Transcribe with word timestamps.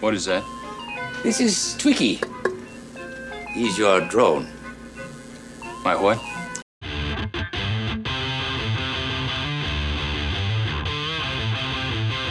What 0.00 0.14
is 0.14 0.26
that? 0.26 0.44
This 1.24 1.40
is 1.40 1.74
Twiki. 1.76 2.22
He's 3.52 3.76
your 3.76 4.00
drone. 4.02 4.46
My 5.82 5.96
what? 5.96 6.18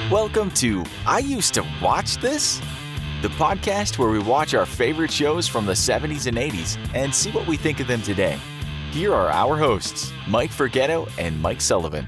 Welcome 0.10 0.50
to 0.52 0.86
I 1.06 1.20
Used 1.20 1.54
to 1.56 1.66
Watch 1.82 2.16
This, 2.20 2.62
the 3.22 3.28
podcast 3.28 3.98
where 3.98 4.10
we 4.10 4.20
watch 4.20 4.54
our 4.54 4.66
favorite 4.66 5.12
shows 5.12 5.46
from 5.46 5.66
the 5.66 5.74
70s 5.74 6.28
and 6.28 6.38
80s 6.38 6.78
and 6.94 7.14
see 7.14 7.32
what 7.32 7.46
we 7.48 7.58
think 7.58 7.82
of 7.82 7.88
them 7.88 8.02
today. 8.02 8.40
Here 8.92 9.14
are 9.14 9.28
our 9.28 9.58
hosts, 9.58 10.14
Mike 10.26 10.52
Forgetto 10.52 11.12
and 11.18 11.38
Mike 11.42 11.60
Sullivan. 11.60 12.08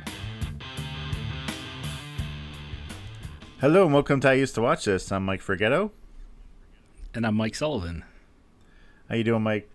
Hello 3.61 3.83
and 3.83 3.93
welcome 3.93 4.21
to 4.21 4.29
I 4.29 4.35
Used 4.35 4.55
to 4.55 4.61
Watch 4.61 4.85
This. 4.85 5.11
I'm 5.11 5.25
Mike 5.25 5.41
Forgetto. 5.41 5.91
And 7.13 7.27
I'm 7.27 7.35
Mike 7.35 7.55
Sullivan. 7.55 8.05
How 9.09 9.15
you 9.15 9.25
doing, 9.25 9.43
Mike? 9.43 9.69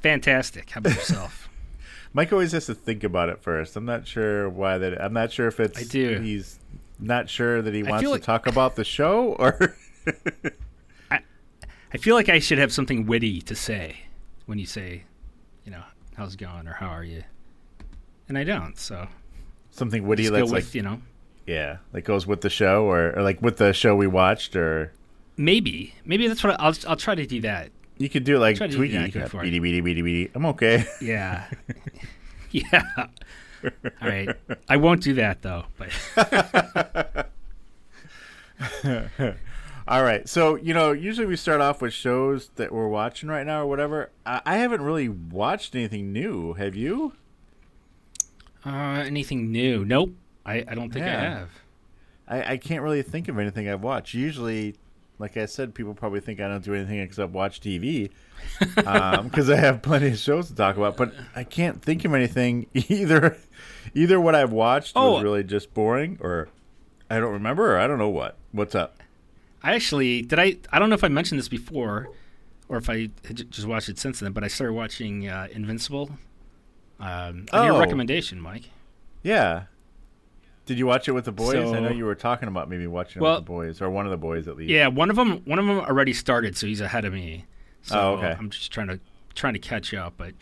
Fantastic. 0.00 0.70
How 0.70 0.78
about 0.78 0.94
yourself? 0.94 1.50
Mike 2.14 2.32
always 2.32 2.52
has 2.52 2.64
to 2.64 2.74
think 2.74 3.04
about 3.04 3.28
it 3.28 3.42
first. 3.42 3.76
I'm 3.76 3.84
not 3.84 4.06
sure 4.06 4.48
why 4.48 4.78
that. 4.78 4.98
I'm 5.02 5.12
not 5.12 5.30
sure 5.30 5.48
if 5.48 5.60
it's. 5.60 5.78
I 5.78 5.82
do. 5.82 6.18
He's 6.18 6.58
not 6.98 7.28
sure 7.28 7.60
that 7.60 7.74
he 7.74 7.84
I 7.86 7.90
wants 7.90 8.02
feel 8.02 8.14
to 8.14 8.20
talk 8.20 8.46
about 8.46 8.76
the 8.76 8.84
show, 8.84 9.34
or 9.38 9.76
I 11.10 11.98
feel 11.98 12.14
like 12.14 12.30
I 12.30 12.38
should 12.38 12.56
have 12.56 12.72
something 12.72 13.04
witty 13.04 13.42
to 13.42 13.54
say 13.54 13.96
when 14.46 14.58
you 14.58 14.64
say, 14.64 15.02
you 15.66 15.72
know, 15.72 15.82
how's 16.16 16.32
it 16.32 16.40
going 16.40 16.66
or 16.68 16.72
how 16.72 16.88
are 16.88 17.04
you? 17.04 17.24
And 18.30 18.38
I 18.38 18.44
don't. 18.44 18.78
So 18.78 19.08
something 19.72 20.06
witty 20.06 20.26
that's 20.30 20.48
go 20.48 20.54
like 20.54 20.64
with, 20.64 20.74
you 20.74 20.80
know, 20.80 21.02
yeah, 21.46 21.78
that 21.92 22.02
goes 22.02 22.26
with 22.26 22.40
the 22.40 22.50
show, 22.50 22.84
or, 22.86 23.16
or 23.16 23.22
like 23.22 23.40
with 23.42 23.56
the 23.58 23.72
show 23.72 23.94
we 23.96 24.06
watched, 24.06 24.56
or 24.56 24.92
maybe. 25.36 25.94
Maybe 26.04 26.26
that's 26.28 26.42
what 26.44 26.58
I, 26.60 26.64
I'll, 26.64 26.74
I'll 26.88 26.96
try 26.96 27.14
to 27.14 27.26
do 27.26 27.40
that. 27.42 27.70
you 27.98 28.08
could 28.08 28.24
do 28.24 28.38
like 28.38 28.56
Try 28.56 28.66
to 28.66 28.72
do 28.72 28.76
Twiggy. 28.78 28.96
that 28.98 29.06
You 29.06 29.12
going 29.12 29.22
could 29.24 29.30
forward. 29.30 29.44
beady 29.44 29.58
beady 29.58 29.80
beady 29.80 30.02
beady. 30.02 30.30
I'm 30.34 30.46
okay. 30.46 30.84
Yeah. 31.00 31.44
yeah. 32.50 32.82
All 33.64 34.08
right. 34.08 34.28
I 34.68 34.76
won't 34.76 35.02
do 35.02 35.14
that 35.14 35.42
though. 35.42 35.64
But 35.78 37.30
All 39.88 40.02
right. 40.02 40.28
So, 40.28 40.56
you 40.56 40.74
know, 40.74 40.92
usually 40.92 41.26
we 41.26 41.36
start 41.36 41.60
off 41.60 41.80
with 41.80 41.92
shows 41.92 42.50
that 42.56 42.72
we're 42.72 42.88
watching 42.88 43.28
right 43.28 43.46
now 43.46 43.62
or 43.62 43.66
whatever. 43.66 44.10
I, 44.24 44.40
I 44.44 44.56
haven't 44.56 44.82
really 44.82 45.08
watched 45.08 45.74
anything 45.74 46.12
new. 46.12 46.54
Have 46.54 46.74
you? 46.74 47.12
uh, 48.64 49.04
anything 49.06 49.52
new? 49.52 49.84
Nope. 49.84 50.10
I, 50.46 50.64
I 50.68 50.74
don't 50.74 50.92
think 50.92 51.04
I 51.04 51.08
have. 51.10 51.48
I, 52.28 52.52
I 52.52 52.56
can't 52.56 52.82
really 52.82 53.02
think 53.02 53.28
of 53.28 53.38
anything 53.38 53.68
I've 53.68 53.82
watched. 53.82 54.14
Usually, 54.14 54.76
like 55.18 55.36
I 55.36 55.46
said, 55.46 55.74
people 55.74 55.92
probably 55.94 56.20
think 56.20 56.40
I 56.40 56.48
don't 56.48 56.64
do 56.64 56.74
anything 56.74 56.98
except 57.00 57.32
watch 57.32 57.60
TV 57.60 58.10
because 58.60 59.50
I 59.50 59.56
have 59.56 59.82
plenty 59.82 60.08
of 60.08 60.18
shows 60.18 60.48
to 60.48 60.54
talk 60.54 60.76
about. 60.76 60.96
But 60.96 61.12
I 61.34 61.44
can't 61.44 61.82
think 61.82 62.04
of 62.04 62.14
anything 62.14 62.66
either. 62.74 63.36
Either 63.94 64.20
what 64.20 64.34
I've 64.34 64.52
watched 64.52 64.94
was 64.94 65.20
Oh. 65.20 65.22
really 65.22 65.42
just 65.44 65.72
boring, 65.74 66.18
or 66.20 66.48
I 67.10 67.18
don't 67.20 67.32
remember, 67.32 67.74
or 67.74 67.78
I 67.78 67.86
don't 67.86 67.98
know 67.98 68.08
what. 68.10 68.36
What's 68.52 68.74
up? 68.74 69.02
I 69.62 69.74
actually 69.74 70.22
did. 70.22 70.38
I 70.38 70.56
I 70.72 70.78
don't 70.78 70.88
know 70.90 70.94
if 70.94 71.04
I 71.04 71.08
mentioned 71.08 71.38
this 71.38 71.48
before, 71.48 72.08
or 72.68 72.76
if 72.76 72.88
I 72.90 73.08
had 73.26 73.36
j- 73.36 73.44
just 73.44 73.66
watched 73.66 73.88
it 73.88 73.98
since 73.98 74.20
then. 74.20 74.32
But 74.32 74.44
I 74.44 74.48
started 74.48 74.74
watching 74.74 75.28
uh, 75.28 75.48
Invincible. 75.52 76.10
Um, 76.98 77.46
on 77.52 77.66
your 77.66 77.74
Oh. 77.74 77.78
recommendation, 77.80 78.40
Mike. 78.40 78.70
Yeah. 79.22 79.64
Did 80.66 80.78
you 80.78 80.86
watch 80.86 81.08
it 81.08 81.12
with 81.12 81.24
the 81.24 81.32
boys? 81.32 81.54
I 81.72 81.80
know 81.80 81.90
you 81.90 82.04
were 82.04 82.14
talking 82.14 82.48
about 82.48 82.68
maybe 82.68 82.86
watching 82.86 83.22
it 83.22 83.24
with 83.24 83.36
the 83.36 83.40
boys, 83.42 83.80
or 83.80 83.88
one 83.88 84.04
of 84.04 84.10
the 84.10 84.16
boys 84.16 84.48
at 84.48 84.56
least. 84.56 84.68
Yeah, 84.70 84.88
one 84.88 85.10
of 85.10 85.16
them 85.16 85.42
one 85.44 85.58
of 85.58 85.66
them 85.66 85.78
already 85.78 86.12
started, 86.12 86.56
so 86.56 86.66
he's 86.66 86.80
ahead 86.80 87.04
of 87.04 87.12
me. 87.12 87.44
So 87.82 87.98
Oh, 87.98 88.12
okay. 88.16 88.34
I'm 88.38 88.50
just 88.50 88.72
trying 88.72 88.88
to 88.88 88.98
trying 89.34 89.52
to 89.54 89.58
catch 89.60 89.94
up, 89.94 90.14
but 90.16 90.34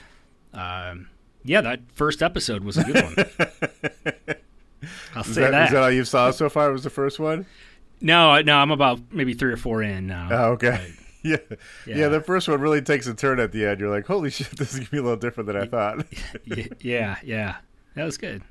um, 0.55 1.09
yeah, 1.45 1.61
that 1.61 1.81
first 1.93 2.23
episode 2.23 2.65
was 2.65 2.79
a 2.79 2.85
good 2.85 3.05
one. 3.05 3.15
I'll 5.15 5.23
Is 5.23 5.35
say 5.35 5.41
that, 5.43 5.51
that. 5.51 5.65
is 5.67 5.73
that 5.73 5.83
all 5.83 5.91
you 5.91 6.05
saw 6.05 6.31
so 6.31 6.49
far? 6.49 6.71
Was 6.73 6.85
the 6.85 6.91
first 6.91 7.19
one? 7.19 7.47
no, 8.01 8.41
no, 8.43 8.57
I'm 8.57 8.71
about 8.71 9.01
maybe 9.13 9.33
three 9.35 9.53
or 9.53 9.57
four 9.57 9.83
in 9.83 10.07
now. 10.07 10.29
Oh, 10.31 10.45
okay. 10.53 10.93
Yeah. 11.27 11.39
yeah, 11.87 11.97
Yeah. 11.97 12.09
The 12.09 12.21
first 12.21 12.49
one 12.49 12.61
really 12.61 12.83
takes 12.83 13.07
a 13.07 13.15
turn 13.15 13.41
at 13.41 13.51
the 13.51 13.65
end. 13.65 13.81
You're 13.81 13.89
like, 13.89 14.05
"Holy 14.07 14.29
shit, 14.29 14.49
this 14.59 14.75
is 14.75 14.81
gonna 14.81 14.91
be 14.91 14.99
a 14.99 15.03
little 15.03 15.17
different 15.17 15.47
than 15.47 15.57
I 15.57 15.65
thought." 15.65 16.05
Yeah, 16.81 17.17
yeah, 17.25 17.57
that 17.95 18.05
was 18.05 18.19
good. 18.19 18.43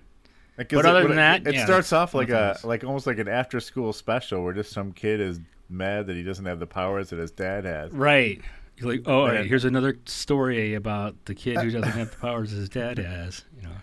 'Cause 0.58 0.66
But 0.70 0.80
it- 0.80 0.86
other 0.86 1.00
when 1.02 1.08
than 1.10 1.18
that, 1.18 1.48
it 1.48 1.56
yeah, 1.56 1.66
starts 1.66 1.92
off 1.92 2.14
like 2.14 2.30
a 2.30 2.50
else. 2.50 2.64
like 2.64 2.84
almost 2.84 3.08
like 3.08 3.18
an 3.18 3.28
after 3.28 3.60
school 3.60 3.92
special 3.94 4.44
where 4.44 4.54
just 4.54 4.72
some 4.72 4.92
kid 4.92 5.20
is 5.20 5.40
mad 5.70 6.06
that 6.08 6.16
he 6.16 6.22
doesn't 6.24 6.46
have 6.46 6.60
the 6.60 6.68
powers 6.68 7.10
that 7.10 7.18
his 7.20 7.32
dad 7.32 7.66
has. 7.66 7.92
Right. 7.92 8.40
You're 8.78 8.92
like, 8.92 9.02
oh, 9.08 9.22
all 9.22 9.28
right, 9.28 9.38
And- 9.42 9.50
here's 9.50 9.66
another 9.66 9.98
story 10.06 10.74
about 10.76 11.16
the 11.26 11.34
kid 11.36 11.58
who 11.58 11.72
doesn't 11.72 11.92
have 11.92 12.12
the 12.12 12.18
powers 12.18 12.52
his 12.52 12.70
dad 12.70 12.98
has. 13.00 13.44
You 13.56 13.64
know. 13.64 13.76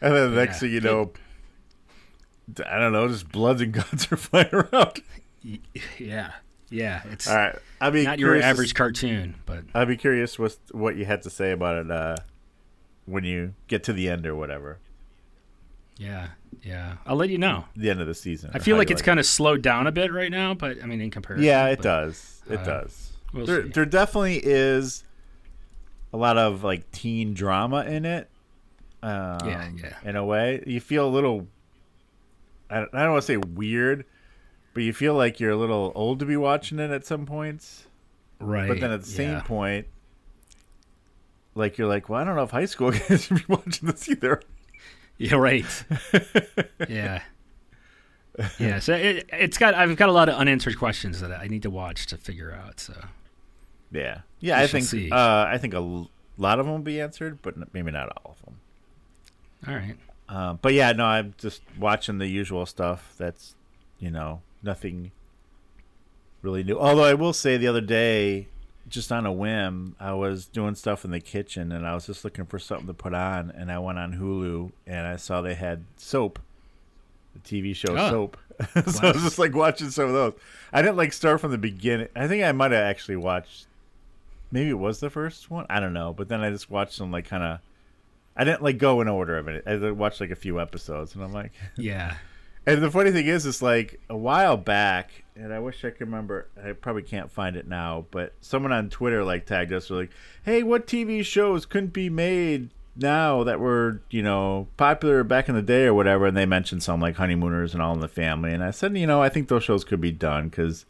And 0.00 0.14
then 0.14 0.30
the 0.34 0.36
next 0.36 0.60
thing 0.60 0.72
you 0.72 0.80
know, 0.80 1.12
I 2.64 2.78
don't 2.78 2.92
know, 2.92 3.08
just 3.08 3.30
bloods 3.30 3.60
and 3.60 3.72
guns 3.72 4.10
are 4.10 4.16
flying 4.16 4.48
around. 4.52 5.02
Yeah, 5.98 6.32
yeah. 6.70 7.02
It's 7.10 7.28
All 7.28 7.36
right, 7.36 7.56
I'd 7.80 7.92
be 7.92 8.04
not 8.04 8.18
your 8.18 8.40
average 8.40 8.74
cartoon, 8.74 9.36
but 9.46 9.64
I'd 9.74 9.88
be 9.88 9.96
curious 9.96 10.38
what 10.38 10.56
what 10.72 10.96
you 10.96 11.04
had 11.04 11.22
to 11.22 11.30
say 11.30 11.52
about 11.52 11.76
it 11.86 11.90
uh, 11.90 12.16
when 13.04 13.24
you 13.24 13.54
get 13.68 13.84
to 13.84 13.92
the 13.92 14.08
end 14.08 14.26
or 14.26 14.34
whatever, 14.34 14.78
yeah, 15.98 16.28
yeah. 16.62 16.96
I'll 17.06 17.16
let 17.16 17.30
you 17.30 17.38
know. 17.38 17.64
the 17.74 17.90
end 17.90 18.00
of 18.00 18.06
the 18.06 18.14
season. 18.14 18.50
I 18.54 18.58
feel 18.58 18.76
like 18.76 18.90
it's 18.90 19.02
kind 19.02 19.18
of 19.18 19.26
slowed 19.26 19.62
down 19.62 19.86
a 19.86 19.92
bit 19.92 20.12
right 20.12 20.30
now, 20.30 20.54
but 20.54 20.82
I 20.82 20.86
mean, 20.86 21.00
in 21.00 21.10
comparison. 21.10 21.44
Yeah, 21.44 21.68
it 21.68 21.76
but 21.76 21.82
does. 21.82 22.42
It 22.48 22.60
uh, 22.60 22.64
does. 22.64 23.12
we'll 23.32 23.46
there, 23.46 23.62
see. 23.64 23.68
there 23.70 23.86
definitely 23.86 24.40
is 24.42 25.04
a 26.12 26.16
lot 26.16 26.38
of 26.38 26.64
like 26.64 26.90
teen 26.92 27.34
drama 27.34 27.84
in 27.84 28.04
it. 28.04 28.28
Um, 29.02 29.38
Yeah, 29.44 29.68
yeah. 29.76 29.96
In 30.04 30.16
a 30.16 30.24
way, 30.24 30.62
you 30.66 30.80
feel 30.80 31.06
a 31.06 31.10
little. 31.10 31.46
I 32.68 32.80
don't, 32.80 32.94
I 32.94 33.02
don't 33.04 33.12
want 33.12 33.22
to 33.22 33.26
say 33.26 33.36
weird, 33.36 34.04
but 34.74 34.82
you 34.82 34.92
feel 34.92 35.14
like 35.14 35.38
you're 35.38 35.52
a 35.52 35.56
little 35.56 35.92
old 35.94 36.18
to 36.18 36.26
be 36.26 36.36
watching 36.36 36.78
it 36.78 36.90
at 36.90 37.06
some 37.06 37.24
points. 37.24 37.86
Right. 38.40 38.68
But 38.68 38.80
then 38.80 38.90
at 38.90 39.02
the 39.02 39.08
same 39.08 39.30
yeah. 39.30 39.40
point, 39.42 39.86
like 41.54 41.78
you're 41.78 41.88
like, 41.88 42.08
well, 42.08 42.20
I 42.20 42.24
don't 42.24 42.36
know 42.36 42.42
if 42.42 42.50
high 42.50 42.66
school 42.66 42.92
kids 42.92 43.24
should 43.24 43.36
be 43.36 43.44
watching 43.48 43.88
this 43.88 44.08
either. 44.08 44.42
Yeah, 45.18 45.36
right. 45.36 45.84
yeah. 46.88 47.22
Yeah, 48.58 48.80
so 48.80 48.92
it, 48.94 49.26
it's 49.32 49.56
got 49.56 49.72
I've 49.74 49.96
got 49.96 50.08
a 50.10 50.12
lot 50.12 50.28
of 50.28 50.34
unanswered 50.34 50.78
questions 50.78 51.20
that 51.20 51.30
I 51.32 51.46
need 51.46 51.62
to 51.62 51.70
watch 51.70 52.06
to 52.08 52.18
figure 52.18 52.52
out. 52.52 52.80
So 52.80 52.92
Yeah, 53.90 54.20
yeah. 54.40 54.58
We 54.58 54.64
I 54.64 54.66
think 54.66 54.84
see. 54.84 55.10
uh, 55.10 55.44
I 55.46 55.56
think 55.58 55.72
a 55.72 55.78
l- 55.78 56.10
lot 56.36 56.58
of 56.58 56.66
them 56.66 56.74
will 56.74 56.82
be 56.82 57.00
answered, 57.00 57.38
but 57.40 57.54
maybe 57.72 57.90
not 57.90 58.12
all 58.24 58.36
of 58.38 58.44
them. 58.44 58.60
all 59.66 59.74
right. 59.74 59.96
Uh, 60.28 60.52
but 60.54 60.74
yeah, 60.74 60.92
no, 60.92 61.06
I'm 61.06 61.34
just 61.38 61.62
watching 61.78 62.18
the 62.18 62.26
usual 62.26 62.66
stuff. 62.66 63.14
That's 63.16 63.54
you 63.98 64.10
know 64.10 64.42
nothing 64.62 65.12
really 66.42 66.62
new. 66.62 66.78
Although 66.78 67.04
I 67.04 67.14
will 67.14 67.32
say, 67.32 67.56
the 67.56 67.68
other 67.68 67.80
day, 67.80 68.48
just 68.88 69.10
on 69.10 69.26
a 69.26 69.32
whim, 69.32 69.96
I 69.98 70.12
was 70.12 70.46
doing 70.46 70.74
stuff 70.74 71.04
in 71.04 71.10
the 71.10 71.20
kitchen 71.20 71.72
and 71.72 71.86
I 71.86 71.94
was 71.94 72.06
just 72.06 72.24
looking 72.24 72.46
for 72.46 72.58
something 72.58 72.86
to 72.86 72.94
put 72.94 73.14
on, 73.14 73.50
and 73.50 73.70
I 73.72 73.78
went 73.78 73.98
on 73.98 74.14
Hulu 74.14 74.70
and 74.86 75.06
I 75.06 75.16
saw 75.16 75.40
they 75.40 75.54
had 75.54 75.84
Soap, 75.96 76.38
the 77.34 77.40
TV 77.40 77.74
show 77.74 77.96
Oh. 77.96 78.10
Soap. 78.10 78.36
so 78.90 79.08
I 79.08 79.12
was 79.12 79.22
just 79.22 79.38
like 79.38 79.54
watching 79.54 79.90
some 79.90 80.06
of 80.06 80.12
those. 80.12 80.32
I 80.72 80.80
didn't 80.82 80.96
like 80.96 81.12
start 81.12 81.40
from 81.40 81.50
the 81.50 81.58
beginning. 81.58 82.08
I 82.16 82.26
think 82.28 82.42
I 82.44 82.52
might 82.52 82.70
have 82.70 82.84
actually 82.84 83.16
watched. 83.16 83.66
Maybe 84.50 84.70
it 84.70 84.78
was 84.78 85.00
the 85.00 85.10
first 85.10 85.50
one. 85.50 85.66
I 85.68 85.80
don't 85.80 85.92
know. 85.92 86.14
But 86.14 86.28
then 86.28 86.40
I 86.40 86.50
just 86.50 86.70
watched 86.70 86.98
them 86.98 87.10
like 87.10 87.28
kind 87.28 87.42
of. 87.42 87.58
I 88.36 88.44
didn't 88.44 88.62
like 88.62 88.78
go 88.78 89.00
in 89.00 89.08
order 89.08 89.36
of 89.36 89.48
it. 89.48 89.64
I 89.66 89.90
watched 89.90 90.20
like 90.20 90.30
a 90.30 90.36
few 90.36 90.60
episodes, 90.60 91.14
and 91.14 91.22
I'm 91.24 91.32
like, 91.32 91.52
Yeah. 91.76 92.16
And 92.66 92.82
the 92.82 92.90
funny 92.90 93.12
thing 93.12 93.26
is, 93.26 93.46
it's 93.46 93.62
like 93.62 94.00
a 94.10 94.16
while 94.16 94.56
back, 94.56 95.24
and 95.36 95.52
I 95.52 95.60
wish 95.60 95.84
I 95.84 95.90
could 95.90 96.00
remember. 96.00 96.48
I 96.62 96.72
probably 96.72 97.02
can't 97.02 97.30
find 97.30 97.56
it 97.56 97.68
now, 97.68 98.06
but 98.10 98.32
someone 98.40 98.72
on 98.72 98.90
Twitter 98.90 99.22
like 99.22 99.46
tagged 99.46 99.72
us, 99.72 99.88
were 99.88 99.98
like, 99.98 100.10
"Hey, 100.44 100.62
what 100.62 100.86
TV 100.86 101.24
shows 101.24 101.64
couldn't 101.64 101.92
be 101.92 102.10
made 102.10 102.70
now 102.96 103.44
that 103.44 103.60
were 103.60 104.00
you 104.10 104.22
know 104.22 104.66
popular 104.76 105.22
back 105.22 105.48
in 105.48 105.54
the 105.54 105.62
day 105.62 105.86
or 105.86 105.94
whatever?" 105.94 106.26
And 106.26 106.36
they 106.36 106.46
mentioned 106.46 106.82
some 106.82 107.00
like 107.00 107.16
Honeymooners 107.16 107.72
and 107.72 107.82
All 107.82 107.94
in 107.94 108.00
the 108.00 108.08
Family, 108.08 108.52
and 108.52 108.64
I 108.64 108.72
said, 108.72 108.96
you 108.98 109.06
know, 109.06 109.22
I 109.22 109.28
think 109.28 109.48
those 109.48 109.64
shows 109.64 109.84
could 109.84 110.00
be 110.00 110.12
done 110.12 110.48
because 110.48 110.86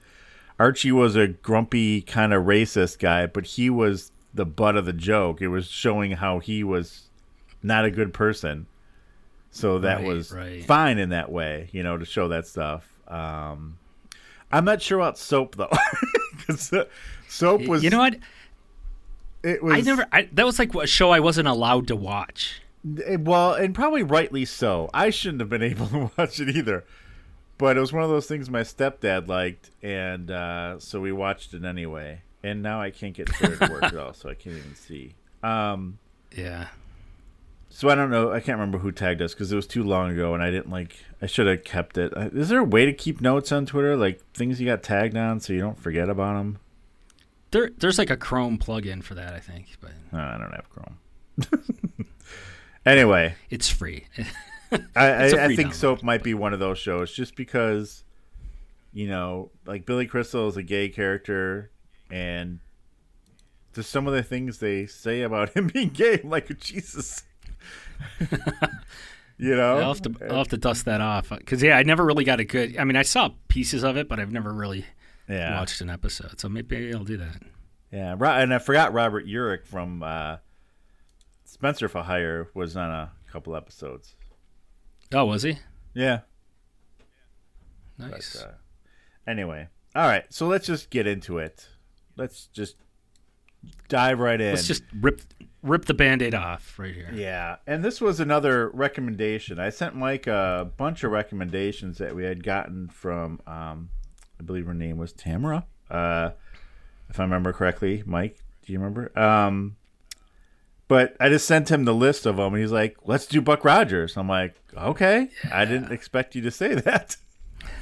Archie 0.59 0.93
was 0.93 1.15
a 1.15 1.29
grumpy 1.29 2.01
kind 2.01 2.33
of 2.33 2.45
racist 2.45 2.99
guy, 2.99 3.27
but 3.27 3.47
he 3.47 3.69
was 3.69 4.13
the 4.33 4.47
butt 4.47 4.77
of 4.77 4.87
the 4.87 4.93
joke. 4.93 5.43
It 5.43 5.49
was 5.49 5.69
showing 5.69 6.13
how 6.13 6.39
he 6.39 6.65
was 6.65 7.09
not 7.63 7.85
a 7.85 7.91
good 7.91 8.15
person. 8.15 8.67
So 9.57 9.79
that 9.79 9.99
Right, 9.99 10.07
was 10.07 10.33
right. 10.33 10.63
fine 10.65 10.99
in 10.99 11.09
that 11.11 11.33
way, 11.33 11.69
you 11.73 11.83
know, 11.83 11.97
to 11.97 12.05
show 12.05 12.29
that 12.29 12.47
stuff. 12.47 12.87
Um, 13.09 13.79
I'm 14.53 14.65
not 14.67 14.83
sure 14.83 14.99
about 14.99 15.17
soap 15.19 15.57
though, 15.57 15.71
because 16.37 16.73
soap 17.29 17.67
was. 17.67 17.83
you 17.83 17.89
know 17.91 17.99
what? 17.99 18.17
It 19.43 19.63
was. 19.63 19.75
I 19.77 19.81
never. 19.81 20.07
I, 20.13 20.29
that 20.33 20.45
was 20.45 20.59
like 20.59 20.75
a 20.75 20.87
show 20.87 21.11
I 21.11 21.21
wasn't 21.21 21.49
allowed 21.49 21.89
to 21.89 21.97
watch. 21.97 22.61
eh, 23.07 23.17
Well, 23.19 23.55
and 23.55 23.75
probably 23.75 24.03
rightly 24.03 24.45
so. 24.45 24.91
I 24.93 25.11
shouldn't 25.11 25.41
have 25.41 25.49
been 25.49 25.63
able 25.73 25.87
to 25.89 26.11
watch 26.19 26.39
it 26.41 26.55
either. 26.55 26.85
but 27.59 27.77
it 27.77 27.81
was 27.81 27.93
one 27.93 28.03
of 28.05 28.11
those 28.11 28.27
things 28.27 28.51
my 28.51 28.61
stepdad 28.63 29.27
liked, 29.29 29.71
and 29.83 30.31
uh, 30.31 30.79
so 30.81 31.01
we 31.01 31.13
watched 31.13 31.55
it 31.55 31.65
anyway. 31.65 32.21
And 32.43 32.63
now 32.63 32.81
I 32.81 32.91
can't 32.91 33.15
get 33.15 33.27
Twitter 33.33 33.57
to 33.67 33.73
work 33.73 33.83
at 33.85 33.97
all, 33.97 34.13
so 34.13 34.29
I 34.29 34.35
can't 34.35 34.57
even 34.57 34.75
see. 34.75 35.15
Um, 35.43 35.99
Yeah. 36.37 36.69
So 37.77 37.91
I 37.91 37.95
don't 37.95 38.09
know. 38.09 38.33
I 38.33 38.41
can't 38.41 38.59
remember 38.59 38.79
who 38.79 38.91
tagged 38.91 39.21
us 39.21 39.35
because 39.35 39.53
it 39.53 39.57
was 39.57 39.67
too 39.67 39.85
long 39.85 40.11
ago, 40.11 40.33
and 40.33 40.43
I 40.43 40.51
didn't 40.51 40.71
like. 40.71 40.97
I 41.21 41.27
should 41.27 41.47
have 41.47 41.63
kept 41.63 41.99
it. 41.99 42.11
Uh, 42.17 42.31
there 42.33 42.61
a 42.61 42.65
way 42.65 42.87
to 42.87 42.93
keep 42.95 43.21
notes 43.21 43.53
on 43.53 43.67
Twitter, 43.67 43.99
like 43.99 44.23
things 44.33 44.59
you 44.59 44.67
got 44.67 44.83
tagged 44.83 45.15
on, 45.15 45.41
so 45.41 45.53
you 45.53 45.61
don't 45.61 45.79
forget 45.79 46.09
about 46.09 46.39
them? 46.39 46.59
There, 47.51 47.71
there's 47.77 47.99
like 47.99 48.09
a 48.09 48.17
Chrome 48.17 48.57
plugin 48.57 49.05
for 49.05 49.15
that, 49.17 49.35
I 49.35 49.41
think, 49.41 49.77
but 49.83 49.91
No, 50.11 50.21
I 50.21 50.39
don't 50.39 50.53
have 50.53 50.71
Chrome. 50.71 52.09
anyway, 52.87 53.35
it's 53.51 53.69
free. 53.69 54.07
I, 54.73 54.79
I, 54.97 55.25
I 55.27 55.31
free 55.49 55.57
think 55.57 55.73
download. 55.73 55.75
Soap 55.75 56.03
might 56.03 56.23
be 56.23 56.33
one 56.33 56.55
of 56.55 56.61
those 56.61 56.79
shows 56.79 57.13
just 57.13 57.37
because, 57.37 58.05
you 58.95 59.07
know, 59.07 59.51
like 59.67 59.85
Billy 59.85 60.07
Crystal 60.07 60.49
is 60.49 60.57
a 60.57 60.63
gay 60.63 60.89
character, 60.89 61.71
and 62.11 62.61
just 63.75 63.91
some 63.91 64.07
of 64.07 64.15
the 64.15 64.23
things 64.23 64.61
they 64.61 64.87
say 64.87 65.21
about 65.21 65.51
him 65.55 65.67
being 65.67 65.91
gay, 65.91 66.21
I'm 66.25 66.31
like 66.31 66.59
Jesus. 66.59 67.23
you 69.39 69.57
know, 69.57 69.79
I'll 69.79 69.95
have 69.95 70.03
to, 70.03 70.15
I'll 70.29 70.39
have 70.39 70.49
to 70.49 70.57
dust 70.57 70.85
that 70.85 71.01
off 71.01 71.31
because 71.31 71.63
yeah, 71.63 71.77
I 71.77 71.83
never 71.83 72.05
really 72.05 72.25
got 72.25 72.41
a 72.41 72.45
good. 72.45 72.77
I 72.77 72.85
mean, 72.85 72.97
I 72.97 73.03
saw 73.03 73.31
pieces 73.49 73.83
of 73.83 73.97
it, 73.97 74.09
but 74.09 74.19
I've 74.19 74.33
never 74.33 74.53
really 74.53 74.85
yeah, 75.29 75.59
watched 75.59 75.81
an 75.81 75.91
episode. 75.91 76.41
So 76.41 76.49
maybe 76.49 76.93
I'll 76.93 77.05
do 77.05 77.17
that. 77.17 77.43
yeah. 77.93 78.17
And 78.21 78.55
I 78.55 78.59
forgot 78.59 78.93
Robert 78.93 79.27
Urich 79.27 79.67
from 79.67 80.03
uh, 80.03 80.37
Spencer 81.45 81.89
for 81.89 82.03
Hire 82.03 82.49
was 82.55 82.77
on 82.77 82.91
a 82.91 83.13
couple 83.31 83.57
episodes. 83.57 84.15
Oh, 85.13 85.25
was 85.25 85.43
he? 85.43 85.59
Yeah. 85.95 86.21
Nice. 87.99 88.37
But, 88.37 88.49
uh, 88.49 88.53
anyway, 89.27 89.69
all 89.95 90.07
right. 90.07 90.25
So 90.31 90.47
let's 90.47 90.67
just 90.67 90.91
get 90.91 91.07
into 91.07 91.39
it. 91.39 91.69
Let's 92.17 92.47
just 92.49 92.77
dive 93.89 94.19
right 94.19 94.41
in. 94.41 94.55
Let's 94.55 94.67
just 94.67 94.83
rip 95.01 95.23
rip 95.63 95.85
the 95.87 95.95
band-aid 95.95 96.35
off 96.35 96.79
right 96.79 96.95
here. 96.95 97.11
yeah. 97.13 97.57
And 97.67 97.85
this 97.85 98.01
was 98.01 98.21
another 98.21 98.69
recommendation. 98.71 99.59
I 99.59 99.71
sent 99.71 99.95
Mike 99.97 100.27
a 100.27 100.71
bunch 100.77 101.03
of 101.05 101.11
recommendations 101.11 101.99
that 101.99 102.15
we 102.15 102.25
had 102.25 102.43
gotten 102.45 102.89
from. 102.89 103.41
Um, 103.47 103.91
I 104.39 104.43
believe 104.45 104.67
her 104.67 104.75
name 104.75 104.97
was 104.99 105.13
Tamara. 105.13 105.65
Uh, 105.91 106.31
if 107.09 107.19
I 107.19 107.23
remember 107.23 107.53
correctly, 107.53 108.03
Mike. 108.07 108.39
Do 108.63 108.73
you 108.73 108.79
remember? 108.79 109.17
Um, 109.19 109.77
but 110.89 111.17
I 111.21 111.29
just 111.29 111.47
sent 111.47 111.71
him 111.71 111.85
the 111.85 111.95
list 111.95 112.27
of 112.27 112.37
them, 112.37 112.53
and 112.53 112.61
he's 112.63 112.73
like, 112.73 112.97
"Let's 113.05 113.27
do 113.27 113.41
Buck 113.41 113.65
Rogers." 113.65 114.17
I'm 114.17 114.29
like, 114.29 114.55
"Okay." 114.77 115.29
I 115.53 115.65
didn't 115.65 115.91
expect 115.93 116.35
you 116.35 116.43
to 116.43 116.51
say 116.51 116.75
that. 116.75 117.17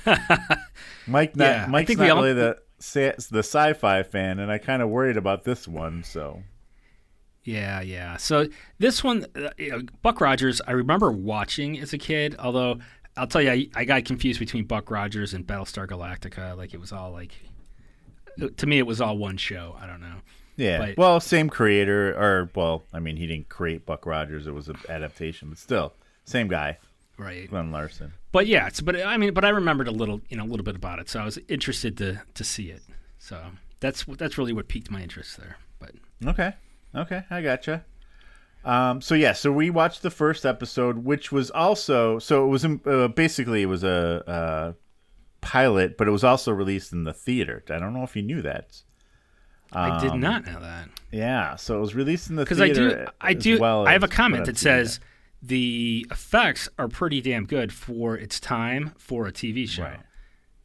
Mike, 1.06 1.36
not, 1.36 1.44
Yeah, 1.44 1.64
I 1.64 1.68
Mike's 1.68 1.96
not 1.96 2.10
all- 2.10 2.22
really 2.22 2.34
the 2.34 2.58
the 3.30 3.38
sci-fi 3.42 4.02
fan, 4.02 4.38
and 4.38 4.50
I 4.52 4.58
kind 4.58 4.82
of 4.82 4.88
worried 4.90 5.16
about 5.16 5.44
this 5.44 5.66
one. 5.66 6.02
So 6.04 6.42
Yeah, 7.44 7.80
yeah. 7.82 8.16
So 8.16 8.48
this 8.78 9.04
one, 9.04 9.26
uh, 9.36 9.50
you 9.58 9.70
know, 9.70 9.82
Buck 10.02 10.20
Rogers, 10.20 10.60
I 10.66 10.72
remember 10.72 11.12
watching 11.12 11.78
as 11.78 11.92
a 11.92 11.98
kid. 11.98 12.36
Although 12.38 12.78
I'll 13.16 13.26
tell 13.26 13.42
you, 13.42 13.50
I, 13.50 13.68
I 13.74 13.84
got 13.84 14.04
confused 14.06 14.40
between 14.40 14.64
Buck 14.64 14.90
Rogers 14.90 15.34
and 15.34 15.46
Battlestar 15.46 15.86
Galactica. 15.86 16.56
Like 16.56 16.72
it 16.74 16.80
was 16.80 16.90
all 16.92 17.12
like, 17.12 17.32
to 18.56 18.66
me, 18.66 18.78
it 18.78 18.86
was 18.86 19.00
all 19.00 19.18
one 19.18 19.36
show. 19.36 19.76
I 19.80 19.86
don't 19.86 20.00
know. 20.00 20.16
yeah, 20.56 20.78
But- 20.78 20.96
well, 20.96 21.20
same 21.20 21.48
creator, 21.50 22.14
or 22.18 22.50
well, 22.54 22.84
I 22.92 23.00
mean, 23.00 23.16
he 23.16 23.26
didn't 23.26 23.48
create 23.48 23.84
Buck 23.86 24.06
Rogers; 24.06 24.46
it 24.46 24.54
was 24.54 24.68
an 24.68 24.76
adaptation, 24.88 25.50
but 25.50 25.58
still, 25.58 25.92
same 26.24 26.48
guy, 26.48 26.78
Right. 27.18 27.48
Glen 27.48 27.70
Larson. 27.70 28.12
But 28.32 28.46
yeah, 28.48 28.66
it's, 28.66 28.80
but 28.80 29.00
I 29.04 29.16
mean, 29.18 29.34
but 29.34 29.44
I 29.44 29.50
remembered 29.50 29.86
a 29.86 29.92
little, 29.92 30.20
you 30.28 30.36
know, 30.36 30.44
a 30.44 30.50
little 30.50 30.64
bit 30.64 30.74
about 30.76 30.98
it, 30.98 31.08
so 31.08 31.20
I 31.20 31.24
was 31.24 31.38
interested 31.48 31.96
to 31.98 32.22
to 32.34 32.42
see 32.44 32.70
it. 32.70 32.82
So 33.18 33.40
that's 33.80 34.04
that's 34.04 34.38
really 34.38 34.52
what 34.52 34.66
piqued 34.68 34.90
my 34.90 35.02
interest 35.02 35.36
there. 35.36 35.58
But 35.78 35.92
Okay. 36.26 36.54
Okay, 36.96 37.22
I 37.30 37.42
gotcha. 37.42 37.84
Um, 38.64 39.00
so 39.02 39.14
yeah, 39.14 39.32
so 39.34 39.52
we 39.52 39.68
watched 39.70 40.02
the 40.02 40.10
first 40.10 40.46
episode, 40.46 40.98
which 41.04 41.30
was 41.30 41.50
also 41.50 42.18
so 42.18 42.44
it 42.46 42.48
was 42.48 42.64
um, 42.64 42.80
uh, 42.86 43.08
basically 43.08 43.62
it 43.62 43.66
was 43.66 43.84
a, 43.84 44.24
uh 44.26 44.72
pilot, 45.42 45.98
but 45.98 46.08
it 46.08 46.10
was 46.10 46.24
also 46.24 46.50
released 46.52 46.90
in 46.92 47.04
the 47.04 47.12
theater. 47.12 47.62
I 47.68 47.78
don't 47.78 47.92
know 47.92 48.02
if 48.04 48.16
you 48.16 48.22
knew 48.22 48.40
that. 48.42 48.80
I 49.72 50.00
did 50.00 50.12
Um, 50.12 50.20
not 50.20 50.46
know 50.46 50.58
that 50.60 50.88
Yeah, 51.12 51.56
so 51.56 51.76
it 51.76 51.80
was 51.80 51.94
released 51.94 52.30
in 52.30 52.36
the 52.36 52.44
because 52.44 52.60
I 52.60 52.68
theater. 52.72 53.04
do, 53.04 53.10
I 53.20 53.34
do, 53.34 53.58
well 53.58 53.86
I 53.86 53.92
have 53.92 54.02
a 54.04 54.08
comment 54.08 54.46
that 54.46 54.56
says 54.56 55.00
the 55.42 56.06
effects 56.10 56.68
are 56.78 56.88
pretty 56.88 57.20
damn 57.20 57.44
good 57.44 57.72
for 57.74 58.16
its 58.16 58.40
time 58.40 58.92
for 58.96 59.26
a 59.26 59.32
TV 59.32 59.68
show. 59.68 59.82
Right. 59.82 60.00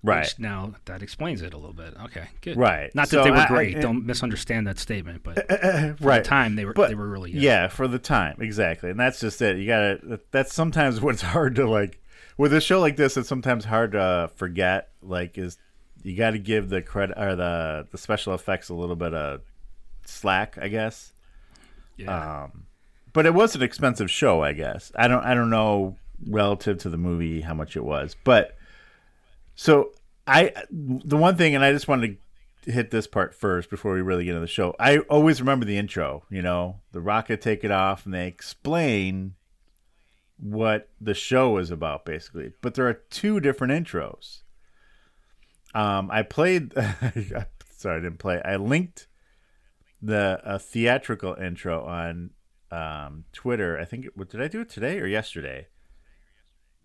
Right, 0.04 0.25
Which 0.25 0.40
now 0.40 0.74
that 0.86 1.01
explains 1.01 1.42
it 1.42 1.54
a 1.54 1.57
little 1.57 1.74
bit. 1.74 1.94
Okay, 2.06 2.28
good. 2.42 2.57
Right. 2.57 2.94
Not 2.96 3.10
that 3.10 3.18
So 3.18 3.24
they 3.24 3.31
were 3.31 3.38
I- 3.38 3.44
I- 3.44 3.48
great. 3.48 3.81
Don't 3.81 4.06
misunderstand 4.06 4.68
that 4.68 4.80
statement. 4.80 5.24
But 5.24 5.38
eh, 5.40 5.44
eh, 5.50 5.57
eh, 5.62 5.94
for 5.94 6.04
right. 6.07 6.24
the 6.24 6.30
time, 6.30 6.56
they 6.56 6.66
were 6.66 6.74
But- 6.74 6.90
they 6.90 6.96
were 6.96 7.07
really 7.10 7.31
good. 7.31 7.42
Yeah, 7.42 7.68
for 7.68 7.88
the 7.88 8.00
time, 8.00 8.38
exactly, 8.40 8.90
and 8.90 9.00
that's 9.00 9.19
just 9.19 9.42
it. 9.42 9.57
You 9.57 9.68
gotta. 9.68 10.19
That's 10.31 10.54
sometimes 10.54 11.01
what's 11.01 11.22
hard 11.22 11.56
to 11.56 11.69
like 11.69 12.00
with 12.38 12.54
a 12.54 12.62
show 12.62 12.80
like 12.80 12.96
this. 12.96 13.18
It's 13.18 13.30
sometimes 13.30 13.66
hard 13.66 13.92
to 13.94 14.00
uh, 14.01 14.28
forget. 14.28 14.90
Like, 15.01 15.38
is 15.38 15.57
you 16.04 16.16
got 16.16 16.31
to 16.31 16.40
give 16.40 16.69
the 16.69 16.81
credit 16.81 17.18
or 17.18 17.36
the 17.36 17.88
the 17.92 17.98
special 17.98 18.34
effects 18.34 18.69
a 18.69 18.74
little 18.74 18.95
bit 18.95 19.13
of 19.13 19.42
slack, 20.06 20.57
I 20.62 20.68
guess. 20.69 21.13
Yeah. 21.98 22.44
Um, 22.44 22.63
but 23.12 23.25
it 23.25 23.34
was 23.34 23.56
an 23.56 23.62
expensive 23.63 24.10
show, 24.10 24.42
I 24.42 24.54
guess. 24.54 24.92
I 24.95 25.07
don't. 25.07 25.24
I 25.25 25.34
don't 25.34 25.50
know 25.50 25.98
relative 26.28 26.78
to 26.80 26.90
the 26.90 26.98
movie 26.98 27.42
how 27.42 27.54
much 27.54 27.75
it 27.75 27.84
was, 27.84 28.16
but 28.24 28.56
so 29.59 29.91
I 30.25 30.53
the 30.71 31.17
one 31.17 31.35
thing, 31.35 31.53
and 31.53 31.65
I 31.65 31.73
just 31.73 31.89
wanted 31.89 32.17
to 32.61 32.71
hit 32.71 32.91
this 32.91 33.07
part 33.07 33.35
first 33.35 33.69
before 33.69 33.94
we 33.94 34.01
really 34.01 34.23
get 34.23 34.31
into 34.31 34.39
the 34.39 34.47
show. 34.47 34.73
I 34.79 35.00
always 35.00 35.41
remember 35.41 35.65
the 35.65 35.77
intro. 35.77 36.23
You 36.29 36.41
know, 36.41 36.79
the 36.94 37.01
rocket 37.01 37.41
take 37.41 37.65
it 37.65 37.71
off, 37.71 38.06
and 38.06 38.13
they 38.13 38.25
explain 38.25 39.33
what 40.38 40.88
the 41.01 41.13
show 41.13 41.57
is 41.57 41.71
about, 41.71 42.06
basically. 42.06 42.53
But 42.61 42.75
there 42.75 42.88
are 42.88 42.94
two 42.94 43.41
different 43.41 43.73
intros. 43.73 44.44
Um, 45.75 46.09
I 46.09 46.21
played. 46.23 46.73
sorry, 47.75 47.97
I 47.97 48.00
didn't 48.00 48.19
play. 48.19 48.41
I 48.45 48.56
linked 48.56 49.07
the 50.01 50.39
a 50.45 50.57
theatrical 50.57 51.33
intro 51.33 51.83
on 51.83 52.29
um, 52.71 53.25
Twitter. 53.33 53.77
I 53.77 53.83
think. 53.83 54.07
What 54.15 54.29
did 54.29 54.41
I 54.41 54.47
do 54.47 54.61
it 54.61 54.69
today 54.69 55.01
or 55.01 55.06
yesterday? 55.06 55.67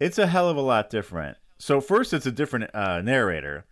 It's 0.00 0.18
a 0.18 0.26
hell 0.26 0.48
of 0.48 0.56
a 0.56 0.60
lot 0.60 0.90
different. 0.90 1.36
So 1.64 1.80
first, 1.80 2.12
it's 2.12 2.26
a 2.26 2.30
different 2.30 2.74
uh, 2.74 3.00
narrator, 3.00 3.64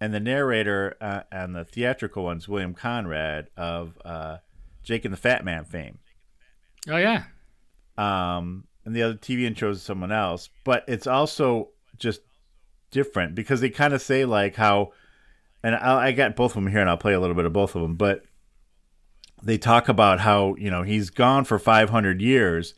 and 0.00 0.14
the 0.14 0.20
narrator 0.20 0.96
uh, 1.00 1.22
on 1.32 1.52
the 1.52 1.64
theatrical 1.64 2.22
one's 2.22 2.46
William 2.46 2.74
Conrad 2.74 3.48
of 3.56 3.98
uh, 4.04 4.36
Jake 4.84 5.04
and 5.04 5.12
the 5.12 5.18
Fat 5.18 5.44
Man 5.44 5.64
fame. 5.64 5.98
oh 6.88 6.96
yeah. 6.96 7.24
Um, 7.98 8.68
and 8.84 8.94
the 8.94 9.02
other 9.02 9.14
TV 9.14 9.50
intros 9.50 9.72
is 9.72 9.82
someone 9.82 10.12
else, 10.12 10.48
but 10.62 10.84
it's 10.86 11.08
also 11.08 11.70
just 11.98 12.20
different 12.92 13.34
because 13.34 13.60
they 13.60 13.68
kind 13.68 13.94
of 13.94 14.00
say 14.00 14.24
like 14.24 14.54
how, 14.54 14.92
and 15.64 15.74
I, 15.74 16.06
I 16.06 16.12
got 16.12 16.36
both 16.36 16.52
of 16.52 16.62
them 16.62 16.68
here, 16.70 16.82
and 16.82 16.88
I'll 16.88 16.96
play 16.98 17.14
a 17.14 17.20
little 17.20 17.34
bit 17.34 17.46
of 17.46 17.52
both 17.52 17.74
of 17.74 17.82
them, 17.82 17.96
but 17.96 18.22
they 19.42 19.58
talk 19.58 19.88
about 19.88 20.20
how 20.20 20.54
you 20.54 20.70
know 20.70 20.84
he's 20.84 21.10
gone 21.10 21.44
for 21.44 21.58
500 21.58 22.22
years, 22.22 22.74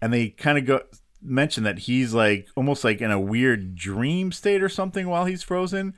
and 0.00 0.14
they 0.14 0.30
kind 0.30 0.56
of 0.56 0.64
go 0.64 0.80
mention 1.20 1.64
that 1.64 1.80
he's 1.80 2.14
like 2.14 2.48
almost 2.54 2.84
like 2.84 3.00
in 3.00 3.10
a 3.10 3.20
weird 3.20 3.74
dream 3.74 4.32
state 4.32 4.62
or 4.62 4.68
something 4.68 5.08
while 5.08 5.24
he's 5.24 5.42
frozen. 5.42 5.94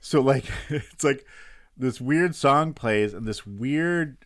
So 0.00 0.20
like 0.20 0.44
it's 0.68 1.04
like 1.04 1.26
this 1.76 2.00
weird 2.00 2.34
song 2.34 2.72
plays 2.74 3.14
and 3.14 3.26
this 3.26 3.46
weird 3.46 4.16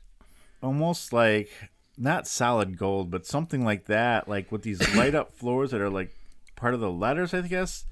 almost 0.63 1.13
like 1.13 1.51
not 1.99 2.27
solid 2.27 2.77
gold, 2.77 3.11
but 3.11 3.27
something 3.27 3.65
like 3.65 3.87
that, 3.87 4.29
like 4.29 4.53
with 4.53 4.63
these 4.63 4.95
light 4.97 5.15
up 5.15 5.33
floors 5.33 5.71
that 5.71 5.81
are 5.81 5.91
like 5.91 6.15
part 6.55 6.75
of 6.75 6.81
the 6.81 6.91
letters, 6.91 7.33
I 7.33 7.43
guess. 7.43 7.85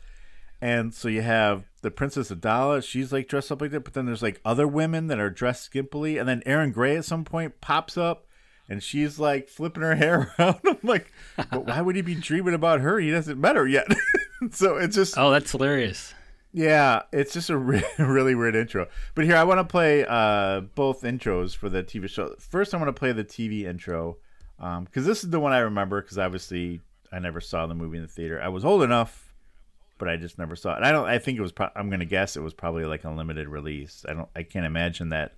And 0.61 0.94
so 0.94 1.08
you 1.08 1.23
have 1.23 1.64
the 1.82 1.90
Princess 1.90 2.30
Ardala, 2.30 2.82
she's 2.82 3.12
like 3.12 3.28
dressed 3.28 3.52
up 3.52 3.61
like 3.61 3.70
that, 3.73 3.84
but 3.84 3.92
then 3.92 4.06
there's 4.06 4.23
like 4.23 4.40
other 4.44 4.66
women 4.66 5.08
that 5.08 5.18
are 5.18 5.28
dressed 5.28 5.70
skimpily, 5.70 6.18
and 6.18 6.28
then 6.28 6.42
Erin 6.46 6.73
Gray 6.73 6.96
at 6.96 7.04
some 7.04 7.25
point 7.25 7.61
pops 7.61 7.99
up 7.99 8.26
and 8.68 8.83
she's 8.83 9.18
like 9.18 9.49
flipping 9.49 9.83
her 9.83 9.94
hair 9.97 10.33
around. 10.38 10.61
I'm 10.66 10.78
like, 10.83 11.12
but 11.37 11.66
why 11.66 11.80
would 11.80 11.97
he 11.97 12.02
be 12.02 12.14
dreaming 12.14 12.54
about 12.54 12.80
her? 12.80 12.99
He 12.99 13.11
doesn't 13.11 13.40
met 13.40 13.56
her 13.56 13.66
yet. 13.66 13.87
so 14.50 14.76
it's 14.76 14.97
just 14.97 15.16
Oh, 15.18 15.30
that's 15.30 15.50
hilarious. 15.52 16.14
yeah, 16.52 17.02
it's 17.12 17.33
just 17.33 17.50
a 17.50 17.56
re- 17.59 17.85
really 17.99 18.35
weird 18.35 18.54
intro. 18.56 18.87
But 19.14 19.25
here, 19.25 19.37
I 19.37 19.44
want 19.44 19.59
to 19.61 19.64
play 19.64 20.04
uh, 20.09 20.61
both 20.75 21.02
intros 21.02 21.54
for 21.56 21.68
the 21.68 21.83
TV 21.83 22.09
show. 22.09 22.35
First, 22.38 22.75
I 22.75 22.76
want 22.78 22.88
to 22.88 22.92
play 22.99 23.12
the 23.12 23.25
TV 23.25 23.64
intro 23.64 24.16
because 24.59 25.04
this 25.04 25.25
is 25.25 25.30
the 25.30 25.40
one 25.40 25.52
I 25.52 25.59
remember. 25.59 26.00
Because 26.00 26.18
obviously, 26.18 26.80
I 27.12 27.18
never 27.18 27.40
saw 27.40 27.66
the 27.66 27.75
movie 27.75 27.97
in 27.99 28.02
the 28.02 28.09
theater. 28.09 28.40
I 28.40 28.49
was 28.49 28.64
old 28.64 28.83
enough, 28.83 29.35
but 29.99 30.09
I 30.09 30.16
just 30.16 30.38
never 30.38 30.56
saw 30.56 30.76
it. 30.76 30.83
I 30.83 30.90
don't. 30.92 31.06
I 31.06 31.18
think 31.18 31.38
it 31.38 31.42
was. 31.42 31.52
Pro- 31.52 31.71
I'm 31.76 31.90
gonna 31.90 32.04
guess 32.04 32.37
it 32.37 32.40
was 32.42 32.54
probably 32.54 32.85
like 32.85 33.04
a 33.04 33.11
limited 33.11 33.49
release. 33.49 34.04
I 34.09 34.14
don't. 34.14 34.28
I 34.35 34.42
can't 34.44 34.64
imagine 34.66 35.09
that 35.11 35.35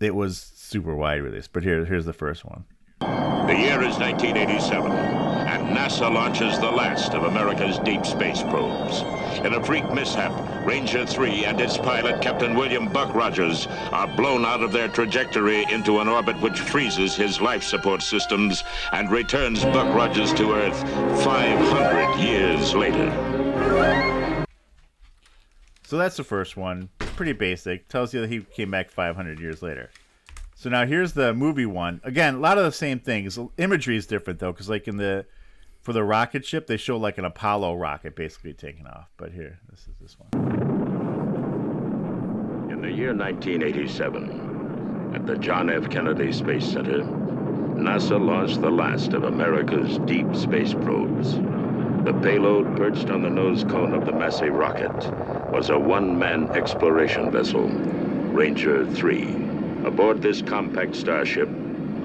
it 0.00 0.14
was 0.14 0.38
super 0.38 0.94
wide 0.94 1.22
release. 1.22 1.48
But 1.48 1.62
here, 1.62 1.84
here's 1.84 2.04
the 2.04 2.12
first 2.12 2.44
one. 2.44 2.64
The 3.00 3.54
year 3.58 3.82
is 3.82 3.98
1987, 3.98 4.90
and 4.90 5.76
NASA 5.76 6.10
launches 6.10 6.58
the 6.58 6.70
last 6.70 7.12
of 7.12 7.24
America's 7.24 7.78
deep 7.80 8.06
space 8.06 8.42
probes. 8.42 9.02
In 9.44 9.52
a 9.52 9.62
freak 9.62 9.92
mishap, 9.92 10.32
Ranger 10.66 11.04
3 11.04 11.44
and 11.44 11.60
its 11.60 11.76
pilot, 11.76 12.22
Captain 12.22 12.54
William 12.54 12.90
Buck 12.90 13.14
Rogers, 13.14 13.66
are 13.92 14.08
blown 14.16 14.46
out 14.46 14.62
of 14.62 14.72
their 14.72 14.88
trajectory 14.88 15.66
into 15.70 16.00
an 16.00 16.08
orbit 16.08 16.40
which 16.40 16.58
freezes 16.58 17.14
his 17.14 17.42
life 17.42 17.62
support 17.62 18.02
systems 18.02 18.64
and 18.92 19.10
returns 19.10 19.62
Buck 19.64 19.94
Rogers 19.94 20.32
to 20.34 20.54
Earth 20.54 20.80
500 21.22 22.18
years 22.18 22.74
later. 22.74 24.23
So 25.84 25.98
that's 25.98 26.16
the 26.16 26.24
first 26.24 26.56
one. 26.56 26.88
Pretty 26.98 27.34
basic. 27.34 27.88
Tells 27.88 28.14
you 28.14 28.20
that 28.22 28.30
he 28.30 28.40
came 28.40 28.70
back 28.70 28.90
500 28.90 29.38
years 29.38 29.62
later. 29.62 29.90
So 30.56 30.70
now 30.70 30.86
here's 30.86 31.12
the 31.12 31.34
movie 31.34 31.66
one. 31.66 32.00
Again, 32.04 32.36
a 32.36 32.38
lot 32.38 32.56
of 32.58 32.64
the 32.64 32.72
same 32.72 32.98
things. 33.00 33.38
Imagery 33.58 33.96
is 33.96 34.06
different 34.06 34.38
though, 34.40 34.52
because 34.52 34.70
like 34.70 34.88
in 34.88 34.96
the 34.96 35.26
for 35.82 35.92
the 35.92 36.02
rocket 36.02 36.46
ship, 36.46 36.66
they 36.66 36.78
show 36.78 36.96
like 36.96 37.18
an 37.18 37.26
Apollo 37.26 37.74
rocket 37.76 38.16
basically 38.16 38.54
taking 38.54 38.86
off. 38.86 39.10
But 39.18 39.32
here, 39.32 39.60
this 39.70 39.80
is 39.80 39.94
this 40.00 40.16
one. 40.18 40.30
In 42.70 42.80
the 42.80 42.90
year 42.90 43.14
1987, 43.14 45.12
at 45.14 45.26
the 45.26 45.36
John 45.36 45.68
F. 45.68 45.90
Kennedy 45.90 46.32
Space 46.32 46.64
Center, 46.64 47.02
NASA 47.02 48.18
launched 48.18 48.62
the 48.62 48.70
last 48.70 49.12
of 49.12 49.24
America's 49.24 49.98
deep 50.06 50.34
space 50.34 50.72
probes. 50.72 51.34
The 52.04 52.18
payload 52.22 52.74
perched 52.76 53.10
on 53.10 53.22
the 53.22 53.28
nose 53.30 53.64
cone 53.64 53.92
of 53.92 54.06
the 54.06 54.12
Massey 54.12 54.48
rocket 54.48 54.92
was 55.54 55.70
a 55.70 55.78
one-man 55.78 56.50
exploration 56.50 57.30
vessel, 57.30 57.68
Ranger 57.68 58.84
3. 58.92 59.22
Aboard 59.84 60.20
this 60.20 60.42
compact 60.42 60.96
starship, 60.96 61.48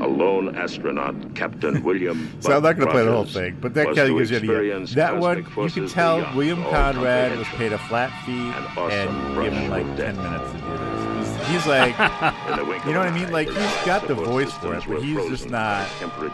a 0.01 0.07
lone 0.07 0.55
astronaut, 0.55 1.15
Captain 1.33 1.81
William. 1.87 2.31
So 2.41 2.55
I'm 2.55 2.61
not 2.61 2.75
going 2.75 2.87
to 2.87 2.93
play 2.93 3.05
the 3.05 3.11
whole 3.11 3.25
thing, 3.25 3.57
but 3.59 3.73
that 3.73 3.87
kind 3.87 4.11
of 4.11 4.17
gives 4.19 4.29
you 4.29 4.37
an 4.37 4.49
idea. 4.49 4.85
That 4.95 5.17
one, 5.17 5.39
you 5.57 5.69
can 5.71 5.87
tell 5.87 6.19
William 6.35 6.61
Conrad 6.65 7.35
was 7.39 7.47
paid 7.47 7.73
a 7.73 7.79
flat 7.79 8.11
fee 8.23 8.49
An 8.49 8.65
awesome 8.77 8.91
and 8.91 9.43
given 9.43 9.69
like 9.71 9.97
10 9.97 10.15
minutes 10.15 10.51
to 10.51 10.57
do 10.57 10.67
this. 10.67 10.78
He's, 11.49 11.65
like, 11.67 11.97
In 12.49 12.57
the 12.57 12.65
wink 12.65 12.85
you 12.85 12.93
know 12.93 12.99
what 12.99 13.07
I 13.09 13.11
mean? 13.11 13.31
Like 13.31 13.47
he's 13.49 13.85
got 13.85 14.07
the 14.07 14.15
voice 14.15 14.51
for 14.53 14.75
it, 14.75 14.83
but 14.87 15.01
he's 15.01 15.17
just 15.29 15.49
not. 15.49 15.87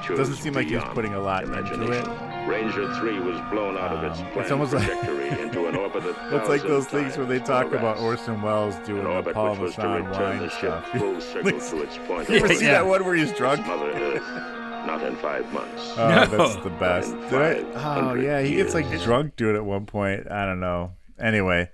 Doesn't 0.08 0.36
seem 0.36 0.54
like 0.54 0.68
he's 0.68 0.84
putting 0.94 1.14
a 1.14 1.20
lot 1.22 1.44
into 1.44 1.92
it. 1.92 2.06
Ranger 2.48 2.94
3 2.96 3.20
was 3.22 3.40
blown 3.50 3.76
out 3.78 3.92
of 3.96 4.04
its 4.04 4.20
Um, 4.20 4.28
it's 4.36 4.52
almost 4.52 4.74
like- 4.74 4.86
trajectory 4.86 5.30
into 5.42 5.66
an 5.66 5.76
orbit 5.76 6.04
It's 6.32 6.48
like 6.48 6.62
those 6.62 6.86
things 6.86 7.18
where 7.18 7.26
they 7.26 7.40
talk 7.40 7.72
about. 7.74 7.98
Orson 7.98 8.42
Welles 8.42 8.76
doing 8.86 9.04
the 9.04 9.34
Paul 9.34 9.56
Masson 9.56 10.10
wine 10.12 10.50
stuff. 10.52 10.88
full 10.92 11.20
circle 11.22 11.60
to 11.60 11.82
its 11.82 11.98
point 12.08 12.30
You 12.30 12.36
ever 12.38 12.54
see 12.54 12.66
that 12.66 12.86
one 12.86 13.04
where 13.04 13.16
he's 13.16 13.32
drunk? 13.34 13.66
Not 13.66 15.02
in 15.02 15.16
five 15.16 15.52
months. 15.52 15.94
Oh, 15.98 16.08
No. 16.08 16.26
that's 16.26 16.56
the 16.58 16.70
best. 16.70 17.12
Did 17.32 17.34
I? 17.74 18.00
Oh, 18.12 18.14
yeah, 18.14 18.42
he 18.42 18.56
gets 18.56 18.76
like 18.76 18.88
drunk 19.02 19.36
doing 19.36 19.56
it 19.56 19.58
at 19.58 19.66
one 19.66 19.88
point. 19.88 20.30
I 20.30 20.46
don't 20.46 20.60
know. 20.60 20.92
Anyway, 21.20 21.72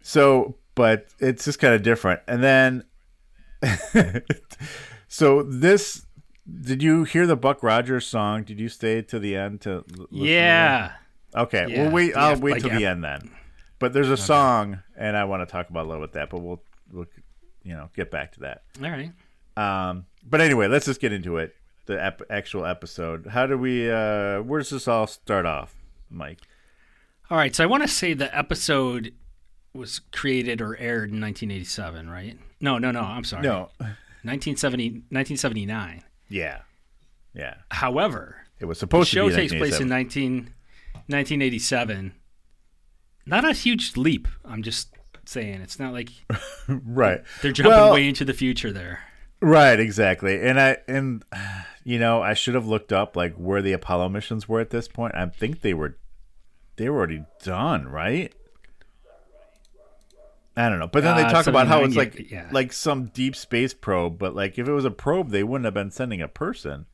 so 0.00 0.56
but 0.74 1.06
it's 1.18 1.44
just 1.44 1.58
kind 1.58 1.74
of 1.74 1.82
different. 1.82 2.20
And 2.26 2.42
then, 2.42 2.84
so 5.08 5.42
this, 5.42 6.06
did 6.62 6.82
you 6.82 7.04
hear 7.04 7.26
the 7.26 7.36
Buck 7.36 7.62
Rogers 7.62 8.06
song? 8.06 8.42
Did 8.44 8.58
you 8.58 8.68
stay 8.68 9.02
to 9.02 9.18
the 9.18 9.36
end 9.36 9.60
to? 9.62 9.70
l- 9.98 10.06
to 10.06 10.08
Yeah. 10.10 10.86
it? 10.86 10.92
Okay, 11.34 11.66
Yeah, 11.68 11.82
well 11.84 11.92
wait. 11.92 12.14
I'll 12.16 12.38
wait 12.38 12.52
like 12.52 12.62
till 12.62 12.70
the 12.78 12.84
end 12.86 13.02
then. 13.02 13.30
But 13.78 13.92
there's 13.94 14.10
a 14.10 14.16
song, 14.18 14.80
and 14.96 15.16
I 15.16 15.24
want 15.24 15.46
to 15.46 15.50
talk 15.50 15.70
about 15.70 15.86
a 15.86 15.88
little 15.88 16.02
bit 16.02 16.12
that, 16.12 16.28
but 16.30 16.40
we'll 16.40 16.62
we'll 16.92 17.06
you 17.62 17.72
know 17.72 17.88
get 17.96 18.10
back 18.10 18.32
to 18.32 18.40
that. 18.40 18.62
All 18.82 18.90
right. 18.90 19.10
Um, 19.56 20.04
but 20.28 20.40
anyway, 20.40 20.68
let's 20.68 20.84
just 20.86 21.00
get 21.00 21.12
into 21.12 21.38
it. 21.38 21.54
The 21.86 22.02
ep- 22.04 22.22
actual 22.30 22.64
episode. 22.66 23.26
How 23.26 23.46
do 23.46 23.56
we? 23.58 23.90
uh 23.90 24.40
Where 24.42 24.60
does 24.60 24.70
this 24.70 24.86
all 24.86 25.06
start 25.06 25.46
off, 25.46 25.74
Mike? 26.10 26.38
All 27.30 27.38
right. 27.38 27.54
So 27.56 27.64
I 27.64 27.66
want 27.66 27.82
to 27.82 27.88
say 27.88 28.12
the 28.12 28.36
episode 28.36 29.14
was 29.74 30.00
created 30.12 30.60
or 30.60 30.76
aired 30.76 31.10
in 31.10 31.20
1987, 31.20 32.08
right? 32.10 32.38
No, 32.60 32.78
no, 32.78 32.90
no. 32.90 33.00
I'm 33.00 33.24
sorry. 33.24 33.42
No. 33.42 33.70
1970, 34.24 34.88
1979. 35.10 36.02
Yeah. 36.28 36.60
Yeah. 37.34 37.54
However, 37.70 38.36
It 38.60 38.66
was 38.66 38.78
the 38.78 38.80
supposed 38.80 39.08
show 39.10 39.28
to 39.28 39.34
be 39.34 39.40
takes 39.48 39.54
place 39.54 39.80
in 39.80 39.88
19, 39.88 40.52
1987. 41.06 42.14
Not 43.26 43.44
a 43.48 43.52
huge 43.52 43.96
leap. 43.96 44.28
I'm 44.44 44.62
just 44.62 44.88
saying. 45.24 45.60
It's 45.60 45.78
not 45.78 45.92
like 45.92 46.10
right. 46.68 47.22
they're 47.40 47.52
jumping 47.52 47.70
Well- 47.72 47.92
way 47.94 48.08
into 48.08 48.24
the 48.24 48.34
future 48.34 48.72
there. 48.72 49.00
Right, 49.44 49.80
exactly. 49.80 50.40
And 50.40 50.60
I 50.60 50.76
and 50.86 51.24
you 51.82 51.98
know, 51.98 52.22
I 52.22 52.32
should 52.32 52.54
have 52.54 52.66
looked 52.68 52.92
up 52.92 53.16
like 53.16 53.34
where 53.34 53.60
the 53.60 53.72
Apollo 53.72 54.10
missions 54.10 54.48
were 54.48 54.60
at 54.60 54.70
this 54.70 54.86
point. 54.86 55.16
I 55.16 55.26
think 55.26 55.62
they 55.62 55.74
were 55.74 55.98
they 56.76 56.88
were 56.88 56.98
already 56.98 57.24
done, 57.42 57.88
right? 57.88 58.32
I 60.56 60.68
don't 60.68 60.78
know. 60.78 60.86
But 60.86 61.02
then 61.02 61.16
they 61.16 61.22
Uh, 61.24 61.30
talk 61.32 61.46
about 61.46 61.66
how 61.66 61.82
it's 61.84 61.96
like 61.96 62.30
yeah. 62.30 62.48
like 62.52 62.72
some 62.72 63.06
deep 63.06 63.34
space 63.36 63.72
probe, 63.74 64.18
but 64.18 64.34
like 64.34 64.58
if 64.58 64.68
it 64.68 64.72
was 64.72 64.84
a 64.84 64.90
probe, 64.90 65.30
they 65.30 65.42
wouldn't 65.42 65.64
have 65.64 65.74
been 65.74 65.90
sending 65.90 66.20
a 66.20 66.28
person. 66.28 66.86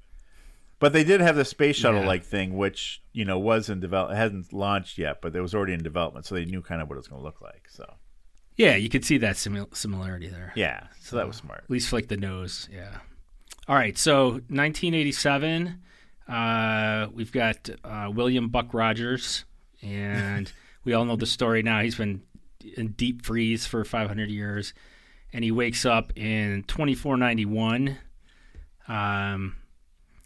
But 0.81 0.93
they 0.93 1.03
did 1.03 1.21
have 1.21 1.35
the 1.35 1.45
space 1.45 1.75
shuttle 1.75 2.05
like 2.05 2.23
thing, 2.25 2.57
which 2.57 3.03
you 3.13 3.25
know 3.25 3.37
was 3.39 3.69
in 3.69 3.81
develop, 3.81 4.15
hasn't 4.15 4.53
launched 4.53 4.97
yet, 4.97 5.21
but 5.21 5.35
it 5.35 5.41
was 5.41 5.55
already 5.55 5.73
in 5.73 5.83
development, 5.83 6.25
so 6.25 6.37
they 6.37 6.45
knew 6.45 6.63
kind 6.63 6.81
of 6.81 6.89
what 6.89 6.95
it 6.95 6.99
was 6.99 7.09
going 7.09 7.21
to 7.21 7.25
look 7.25 7.41
like. 7.41 7.69
So 7.69 7.95
Yeah, 8.57 8.77
you 8.77 8.89
could 8.89 9.05
see 9.05 9.19
that 9.19 9.35
simil- 9.35 9.75
similarity 9.75 10.29
there. 10.29 10.53
yeah, 10.55 10.87
so 11.01 11.17
that 11.17 11.27
was 11.27 11.37
smart. 11.37 11.65
At 11.65 11.71
least 11.71 11.89
for 11.89 11.97
like 11.97 12.07
the 12.07 12.17
nose. 12.17 12.69
Yeah. 12.73 12.99
All 13.67 13.75
right. 13.75 13.99
So 13.99 14.41
1987, 14.51 15.81
uh, 16.29 17.09
we've 17.13 17.33
got 17.33 17.69
uh, 17.83 18.11
William 18.15 18.49
Buck 18.49 18.73
Rogers, 18.73 19.45
and 19.83 20.51
we 20.85 20.93
all 20.93 21.05
know 21.05 21.17
the 21.17 21.27
story 21.27 21.63
now. 21.65 21.81
He's 21.81 21.97
been 21.97 22.23
in 22.77 22.89
deep 22.89 23.25
freeze 23.25 23.67
for 23.67 23.85
500 23.85 24.31
years, 24.31 24.75
and 25.33 25.45
he 25.45 25.51
wakes 25.51 25.85
up 25.85 26.13
in 26.17 26.65
2491. 26.65 27.99
Um, 28.89 29.57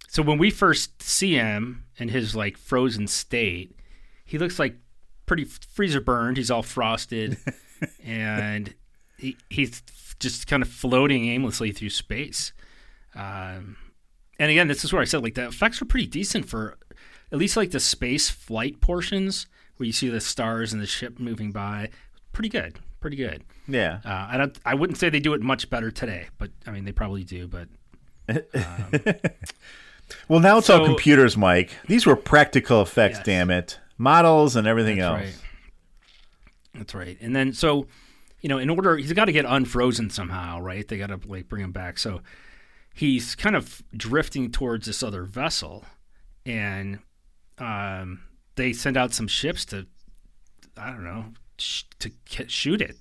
so 0.09 0.23
when 0.23 0.39
we 0.39 0.51
first 0.51 1.03
see 1.03 1.35
him 1.35 1.85
in 1.97 2.09
his 2.09 2.37
like 2.37 2.57
frozen 2.57 3.07
state, 3.07 3.77
he 4.25 4.39
looks 4.39 4.59
like 4.59 4.77
pretty 5.27 5.45
freezer 5.45 6.01
burned. 6.01 6.37
He's 6.37 6.51
all 6.51 6.63
frosted, 6.63 7.39
and 8.05 8.75
he, 9.19 9.37
he's 9.51 9.83
just 10.21 10.47
kind 10.47 10.63
of 10.63 10.69
floating 10.69 11.27
aimlessly 11.27 11.73
through 11.73 11.91
space. 11.91 12.53
Um, 13.15 13.77
and 14.39 14.51
again, 14.51 14.69
this 14.69 14.85
is 14.85 14.93
where 14.93 15.03
I 15.03 15.07
said 15.07 15.23
like 15.23 15.35
the 15.35 15.47
effects 15.47 15.81
were 15.81 15.87
pretty 15.87 16.07
decent 16.07 16.49
for 16.49 16.79
at 17.31 17.39
least 17.39 17.57
like 17.57 17.71
the 17.71 17.81
space 17.81 18.29
flight 18.29 18.81
portions 18.81 19.47
where 19.77 19.87
you 19.87 19.93
see 19.93 20.09
the 20.09 20.21
stars 20.21 20.73
and 20.73 20.81
the 20.81 20.87
ship 20.87 21.19
moving 21.19 21.51
by. 21.51 21.91
Pretty 22.33 22.49
good, 22.49 22.79
pretty 23.01 23.17
good. 23.17 23.45
Yeah. 23.69 24.01
Uh, 24.05 24.29
I 24.31 24.37
don't. 24.39 24.59
I 24.65 24.75
wouldn't 24.75 24.99
say 24.99 25.11
they 25.11 25.21
do 25.21 25.35
it 25.35 25.41
much 25.43 25.69
better 25.71 25.91
today, 25.91 26.27
but 26.39 26.51
I 26.67 26.71
mean 26.71 26.85
they 26.85 26.93
probably 26.93 27.25
do. 27.25 27.47
But 27.49 27.69
Well, 30.29 30.41
now 30.41 30.59
it's 30.59 30.69
all 30.69 30.85
computers, 30.85 31.37
Mike. 31.37 31.71
These 31.87 32.05
were 32.07 32.17
practical 32.17 32.83
effects, 32.83 33.19
Yes. 33.19 33.27
damn 33.27 33.51
it. 33.51 33.79
Models 33.99 34.57
and 34.57 34.67
everything 34.67 34.99
That's 34.99 35.09
else. 35.09 35.21
right. 35.21 35.39
That's 36.75 36.95
right. 36.95 37.19
And 37.21 37.35
then 37.37 37.53
so, 37.53 37.87
you 38.41 38.49
know, 38.49 38.59
in 38.59 38.69
order 38.71 38.97
he's 38.97 39.13
got 39.13 39.27
to 39.27 39.33
get 39.33 39.45
unfrozen 39.47 40.11
somehow, 40.11 40.61
right? 40.61 40.87
They 40.87 40.99
got 40.99 41.09
to 41.09 41.21
like 41.27 41.49
bring 41.49 41.63
him 41.63 41.73
back. 41.73 41.99
So 41.99 42.21
he's 42.95 43.35
kind 43.35 43.57
of 43.57 43.83
drifting 43.97 44.51
towards 44.51 44.87
this 44.87 45.03
other 45.03 45.23
vessel, 45.25 45.85
and 46.45 46.99
um, 47.59 48.23
they 48.57 48.73
send 48.73 48.97
out 48.97 49.13
some 49.15 49.29
ships 49.29 49.65
to, 49.67 49.87
I 50.77 50.91
don't 50.91 51.05
know, 51.05 51.27
sh- 51.59 51.85
to 52.01 52.11
k- 52.27 52.47
shoot 52.49 52.81
it. 52.81 52.97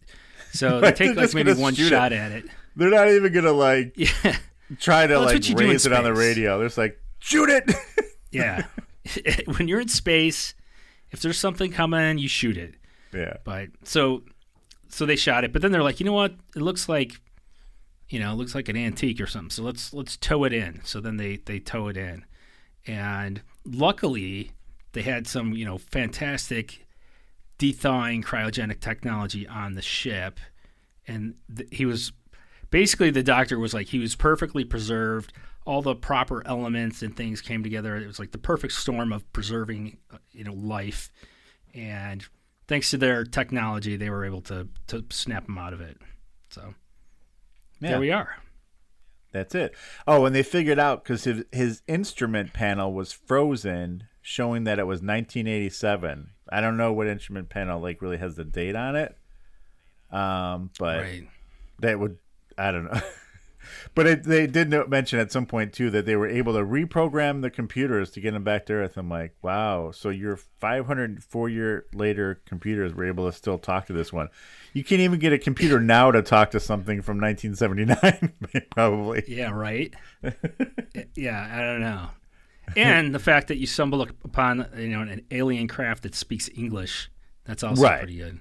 So 0.54 0.80
they 0.82 0.88
Right, 0.88 0.96
take 0.96 1.16
like 1.16 1.34
maybe 1.34 1.54
one 1.54 1.74
shot 1.76 2.12
it. 2.12 2.16
at 2.18 2.32
it. 2.32 2.46
They're 2.76 2.90
not 2.90 3.10
even 3.10 3.34
gonna 3.34 3.52
like 3.52 3.94
Yeah. 3.96 4.38
try 4.80 5.08
to 5.08 5.14
Well, 5.16 5.26
like 5.26 5.36
what 5.36 5.50
you 5.50 5.56
do 5.56 5.64
in 5.66 5.70
raise 5.72 5.86
it 5.86 5.94
on 5.94 6.04
the 6.04 6.14
radio. 6.14 6.58
They're 6.60 6.68
just 6.68 6.78
like, 6.78 7.00
shoot 7.20 7.50
it. 7.50 7.70
Yeah. 8.32 8.66
when 9.58 9.68
you're 9.68 9.82
in 9.82 9.90
space, 9.90 10.54
if 11.12 11.22
there's 11.22 11.38
something 11.38 11.70
coming, 11.72 12.18
you 12.18 12.30
shoot 12.30 12.56
it. 12.58 12.76
yeah. 13.14 13.38
But 13.44 13.68
so 13.84 14.24
so 14.88 15.06
they 15.06 15.16
shot 15.18 15.44
it, 15.44 15.52
but 15.52 15.62
then 15.62 15.72
they're 15.74 15.84
like, 15.84 16.00
you 16.00 16.06
know 16.06 16.14
what? 16.14 16.36
It 16.56 16.62
looks 16.62 16.88
like 16.88 17.20
you 18.08 18.20
know, 18.20 18.32
it 18.32 18.36
looks 18.36 18.54
like 18.56 18.68
an 18.70 18.78
antique 18.78 19.20
or 19.22 19.28
something. 19.28 19.50
So 19.50 19.64
let's 19.64 19.94
let's 19.94 20.16
tow 20.18 20.44
it 20.46 20.54
in. 20.54 20.80
So 20.86 21.00
then 21.02 21.18
they 21.18 21.38
they 21.46 21.60
tow 21.60 21.88
it 21.90 21.98
in. 21.98 22.24
And 22.88 23.42
luckily 23.66 24.52
they 24.94 25.02
had 25.02 25.28
some, 25.28 25.54
you 25.54 25.66
know, 25.66 25.78
fantastic 25.78 26.86
thawing 27.72 28.24
cryogenic 28.24 28.80
technology 28.80 29.48
on 29.48 29.76
the 29.76 29.82
ship. 29.84 30.40
And 31.08 31.36
th- 31.56 31.70
he 31.72 31.86
was 31.86 32.12
basically 32.72 33.12
the 33.12 33.22
doctor 33.22 33.60
was 33.60 33.76
like 33.76 33.88
he 33.90 34.00
was 34.00 34.16
perfectly 34.16 34.64
preserved. 34.66 35.32
All 35.64 35.84
the 35.84 35.94
proper 35.96 36.42
elements 36.48 37.04
and 37.04 37.16
things 37.16 37.40
came 37.40 37.62
together. 37.62 37.96
It 37.96 38.08
was 38.08 38.18
like 38.18 38.32
the 38.32 38.40
perfect 38.40 38.74
storm 38.74 39.14
of 39.14 39.32
preserving 39.32 39.98
uh, 40.12 40.18
you 40.32 40.44
know 40.44 40.54
life. 40.54 41.12
And 41.76 42.26
thanks 42.68 42.90
to 42.90 42.98
their 42.98 43.24
technology 43.24 43.96
they 43.96 44.10
were 44.10 44.26
able 44.26 44.42
to 44.42 44.68
to 44.88 45.06
snap 45.12 45.48
him 45.48 45.60
out 45.60 45.74
of 45.74 45.82
it. 45.82 45.98
So 46.50 46.74
Yeah. 47.80 47.92
there 47.92 48.00
we 48.00 48.10
are. 48.12 48.38
That's 49.32 49.56
it. 49.56 49.74
Oh, 50.06 50.26
and 50.26 50.36
they 50.36 50.44
figured 50.44 50.78
out 50.80 51.04
because 51.06 51.24
his, 51.24 51.46
his 51.54 51.82
instrument 51.88 52.52
panel 52.52 52.92
was 52.92 53.14
frozen 53.14 54.04
showing 54.22 54.64
that 54.66 54.80
it 54.80 54.84
was 54.88 54.98
1987. 55.02 56.30
I 56.50 56.62
don't 56.62 56.78
know 56.78 56.94
what 56.94 57.08
instrument 57.08 57.50
panel 57.50 57.80
like 57.82 58.02
really 58.02 58.18
has 58.18 58.36
the 58.36 58.44
date 58.46 58.76
on 58.76 58.96
it. 58.96 59.16
Um, 60.12 60.70
but 60.78 61.02
Right. 61.02 61.28
that 61.80 62.00
would 62.00 62.18
I 62.58 62.72
don't 62.72 62.86
know. 62.86 63.00
but 63.96 64.06
it, 64.08 64.24
they 64.24 64.46
did 64.48 64.70
mention 64.90 65.20
at 65.20 65.32
some 65.32 65.46
point 65.46 65.72
too 65.74 65.90
that 65.92 66.06
they 66.06 66.16
were 66.18 66.28
able 66.28 66.54
to 66.54 66.60
reprogram 66.60 67.42
the 67.42 67.50
computers 67.50 68.12
to 68.12 68.20
get 68.20 68.34
them 68.34 68.44
back 68.44 68.66
to 68.66 68.74
Earth. 68.74 68.98
I'm 68.98 69.10
like, 69.10 69.34
wow. 69.42 69.92
So 69.92 70.10
your 70.10 70.36
504 70.36 71.50
year 71.50 71.86
later 71.94 72.42
computers 72.46 72.94
were 72.94 73.06
able 73.06 73.32
to 73.32 73.36
still 73.36 73.58
talk 73.58 73.86
to 73.88 73.94
this 73.94 74.12
one. 74.12 74.28
You 74.74 74.84
can't 74.84 75.02
even 75.02 75.20
get 75.20 75.32
a 75.34 75.38
computer 75.40 75.80
now 75.80 76.12
to 76.12 76.22
talk 76.22 76.52
to 76.52 76.60
something 76.60 77.02
from 77.02 77.20
1979, 77.20 78.66
probably. 78.72 79.24
Yeah, 79.28 79.52
right. 79.52 79.94
yeah, 81.16 81.50
I 81.52 81.62
don't 81.62 81.82
know. 81.82 82.10
And 82.78 83.14
the 83.14 83.20
fact 83.20 83.48
that 83.50 83.58
you 83.58 83.68
stumble 83.68 84.02
upon 84.02 84.66
you 84.78 84.88
know 84.90 85.02
an 85.02 85.26
alien 85.32 85.68
craft 85.68 86.04
that 86.04 86.16
speaks 86.16 86.50
English, 86.56 87.10
that's 87.46 87.64
also 87.64 87.82
Right. 87.84 88.00
pretty 88.00 88.18
good. 88.18 88.40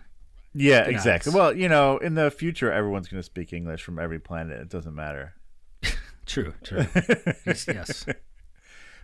Yeah, 0.54 0.82
exactly. 0.84 1.32
Well, 1.32 1.56
you 1.56 1.68
know, 1.68 1.98
in 1.98 2.14
the 2.14 2.30
future, 2.30 2.72
everyone's 2.72 3.08
going 3.08 3.20
to 3.20 3.24
speak 3.24 3.52
English 3.52 3.82
from 3.84 3.98
every 3.98 4.18
planet. 4.18 4.60
It 4.60 4.68
doesn't 4.68 4.94
matter. 4.94 5.34
True, 6.26 6.54
true. 6.62 6.86
yes, 7.46 7.66
yes. 7.66 8.06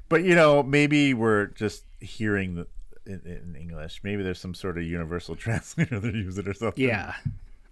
But 0.08 0.22
you 0.22 0.34
know, 0.36 0.62
maybe 0.62 1.12
we're 1.14 1.46
just 1.46 1.84
hearing 2.00 2.54
the 2.54 2.66
in, 3.04 3.20
in 3.24 3.56
English. 3.58 4.00
Maybe 4.04 4.22
there's 4.22 4.38
some 4.40 4.54
sort 4.54 4.78
of 4.78 4.84
universal 4.84 5.34
translator 5.36 5.98
they're 5.98 6.14
using 6.14 6.46
or 6.46 6.54
something. 6.54 6.84
Yeah, 6.84 7.14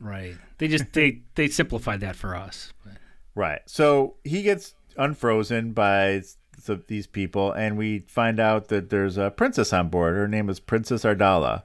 right. 0.01 0.35
They 0.59 0.67
just 0.69 0.93
they 0.93 1.23
they 1.37 1.49
simplified 1.49 2.01
that 2.01 2.17
for 2.17 2.35
us. 2.35 2.73
But, 2.85 2.95
Right. 3.37 3.61
So 3.67 4.15
he 4.25 4.43
gets 4.43 4.75
unfrozen 4.97 5.73
by 5.73 6.23
s- 6.69 6.79
these 6.89 7.07
people, 7.07 7.53
and 7.53 7.77
we 7.77 8.01
find 8.01 8.39
out 8.41 8.69
that 8.69 8.91
there's 8.91 9.17
a 9.17 9.31
princess 9.31 9.73
on 9.73 9.89
board. 9.89 10.15
Her 10.15 10.29
name 10.29 10.49
is 10.49 10.61
Princess 10.61 11.05
Ardala. 11.05 11.63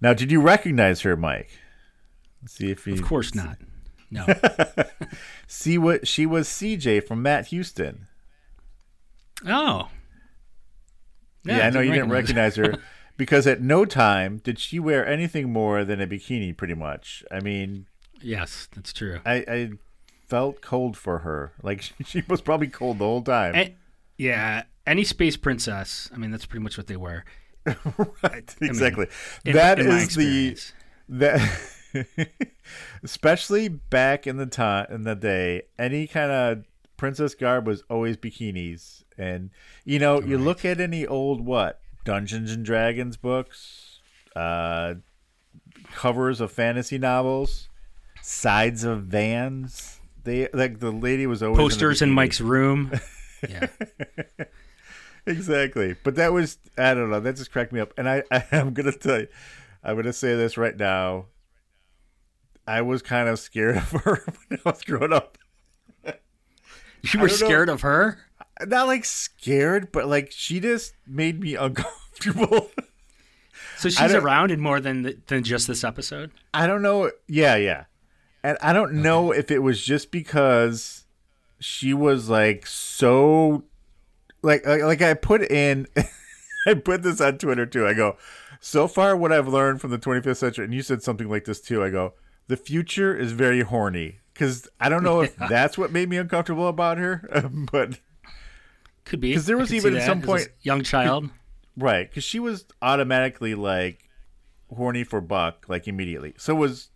Now, 0.00 0.12
did 0.14 0.30
you 0.30 0.40
recognize 0.40 1.00
her, 1.02 1.16
Mike? 1.16 1.50
Let's 2.42 2.54
see 2.54 2.70
if 2.70 2.86
you 2.86 2.94
of 2.94 3.02
course 3.02 3.34
not. 3.34 3.58
No. 4.10 4.24
see 5.46 5.76
what 5.76 6.06
she 6.06 6.24
was. 6.24 6.48
CJ 6.48 7.06
from 7.06 7.22
Matt 7.22 7.48
Houston. 7.48 8.06
Oh. 9.46 9.88
Yeah, 11.44 11.66
I 11.66 11.70
know 11.70 11.80
you 11.80 11.92
didn't 11.92 12.10
recognize 12.10 12.56
her 12.56 12.74
because 13.16 13.46
at 13.46 13.60
no 13.60 13.84
time 13.84 14.38
did 14.38 14.58
she 14.58 14.78
wear 14.78 15.06
anything 15.06 15.52
more 15.52 15.84
than 15.84 16.00
a 16.00 16.06
bikini. 16.06 16.56
Pretty 16.56 16.74
much. 16.74 17.24
I 17.30 17.40
mean, 17.40 17.86
yes, 18.20 18.68
that's 18.74 18.92
true. 18.92 19.20
I, 19.24 19.34
I 19.48 19.70
felt 20.26 20.60
cold 20.60 20.96
for 20.96 21.18
her. 21.20 21.52
Like 21.62 21.82
she 22.04 22.22
was 22.28 22.40
probably 22.40 22.68
cold 22.68 22.98
the 22.98 23.04
whole 23.04 23.22
time. 23.22 23.54
A- 23.54 23.74
yeah, 24.18 24.64
any 24.86 25.04
space 25.04 25.36
princess. 25.36 26.10
I 26.12 26.18
mean, 26.18 26.30
that's 26.30 26.44
pretty 26.44 26.62
much 26.62 26.76
what 26.76 26.88
they 26.88 26.96
were. 26.96 27.24
right. 28.22 28.54
Exactly. 28.60 29.06
In, 29.44 29.54
That 29.54 29.78
in 29.78 29.88
my 29.88 29.98
is 30.02 30.14
the 30.14 30.58
that 31.08 31.40
especially 33.02 33.68
back 33.68 34.26
in 34.26 34.36
the 34.36 34.46
time 34.46 34.86
in 34.90 35.04
the 35.04 35.14
day 35.14 35.62
any 35.78 36.06
kind 36.06 36.30
of 36.30 36.64
princess 36.96 37.34
garb 37.34 37.66
was 37.66 37.82
always 37.88 38.16
bikinis 38.16 39.04
and 39.16 39.50
you 39.84 39.98
know 39.98 40.20
you 40.20 40.36
look 40.36 40.64
at 40.64 40.80
any 40.80 41.06
old 41.06 41.40
what 41.40 41.80
dungeons 42.04 42.52
and 42.52 42.64
dragons 42.64 43.16
books 43.16 44.00
uh 44.36 44.94
covers 45.92 46.42
of 46.42 46.52
fantasy 46.52 46.98
novels 46.98 47.68
sides 48.20 48.84
of 48.84 49.04
vans 49.04 49.98
they 50.24 50.48
like 50.52 50.80
the 50.80 50.90
lady 50.90 51.26
was 51.26 51.42
always 51.42 51.58
posters 51.58 52.02
in 52.02 52.10
bikini. 52.10 52.14
Mike's 52.14 52.40
room. 52.40 52.92
Yeah. 53.48 53.66
exactly. 55.26 55.96
But 56.02 56.14
that 56.16 56.32
was 56.32 56.58
I 56.76 56.94
don't 56.94 57.10
know. 57.10 57.20
That 57.20 57.36
just 57.36 57.52
cracked 57.52 57.72
me 57.72 57.80
up. 57.80 57.92
And 57.96 58.08
I, 58.08 58.22
I 58.30 58.44
am 58.52 58.72
gonna 58.72 58.92
tell 58.92 59.20
you, 59.20 59.28
I'm 59.82 59.96
gonna 59.96 60.12
say 60.12 60.34
this 60.34 60.56
right 60.56 60.76
now. 60.76 61.26
I 62.66 62.82
was 62.82 63.00
kind 63.00 63.28
of 63.28 63.38
scared 63.38 63.76
of 63.76 63.90
her 63.90 64.24
when 64.48 64.60
I 64.64 64.70
was 64.70 64.82
growing 64.82 65.12
up. 65.12 65.38
You 66.04 67.20
were 67.20 67.28
don't 67.28 67.40
know. 67.40 67.46
scared 67.46 67.68
of 67.68 67.80
her? 67.82 68.18
Not 68.66 68.88
like 68.88 69.04
scared, 69.04 69.92
but 69.92 70.08
like 70.08 70.32
she 70.32 70.60
just 70.60 70.94
made 71.06 71.40
me 71.40 71.54
uncomfortable. 71.54 72.70
So 73.76 73.88
she's 73.88 74.12
around 74.12 74.50
in 74.50 74.60
more 74.60 74.80
than 74.80 75.04
th- 75.04 75.18
than 75.28 75.44
just 75.44 75.68
this 75.68 75.84
episode. 75.84 76.32
I 76.52 76.66
don't 76.66 76.82
know. 76.82 77.12
Yeah, 77.28 77.54
yeah. 77.54 77.84
And 78.42 78.58
I 78.60 78.72
don't 78.72 78.94
know 78.94 79.30
if 79.30 79.50
it 79.52 79.60
was 79.60 79.82
just 79.82 80.10
because 80.10 81.04
she 81.60 81.92
was 81.94 82.28
like 82.28 82.66
so 82.66 83.64
like 84.42 84.64
like, 84.66 84.82
like 84.82 85.02
I 85.02 85.14
put 85.14 85.42
in 85.42 85.86
I 86.66 86.74
put 86.74 87.02
this 87.02 87.20
on 87.20 87.38
Twitter 87.38 87.66
too. 87.66 87.86
I 87.86 87.94
go, 87.94 88.16
so 88.60 88.88
far 88.88 89.16
what 89.16 89.32
I've 89.32 89.48
learned 89.48 89.80
from 89.80 89.90
the 89.90 89.98
25th 89.98 90.36
century 90.36 90.64
and 90.64 90.74
you 90.74 90.82
said 90.82 91.02
something 91.02 91.28
like 91.28 91.44
this 91.44 91.60
too. 91.60 91.82
I 91.82 91.90
go, 91.90 92.14
the 92.48 92.56
future 92.56 93.16
is 93.16 93.32
very 93.32 93.60
horny 93.62 94.18
cuz 94.34 94.68
I 94.80 94.88
don't 94.88 95.02
know 95.02 95.22
if 95.22 95.34
that's 95.48 95.76
what 95.78 95.92
made 95.92 96.08
me 96.08 96.16
uncomfortable 96.16 96.68
about 96.68 96.98
her, 96.98 97.28
but 97.72 97.98
Could 99.04 99.20
be. 99.20 99.34
Cuz 99.34 99.46
there 99.46 99.56
was 99.56 99.72
even 99.72 99.96
at 99.96 100.04
some 100.06 100.22
point- 100.22 100.48
young 100.62 100.82
child. 100.82 101.30
right, 101.76 102.12
cuz 102.12 102.24
she 102.24 102.38
was 102.38 102.66
automatically 102.82 103.54
like 103.54 104.08
horny 104.74 105.02
for 105.04 105.20
Buck 105.20 105.64
like 105.68 105.88
immediately. 105.88 106.34
So 106.36 106.54
was 106.54 106.90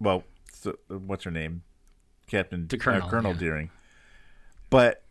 well, 0.00 0.24
so, 0.52 0.76
what's 0.88 1.24
her 1.24 1.30
name? 1.30 1.62
Captain 2.26 2.66
The 2.66 2.78
Colonel, 2.78 3.06
uh, 3.06 3.10
Colonel 3.10 3.32
yeah. 3.32 3.38
Deering. 3.38 3.70
But 4.72 5.02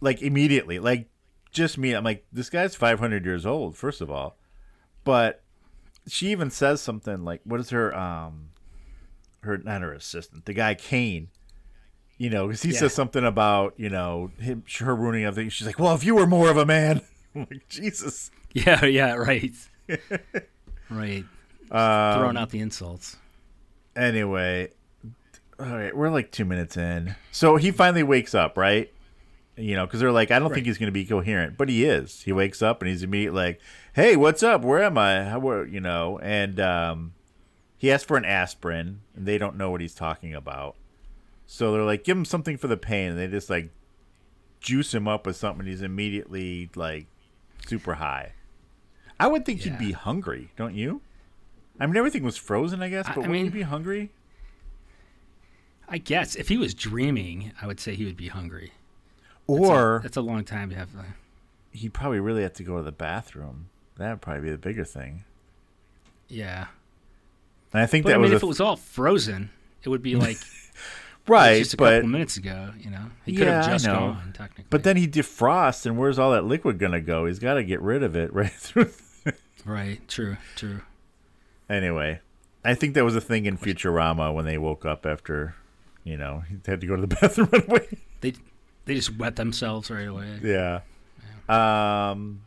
like 0.00 0.22
immediately, 0.22 0.78
like 0.78 1.10
just 1.50 1.76
me, 1.76 1.92
I'm 1.92 2.04
like, 2.04 2.24
this 2.32 2.48
guy's 2.48 2.74
500 2.74 3.24
years 3.26 3.44
old, 3.44 3.76
first 3.76 4.00
of 4.00 4.10
all. 4.10 4.38
But 5.04 5.42
she 6.06 6.28
even 6.28 6.48
says 6.50 6.80
something 6.80 7.22
like, 7.22 7.42
what 7.44 7.60
is 7.60 7.68
her, 7.68 7.94
um, 7.94 8.48
her, 9.42 9.58
not 9.58 9.82
her 9.82 9.92
assistant, 9.92 10.46
the 10.46 10.54
guy 10.54 10.72
Kane, 10.74 11.28
you 12.16 12.30
know, 12.30 12.46
because 12.46 12.62
he 12.62 12.70
Yeah. 12.72 12.78
says 12.80 12.94
something 12.94 13.24
about, 13.26 13.74
you 13.76 13.90
know, 13.90 14.30
him, 14.40 14.64
her 14.80 14.96
ruining 14.96 15.24
everything. 15.24 15.50
She's 15.50 15.66
like, 15.66 15.78
well, 15.78 15.94
if 15.94 16.02
you 16.02 16.14
were 16.14 16.26
more 16.26 16.48
of 16.50 16.56
a 16.56 16.64
man, 16.64 17.02
like, 17.34 17.68
Jesus. 17.68 18.30
Yeah, 18.54 18.84
yeah, 18.86 19.14
right. 19.16 19.54
right. 20.90 21.24
Um, 21.70 22.18
Throwing 22.18 22.36
out 22.38 22.48
the 22.50 22.60
insults. 22.60 23.18
Anyway, 23.94 24.70
all 25.60 25.66
right, 25.66 25.96
we're 25.96 26.10
like 26.10 26.30
two 26.30 26.44
minutes 26.44 26.76
in. 26.76 27.14
So 27.32 27.56
he 27.56 27.70
finally 27.70 28.02
wakes 28.02 28.34
up, 28.34 28.56
right? 28.56 28.92
You 29.56 29.74
know, 29.74 29.86
because 29.86 29.98
they're 30.00 30.12
like, 30.12 30.30
I 30.30 30.38
don't 30.38 30.54
think 30.54 30.66
he's 30.66 30.78
going 30.78 30.86
to 30.88 30.92
be 30.92 31.04
coherent, 31.04 31.56
but 31.58 31.68
he 31.68 31.84
is. 31.84 32.22
He 32.22 32.32
wakes 32.32 32.62
up 32.62 32.80
and 32.80 32.88
he's 32.88 33.02
immediately 33.02 33.40
like, 33.42 33.60
"Hey, 33.94 34.14
what's 34.14 34.42
up? 34.44 34.62
Where 34.62 34.82
am 34.84 34.96
I? 34.96 35.24
How 35.24 35.40
were 35.40 35.66
you 35.66 35.80
know?" 35.80 36.20
And 36.22 36.60
um, 36.60 37.14
he 37.76 37.90
asks 37.90 38.04
for 38.06 38.16
an 38.16 38.24
aspirin, 38.24 39.00
and 39.16 39.26
they 39.26 39.36
don't 39.36 39.56
know 39.56 39.70
what 39.70 39.80
he's 39.80 39.94
talking 39.96 40.32
about. 40.32 40.76
So 41.46 41.72
they're 41.72 41.82
like, 41.82 42.04
"Give 42.04 42.16
him 42.16 42.24
something 42.24 42.56
for 42.56 42.68
the 42.68 42.76
pain," 42.76 43.10
and 43.10 43.18
they 43.18 43.26
just 43.26 43.50
like 43.50 43.70
juice 44.60 44.94
him 44.94 45.08
up 45.08 45.26
with 45.26 45.34
something. 45.36 45.66
He's 45.66 45.82
immediately 45.82 46.70
like 46.76 47.06
super 47.66 47.94
high. 47.94 48.34
I 49.18 49.26
would 49.26 49.44
think 49.44 49.64
Yeah. 49.66 49.72
he'd 49.72 49.78
be 49.80 49.90
hungry, 49.92 50.52
don't 50.56 50.76
you? 50.76 51.00
I 51.80 51.86
mean, 51.86 51.96
everything 51.96 52.22
was 52.22 52.36
frozen, 52.36 52.80
I 52.80 52.88
guess, 52.88 53.06
but 53.08 53.16
I 53.16 53.18
wouldn't 53.18 53.32
mean- 53.32 53.44
he 53.46 53.50
be 53.50 53.62
hungry? 53.62 54.10
I 55.88 55.98
guess 55.98 56.34
if 56.34 56.48
he 56.48 56.56
was 56.56 56.74
dreaming, 56.74 57.52
I 57.62 57.66
would 57.66 57.80
say 57.80 57.94
he 57.94 58.04
would 58.04 58.16
be 58.16 58.28
hungry. 58.28 58.72
Or 59.46 60.00
That's 60.02 60.16
a 60.16 60.20
long 60.20 60.44
time 60.44 60.68
to 60.70 60.76
have. 60.76 60.88
Uh, 60.96 61.02
he'd 61.72 61.94
probably 61.94 62.20
really 62.20 62.42
have 62.42 62.52
to 62.54 62.62
go 62.62 62.76
to 62.76 62.82
the 62.82 62.92
bathroom. 62.92 63.70
That 63.96 64.10
would 64.10 64.20
probably 64.20 64.42
be 64.42 64.50
the 64.50 64.58
bigger 64.58 64.84
thing. 64.84 65.24
yeah. 66.28 66.66
And 67.72 67.82
I 67.82 67.86
think 67.86 68.04
But 68.04 68.10
that 68.10 68.14
I 68.16 68.18
mean, 68.18 68.30
was, 68.30 68.32
if 68.38 68.42
a, 68.42 68.46
it 68.46 68.48
was 68.48 68.60
all 68.60 68.76
frozen, 68.76 69.50
it 69.82 69.88
would 69.90 70.02
be 70.02 70.16
like 70.26 70.38
right, 71.26 71.58
just 71.58 71.74
a 71.74 71.76
but 71.76 71.96
couple 71.96 72.08
minutes 72.08 72.36
ago. 72.38 72.72
You 72.78 72.90
know, 72.90 73.06
he 73.26 73.32
could 73.34 73.46
Yeah, 73.46 73.62
have 73.62 73.72
just 73.72 73.84
gone 73.86 74.32
technically. 74.34 74.64
but 74.70 74.84
then 74.84 74.96
he 74.96 75.06
defrosts, 75.06 75.84
and 75.86 75.98
where's 75.98 76.18
all 76.18 76.32
that 76.32 76.44
liquid 76.44 76.78
gonna 76.78 77.00
go? 77.00 77.26
He's 77.26 77.38
got 77.38 77.54
to 77.54 77.64
get 77.64 77.80
rid 77.82 78.02
of 78.02 78.16
it 78.16 78.32
right 78.34 78.50
through. 78.52 78.90
right, 79.66 80.06
true, 80.08 80.36
true. 80.56 80.80
anyway, 81.68 82.20
I 82.64 82.74
think 82.74 82.94
that 82.94 83.04
was 83.04 83.16
a 83.16 83.20
thing 83.20 83.44
in 83.46 83.58
Futurama 83.58 84.32
when 84.34 84.44
they 84.46 84.56
woke 84.58 84.86
up 84.86 85.04
after, 85.04 85.54
you 86.04 86.16
know, 86.16 86.42
he 86.48 86.56
had 86.66 86.80
to 86.80 86.86
go 86.86 86.96
to 86.96 87.02
the 87.02 87.06
bathroom 87.20 87.48
right 87.52 87.68
away. 87.68 87.88
They 88.20 88.34
they 88.84 88.94
just 88.94 89.16
wet 89.16 89.36
themselves 89.36 89.90
right 89.90 90.08
away. 90.08 90.38
Yeah. 90.42 90.80
Um. 91.48 92.42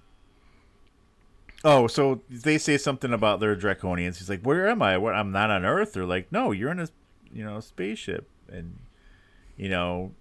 Oh, 1.64 1.86
so 1.88 2.22
they 2.30 2.58
say 2.58 2.78
something 2.78 3.14
about 3.14 3.40
their 3.40 3.56
draconians. 3.56 4.18
He's 4.18 4.30
like, 4.30 4.42
"Where 4.42 4.68
am 4.68 4.82
I? 4.82 4.98
What? 4.98 5.14
I'm 5.14 5.32
not 5.32 5.52
on 5.52 5.64
Earth." 5.66 5.94
They're 5.94 6.06
like, 6.06 6.32
"No, 6.32 6.52
you're 6.52 6.72
in 6.72 6.80
a, 6.80 6.88
you 7.32 7.44
know, 7.44 7.60
spaceship." 7.60 8.28
And 8.52 8.80
you 9.58 9.70
know, 9.70 10.12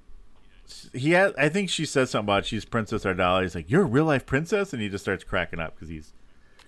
he 0.93 1.13
had. 1.13 1.35
I 1.39 1.49
think 1.49 1.71
she 1.71 1.87
says 1.87 2.11
something 2.11 2.27
about 2.27 2.45
she's 2.45 2.65
Princess 2.67 3.05
Ardala. 3.05 3.43
He's 3.43 3.55
like, 3.55 3.71
"You're 3.71 3.83
a 3.83 3.87
real 3.87 4.05
life 4.05 4.27
princess," 4.27 4.73
and 4.75 4.83
he 4.83 4.89
just 4.91 5.03
starts 5.05 5.25
cracking 5.25 5.61
up 5.61 5.75
because 5.75 5.89
he's 5.89 6.13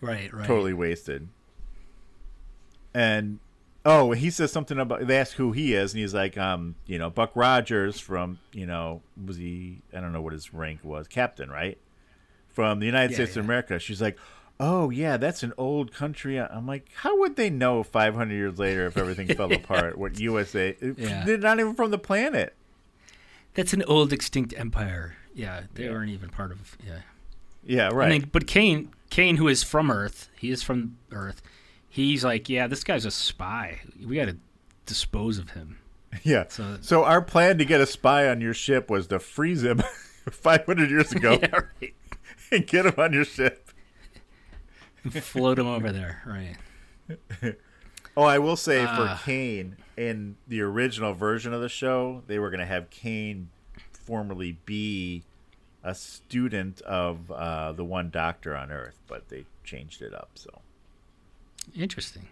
Right, 0.01 0.33
right. 0.33 0.47
totally 0.47 0.73
wasted. 0.73 1.29
And 2.95 3.39
oh, 3.85 4.13
he 4.13 4.31
says 4.31 4.53
something 4.53 4.79
about 4.79 5.07
they 5.07 5.19
ask 5.19 5.37
who 5.37 5.53
he 5.53 5.75
is, 5.75 5.93
and 5.93 6.01
he's 6.01 6.15
like, 6.15 6.37
um, 6.39 6.75
you 6.87 6.99
know, 6.99 7.11
Buck 7.11 7.33
Rogers 7.35 7.99
from, 7.99 8.39
you 8.53 8.67
know, 8.67 9.03
was 9.25 9.37
he? 9.37 9.83
I 9.93 10.01
don't 10.01 10.13
know 10.13 10.23
what 10.23 10.33
his 10.33 10.53
rank 10.55 10.81
was, 10.85 11.09
captain, 11.09 11.51
right? 11.51 11.79
from 12.49 12.81
the 12.81 12.87
United 12.87 13.13
Yeah, 13.13 13.17
States 13.25 13.37
of. 13.39 13.45
America. 13.47 13.79
She's 13.79 14.03
like, 14.03 14.19
"Oh 14.61 14.91
yeah, 14.91 15.17
that's 15.17 15.43
an 15.43 15.55
old 15.57 15.95
country." 15.95 16.39
I'm 16.39 16.67
like, 16.67 16.87
"How 16.97 17.19
would 17.21 17.37
they 17.37 17.49
know 17.49 17.83
500 17.83 18.35
years 18.35 18.59
later 18.59 18.85
if 18.87 18.99
everything 18.99 19.27
fell 19.37 19.51
apart? 19.51 19.97
What 19.97 20.21
USA? 20.21 20.77
Yeah. 20.99 21.25
They're 21.25 21.39
not 21.39 21.59
even 21.61 21.75
from 21.75 21.91
the 21.91 21.99
planet." 21.99 22.55
That's 23.55 23.73
an 23.73 23.83
old 23.85 24.13
extinct 24.13 24.53
empire. 24.57 25.17
Yeah, 25.35 25.63
they 25.75 25.89
weren't 25.89 26.11
even 26.11 26.29
part 26.29 26.53
of. 26.53 26.77
Yeah. 26.87 26.99
Yeah, 27.65 27.89
right. 27.89 28.09
I 28.09 28.11
mean, 28.11 28.29
but 28.33 28.47
Kane, 28.47 28.91
Kane, 29.09 29.37
who 29.37 29.49
is 29.49 29.63
from 29.63 29.91
Earth, 29.91 30.29
he 30.39 30.51
is 30.51 30.63
from 30.63 30.99
Earth. 31.11 31.41
He's 31.95 32.25
like, 32.25 32.49
yeah, 32.49 32.69
this 32.69 32.85
guy's 32.85 33.05
a 33.05 33.11
spy. 33.11 33.81
We 34.03 34.17
got 34.17 34.25
to 34.25 34.37
dispose 34.87 35.37
of 35.37 35.51
him. 35.51 35.79
yeah. 36.23 36.45
so- 36.49 36.79
So, 36.81 37.05
our 37.05 37.21
plan 37.21 37.59
to 37.59 37.67
get 37.67 37.83
a 37.83 37.87
spy 37.87 38.29
on 38.29 38.41
your 38.41 38.55
ship 38.55 38.89
was 38.91 39.09
to 39.09 39.19
freeze 39.19 39.63
him 39.63 39.83
500 40.31 40.89
years 40.91 41.13
ago 41.13 41.39
Yeah, 41.43 41.61
right. 41.81 41.95
and 42.51 42.67
get 42.67 42.87
him 42.87 42.95
on 42.97 43.13
your 43.13 43.27
ship. 43.27 43.69
Float 45.11 45.59
him 45.59 45.67
over 45.67 45.91
there, 45.93 46.23
right? 46.25 47.57
Oh, 48.17 48.23
I 48.25 48.39
will 48.39 48.57
say 48.57 48.85
Ah. 48.87 49.19
for 49.19 49.25
Kane 49.25 49.77
in 49.97 50.37
the 50.47 50.61
original 50.63 51.13
version 51.13 51.53
of 51.53 51.61
the 51.61 51.69
show, 51.69 52.23
they 52.27 52.39
were 52.39 52.51
going 52.51 52.61
to 52.61 52.67
have 52.67 52.89
Kane 52.89 53.51
formerly 53.93 54.59
be 54.65 55.25
a 55.83 55.95
student 55.95 56.81
of 56.83 57.31
uh, 57.33 57.73
the 57.73 57.85
one 57.85 58.11
doctor 58.11 58.57
on 58.57 58.71
Earth, 58.71 59.01
but 59.09 59.29
they 59.29 59.45
changed 59.65 60.01
it 60.03 60.15
up. 60.15 60.31
So 60.37 60.61
Interesting. 61.77 62.29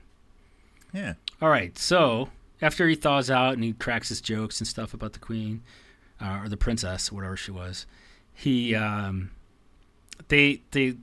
yeah, 0.92 1.14
All 1.40 1.48
right, 1.48 1.76
so 1.78 2.28
after 2.62 2.88
he 2.88 2.94
thaws 2.94 3.30
out 3.30 3.54
and 3.54 3.64
he 3.64 3.72
cracks 3.72 4.08
his 4.08 4.20
jokes 4.20 4.60
and 4.60 4.66
stuff 4.68 4.92
about 4.92 5.12
the 5.12 5.18
queen 5.18 5.62
uh, 6.20 6.40
or 6.42 6.48
the 6.48 6.56
princess, 6.56 7.10
whatever 7.12 7.36
she 7.36 7.50
was, 7.50 7.86
he 8.34 8.74
um, 8.74 9.30
they 10.28 10.62
they 10.72 10.96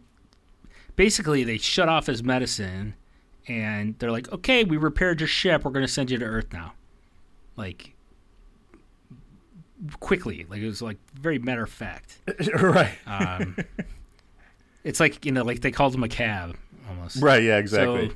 basically 0.96 1.44
they 1.44 1.58
shut 1.58 1.90
off 1.90 2.08
his 2.08 2.24
medicine 2.24 2.94
and 3.48 3.98
they're 4.00 4.12
like, 4.12 4.32
okay, 4.32 4.64
we 4.66 4.76
repaired 4.78 5.22
your 5.22 5.28
ship. 5.28 5.64
We're 5.64 5.72
going 5.72 5.86
to 5.86 5.92
send 5.92 6.12
you 6.12 6.18
to 6.18 6.26
Earth 6.26 6.52
now, 6.52 6.74
like 7.56 7.94
quickly. 10.00 10.46
Like 10.50 10.60
it 10.62 10.68
was 10.68 10.82
like 10.82 10.98
very 11.14 11.40
matter 11.40 11.64
of 11.64 11.70
fact. 11.70 12.18
right, 12.62 12.98
Um, 13.08 13.56
it's 14.84 15.00
like 15.00 15.26
you 15.26 15.32
know, 15.32 15.44
like 15.44 15.62
they 15.62 15.72
called 15.72 15.96
him 15.96 16.04
a 16.04 16.10
cab 16.10 16.58
almost. 16.88 17.22
right, 17.22 17.42
yeah, 17.44 17.58
exactly. 17.58 18.10
So 18.10 18.16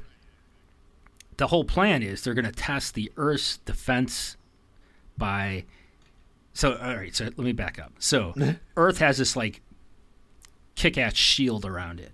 the 1.38 1.47
whole 1.47 1.63
plan 1.63 2.03
is 2.03 2.23
they're 2.23 2.34
going 2.34 2.45
to 2.45 2.51
test 2.51 2.93
the 2.93 3.12
Earth's 3.17 3.57
defense 3.57 4.38
by. 5.17 5.65
So 6.53 6.73
all 6.73 6.95
right, 6.95 7.15
so 7.15 7.25
let 7.25 7.39
me 7.39 7.53
back 7.53 7.79
up. 7.79 7.93
So 7.99 8.34
Earth 8.77 8.97
has 8.99 9.17
this 9.17 9.36
like 9.36 9.62
kick-ass 10.75 11.15
shield 11.15 11.65
around 11.65 11.99
it, 11.99 12.12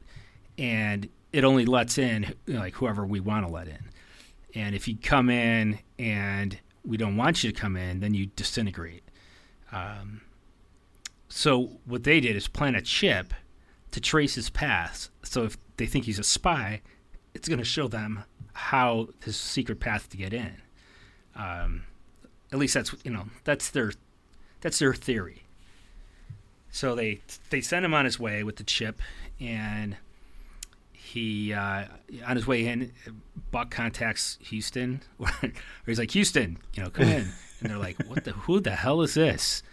and 0.57 1.09
it 1.33 1.43
only 1.43 1.65
lets 1.65 1.97
in 1.97 2.33
like 2.47 2.75
whoever 2.75 3.05
we 3.05 3.19
want 3.19 3.45
to 3.45 3.51
let 3.51 3.67
in. 3.67 3.89
And 4.55 4.75
if 4.75 4.87
you 4.87 4.97
come 4.97 5.29
in 5.29 5.79
and 5.99 6.57
we 6.85 6.97
don't 6.97 7.17
want 7.17 7.43
you 7.43 7.51
to 7.51 7.59
come 7.59 7.75
in, 7.75 7.99
then 7.99 8.13
you 8.13 8.27
disintegrate. 8.27 9.03
Um, 9.71 10.21
so 11.27 11.79
what 11.85 12.03
they 12.03 12.19
did 12.19 12.35
is 12.35 12.47
plant 12.47 12.75
a 12.75 12.81
chip 12.81 13.33
to 13.91 14.01
trace 14.01 14.35
his 14.35 14.49
path. 14.49 15.09
So 15.23 15.43
if 15.43 15.57
they 15.77 15.85
think 15.85 16.05
he's 16.05 16.19
a 16.19 16.23
spy, 16.23 16.81
it's 17.33 17.47
going 17.47 17.59
to 17.59 17.65
show 17.65 17.87
them 17.87 18.23
how 18.53 19.09
his 19.23 19.37
secret 19.37 19.79
path 19.79 20.09
to 20.09 20.17
get 20.17 20.33
in. 20.33 20.61
Um, 21.35 21.83
at 22.51 22.59
least 22.59 22.73
that's 22.73 22.95
you 23.03 23.11
know 23.11 23.25
that's 23.43 23.69
their 23.69 23.91
that's 24.61 24.79
their 24.79 24.93
theory. 24.93 25.43
So 26.71 26.95
they 26.95 27.21
they 27.49 27.61
send 27.61 27.85
him 27.85 27.93
on 27.93 28.05
his 28.05 28.19
way 28.19 28.43
with 28.43 28.57
the 28.57 28.63
chip, 28.63 29.01
and 29.39 29.97
he 30.93 31.53
uh, 31.53 31.85
on 32.25 32.35
his 32.35 32.47
way 32.47 32.65
in, 32.67 32.91
Buck 33.51 33.71
contacts 33.71 34.37
Houston, 34.41 35.01
or 35.19 35.29
he's 35.85 35.99
like 35.99 36.11
Houston, 36.11 36.57
you 36.73 36.83
know, 36.83 36.89
come 36.89 37.07
in, 37.07 37.27
and 37.59 37.69
they're 37.69 37.77
like, 37.77 37.97
what 38.07 38.23
the 38.23 38.31
who 38.31 38.59
the 38.59 38.71
hell 38.71 39.01
is 39.01 39.13
this? 39.13 39.63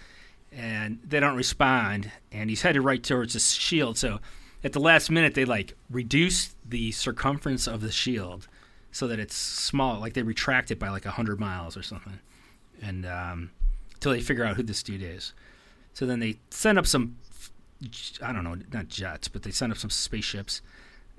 And 0.57 1.01
they 1.05 1.19
don't 1.19 1.37
respond, 1.37 2.13
and 2.31 2.49
he's 2.49 2.63
headed 2.63 2.83
right 2.83 3.03
towards 3.03 3.33
the 3.33 3.41
shield. 3.41 3.99
So 3.99 4.21
at 4.63 4.73
the 4.73 4.79
last 4.81 5.11
minute, 5.11 5.35
they 5.35 5.45
like 5.45 5.75
reduce 5.91 6.55
the 6.65 6.93
circumference 6.93 7.67
of 7.67 7.81
the 7.81 7.91
shield 7.91 8.47
so 8.93 9.09
that 9.09 9.19
it's 9.19 9.35
small, 9.35 9.99
like 9.99 10.15
they 10.15 10.23
retract 10.23 10.71
it 10.71 10.79
by 10.79 10.89
like 10.91 11.05
hundred 11.05 11.41
miles 11.41 11.77
or 11.77 11.83
something, 11.83 12.21
and 12.81 13.05
um, 13.05 13.51
until 13.95 14.13
they 14.13 14.21
figure 14.21 14.45
out 14.45 14.57
who 14.57 14.63
this 14.63 14.83
dude 14.85 15.03
is. 15.03 15.35
So 15.93 16.07
then 16.07 16.21
they 16.21 16.39
send 16.51 16.79
up 16.79 16.87
some, 16.87 17.17
I 18.23 18.33
don't 18.33 18.45
know, 18.45 18.57
not 18.73 18.87
jets, 18.87 19.27
but 19.27 19.43
they 19.43 19.51
send 19.51 19.73
up 19.73 19.79
some 19.79 19.91
spaceships, 19.91 20.63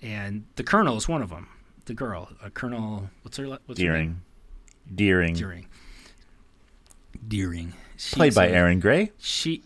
and 0.02 0.46
the 0.56 0.64
colonel 0.64 0.96
is 0.96 1.10
one 1.10 1.22
of 1.22 1.30
them. 1.30 1.50
The 1.86 1.94
girl, 1.94 2.30
uh, 2.42 2.50
Colonel, 2.50 3.10
what's 3.24 3.38
her? 3.38 3.46
What's 3.66 3.82
her 3.82 3.92
name? 3.92 4.22
Deering, 4.96 5.34
Deering, 5.36 5.68
Deering. 7.28 7.74
Deering. 7.98 8.16
played 8.16 8.36
by 8.36 8.48
uh, 8.50 8.54
Erin 8.54 8.80
Gray. 8.80 9.12
She, 9.18 9.64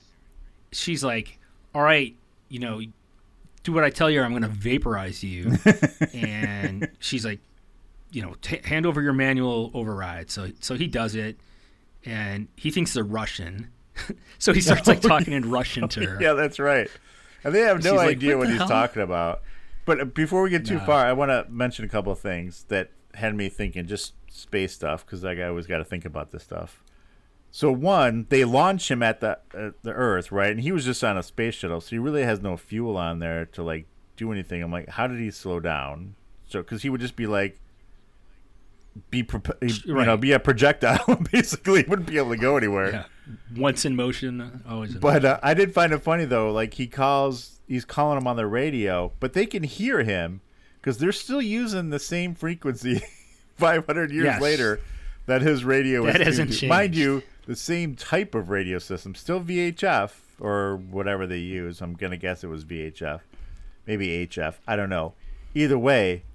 she's 0.71 1.03
like, 1.03 1.39
all 1.73 1.81
right, 1.81 2.15
you 2.49 2.59
know, 2.59 2.81
do 3.63 3.71
what 3.73 3.83
I 3.83 3.89
tell 3.89 4.09
you, 4.09 4.21
or 4.21 4.23
I'm 4.23 4.31
going 4.31 4.41
to 4.43 4.47
vaporize 4.47 5.23
you. 5.23 5.51
and 6.13 6.89
she's 6.99 7.25
like, 7.25 7.39
you 8.11 8.21
know, 8.21 8.35
t- 8.41 8.61
hand 8.63 8.85
over 8.85 9.01
your 9.01 9.13
manual 9.13 9.69
override. 9.73 10.31
So, 10.31 10.49
so 10.59 10.75
he 10.75 10.87
does 10.87 11.15
it, 11.15 11.37
and 12.05 12.47
he 12.55 12.71
thinks 12.71 12.93
they're 12.93 13.03
Russian. 13.03 13.69
so 14.39 14.53
he 14.53 14.61
starts 14.61 14.87
like 14.87 15.01
talking 15.13 15.33
in 15.33 15.49
Russian 15.49 15.87
to 15.89 16.05
her. 16.05 16.21
Yeah, 16.21 16.33
that's 16.33 16.57
right. 16.59 16.89
And 17.43 17.53
they 17.53 17.61
have 17.61 17.83
no 17.83 17.91
She's 17.91 17.97
like, 17.97 18.09
idea 18.09 18.37
"What 18.37 18.45
what, 18.45 18.49
he's 18.49 18.57
hell?" 18.59 18.67
talking 18.67 19.01
about. 19.01 19.41
But 19.85 19.99
uh, 20.01 20.05
before 20.05 20.41
we 20.41 20.49
get 20.49 20.65
too 20.65 20.75
No. 20.77 20.85
far, 20.85 21.05
I 21.05 21.13
want 21.13 21.29
to 21.29 21.45
mention 21.49 21.85
a 21.85 21.87
couple 21.87 22.11
of 22.11 22.19
things 22.19 22.65
that 22.69 22.91
had 23.13 23.35
me 23.35 23.49
thinking 23.49 23.85
just 23.87 24.13
space 24.31 24.73
stuff 24.73 25.05
because 25.05 25.23
I 25.25 25.39
always 25.43 25.67
got 25.67 25.77
to 25.79 25.83
think 25.85 26.05
about 26.05 26.31
this 26.31 26.43
stuff. 26.43 26.83
So 27.51 27.71
one, 27.71 28.27
they 28.29 28.45
launch 28.45 28.91
him 28.91 29.01
at 29.01 29.21
the 29.21 29.39
uh, 29.55 29.71
the 29.81 29.91
Earth, 29.91 30.31
right? 30.31 30.51
And 30.51 30.61
he 30.61 30.71
was 30.71 30.85
just 30.85 31.03
on 31.03 31.17
a 31.17 31.23
space 31.23 31.55
shuttle, 31.55 31.81
so 31.81 31.89
he 31.89 31.97
really 31.99 32.23
has 32.23 32.41
no 32.41 32.57
fuel 32.57 32.95
on 32.97 33.19
there 33.19 33.45
to 33.47 33.63
like 33.63 33.87
do 34.17 34.31
anything. 34.31 34.61
I'm 34.61 34.71
like, 34.71 34.89
how 34.89 35.07
did 35.07 35.19
he 35.19 35.31
slow 35.31 35.59
down? 35.59 36.15
So 36.47 36.61
because 36.61 36.83
he 36.83 36.89
would 36.89 37.01
just 37.01 37.15
be 37.15 37.25
like, 37.27 37.59
be 39.09 39.25
you 39.61 39.93
know, 39.95 40.17
be 40.17 40.31
a 40.31 40.39
projectile. 40.39 41.15
Basically, 41.31 41.83
he 41.83 41.89
wouldn't 41.89 42.07
be 42.07 42.17
able 42.17 42.31
to 42.31 42.37
go 42.37 42.57
anywhere. 42.57 42.91
Yeah. 42.91 43.03
Once 43.55 43.85
in 43.85 43.95
motion, 43.95 44.41
uh, 44.41 44.49
always. 44.67 44.93
In 44.95 44.99
But 44.99 45.23
uh, 45.25 45.39
I 45.43 45.53
did 45.53 45.73
find 45.73 45.93
it 45.93 45.99
funny 45.99 46.25
though. 46.25 46.51
Like 46.51 46.75
he 46.75 46.87
calls, 46.87 47.59
he's 47.67 47.85
calling 47.85 48.17
them 48.19 48.27
on 48.27 48.35
the 48.35 48.47
radio, 48.47 49.11
but 49.19 49.33
they 49.33 49.45
can 49.45 49.63
hear 49.63 50.03
him 50.03 50.41
because 50.81 50.97
they're 50.97 51.11
still 51.11 51.41
using 51.41 51.89
the 51.89 51.99
same 51.99 52.33
frequency 52.35 53.01
500 53.57 54.11
years 54.11 54.25
Yes. 54.25 54.41
later 54.41 54.79
that 55.27 55.41
his 55.41 55.63
radio 55.63 56.05
That 56.05 56.21
is. 56.21 56.27
hasn't 56.27 56.53
to. 56.53 56.67
Mind 56.67 56.95
you, 56.95 57.21
the 57.49 57.55
same 57.55 57.95
type 57.95 58.35
of 58.35 58.51
radio 58.51 58.77
system, 58.77 59.15
still 59.15 59.41
VHF 59.41 60.11
or 60.39 60.75
whatever 60.75 61.25
they 61.25 61.39
use. 61.39 61.81
I'm 61.81 61.95
gonna 61.95 62.15
guess 62.15 62.43
it 62.43 62.47
was 62.47 62.63
VHF, 62.63 63.21
maybe 63.87 64.27
HF. 64.27 64.53
I 64.67 64.75
don't 64.75 64.89
know. 64.91 65.15
Either 65.55 65.79
way, 65.79 66.25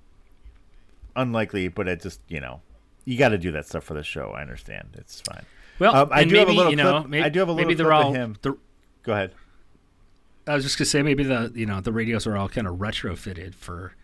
unlikely. 1.15 1.69
But 1.69 1.87
it 1.87 2.03
just 2.03 2.19
you 2.27 2.41
know, 2.41 2.63
you 3.05 3.17
got 3.17 3.29
to 3.29 3.39
do 3.39 3.53
that 3.53 3.65
stuff 3.65 3.85
for 3.85 3.95
the 3.95 4.03
show. 4.03 4.33
I 4.37 4.43
understand. 4.43 4.89
It's 4.95 5.21
fine. 5.21 5.45
well, 5.79 5.95
um, 5.95 6.09
I 6.11 6.25
do 6.25 6.35
have 6.35 6.49
a 6.49 6.51
maybe, 6.51 6.57
little 6.57 6.73
you 6.73 6.77
know, 6.77 6.99
clip- 6.99 7.11
maybe, 7.11 7.23
I 7.23 7.29
do 7.29 7.39
have 7.39 7.49
a 7.49 7.53
little 7.53 7.69
maybe 7.69 7.77
they're 7.77 7.93
all. 7.93 8.13
him. 8.13 8.37
The, 8.43 8.59
Go 9.05 9.13
ahead. 9.13 9.35
I 10.49 10.57
was 10.57 10.65
just 10.65 10.77
gonna 10.77 10.87
say 10.87 11.03
maybe 11.03 11.23
the 11.23 11.53
you 11.55 11.65
know 11.65 11.81
the 11.81 11.93
radios 11.93 12.27
are 12.27 12.37
all 12.37 12.49
kind 12.49 12.67
of 12.67 12.79
retrofitted 12.79 13.55
for 13.55 13.95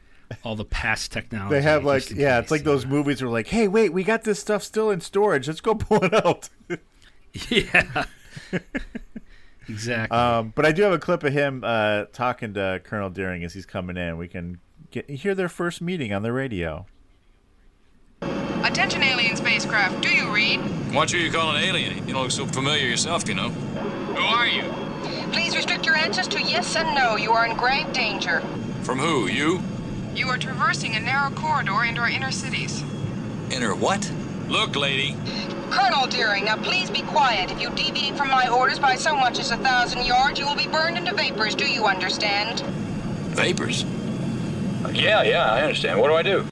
all 0.44 0.55
the 0.55 0.64
past 0.64 1.11
technology. 1.11 1.57
They 1.57 1.62
have 1.62 1.85
like 1.85 2.09
yeah, 2.09 2.37
case, 2.37 2.44
it's 2.44 2.51
like 2.53 2.62
those 2.62 2.85
know. 2.85 2.92
movies 2.92 3.20
where 3.20 3.33
like, 3.33 3.49
hey, 3.49 3.66
wait, 3.66 3.92
we 3.92 4.05
got 4.05 4.23
this 4.23 4.38
stuff 4.38 4.62
still 4.62 4.92
in 4.92 5.01
storage. 5.01 5.49
Let's 5.49 5.61
go 5.61 5.75
pull 5.75 6.05
it 6.05 6.14
out. 6.14 6.49
yeah. 7.49 8.05
exactly. 9.69 10.16
um, 10.16 10.53
but 10.55 10.66
I 10.66 10.73
do 10.73 10.83
have 10.83 10.93
a 10.93 10.99
clip 10.99 11.23
of 11.25 11.33
him 11.33 11.62
uh, 11.64 12.05
talking 12.12 12.55
to 12.55 12.81
Colonel 12.85 13.11
Deering 13.11 13.45
as 13.45 13.55
he's 13.55 13.66
coming 13.66 13.97
in. 13.97 14.16
We 14.16 14.29
can 14.29 14.61
get 14.90 15.09
hear 15.09 15.35
their 15.35 15.49
first 15.49 15.81
meeting 15.81 16.12
on 16.12 16.23
the 16.23 16.33
radio. 16.33 16.87
Attention 18.62 19.03
alien 19.03 19.37
spacecraft, 19.37 20.03
do 20.03 20.09
you 20.09 20.33
read? 20.33 20.59
What 20.93 21.12
you 21.12 21.31
call 21.31 21.57
an 21.57 21.62
alien? 21.62 22.07
You 22.07 22.12
don't 22.12 22.23
look 22.23 22.31
so 22.31 22.47
familiar 22.47 22.87
yourself, 22.87 23.27
you 23.27 23.35
know. 23.35 23.49
Who 23.49 24.21
are 24.21 24.47
you? 24.47 24.62
Please 25.33 25.57
restrict 25.57 25.87
your 25.87 25.97
answers 25.97 26.29
to 26.29 26.43
yes 26.43 26.77
and 26.77 26.95
no. 26.95 27.16
You 27.16 27.33
are 27.33 27.47
in 27.47 27.57
grave 27.57 27.93
danger. 27.93 28.40
From 28.83 28.99
who? 28.99 29.29
You? 29.29 29.62
You 30.14 30.29
are 30.29 30.37
traversing 30.37 30.97
a 30.97 31.01
narrow 31.01 31.31
corridor 31.31 31.85
into 31.85 32.01
our 32.01 32.11
inner 32.11 32.31
cities. 32.31 32.83
Inner 33.51 33.75
what? 33.75 34.11
Look, 34.51 34.75
lady. 34.75 35.17
Colonel 35.71 36.09
Deering, 36.09 36.45
now 36.45 36.57
please 36.57 36.91
be 36.91 37.03
quiet. 37.03 37.53
If 37.53 37.61
you 37.61 37.71
deviate 37.71 38.17
from 38.17 38.29
my 38.29 38.49
orders 38.49 38.81
by 38.81 38.97
so 38.97 39.15
much 39.15 39.39
as 39.39 39.53
a 39.53 39.57
thousand 39.59 40.05
yards, 40.05 40.41
you 40.41 40.47
will 40.47 40.57
be 40.57 40.67
burned 40.67 40.99
into 40.99 41.15
vapors. 41.15 41.55
Do 41.55 41.71
you 41.71 41.87
understand? 41.87 42.61
Vapors. 43.37 43.85
Yeah, 44.93 45.23
yeah, 45.23 45.53
I 45.53 45.63
understand. 45.63 46.01
What 46.01 46.09
do 46.09 46.15
I 46.15 46.23
do? 46.23 46.47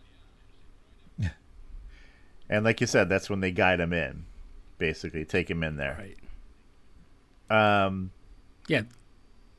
And 2.51 2.65
like 2.65 2.81
you 2.81 2.87
said, 2.87 3.11
that's 3.11 3.29
when 3.29 3.41
they 3.41 3.51
guide 3.51 3.79
him 3.79 3.93
in, 3.93 4.25
basically 4.79 5.27
take 5.27 5.51
him 5.51 5.63
in 5.63 5.77
there. 5.77 6.15
right. 7.51 7.85
Um, 7.85 8.11
Yeah. 8.69 8.83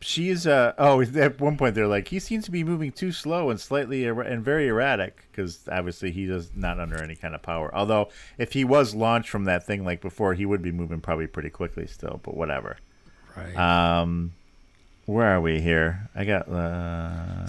She's 0.02 0.48
uh 0.48 0.74
oh 0.78 1.02
at 1.16 1.40
one 1.42 1.58
point 1.58 1.76
they're 1.76 1.88
like 1.88 2.08
he 2.08 2.20
seems 2.20 2.46
to 2.46 2.52
be 2.52 2.64
moving 2.64 2.92
too 2.92 3.12
slow 3.12 3.50
and 3.50 3.60
slightly 3.60 4.06
er- 4.06 4.22
and 4.22 4.44
very 4.44 4.68
erratic 4.68 5.26
because 5.32 5.60
obviously 5.72 6.10
he 6.12 6.24
is 6.24 6.50
not 6.56 6.80
under 6.80 7.02
any 7.04 7.16
kind 7.16 7.36
of 7.36 7.42
power 7.42 7.70
although 7.76 8.08
if 8.38 8.54
he 8.54 8.64
was 8.64 8.96
launched 8.96 9.30
from 9.30 9.44
that 9.44 9.66
thing 9.66 9.84
like 9.84 10.00
before 10.02 10.34
he 10.34 10.46
would 10.46 10.62
be 10.62 10.72
moving 10.72 11.02
probably 11.02 11.28
pretty 11.28 11.50
quickly 11.50 11.86
still 11.88 12.20
but 12.24 12.36
whatever 12.38 12.78
Right. 13.36 13.56
um 13.56 14.34
where 15.06 15.28
are 15.28 15.42
we 15.42 15.60
here 15.62 16.10
i 16.16 16.24
got 16.24 16.48
uh 16.50 17.48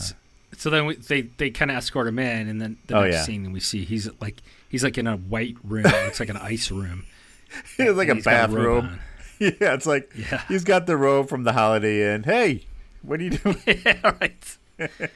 so 0.57 0.69
then 0.71 0.87
we, 0.87 0.97
they 0.97 1.23
they 1.23 1.51
kind 1.51 1.71
of 1.71 1.77
escort 1.77 2.09
him 2.09 2.19
in, 2.19 2.49
and 2.49 2.61
then 2.61 2.77
the 2.89 2.97
Oh, 2.97 3.03
next 3.05 3.15
yeah. 3.15 3.23
scene 3.23 3.53
we 3.53 3.61
see 3.61 3.85
he's 3.85 4.09
like 4.21 4.43
he's 4.69 4.83
like 4.85 4.99
in 4.99 5.07
a 5.07 5.17
white 5.17 5.57
room. 5.65 5.87
It 5.87 6.05
looks 6.05 6.19
like 6.21 6.29
an 6.29 6.37
ice 6.37 6.71
room. 6.71 7.05
it's 7.79 7.97
like 7.97 8.09
a 8.09 8.17
bathroom. 8.17 8.99
yeah 9.61 9.75
it's 9.75 9.87
like 9.87 10.13
Yeah. 10.15 10.43
he's 10.49 10.65
got 10.65 10.87
the 10.87 10.97
robe 10.97 11.29
from 11.29 11.45
the 11.45 11.53
holiday 11.53 12.15
inn 12.15 12.23
hey 12.25 12.67
what 13.03 13.19
are 13.21 13.25
you 13.25 13.31
doing 13.31 13.57
yeah, 13.67 14.13
right. 14.21 14.59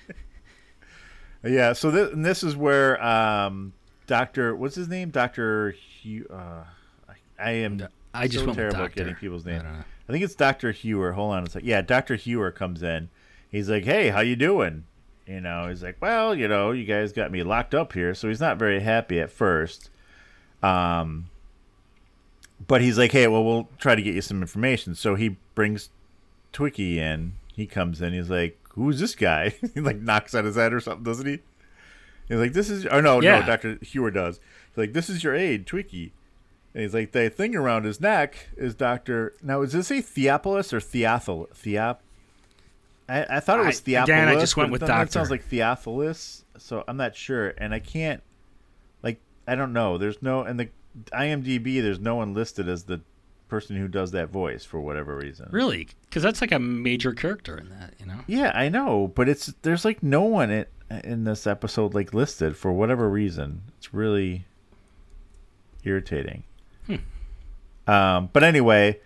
Yeah, 1.47 1.75
so 1.75 1.91
this, 1.91 2.11
and 2.13 2.25
this 2.25 2.43
is 2.43 2.57
where 2.57 3.03
um, 3.05 3.75
Doctor, 4.07 4.57
what's 4.57 4.75
his 4.75 4.89
name? 4.89 5.11
Doctor 5.11 5.73
Hugh. 5.73 6.27
Uh, 6.33 6.65
I, 7.07 7.15
I 7.39 7.51
am. 7.51 7.87
I 8.15 8.29
just 8.29 8.41
so 8.41 8.47
went 8.47 8.57
terrible 8.57 8.79
doctor. 8.79 8.95
getting 8.97 9.15
people's 9.17 9.47
I 9.47 9.51
names. 9.51 9.63
don't. 9.65 9.85
I 10.09 10.13
think 10.13 10.25
it's 10.25 10.35
Doctor 10.35 10.73
Huer. 10.73 11.13
Hold 11.13 11.35
on 11.35 11.45
a 11.47 11.51
sec. 11.51 11.63
Yeah, 11.65 11.83
Doctor 11.83 12.17
Huer 12.17 12.51
comes 12.51 12.83
in. 12.83 13.11
He's 13.51 13.69
like, 13.69 13.85
"Hey, 13.85 14.09
how 14.09 14.21
you 14.21 14.37
doing?" 14.37 14.85
You 15.27 15.43
know, 15.43 15.69
he's 15.69 15.83
like, 15.83 15.97
"Well, 16.01 16.35
you 16.35 16.49
know, 16.49 16.71
you 16.73 16.87
guys 16.87 17.13
got 17.13 17.31
me 17.31 17.43
locked 17.43 17.75
up 17.75 17.93
here." 17.93 18.15
So 18.15 18.29
he's 18.29 18.41
not 18.41 18.57
very 18.59 18.81
happy 18.81 19.21
at 19.21 19.31
first. 19.31 19.91
Um, 20.63 21.27
but 22.67 22.81
he's 22.81 22.99
like, 22.99 23.13
"Hey, 23.13 23.27
well, 23.27 23.45
we'll 23.45 23.69
try 23.79 23.95
to 23.95 24.03
get 24.03 24.15
you 24.15 24.21
some 24.23 24.41
information." 24.41 24.95
So 24.95 25.15
he 25.15 25.37
brings 25.55 25.91
Twiki 26.53 26.97
in. 26.97 27.35
He 27.55 27.67
comes 27.67 28.01
in. 28.03 28.13
He's 28.13 28.31
like, 28.31 28.59
"Who's 28.71 29.01
this 29.01 29.15
guy?" 29.15 29.55
he 29.75 29.81
like 29.81 30.01
knocks 30.01 30.35
on 30.35 30.45
his 30.45 30.57
head 30.57 30.73
or 30.73 30.81
something, 30.81 31.05
doesn't 31.05 31.27
he? 31.27 31.39
He's 32.29 32.39
like, 32.39 32.53
"This 32.53 32.71
is," 32.71 32.87
oh, 32.87 32.99
or 32.99 33.03
no, 33.03 33.21
Yeah. 33.21 33.41
no, 33.41 33.47
Doctor 33.47 33.79
Huer 33.83 34.11
does. 34.11 34.41
He's 34.71 34.79
like, 34.79 34.93
"This 34.93 35.09
is 35.11 35.23
your 35.25 35.35
aide, 35.35 35.67
Twiki." 35.67 36.11
And 36.73 36.83
he's 36.83 36.93
like, 36.93 37.13
the 37.13 37.31
thing 37.31 37.55
around 37.55 37.85
his 37.85 38.01
neck 38.01 38.49
is 38.57 38.75
Doctor. 38.75 39.33
Now, 39.41 39.63
is 39.63 39.71
this 39.71 39.93
a 39.93 40.03
Theopolis 40.03 40.73
or 40.73 40.81
Theophil? 40.81 41.47
Theop. 41.55 41.99
I, 43.09 43.37
I 43.37 43.39
thought 43.39 43.61
it 43.61 43.67
was 43.67 43.79
I- 43.81 43.83
Theopolis. 43.85 44.03
again, 44.05 44.29
I 44.29 44.35
just 44.41 44.57
went 44.57 44.73
with 44.73 44.81
That 44.81 44.89
doctor. 44.89 45.13
sounds 45.13 45.31
like 45.31 45.45
Theophilus, 45.45 46.45
so 46.59 46.83
I'm 46.89 46.97
not 46.97 47.15
sure, 47.15 47.51
and 47.59 47.73
I 47.73 47.79
can't. 47.79 48.25
Like, 49.05 49.21
I 49.47 49.55
don't 49.55 49.73
know. 49.73 49.99
There's 49.99 50.21
no 50.21 50.43
and 50.43 50.59
the 50.59 50.69
IMDb. 51.13 51.83
There's 51.83 52.01
no 52.01 52.17
one 52.17 52.35
listed 52.35 52.69
as 52.69 52.85
the 52.85 53.01
person 53.49 53.77
who 53.77 53.89
does 53.89 54.11
that 54.13 54.31
voice 54.31 54.65
for 54.65 54.81
whatever 54.81 55.17
reason. 55.17 55.49
Really? 55.51 55.89
Because 56.03 56.23
that's 56.23 56.41
like 56.41 56.53
a 56.53 56.59
major 56.59 57.13
character 57.13 57.57
in 57.57 57.69
that, 57.71 57.95
you 57.99 58.07
know. 58.07 58.21
Yeah, 58.27 58.53
I 58.55 58.69
know, 58.69 59.09
but 59.15 59.29
it's 59.29 59.47
there's 59.63 59.85
like 59.85 60.03
no 60.03 60.23
one 60.23 60.51
in, 60.51 60.67
in 61.03 61.25
this 61.25 61.47
episode 61.47 61.95
like 61.95 62.15
listed 62.15 62.57
for 62.57 62.73
whatever 62.73 63.09
reason. 63.09 63.63
It's 63.79 63.93
really 63.93 64.47
irritating. 65.85 66.45
Um, 67.87 68.31
but 68.33 68.43
anyway, 68.43 69.01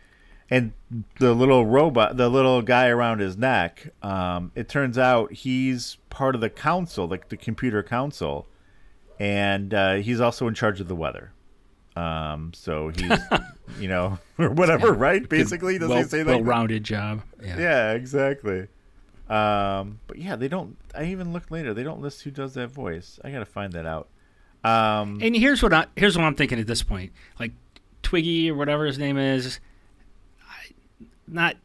and 0.50 0.72
the 1.18 1.34
little 1.34 1.66
robot, 1.66 2.16
the 2.16 2.28
little 2.28 2.62
guy 2.62 2.88
around 2.88 3.18
his 3.18 3.36
neck, 3.36 3.92
um, 4.02 4.52
it 4.54 4.68
turns 4.68 4.96
out 4.96 5.32
he's 5.32 5.96
part 6.10 6.34
of 6.34 6.40
the 6.40 6.50
council, 6.50 7.06
like 7.06 7.28
the 7.28 7.36
computer 7.36 7.82
council, 7.82 8.46
and 9.18 9.74
uh, 9.74 9.94
he's 9.96 10.20
also 10.20 10.46
in 10.46 10.54
charge 10.54 10.80
of 10.80 10.88
the 10.88 10.94
weather. 10.94 11.32
Um, 11.98 12.52
so 12.54 12.88
he's, 12.88 13.18
you 13.80 13.88
know, 13.88 14.18
or 14.38 14.50
whatever, 14.50 14.92
right? 14.92 15.28
Basically, 15.28 15.78
does 15.78 15.88
well, 15.88 15.98
he 15.98 16.04
say 16.04 16.18
like 16.18 16.26
that? 16.26 16.32
well-rounded 16.44 16.84
job. 16.84 17.22
Yeah. 17.42 17.58
Yeah, 17.58 17.92
exactly. 17.92 18.68
Um, 19.28 20.00
but 20.06 20.18
yeah, 20.18 20.36
they 20.36 20.48
don't. 20.48 20.76
I 20.94 21.04
even 21.06 21.32
looked 21.32 21.50
later. 21.50 21.74
They 21.74 21.82
don't 21.82 22.00
list 22.00 22.22
who 22.22 22.30
does 22.30 22.54
that 22.54 22.68
voice. 22.68 23.18
I 23.24 23.30
gotta 23.30 23.44
find 23.44 23.72
that 23.72 23.84
out. 23.84 24.08
Um, 24.64 25.18
And 25.22 25.36
here's 25.36 25.62
what 25.62 25.72
I 25.72 25.86
here's 25.96 26.16
what 26.16 26.24
I'm 26.24 26.34
thinking 26.34 26.58
at 26.58 26.66
this 26.66 26.82
point. 26.82 27.12
Like 27.38 27.52
Twiggy 28.02 28.50
or 28.50 28.54
whatever 28.54 28.86
his 28.86 28.98
name 28.98 29.18
is, 29.18 29.60
I, 30.42 30.72
not 31.26 31.56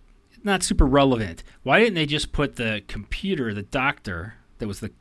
not 0.43 0.61
super 0.63 0.85
relevant. 0.85 1.43
Why 1.63 1.79
didn't 1.79 1.95
they 1.95 2.05
just 2.05 2.31
put 2.33 2.57
the 2.57 2.83
computer, 2.87 3.53
the 3.53 3.63
doctor 3.63 4.35
that 4.57 4.67
was 4.67 4.79
the 4.81 4.91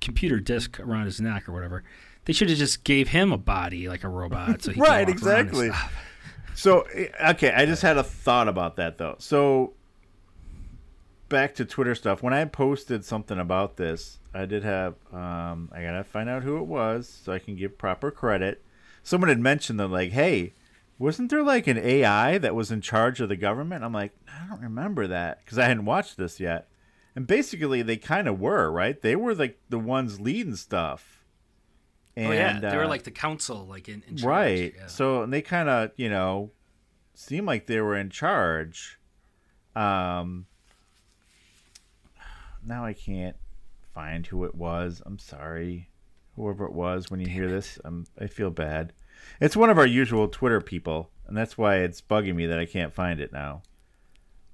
computer 0.00 0.40
disc 0.40 0.78
around 0.78 1.06
his 1.06 1.20
neck 1.20 1.48
or 1.48 1.52
whatever? 1.52 1.84
They 2.26 2.32
should 2.32 2.48
have 2.50 2.58
just 2.58 2.84
gave 2.84 3.08
him 3.08 3.32
a 3.32 3.38
body 3.38 3.88
like 3.88 4.04
a 4.04 4.08
robot, 4.08 4.62
so 4.62 4.72
he 4.72 4.80
Right, 4.80 5.06
could 5.06 5.16
walk 5.20 5.26
around 5.26 5.40
exactly. 5.48 5.70
so 6.54 6.82
eh, 6.94 7.08
okay, 7.30 7.52
I 7.52 7.66
just 7.66 7.82
had 7.82 7.96
a 7.96 8.02
thought 8.02 8.46
about 8.48 8.76
that 8.76 8.98
though. 8.98 9.16
So 9.18 9.74
back 11.28 11.54
to 11.56 11.64
Twitter 11.64 11.94
stuff. 11.94 12.22
When 12.22 12.32
I 12.34 12.44
posted 12.44 13.04
something 13.04 13.38
about 13.38 13.76
this, 13.76 14.18
I 14.34 14.44
did 14.46 14.64
have. 14.64 14.94
Um, 15.12 15.70
I 15.72 15.82
gotta 15.82 16.04
find 16.04 16.28
out 16.28 16.42
who 16.42 16.58
it 16.58 16.66
was 16.66 17.08
so 17.08 17.32
I 17.32 17.38
can 17.38 17.56
give 17.56 17.78
proper 17.78 18.10
credit. 18.10 18.62
Someone 19.02 19.28
had 19.30 19.40
mentioned 19.40 19.80
that, 19.80 19.88
like, 19.88 20.12
hey, 20.12 20.52
wasn't 20.98 21.30
there 21.30 21.42
like 21.42 21.66
an 21.66 21.78
AI 21.78 22.36
that 22.38 22.54
was 22.54 22.70
in 22.70 22.82
charge 22.82 23.20
of 23.20 23.28
the 23.30 23.36
government? 23.36 23.82
I'm 23.82 23.94
like, 23.94 24.12
I 24.28 24.46
don't 24.48 24.60
remember 24.60 25.06
that 25.06 25.42
because 25.44 25.58
I 25.58 25.64
hadn't 25.66 25.86
watched 25.86 26.16
this 26.18 26.38
yet. 26.38 26.68
And 27.16 27.26
basically, 27.26 27.82
they 27.82 27.96
kind 27.96 28.28
of 28.28 28.38
were 28.38 28.70
right. 28.70 29.00
They 29.00 29.16
were 29.16 29.34
like 29.34 29.58
the 29.70 29.78
ones 29.78 30.20
leading 30.20 30.56
stuff. 30.56 31.19
And, 32.16 32.26
oh 32.26 32.32
yeah, 32.32 32.58
they 32.58 32.76
were 32.76 32.84
uh, 32.84 32.88
like 32.88 33.04
the 33.04 33.10
council, 33.10 33.66
like 33.66 33.88
in, 33.88 34.02
in 34.08 34.16
charge. 34.16 34.24
right. 34.24 34.74
Yeah. 34.76 34.86
So 34.86 35.22
and 35.22 35.32
they 35.32 35.42
kind 35.42 35.68
of 35.68 35.92
you 35.96 36.08
know 36.08 36.50
seemed 37.14 37.46
like 37.46 37.66
they 37.66 37.80
were 37.80 37.96
in 37.96 38.10
charge. 38.10 38.98
Um. 39.76 40.46
Now 42.66 42.84
I 42.84 42.92
can't 42.92 43.36
find 43.94 44.26
who 44.26 44.44
it 44.44 44.54
was. 44.54 45.00
I'm 45.06 45.18
sorry, 45.18 45.88
whoever 46.36 46.66
it 46.66 46.72
was. 46.72 47.10
When 47.10 47.20
you 47.20 47.28
hear 47.28 47.48
this, 47.48 47.78
I'm 47.84 48.06
I 48.18 48.26
feel 48.26 48.50
bad. 48.50 48.92
It's 49.40 49.56
one 49.56 49.70
of 49.70 49.78
our 49.78 49.86
usual 49.86 50.28
Twitter 50.28 50.60
people, 50.60 51.10
and 51.26 51.36
that's 51.36 51.56
why 51.56 51.76
it's 51.76 52.00
bugging 52.00 52.34
me 52.34 52.46
that 52.46 52.58
I 52.58 52.66
can't 52.66 52.92
find 52.92 53.20
it 53.20 53.32
now. 53.32 53.62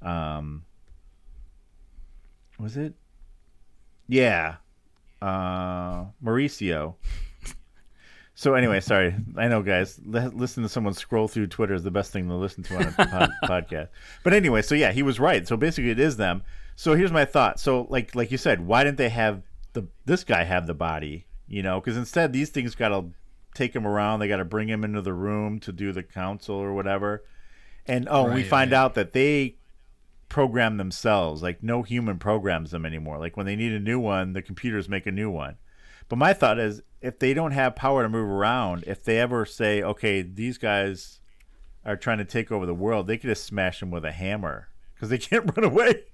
Um. 0.02 0.64
Was 2.58 2.76
it? 2.76 2.94
Yeah. 4.08 4.56
Uh, 5.20 6.06
Mauricio. 6.22 6.94
So 8.38 8.52
anyway, 8.52 8.80
sorry. 8.80 9.16
I 9.38 9.48
know, 9.48 9.62
guys. 9.62 9.98
Li- 10.04 10.28
listen 10.28 10.62
to 10.62 10.68
someone 10.68 10.92
scroll 10.92 11.26
through 11.26 11.46
Twitter 11.46 11.72
is 11.72 11.82
the 11.82 11.90
best 11.90 12.12
thing 12.12 12.28
to 12.28 12.34
listen 12.34 12.62
to 12.64 12.76
on 12.76 12.82
a 12.82 12.92
pod- 12.92 13.30
podcast. 13.42 13.88
But 14.22 14.34
anyway, 14.34 14.60
so 14.60 14.74
yeah, 14.74 14.92
he 14.92 15.02
was 15.02 15.18
right. 15.18 15.48
So 15.48 15.56
basically, 15.56 15.90
it 15.90 15.98
is 15.98 16.18
them. 16.18 16.42
So 16.76 16.94
here's 16.94 17.10
my 17.10 17.24
thought. 17.24 17.58
So 17.58 17.86
like 17.88 18.14
like 18.14 18.30
you 18.30 18.36
said, 18.36 18.66
why 18.66 18.84
didn't 18.84 18.98
they 18.98 19.08
have 19.08 19.42
the 19.72 19.88
this 20.04 20.22
guy 20.22 20.44
have 20.44 20.66
the 20.66 20.74
body? 20.74 21.24
You 21.48 21.62
know, 21.62 21.80
because 21.80 21.96
instead 21.96 22.34
these 22.34 22.50
things 22.50 22.74
got 22.74 22.90
to 22.90 23.06
take 23.54 23.74
him 23.74 23.86
around. 23.86 24.20
They 24.20 24.28
got 24.28 24.36
to 24.36 24.44
bring 24.44 24.68
him 24.68 24.84
into 24.84 25.00
the 25.00 25.14
room 25.14 25.58
to 25.60 25.72
do 25.72 25.92
the 25.92 26.02
council 26.02 26.56
or 26.56 26.74
whatever. 26.74 27.24
And 27.86 28.06
oh, 28.10 28.30
we 28.30 28.44
find 28.44 28.72
right. 28.72 28.78
out 28.78 28.94
that 28.96 29.12
they 29.12 29.56
program 30.28 30.76
themselves. 30.76 31.42
Like 31.42 31.62
no 31.62 31.82
human 31.82 32.18
programs 32.18 32.70
them 32.70 32.84
anymore. 32.84 33.18
Like 33.18 33.36
when 33.36 33.46
they 33.46 33.56
need 33.56 33.72
a 33.72 33.80
new 33.80 33.98
one, 33.98 34.34
the 34.34 34.42
computers 34.42 34.90
make 34.90 35.06
a 35.06 35.12
new 35.12 35.30
one. 35.30 35.56
But 36.08 36.16
my 36.16 36.32
thought 36.32 36.58
is, 36.58 36.82
if 37.00 37.18
they 37.18 37.34
don't 37.34 37.52
have 37.52 37.76
power 37.76 38.02
to 38.02 38.08
move 38.08 38.28
around, 38.28 38.84
if 38.86 39.02
they 39.02 39.18
ever 39.18 39.44
say, 39.44 39.82
"Okay, 39.82 40.22
these 40.22 40.58
guys 40.58 41.20
are 41.84 41.96
trying 41.96 42.18
to 42.18 42.24
take 42.24 42.50
over 42.50 42.66
the 42.66 42.74
world," 42.74 43.06
they 43.06 43.16
could 43.16 43.28
just 43.28 43.44
smash 43.44 43.80
them 43.80 43.90
with 43.90 44.04
a 44.04 44.12
hammer 44.12 44.68
because 44.94 45.08
they 45.08 45.18
can't 45.18 45.56
run 45.56 45.64
away, 45.64 46.04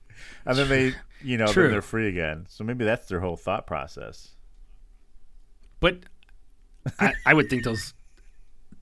and 0.44 0.56
then 0.56 0.68
they, 0.68 0.94
you 1.22 1.36
know, 1.36 1.46
True. 1.46 1.64
then 1.64 1.72
they're 1.72 1.82
free 1.82 2.08
again. 2.08 2.46
So 2.48 2.64
maybe 2.64 2.84
that's 2.84 3.08
their 3.08 3.20
whole 3.20 3.36
thought 3.36 3.66
process. 3.66 4.36
But 5.80 6.00
I, 6.98 7.14
I 7.26 7.34
would 7.34 7.50
think 7.50 7.64
those 7.64 7.94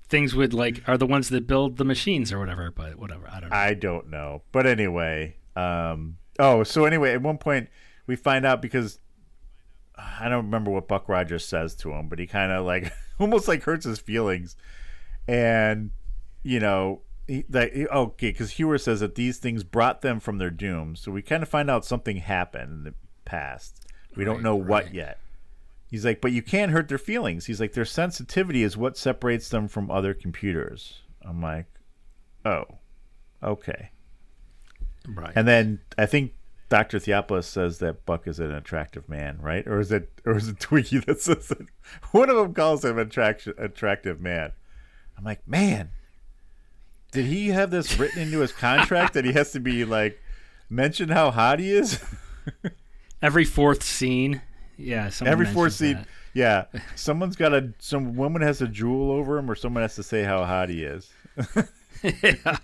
things 0.09 0.35
would 0.35 0.53
like 0.53 0.83
are 0.89 0.99
the 0.99 1.07
ones 1.07 1.29
that 1.31 1.47
build 1.47 1.77
the 1.77 1.85
machines 1.85 2.33
or 2.33 2.39
whatever. 2.39 2.71
But 2.71 2.97
whatever, 2.97 3.29
I 3.31 3.41
don't 3.41 3.51
know. 3.51 3.57
I 3.57 3.75
don't 3.75 4.11
know, 4.11 4.43
but 4.53 4.67
anyway, 4.67 5.37
um, 5.57 6.19
oh, 6.39 6.63
so 6.63 6.85
anyway, 6.85 7.13
at 7.13 7.23
one 7.23 7.39
point 7.39 7.69
we 8.07 8.17
find 8.17 8.45
out 8.45 8.63
because 8.63 8.99
I 10.21 10.29
don't 10.29 10.45
remember 10.47 10.71
what 10.71 10.89
Buck 10.89 11.09
Rogers 11.09 11.45
says 11.45 11.75
to 11.77 11.93
him, 11.93 12.09
but 12.09 12.19
he 12.19 12.27
kind 12.27 12.53
of 12.53 12.65
like 12.67 12.93
almost 13.19 13.49
like 13.49 13.63
hurts 13.63 13.85
his 13.85 13.99
feelings, 13.99 14.57
and 15.29 15.91
you 16.43 16.61
know, 16.61 17.03
he, 17.27 17.45
that 17.49 17.75
he- 17.75 17.87
okay, 17.87 18.31
because 18.31 18.53
Huer 18.53 18.79
says 18.79 19.01
that 19.01 19.15
these 19.15 19.39
things 19.39 19.63
brought 19.65 20.01
them 20.03 20.21
from 20.21 20.39
their 20.39 20.51
doom, 20.51 20.97
so 20.97 21.11
we 21.13 21.23
kind 21.23 21.43
of 21.43 21.49
find 21.49 21.71
out 21.71 21.85
something 21.85 22.17
happened 22.19 22.73
in 22.73 22.85
the 22.85 22.95
past. 23.25 23.87
We 24.17 24.25
don't 24.25 24.37
Right, 24.37 24.45
know 24.45 24.57
what 24.57 24.95
yet. 24.95 25.19
He's 25.91 26.05
like, 26.05 26.21
but 26.21 26.33
you 26.33 26.43
can't 26.43 26.73
hurt 26.73 26.89
their 26.89 26.99
feelings. 26.99 27.47
He's 27.47 27.61
like, 27.61 27.73
their 27.73 27.85
sensitivity 27.85 28.63
is 28.63 28.77
what 28.77 28.97
separates 28.97 29.49
them 29.49 29.67
from 29.69 29.91
other 29.91 30.15
computers. 30.15 31.01
I'm 31.23 31.43
like, 31.43 31.67
oh, 32.45 32.65
okay. 33.43 33.91
right. 35.09 35.33
And 35.35 35.47
then 35.49 35.81
I 35.99 36.07
think 36.07 36.33
Dr. 36.71 37.01
Theopolis 37.01 37.45
says 37.45 37.79
that 37.81 38.07
Buck 38.07 38.29
is 38.29 38.39
an 38.39 38.53
attractive 38.53 39.09
man, 39.09 39.39
right? 39.41 39.67
Or 39.67 39.81
is 39.81 39.91
it 39.91 40.09
or 40.25 40.37
is 40.37 40.49
it 40.49 40.61
Twiggy 40.61 40.99
that 41.01 41.21
says 41.21 41.51
it? 41.51 41.67
One 42.13 42.31
of 42.31 42.37
them 42.37 42.55
calls 42.55 42.85
him 42.85 42.97
attraction 42.97 43.55
attractive 43.59 44.21
man. 44.21 44.53
I'm 45.19 45.25
like, 45.25 45.47
man, 45.47 45.91
did 47.11 47.27
he 47.27 47.49
have 47.49 47.71
this 47.71 47.99
written 47.99 48.23
into 48.23 48.39
his 48.39 48.53
contract 48.53 49.15
that 49.15 49.25
he 49.25 49.33
has 49.33 49.51
to 49.53 49.61
be 49.61 49.85
like 49.85 50.23
mention 50.71 51.09
how 51.09 51.33
hot 51.33 51.59
he 51.59 51.73
is? 51.73 52.03
Every 53.23 53.45
fourth 53.45 53.83
scene, 53.83 54.41
yeah. 54.79 55.11
someone 55.11 55.33
every 55.33 55.47
fourth 55.47 55.75
scene. 55.75 55.97
That. 55.97 56.09
Yeah. 56.33 56.65
Someone's 56.95 57.37
got 57.37 57.53
a 57.53 57.75
some 57.81 58.17
woman 58.17 58.41
has 58.41 58.63
a 58.63 58.67
jewel 58.67 59.11
over 59.11 59.37
him, 59.37 59.51
or 59.51 59.55
someone 59.55 59.83
has 59.83 59.97
to 59.97 60.03
say 60.03 60.23
how 60.23 60.47
hot 60.47 60.71
he 60.71 60.85
is. 60.85 61.13
Yeah, 62.03 62.57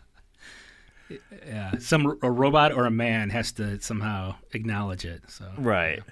some 1.78 2.18
a 2.22 2.30
robot 2.30 2.72
or 2.72 2.86
a 2.86 2.90
man 2.90 3.30
has 3.30 3.52
to 3.52 3.80
somehow 3.80 4.34
acknowledge 4.52 5.04
it. 5.04 5.22
So 5.28 5.52
Right. 5.58 6.02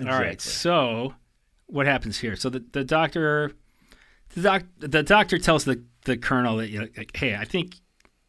All 0.00 0.06
right. 0.06 0.40
So, 0.40 1.14
what 1.66 1.86
happens 1.86 2.18
here? 2.18 2.36
So 2.36 2.48
the, 2.50 2.64
the 2.72 2.84
doctor, 2.84 3.52
the 4.34 4.42
doc, 4.42 4.64
the 4.78 5.02
doctor 5.02 5.38
tells 5.38 5.64
the, 5.64 5.84
the 6.04 6.16
colonel 6.16 6.56
that 6.56 6.68
you 6.68 6.80
know, 6.80 6.88
like, 6.96 7.16
hey, 7.16 7.36
I 7.36 7.44
think, 7.44 7.76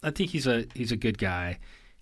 I 0.04 0.12
think 0.12 0.30
he's 0.30 0.46
a 0.46 0.65
he's 0.76 0.91
a 0.91 0.96
good 0.96 1.18
guy. 1.18 1.58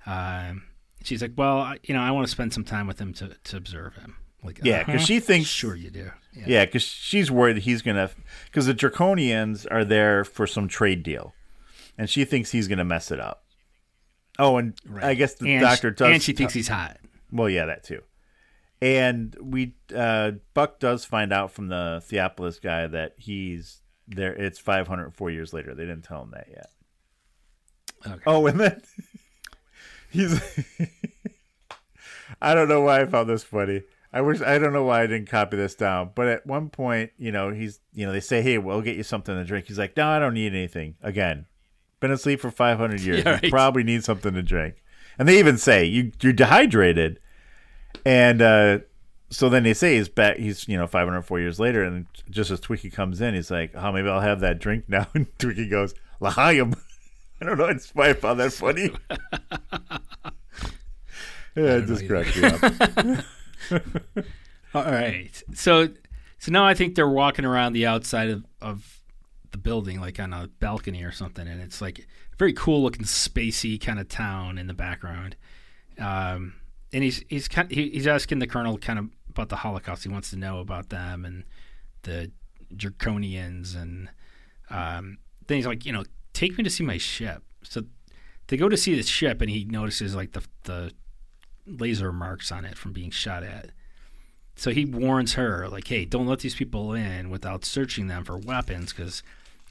Um, 0.06 0.64
she's 1.04 1.22
like, 1.22 1.32
well, 1.38 1.60
I, 1.60 1.78
you 1.84 1.94
know, 1.94 2.02
I 2.02 2.12
want 2.12 2.28
to 2.28 2.32
spend 2.32 2.54
some 2.54 2.66
time 2.66 2.88
with 2.88 3.00
him 3.00 3.14
to, 3.14 3.30
to 3.46 3.58
observe 3.58 3.96
him. 3.96 4.18
Like, 4.44 4.60
Yeah, 4.62 4.80
because 4.80 4.96
uh-huh. 4.96 5.06
she 5.06 5.20
thinks 5.22 5.48
sure 5.48 5.76
you 5.76 5.90
do. 5.90 6.12
Yeah. 6.34 6.44
Yeah, 6.46 6.66
because 6.66 6.84
she's 6.84 7.32
worried 7.32 7.56
that 7.56 7.64
he's 7.64 7.82
gonna. 7.82 8.10
Because 8.46 8.66
the 8.66 8.74
Draconians 8.74 9.66
are 9.72 9.86
there 9.86 10.26
for 10.26 10.46
some 10.46 10.68
trade 10.68 11.04
deal, 11.04 11.34
and 11.98 12.10
she 12.10 12.26
thinks 12.26 12.52
he's 12.52 12.68
gonna 12.68 12.84
mess 12.86 13.12
it 13.12 13.20
up. 13.20 13.46
Oh, 14.40 14.58
and 14.58 14.74
I 15.02 15.14
guess 15.14 15.36
the 15.36 15.54
and 15.54 15.62
doctor 15.62 15.92
she, 15.92 15.96
does. 15.96 16.14
and 16.14 16.24
she 16.24 16.34
thinks 16.34 16.54
he's 16.54 16.68
hot. 16.68 16.98
Well, 17.32 17.50
yeah, 17.50 17.66
that 17.66 17.84
too. 17.84 18.02
And 18.82 19.36
we 19.42 19.76
uh, 19.96 20.32
Buck 20.54 20.80
does 20.80 21.06
find 21.06 21.32
out 21.32 21.52
from 21.52 21.68
the 21.68 22.04
Theopolis 22.06 22.62
guy 22.62 22.88
that 22.88 23.14
he's 23.18 23.82
there. 24.08 24.34
It's 24.34 24.60
504 24.60 25.30
years 25.32 25.54
later. 25.54 25.74
They 25.74 25.86
didn't 25.86 26.04
tell 26.04 26.24
him 26.24 26.32
that 26.32 26.48
yet. 26.50 26.70
Okay. 28.06 28.24
Oh, 28.26 28.46
and 28.48 28.60
then 28.60 28.82
he's. 30.10 30.42
I 32.42 32.54
don't 32.54 32.68
know 32.68 32.82
why 32.82 33.02
I 33.02 33.06
found 33.06 33.30
this 33.30 33.44
funny. 33.44 33.84
I 34.12 34.22
wish 34.22 34.42
I 34.42 34.58
don't 34.58 34.74
know 34.74 34.84
why 34.84 35.04
I 35.04 35.08
didn't 35.08 35.30
copy 35.30 35.58
this 35.58 35.76
down. 35.76 36.12
But 36.14 36.28
at 36.28 36.46
one 36.46 36.70
point, 36.70 37.12
you 37.18 37.32
know, 37.32 37.52
he's 37.52 37.80
you 37.94 38.06
know 38.06 38.12
they 38.12 38.20
say, 38.20 38.42
"Hey, 38.42 38.58
we'll 38.58 38.82
get 38.82 38.98
you 38.98 39.04
something 39.04 39.34
to 39.34 39.44
drink." 39.44 39.68
He's 39.68 39.80
like, 39.80 39.96
"No, 39.96 40.08
I 40.08 40.20
don't 40.20 40.34
need 40.34 40.54
anything." 40.54 40.96
Again, 41.02 41.46
been 42.04 42.12
asleep 42.12 42.42
for 42.42 42.52
500 42.52 43.00
years. 43.00 43.24
Yeah, 43.24 43.40
You 43.42 43.50
probably 43.50 43.84
need 43.84 44.04
something 44.04 44.34
to 44.34 44.44
drink. 44.44 44.84
And 45.18 45.26
they 45.28 45.40
even 45.40 45.58
say 45.58 45.86
you 45.86 46.12
you're 46.22 46.34
dehydrated. 46.34 47.20
And 48.06 48.42
uh, 48.42 48.80
so 49.30 49.48
then 49.48 49.64
they 49.64 49.74
say 49.74 49.96
he's 49.96 50.10
back. 50.10 50.38
He's 50.38 50.68
you 50.68 50.78
know 50.78 50.86
504 50.86 51.40
years 51.40 51.60
later, 51.60 51.82
and 51.84 52.06
just 52.30 52.52
as 52.52 52.60
Twiki 52.60 52.92
comes 52.92 53.22
in, 53.22 53.34
he's 53.36 53.50
like, 53.50 53.72
"Oh, 53.76 53.92
maybe 53.92 54.10
I'll 54.10 54.20
have 54.20 54.42
that 54.42 54.60
drink 54.60 54.86
now." 54.88 55.08
And 55.14 55.28
Twiki 55.38 55.70
goes, 55.70 55.94
"L'chaim." 56.20 56.74
I 57.42 57.46
don't 57.46 57.58
know. 57.58 57.66
It's 57.66 57.94
why 57.96 58.10
I 58.10 58.14
found 58.14 58.40
that 58.40 58.52
funny. 58.54 58.90
yeah, 61.56 61.78
it 61.78 61.86
just 61.86 62.08
cracked 62.08 62.36
me 62.38 62.44
up. 62.46 63.26
All 64.74 64.92
right. 64.92 65.44
So, 65.54 65.90
so 66.40 66.52
now 66.52 66.66
I 66.66 66.74
think 66.74 66.96
they're 66.96 67.08
walking 67.10 67.46
around 67.46 67.74
the 67.74 67.86
outside 67.86 68.30
of, 68.30 68.46
of 68.62 68.93
the 69.54 69.58
building, 69.58 70.02
like 70.02 70.20
on 70.20 70.34
a 70.34 70.50
balcony 70.60 71.04
or 71.04 71.12
something, 71.12 71.48
and 71.48 71.62
it's 71.62 71.82
like 71.82 72.06
very 72.38 72.52
cool 72.52 72.84
looking, 72.84 73.06
spacey 73.06 73.80
kind 73.80 74.00
of 74.00 74.10
town 74.10 74.58
in 74.58 74.68
the 74.68 74.74
background. 74.74 75.38
Um, 75.98 76.56
and 76.92 77.04
he's 77.04 77.24
he's 77.30 77.48
kind 77.48 77.72
he, 77.72 77.90
he's 77.90 78.08
asking 78.08 78.40
the 78.40 78.48
colonel 78.48 78.78
kind 78.78 79.00
of 79.00 79.10
about 79.30 79.50
the 79.50 79.58
Holocaust. 79.58 80.04
He 80.04 80.10
wants 80.10 80.30
to 80.32 80.36
know 80.36 80.60
about 80.60 80.90
them 80.90 81.24
and 81.24 81.46
the 82.02 82.32
Draconians, 82.76 83.76
and 83.76 84.10
um, 84.70 85.20
then 85.48 85.58
he's 85.58 85.68
like, 85.68 85.86
you 85.86 85.94
know, 85.94 86.04
take 86.34 86.58
me 86.58 86.64
to 86.64 86.70
see 86.70 86.84
my 86.84 86.98
ship. 86.98 87.44
So 87.64 87.84
they 88.48 88.58
go 88.58 88.68
to 88.68 88.78
see 88.78 88.96
the 88.96 89.04
ship, 89.04 89.42
and 89.42 89.50
he 89.50 89.64
notices 89.64 90.16
like 90.16 90.34
the 90.34 90.44
the 90.64 90.92
laser 91.66 92.12
marks 92.12 92.52
on 92.52 92.66
it 92.66 92.78
from 92.78 92.92
being 92.92 93.12
shot 93.12 93.44
at. 93.44 93.70
So 94.56 94.72
he 94.72 94.86
warns 94.86 95.34
her, 95.34 95.68
like, 95.68 95.88
hey, 95.88 96.06
don't 96.06 96.28
let 96.28 96.40
these 96.40 96.54
people 96.54 96.94
in 96.94 97.30
without 97.32 97.66
searching 97.66 98.08
them 98.08 98.24
for 98.24 98.38
weapons 98.38 98.94
because 98.94 99.24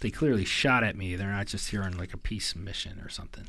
they 0.03 0.11
clearly 0.11 0.45
shot 0.45 0.83
at 0.83 0.97
me. 0.97 1.15
They're 1.17 1.31
not 1.31 1.47
just 1.47 1.71
here 1.71 1.83
on 1.83 1.97
like 1.97 2.12
a 2.12 2.19
peace 2.19 2.55
mission 2.57 3.01
or 3.01 3.09
something. 3.09 3.49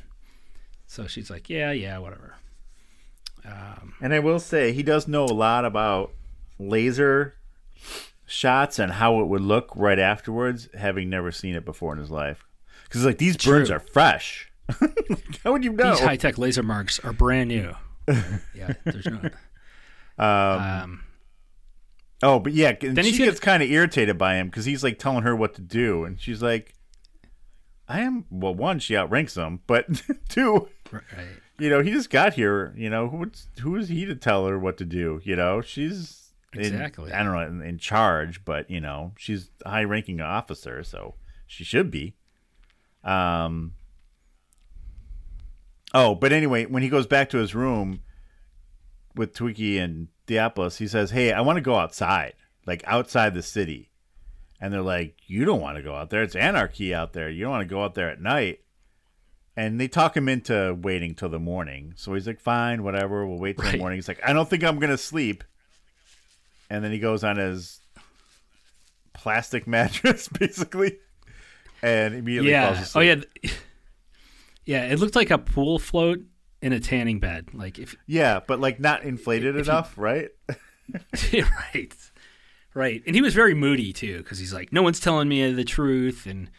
So 0.86 1.06
she's 1.08 1.28
like, 1.28 1.50
yeah, 1.50 1.72
yeah, 1.72 1.98
whatever. 1.98 2.36
Um, 3.44 3.94
And 4.00 4.14
I 4.14 4.20
will 4.20 4.38
say 4.38 4.72
he 4.72 4.82
does 4.82 5.06
know 5.08 5.24
a 5.24 5.26
lot 5.26 5.64
about 5.64 6.12
laser 6.58 7.34
shots 8.24 8.78
and 8.78 8.92
how 8.92 9.20
it 9.20 9.26
would 9.26 9.42
look 9.42 9.70
right 9.74 9.98
afterwards, 9.98 10.68
having 10.78 11.10
never 11.10 11.32
seen 11.32 11.56
it 11.56 11.64
before 11.64 11.92
in 11.92 11.98
his 11.98 12.10
life. 12.10 12.44
Because 12.84 13.04
like 13.04 13.18
these 13.18 13.36
burns 13.36 13.68
True. 13.68 13.76
are 13.76 13.80
fresh. 13.80 14.50
how 15.42 15.52
would 15.52 15.64
you 15.64 15.72
know? 15.72 15.90
These 15.90 16.00
high 16.00 16.16
tech 16.16 16.38
laser 16.38 16.62
marks 16.62 17.00
are 17.00 17.12
brand 17.12 17.48
new. 17.48 17.74
yeah, 18.54 18.74
there's 18.84 19.06
no. 19.06 19.30
Um, 20.16 21.02
Oh, 22.24 22.38
but 22.40 22.54
yeah, 22.54 22.72
and 22.80 22.96
Then 22.96 23.04
she 23.04 23.18
gets 23.18 23.38
kind 23.38 23.62
of 23.62 23.70
irritated 23.70 24.16
by 24.16 24.36
him 24.36 24.48
because 24.48 24.64
he's 24.64 24.82
like 24.82 24.98
telling 24.98 25.24
her 25.24 25.36
what 25.36 25.54
to 25.56 25.60
do, 25.60 26.04
and 26.04 26.18
she's 26.18 26.40
like, 26.42 26.74
"I 27.86 28.00
am." 28.00 28.24
Well, 28.30 28.54
one, 28.54 28.78
she 28.78 28.96
outranks 28.96 29.36
him, 29.36 29.60
but 29.66 29.86
two, 30.30 30.68
right. 30.90 31.02
you 31.58 31.68
know, 31.68 31.82
he 31.82 31.90
just 31.90 32.08
got 32.08 32.32
here. 32.32 32.72
You 32.78 32.88
know, 32.88 33.08
who's 33.10 33.48
who 33.60 33.76
is 33.76 33.90
he 33.90 34.06
to 34.06 34.14
tell 34.14 34.46
her 34.46 34.58
what 34.58 34.78
to 34.78 34.86
do? 34.86 35.20
You 35.22 35.36
know, 35.36 35.60
she's 35.60 36.32
in- 36.54 36.60
Exactly. 36.60 37.12
I 37.12 37.22
don't 37.22 37.34
know 37.34 37.40
in, 37.40 37.60
in 37.60 37.78
charge, 37.78 38.42
but 38.42 38.70
you 38.70 38.80
know, 38.80 39.12
she's 39.18 39.50
a 39.66 39.70
high-ranking 39.70 40.22
officer, 40.22 40.82
so 40.82 41.16
she 41.46 41.62
should 41.62 41.90
be. 41.90 42.14
Um. 43.04 43.74
Oh, 45.92 46.14
but 46.14 46.32
anyway, 46.32 46.64
when 46.64 46.82
he 46.82 46.88
goes 46.88 47.06
back 47.06 47.28
to 47.30 47.36
his 47.38 47.54
room 47.54 48.00
with 49.14 49.34
Twiki 49.34 49.78
and 49.78 50.08
Theopolis, 50.26 50.78
he 50.78 50.86
says, 50.88 51.10
"Hey, 51.10 51.32
I 51.32 51.40
want 51.40 51.56
to 51.56 51.62
go 51.62 51.76
outside, 51.76 52.34
like 52.66 52.82
outside 52.86 53.34
the 53.34 53.42
city." 53.42 53.90
And 54.60 54.72
they're 54.72 54.82
like, 54.82 55.16
"You 55.26 55.44
don't 55.44 55.60
want 55.60 55.76
to 55.76 55.82
go 55.82 55.94
out 55.94 56.10
there. 56.10 56.22
It's 56.22 56.36
anarchy 56.36 56.94
out 56.94 57.12
there. 57.12 57.28
You 57.28 57.42
don't 57.44 57.50
want 57.50 57.68
to 57.68 57.74
go 57.74 57.82
out 57.84 57.94
there 57.94 58.08
at 58.10 58.20
night." 58.20 58.60
And 59.56 59.80
they 59.80 59.86
talk 59.88 60.16
him 60.16 60.28
into 60.28 60.76
waiting 60.80 61.14
till 61.14 61.28
the 61.28 61.38
morning. 61.38 61.92
So 61.96 62.14
he's 62.14 62.26
like, 62.26 62.40
"Fine, 62.40 62.82
whatever. 62.82 63.26
We'll 63.26 63.38
wait 63.38 63.58
till 63.58 63.70
the 63.70 63.78
morning." 63.78 63.98
He's 63.98 64.08
like, 64.08 64.20
"I 64.26 64.32
don't 64.32 64.48
think 64.48 64.64
I'm 64.64 64.78
gonna 64.78 64.96
sleep." 64.98 65.44
And 66.70 66.82
then 66.82 66.90
he 66.92 66.98
goes 66.98 67.22
on 67.22 67.36
his 67.36 67.80
plastic 69.12 69.66
mattress, 69.68 70.28
basically, 70.28 70.98
and 71.82 72.14
immediately 72.14 72.52
falls 72.52 72.96
oh, 72.96 73.00
Yeah. 73.00 73.12
asleep. 73.12 73.28
Oh 73.44 73.46
yeah. 73.46 73.50
Yeah, 74.66 74.84
it 74.86 74.98
looked 74.98 75.14
like 75.14 75.30
a 75.30 75.36
pool 75.36 75.78
float 75.78 76.20
in 76.64 76.72
a 76.72 76.80
tanning 76.80 77.20
bed. 77.20 77.48
Like 77.52 77.78
if 77.78 77.94
yeah, 78.06 78.40
but 78.46 78.58
like 78.58 78.80
not 78.80 79.04
inflated 79.04 79.54
enough, 79.56 79.92
right? 79.98 80.30
right, 81.32 81.94
right. 82.72 83.02
And 83.06 83.14
he 83.14 83.22
was 83.22 83.34
very 83.34 83.54
moody 83.54 83.92
too, 83.92 84.18
because 84.18 84.38
he's 84.38 84.52
like, 84.54 84.72
no 84.72 84.82
one's 84.82 84.98
telling 85.00 85.28
me 85.28 85.52
the 85.52 85.64
truth, 85.64 86.26
and 86.26 86.50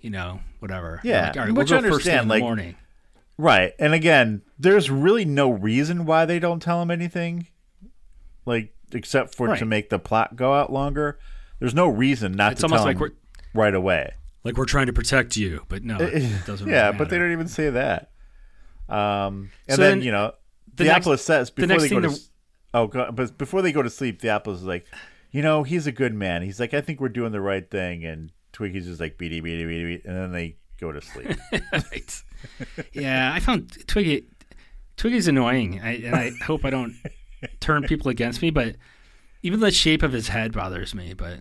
you 0.00 0.10
know, 0.10 0.40
whatever. 0.58 1.00
Yeah, 1.04 1.28
like, 1.28 1.36
all 1.36 1.44
right, 1.44 1.54
which 1.54 1.70
we'll 1.70 1.80
go 1.82 1.88
first 1.90 2.04
thing 2.04 2.14
understand, 2.14 2.22
in 2.22 2.28
the 2.28 2.34
like- 2.34 2.42
morning. 2.42 2.76
Right. 3.38 3.72
And 3.78 3.94
again, 3.94 4.42
there's 4.58 4.90
really 4.90 5.24
no 5.24 5.50
reason 5.50 6.04
why 6.04 6.26
they 6.26 6.38
don't 6.38 6.60
tell 6.60 6.80
him 6.82 6.90
anything. 6.90 7.46
Like 8.44 8.74
except 8.92 9.34
for 9.34 9.56
to 9.56 9.64
make 9.64 9.88
the 9.88 9.98
plot 9.98 10.36
go 10.36 10.52
out 10.54 10.72
longer. 10.72 11.18
There's 11.58 11.74
no 11.74 11.88
reason 11.88 12.32
not 12.32 12.52
It's 12.52 12.60
to 12.60 12.68
tell 12.68 12.84
like 12.84 12.98
him 12.98 13.12
right 13.54 13.74
away. 13.74 14.12
like 14.44 14.56
we're 14.56 14.66
trying 14.66 14.86
to 14.86 14.92
protect 14.92 15.36
you, 15.36 15.64
but 15.68 15.82
no, 15.82 15.96
it 15.98 16.44
doesn't. 16.46 16.68
yeah, 16.68 16.86
really 16.86 16.98
but 16.98 17.08
they 17.08 17.18
don't 17.18 17.32
even 17.32 17.48
say 17.48 17.70
that. 17.70 18.10
Um 18.88 19.50
and 19.68 19.76
So 19.76 19.82
then, 19.82 19.98
then 19.98 20.02
you 20.02 20.12
know, 20.12 20.32
the 20.74 20.84
Theopolis 20.84 21.06
next- 21.10 21.22
says 21.22 21.50
before 21.50 21.68
next 21.68 21.82
they 21.82 21.88
go 21.88 22.00
to 22.00 22.08
the- 22.08 22.20
Oh, 22.74 22.86
God, 22.86 23.14
but 23.14 23.36
before 23.36 23.60
they 23.60 23.70
go 23.72 23.82
to 23.82 23.90
sleep, 23.90 24.22
Theopolis 24.22 24.54
is 24.56 24.62
like, 24.64 24.86
"You 25.30 25.42
know, 25.42 25.62
he's 25.62 25.86
a 25.86 25.92
good 25.92 26.14
man." 26.14 26.40
He's 26.42 26.58
like, 26.58 26.72
"I 26.72 26.80
think 26.80 27.00
we're 27.02 27.10
doing 27.10 27.30
the 27.30 27.40
right 27.40 27.68
thing." 27.70 28.02
And 28.06 28.32
Twiki's 28.54 28.86
just 28.86 28.98
like, 28.98 29.18
"Beady, 29.18 29.40
beady, 29.40 29.64
beady, 29.66 29.82
beady," 29.84 30.02
and 30.06 30.16
then 30.16 30.32
they 30.32 30.56
go 30.80 30.90
to 30.90 31.02
sleep. 31.02 31.36
right. 31.72 32.22
Yeah, 32.94 33.30
I 33.34 33.40
found 33.40 33.68
Twiki. 33.86 34.24
Twiki's 34.96 35.28
annoying, 35.28 35.80
I, 35.82 35.96
and 35.96 36.14
I 36.14 36.30
hope 36.44 36.64
I 36.64 36.70
don't 36.70 36.94
turn 37.60 37.82
people 37.82 38.08
against 38.08 38.40
me. 38.40 38.48
But 38.48 38.76
even 39.42 39.60
the 39.60 39.70
shape 39.70 40.02
of 40.02 40.12
his 40.12 40.28
head 40.28 40.52
bothers 40.54 40.94
me. 40.94 41.12
But 41.12 41.40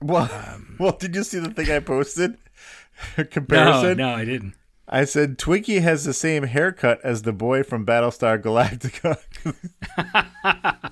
well, 0.00 0.30
Um, 0.32 0.76
well, 0.80 0.92
did 0.92 1.14
you 1.14 1.22
see 1.22 1.38
the 1.38 1.50
thing 1.50 1.70
I 1.70 1.80
posted? 1.80 2.38
no, 3.18 3.24
Comparison. 3.24 3.98
no, 3.98 4.08
I 4.08 4.24
didn't. 4.24 4.54
I 4.88 5.04
said 5.04 5.38
Twinkie 5.38 5.80
has 5.82 6.04
the 6.04 6.12
same 6.12 6.42
haircut 6.42 7.00
as 7.04 7.22
the 7.22 7.32
boy 7.32 7.62
from 7.62 7.86
Battlestar 7.86 8.40
Galactica. 8.42 9.16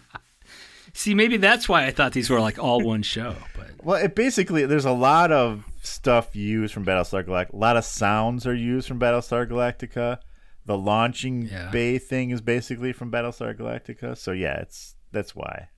See, 0.93 1.14
maybe 1.14 1.36
that's 1.36 1.68
why 1.68 1.86
I 1.86 1.91
thought 1.91 2.12
these 2.12 2.28
were 2.30 2.41
like 2.41 2.59
all 2.59 2.80
one 2.80 3.03
show. 3.03 3.36
But 3.57 3.68
well, 3.84 4.03
it 4.03 4.14
basically 4.14 4.66
there's 4.66 4.84
a 4.84 4.93
lot 4.93 5.30
of 5.32 5.64
stuff 5.82 6.34
used 6.34 6.74
from 6.74 6.84
Battlestar 6.84 7.24
Galactica. 7.24 7.53
A 7.53 7.57
lot 7.57 7.76
of 7.76 7.84
sounds 7.84 8.47
are 8.47 8.55
used 8.55 8.88
from 8.88 8.99
Battlestar 8.99 9.49
Galactica. 9.49 10.18
The 10.66 10.76
launching 10.76 11.43
Yeah. 11.43 11.70
bay 11.70 11.99
thing 11.99 12.30
is 12.30 12.41
basically 12.41 12.93
from 12.93 13.11
Battlestar 13.11 13.57
Galactica. 13.57 14.16
So 14.16 14.32
yeah, 14.32 14.61
it's 14.61 14.97
that's 15.12 15.34
why. 15.34 15.68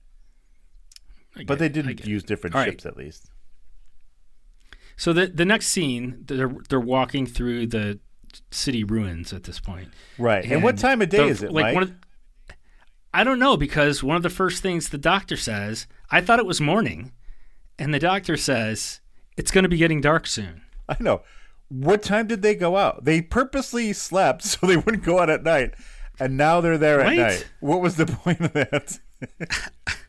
But 1.47 1.57
they 1.59 1.69
didn't 1.69 2.05
use 2.05 2.23
different 2.23 2.55
All 2.55 2.61
right. 2.61 2.69
ships 2.71 2.85
at 2.85 2.95
least. 2.97 3.29
So 4.97 5.13
the 5.13 5.27
the 5.27 5.45
next 5.45 5.67
scene, 5.67 6.23
they're 6.27 6.55
they're 6.69 6.79
walking 6.79 7.25
through 7.25 7.67
the 7.67 7.99
city 8.51 8.83
ruins 8.83 9.31
at 9.33 9.43
this 9.43 9.59
point. 9.59 9.89
Right. 10.17 10.43
And, 10.45 10.63
what 10.63 10.77
time 10.77 11.01
of 11.01 11.09
day 11.09 11.17
the- 11.17 11.25
is 11.27 11.43
it, 11.43 11.51
like 11.51 11.65
Mike? 11.65 11.73
one 11.75 11.83
of, 11.83 11.93
I 13.13 13.23
don't 13.23 13.37
know 13.39 13.57
because 13.57 14.01
one 14.03 14.15
of 14.17 14.23
the 14.23 14.29
first 14.29 14.63
things 14.63 14.89
the 14.89 14.97
doctor 14.97 15.37
says, 15.37 15.85
I 16.09 16.19
thought 16.21 16.39
it 16.39 16.45
was 16.45 16.59
morning, 16.59 17.11
and 17.77 17.93
the 17.93 17.99
doctor 17.99 18.35
says 18.37 19.01
it's 19.37 19.51
going 19.51 19.63
to 19.63 19.69
be 19.69 19.77
getting 19.77 20.01
dark 20.01 20.25
soon. 20.25 20.61
I 20.89 20.95
know. 20.99 21.21
What 21.69 22.01
time 22.03 22.27
did 22.27 22.41
they 22.41 22.55
go 22.55 22.75
out? 22.77 23.05
They 23.05 23.21
purposely 23.21 23.93
slept 23.93 24.43
so 24.43 24.65
they 24.65 24.77
wouldn't 24.77 25.03
go 25.03 25.19
out 25.19 25.29
at 25.29 25.43
night, 25.43 25.75
and 26.19 26.37
now 26.37 26.59
they're 26.61 26.77
there 26.77 26.99
Right? 26.99 27.19
at 27.19 27.27
night. 27.33 27.47
What 27.59 27.81
was 27.81 27.95
the 27.97 28.05
point 28.23 28.41
of 28.41 28.53
that? 28.53 28.99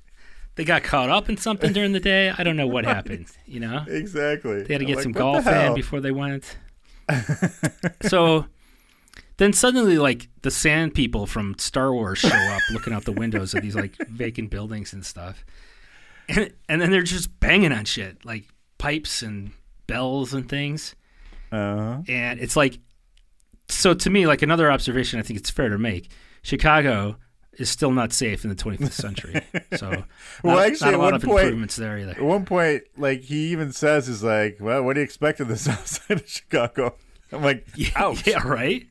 They 0.57 0.65
got 0.65 0.83
caught 0.85 1.11
up 1.11 1.29
in 1.29 1.37
something 1.37 1.73
during 1.73 1.93
the 1.93 2.01
day. 2.01 2.33
I 2.37 2.45
don't 2.45 2.57
know 2.57 2.67
what 2.67 2.85
happened. 2.85 3.27
You 3.47 3.61
know, 3.61 3.85
exactly. 3.87 4.63
they 4.63 4.75
had 4.75 4.81
to 4.81 4.85
get 4.85 4.97
like, 4.97 5.03
some 5.03 5.13
golf 5.13 5.47
in 5.47 5.75
before 5.75 6.01
they 6.01 6.11
went. 6.11 6.57
so 8.03 8.47
then 9.37 9.53
suddenly, 9.53 9.97
like 9.99 10.29
the 10.43 10.51
sand 10.51 10.95
people 10.95 11.27
from 11.27 11.57
Star 11.59 11.93
Wars 11.93 12.19
show 12.19 12.29
up, 12.29 12.63
looking 12.73 12.93
out 12.93 13.05
the 13.05 13.13
windows 13.13 13.55
of 13.55 13.63
these 13.63 13.77
like 13.77 13.97
vacant 14.09 14.51
buildings 14.51 14.93
and 14.93 15.05
stuff, 15.05 15.45
and 16.29 16.53
and 16.69 16.81
then 16.81 16.91
they're 16.91 17.03
just 17.03 17.39
banging 17.39 17.71
on 17.71 17.85
shit 17.85 18.25
like 18.25 18.49
pipes 18.79 19.23
and 19.23 19.53
bells 19.87 20.35
and 20.35 20.49
things. 20.49 20.95
Uh-huh. 21.53 22.03
and 22.09 22.41
it's 22.41 22.57
like 22.57 22.81
so 23.69 23.95
to 23.95 24.11
me 24.11 24.27
like 24.27 24.43
another 24.43 24.73
observation 24.73 25.21
i 25.21 25.23
think 25.23 25.39
it's 25.39 25.51
fair 25.51 25.69
to 25.69 25.79
make 25.79 26.11
chicago 26.43 27.17
is 27.59 27.71
still 27.71 27.91
not 27.91 28.13
safe 28.13 28.45
in 28.45 28.51
the 28.51 28.57
25th 28.57 28.93
century 28.93 29.41
so 29.77 29.91
not, 29.91 30.05
Well, 30.43 30.59
actually, 30.59 30.93
not 30.93 31.01
a 31.01 31.03
lot 31.03 31.15
of 31.15 31.23
point- 31.23 31.41
improvements 31.45 31.77
there 31.77 31.99
either 31.99 32.13
At 32.13 32.23
one 32.23 32.45
point, 32.45 32.83
like 32.97 33.21
he 33.23 33.53
even 33.53 33.73
says, 33.73 34.09
"Is 34.09 34.23
like, 34.23 34.59
well, 34.61 34.83
what 34.83 34.95
do 34.95 35.01
you 35.01 35.05
expect 35.05 35.41
of 35.41 35.49
the 35.49 35.57
south 35.69 35.87
side 35.87 36.19
of 36.21 36.29
Chicago?" 36.29 36.95
I'm 37.33 37.43
like, 37.43 37.67
ouch. 37.97 38.27
yeah 38.27 38.47
right 38.47 38.87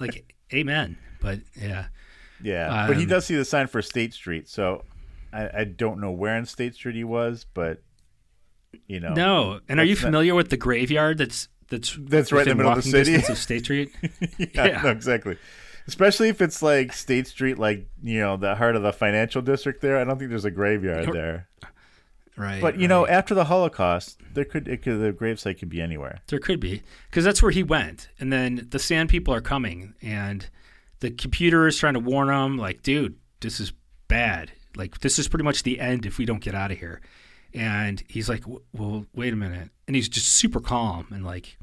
like 0.00 0.34
amen 0.52 0.96
but 1.20 1.40
yeah 1.60 1.86
Yeah, 2.42 2.86
but 2.86 2.96
he 2.96 3.04
Um, 3.04 3.08
does 3.08 3.26
see 3.26 3.36
the 3.36 3.44
sign 3.44 3.66
for 3.68 3.80
State 3.82 4.12
Street, 4.14 4.48
so 4.48 4.84
I, 5.32 5.60
I 5.60 5.64
don't 5.64 6.00
know 6.00 6.10
where 6.10 6.36
in 6.36 6.46
State 6.46 6.74
Street 6.74 6.94
he 6.96 7.04
was, 7.04 7.46
but 7.54 7.82
you 8.86 9.00
know, 9.00 9.12
no 9.14 9.60
and 9.68 9.80
are 9.80 9.84
you 9.84 9.94
That's 9.94 10.02
not- 10.04 10.08
familiar 10.08 10.34
with 10.34 10.50
the 10.50 10.56
graveyard 10.56 11.18
that's 11.18 11.48
that's 11.70 11.96
That's 12.00 12.32
right 12.32 12.46
in 12.46 12.50
the 12.50 12.54
middle 12.54 12.72
of 12.72 12.82
the 12.82 12.90
city. 12.90 13.14
of 13.14 13.24
state 13.38 13.64
street 13.64 13.90
yeah, 14.38 14.46
Yeah. 14.66 14.80
no, 14.82 14.90
exactly. 14.90 15.36
Especially 15.88 16.28
if 16.28 16.40
it's 16.40 16.62
like 16.62 16.92
State 16.92 17.26
Street, 17.26 17.58
like 17.58 17.88
you 18.02 18.20
know, 18.20 18.36
the 18.36 18.54
heart 18.54 18.76
of 18.76 18.82
the 18.82 18.92
financial 18.92 19.42
district. 19.42 19.80
There, 19.80 19.98
I 19.98 20.04
don't 20.04 20.18
think 20.18 20.30
there's 20.30 20.44
a 20.44 20.50
graveyard 20.50 21.12
there. 21.12 21.48
right 22.36 22.62
But 22.62 22.78
you 22.78 22.86
know, 22.86 23.06
after 23.06 23.34
the 23.34 23.44
Holocaust, 23.44 24.20
there 24.34 24.44
could 24.44 24.68
it 24.68 24.82
could 24.82 25.00
the 25.00 25.12
gravesite 25.12 25.58
could 25.58 25.70
be 25.70 25.80
anywhere. 25.80 26.20
There 26.28 26.38
could 26.38 26.60
be, 26.60 26.82
because 27.10 27.24
that's 27.24 27.42
where 27.42 27.50
he 27.50 27.62
went. 27.62 28.08
And 28.20 28.32
then 28.32 28.68
the 28.70 28.78
sand 28.78 29.08
people 29.08 29.34
are 29.34 29.40
coming, 29.40 29.94
and 30.00 30.46
the 31.00 31.10
computer 31.10 31.66
is 31.66 31.78
trying 31.78 31.94
to 31.94 32.00
warn 32.00 32.28
him, 32.28 32.58
like, 32.58 32.82
dude, 32.82 33.16
this 33.40 33.60
is 33.60 33.72
bad. 34.08 34.52
Like, 34.76 35.00
this 35.00 35.18
is 35.18 35.28
pretty 35.28 35.44
much 35.44 35.62
the 35.62 35.80
end 35.80 36.06
if 36.06 36.18
we 36.18 36.24
don't 36.24 36.42
get 36.42 36.54
out 36.54 36.70
of 36.70 36.78
here. 36.78 37.00
And 37.54 38.02
he's 38.08 38.28
like, 38.28 38.44
well, 38.72 39.06
wait 39.14 39.32
a 39.32 39.36
minute. 39.36 39.70
And 39.86 39.96
he's 39.96 40.08
just 40.08 40.28
super 40.28 40.60
calm 40.60 41.06
and 41.10 41.24
like, 41.24 41.56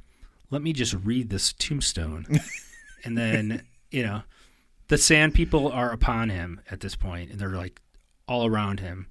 let 0.49 0.61
me 0.61 0.73
just 0.73 0.93
read 0.93 1.29
this 1.29 1.53
tombstone. 1.53 2.25
and 3.03 3.17
then, 3.17 3.63
you 3.95 4.03
know, 4.03 4.21
the 4.89 4.97
sand 4.97 5.33
people 5.33 5.71
are 5.71 5.91
upon 5.91 6.29
him 6.29 6.61
at 6.69 6.81
this 6.81 6.95
point, 6.95 7.31
and 7.31 7.39
they're 7.39 7.49
like 7.49 7.81
all 8.27 8.45
around 8.45 8.79
him. 8.79 9.07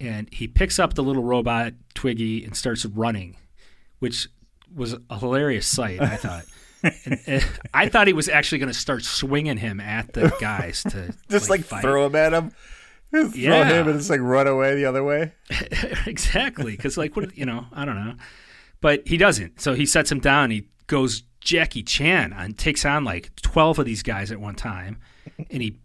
And 0.00 0.28
he 0.32 0.48
picks 0.48 0.78
up 0.78 0.94
the 0.94 1.02
little 1.02 1.22
robot 1.24 1.74
Twiki 1.94 2.44
and 2.44 2.56
starts 2.56 2.84
running 2.86 3.36
which 4.02 4.26
was 4.74 4.96
a 5.10 5.18
hilarious 5.20 5.64
sight. 5.64 6.00
I 6.02 6.16
thought. 6.16 6.44
and, 7.04 7.20
and 7.28 7.44
I 7.72 7.88
thought 7.88 8.08
he 8.08 8.12
was 8.12 8.28
actually 8.28 8.58
going 8.58 8.72
to 8.72 8.76
start 8.78 9.04
swinging 9.04 9.58
him 9.58 9.78
at 9.80 10.12
the 10.12 10.32
guys 10.40 10.82
to 10.90 11.14
Just 11.30 11.48
like, 11.48 11.62
fight. 11.62 11.82
throw 11.82 12.04
him 12.06 12.16
at 12.16 12.32
him, 12.32 12.50
Just 13.14 13.34
throw 13.34 13.40
Yeah. 13.40 13.64
him, 13.68 13.86
and 13.86 13.98
just 14.00 14.10
like 14.10 14.18
run 14.20 14.48
away 14.48 14.74
the 14.74 14.86
other 14.86 15.04
way. 15.04 15.34
exactly 16.06 16.72
because 16.72 16.98
like 16.98 17.14
what 17.14 17.36
you 17.38 17.46
know 17.46 17.66
I 17.72 17.84
don't 17.84 17.94
know, 17.94 18.14
but 18.80 19.06
he 19.06 19.16
doesn't. 19.16 19.60
So 19.60 19.74
he 19.74 19.86
sets 19.86 20.10
him 20.10 20.18
down. 20.18 20.50
He 20.50 20.66
goes 20.88 21.22
Jackie 21.42 21.82
Chan 21.82 22.32
and 22.32 22.56
takes 22.56 22.84
on 22.84 23.04
like 23.04 23.34
twelve 23.36 23.78
of 23.78 23.84
these 23.84 24.02
guys 24.02 24.30
at 24.30 24.38
one 24.40 24.54
time, 24.54 24.98
and 25.50 25.62
he 25.62 25.78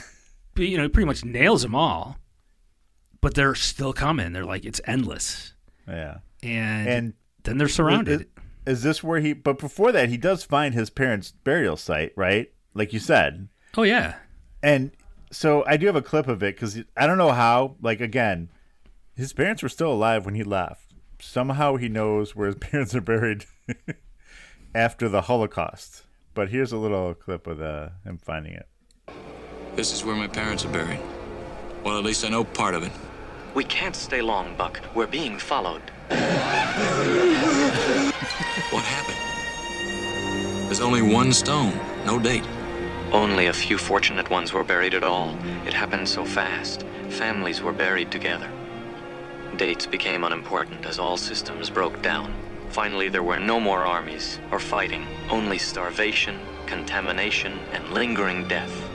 you 0.56 0.76
know 0.76 0.88
pretty 0.88 1.06
much 1.06 1.24
nails 1.24 1.62
them 1.62 1.74
all. 1.74 2.18
But 3.20 3.34
they're 3.34 3.54
still 3.54 3.92
coming. 3.92 4.32
They're 4.32 4.44
like 4.44 4.64
it's 4.64 4.80
endless, 4.84 5.54
Yeah, 5.88 6.18
and, 6.42 6.88
and 6.88 7.14
then 7.44 7.58
they're 7.58 7.68
surrounded. 7.68 8.26
Is, 8.66 8.78
is 8.78 8.82
this 8.82 9.02
where 9.02 9.20
he? 9.20 9.32
But 9.32 9.58
before 9.58 9.92
that, 9.92 10.08
he 10.08 10.16
does 10.16 10.44
find 10.44 10.74
his 10.74 10.90
parents' 10.90 11.32
burial 11.32 11.76
site, 11.76 12.12
right? 12.16 12.52
Like 12.74 12.92
you 12.92 12.98
said, 12.98 13.48
oh 13.76 13.82
yeah, 13.82 14.16
and 14.62 14.90
so 15.30 15.64
I 15.66 15.76
do 15.76 15.86
have 15.86 15.96
a 15.96 16.02
clip 16.02 16.28
of 16.28 16.42
it 16.42 16.56
because 16.56 16.78
I 16.96 17.06
don't 17.06 17.18
know 17.18 17.32
how. 17.32 17.76
Like 17.80 18.00
again, 18.00 18.50
his 19.14 19.32
parents 19.32 19.62
were 19.62 19.68
still 19.68 19.92
alive 19.92 20.24
when 20.24 20.34
he 20.34 20.44
left. 20.44 20.92
Somehow 21.20 21.76
he 21.76 21.88
knows 21.88 22.34
where 22.36 22.48
his 22.48 22.56
parents 22.60 22.94
are 22.94 23.00
buried 23.00 23.46
after 24.74 25.08
the 25.08 25.22
Holocaust. 25.22 26.02
But 26.34 26.48
here's 26.48 26.72
a 26.72 26.76
little 26.76 27.14
clip 27.14 27.46
of 27.46 27.58
the, 27.58 27.92
him 28.04 28.18
finding 28.18 28.54
it. 28.54 28.66
This 29.76 29.92
is 29.92 30.04
where 30.04 30.16
my 30.16 30.26
parents 30.26 30.64
are 30.64 30.68
buried. 30.68 31.00
Well, 31.84 31.98
at 31.98 32.04
least 32.04 32.24
I 32.24 32.28
know 32.28 32.44
part 32.44 32.74
of 32.74 32.82
it. 32.82 32.92
We 33.54 33.64
can't 33.64 33.94
stay 33.94 34.20
long, 34.20 34.56
Buck. 34.56 34.80
We're 34.94 35.06
being 35.06 35.38
followed. 35.38 35.82
What 38.70 38.82
happened? 38.84 39.18
There's 40.66 40.80
only 40.80 41.02
one 41.02 41.32
stone, 41.32 41.78
no 42.04 42.18
date. 42.18 42.44
Only 43.12 43.46
a 43.46 43.52
few 43.52 43.78
fortunate 43.78 44.28
ones 44.28 44.52
were 44.52 44.64
buried 44.64 44.94
at 44.94 45.04
all. 45.04 45.36
It 45.66 45.72
happened 45.72 46.08
so 46.08 46.24
fast. 46.24 46.84
Families 47.10 47.62
were 47.62 47.72
buried 47.72 48.10
together. 48.10 48.50
Dates 49.56 49.86
became 49.86 50.24
unimportant 50.24 50.84
as 50.84 50.98
all 50.98 51.16
systems 51.16 51.70
broke 51.70 52.02
down. 52.02 52.34
Finally, 52.74 53.08
there 53.08 53.22
were 53.22 53.38
no 53.38 53.60
more 53.60 53.84
armies 53.84 54.40
or 54.50 54.58
fighting, 54.58 55.06
only 55.30 55.58
starvation, 55.58 56.40
contamination, 56.66 57.56
and 57.72 57.88
lingering 57.90 58.48
death. 58.48 58.90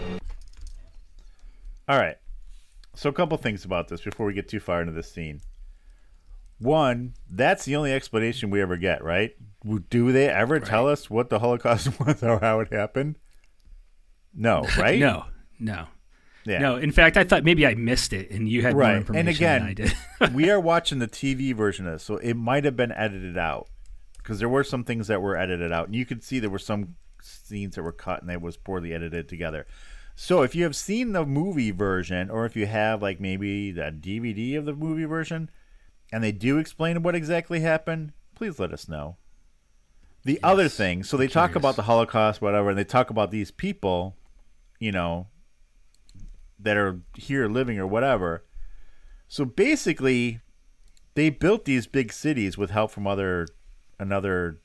All 1.87 1.97
right. 1.97 2.17
So 2.95 3.09
a 3.09 3.13
couple 3.13 3.37
things 3.37 3.63
about 3.63 3.87
this 3.87 4.01
before 4.01 4.25
we 4.25 4.33
get 4.33 4.49
too 4.49 4.59
far 4.59 4.81
into 4.81 4.91
this 4.91 5.09
scene. 5.09 5.39
One, 6.57 7.13
that's 7.29 7.63
the 7.63 7.77
only 7.77 7.93
explanation 7.93 8.49
we 8.49 8.61
ever 8.61 8.75
get, 8.75 9.01
right? 9.01 9.31
Do 9.89 10.11
they 10.11 10.27
ever 10.27 10.59
tell 10.59 10.89
us 10.89 11.09
what 11.09 11.29
the 11.29 11.39
Holocaust 11.39 11.97
was 12.05 12.21
or 12.21 12.39
how 12.39 12.59
it 12.59 12.73
happened? 12.73 13.15
No, 14.35 14.65
right? 14.77 14.99
no, 14.99 15.23
no. 15.57 15.87
Yeah. 16.49 16.59
No, 16.59 16.77
in 16.77 16.91
fact, 16.91 17.15
I 17.15 17.23
thought 17.23 17.43
maybe 17.43 17.65
I 17.65 17.75
missed 17.75 18.11
it, 18.11 18.31
and 18.31 18.49
you 18.49 18.61
had 18.63 18.73
more 18.73 18.81
right. 18.81 18.97
information 18.97 19.27
And 19.27 19.35
than 19.35 19.63
I 19.63 19.71
again, 19.71 19.93
did. 20.19 20.33
we 20.33 20.49
are 20.49 20.59
watching 20.59 20.99
the 20.99 21.07
TV 21.07 21.53
version 21.53 21.85
of 21.85 21.93
this, 21.93 22.03
so 22.03 22.17
it 22.17 22.33
might 22.33 22.65
have 22.65 22.75
been 22.75 22.91
edited 22.91 23.37
out 23.37 23.69
because 24.17 24.39
there 24.39 24.49
were 24.49 24.63
some 24.63 24.83
things 24.83 25.07
that 25.07 25.21
were 25.21 25.37
edited 25.37 25.71
out, 25.71 25.85
and 25.87 25.95
you 25.95 26.05
could 26.05 26.23
see 26.23 26.39
there 26.39 26.49
were 26.49 26.59
some 26.59 26.95
scenes 27.21 27.75
that 27.75 27.83
were 27.83 27.91
cut 27.91 28.21
and 28.21 28.29
they 28.29 28.37
was 28.37 28.57
poorly 28.57 28.93
edited 28.93 29.27
together. 29.27 29.67
So 30.15 30.41
if 30.41 30.53
you 30.55 30.63
have 30.63 30.75
seen 30.75 31.13
the 31.13 31.25
movie 31.25 31.71
version, 31.71 32.29
or 32.29 32.45
if 32.45 32.55
you 32.55 32.65
have 32.65 33.01
like 33.01 33.19
maybe 33.19 33.71
the 33.71 33.83
DVD 33.83 34.57
of 34.57 34.65
the 34.65 34.73
movie 34.73 35.05
version, 35.05 35.49
and 36.11 36.23
they 36.23 36.31
do 36.31 36.57
explain 36.57 37.01
what 37.03 37.15
exactly 37.15 37.61
happened, 37.61 38.11
please 38.35 38.59
let 38.59 38.73
us 38.73 38.87
know. 38.89 39.17
The 40.25 40.39
other 40.43 40.67
thing, 40.67 41.03
so 41.03 41.15
they 41.15 41.27
talk 41.27 41.51
curious. 41.51 41.61
about 41.61 41.75
the 41.77 41.83
Holocaust, 41.83 42.41
whatever, 42.41 42.69
and 42.69 42.77
they 42.77 42.83
talk 42.83 43.09
about 43.09 43.31
these 43.31 43.51
people, 43.51 44.17
you 44.79 44.91
know, 44.91 45.27
that 46.59 46.77
are 46.77 47.01
here 47.15 47.47
living 47.47 47.79
or 47.79 47.87
whatever. 47.87 48.43
So 49.27 49.45
basically, 49.45 50.41
they 51.15 51.29
built 51.29 51.65
these 51.65 51.87
big 51.87 52.11
cities 52.11 52.57
with 52.57 52.71
help 52.71 52.91
from 52.91 53.07
other 53.07 53.47
another 53.99 54.59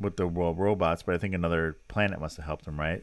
with 0.00 0.16
the 0.16 0.26
well, 0.26 0.54
robots, 0.54 1.02
but 1.02 1.14
I 1.14 1.18
think 1.18 1.34
another 1.34 1.78
planet 1.88 2.20
must 2.20 2.36
have 2.36 2.46
helped 2.46 2.64
them, 2.64 2.78
right? 2.78 3.02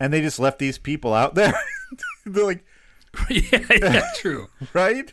And 0.00 0.12
they 0.12 0.20
just 0.20 0.38
left 0.38 0.58
these 0.58 0.78
people 0.78 1.14
out 1.14 1.34
there. 1.34 1.54
They're 2.26 2.44
like, 2.44 2.64
yeah, 3.30 3.62
yeah, 3.70 4.10
true. 4.16 4.48
right? 4.74 5.10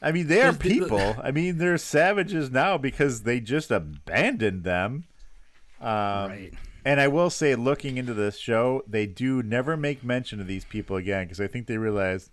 I 0.00 0.10
mean, 0.10 0.26
they 0.26 0.42
are 0.42 0.52
people. 0.52 1.16
I 1.22 1.30
mean, 1.30 1.58
they're 1.58 1.78
savages 1.78 2.50
now 2.50 2.76
because 2.76 3.22
they 3.22 3.38
just 3.38 3.70
abandoned 3.70 4.64
them. 4.64 5.04
Um, 5.80 5.88
right. 6.30 6.52
And 6.84 7.00
I 7.00 7.08
will 7.08 7.30
say, 7.30 7.54
looking 7.54 7.96
into 7.96 8.12
this 8.12 8.38
show, 8.38 8.82
they 8.86 9.06
do 9.06 9.42
never 9.42 9.76
make 9.76 10.02
mention 10.02 10.40
of 10.40 10.46
these 10.46 10.64
people 10.64 10.96
again 10.96 11.24
because 11.24 11.40
I 11.40 11.46
think 11.46 11.66
they 11.66 11.78
realize, 11.78 12.30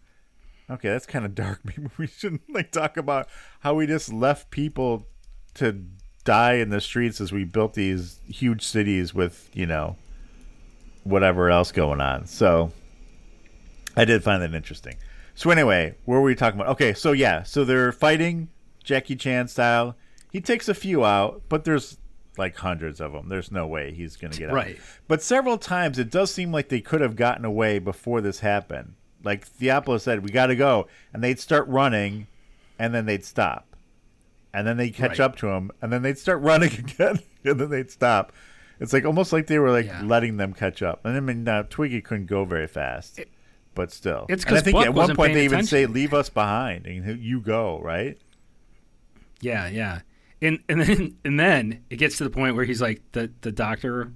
okay, 0.70 0.90
that's 0.90 1.06
kind 1.06 1.26
of 1.26 1.36
dark. 1.36 1.60
Maybe 1.64 1.90
we 1.98 2.08
shouldn't 2.08 2.52
like 2.52 2.72
talk 2.72 2.98
about 2.98 3.28
how 3.60 3.76
we 3.76 3.86
just 3.86 4.12
left 4.12 4.50
people 4.50 5.08
to 5.56 5.84
die 6.24 6.56
in 6.56 6.70
the 6.70 6.82
streets 6.82 7.22
as 7.22 7.32
we 7.32 7.44
built 7.44 7.74
these 7.74 8.20
huge 8.28 8.64
cities 8.64 9.14
with 9.14 9.50
you 9.54 9.66
know 9.66 9.96
whatever 11.04 11.50
else 11.50 11.72
going 11.72 12.02
on. 12.02 12.26
So 12.26 12.72
I 13.96 14.06
did 14.06 14.24
find 14.24 14.42
that 14.42 14.54
interesting. 14.54 14.96
So 15.36 15.50
anyway, 15.52 15.96
where 16.06 16.20
were 16.20 16.26
we 16.26 16.36
talking 16.36 16.60
about? 16.60 16.72
Okay, 16.74 16.94
so 16.94 17.12
yeah, 17.12 17.44
so 17.44 17.64
they're 17.64 17.92
fighting 17.92 18.50
Jackie 18.84 19.16
Chan 19.16 19.48
style. 19.48 19.96
He 20.32 20.42
takes 20.42 20.70
a 20.70 20.74
few 20.74 21.06
out, 21.06 21.42
but 21.50 21.64
there's 21.64 21.98
like 22.40 22.56
hundreds 22.56 23.00
of 23.00 23.12
them. 23.14 23.30
There's 23.30 23.52
no 23.52 23.68
way 23.68 23.94
he's 23.94 24.16
going 24.16 24.32
to 24.32 24.40
get 24.40 24.50
out. 24.50 24.56
Right. 24.56 24.80
But 25.08 25.22
several 25.22 25.58
times 25.60 26.00
it 26.00 26.10
does 26.10 26.34
seem 26.34 26.52
like 26.52 26.70
they 26.70 26.82
could 26.82 27.02
have 27.02 27.16
gotten 27.16 27.46
away 27.46 27.78
before 27.78 28.22
this 28.22 28.40
happened. 28.40 28.96
Like 29.24 29.46
Theopolis 29.48 30.02
said, 30.02 30.24
we 30.24 30.32
got 30.32 30.48
to 30.48 30.56
go, 30.56 30.88
and 31.14 31.24
they'd 31.24 31.40
start 31.40 31.68
running, 31.68 32.26
and 32.80 32.96
then 32.96 33.06
they'd 33.06 33.26
stop, 33.26 33.76
and 34.54 34.66
then 34.66 34.78
they'd 34.78 34.92
catch 34.96 35.20
Right. 35.20 35.26
up 35.26 35.36
to 35.38 35.50
him, 35.50 35.70
and 35.82 35.92
then 35.94 36.02
they'd 36.02 36.18
start 36.18 36.42
running 36.42 36.72
again, 36.74 37.20
and 37.44 37.60
then 37.60 37.70
they'd 37.70 37.92
stop. 37.92 38.32
It's 38.80 38.94
like 38.94 39.04
almost 39.04 39.34
like 39.34 39.48
they 39.48 39.60
were 39.60 39.72
like 39.72 39.88
Yeah. 39.88 40.02
letting 40.04 40.38
them 40.38 40.54
catch 40.54 40.82
up. 40.82 41.02
And 41.06 41.18
I 41.18 41.20
mean, 41.20 41.46
uh, 41.48 41.64
Twiki 41.64 42.02
couldn't 42.02 42.28
go 42.28 42.46
very 42.46 42.68
fast, 42.68 43.20
but 43.76 43.92
still. 43.92 44.26
It's 44.30 44.46
And 44.46 44.56
I 44.56 44.62
think 44.62 44.76
Buck 44.76 44.86
at 44.86 44.94
one 44.94 45.14
point 45.18 45.34
they 45.34 45.44
even 45.44 45.66
say, 45.66 45.86
"Leave 45.86 46.14
us 46.14 46.30
behind," 46.30 46.86
and 46.88 47.20
you 47.22 47.42
go 47.42 47.80
right. 47.82 48.18
Yeah, 49.42 49.68
yeah. 49.68 50.00
And 50.42 50.60
and 50.70 50.82
then 50.82 51.18
and 51.26 51.40
then 51.40 51.84
it 51.90 51.98
gets 51.98 52.18
to 52.20 52.24
the 52.24 52.30
point 52.30 52.56
where 52.56 52.66
he's 52.66 52.82
like 52.82 53.02
the 53.12 53.32
the 53.42 53.52
doctor 53.52 54.12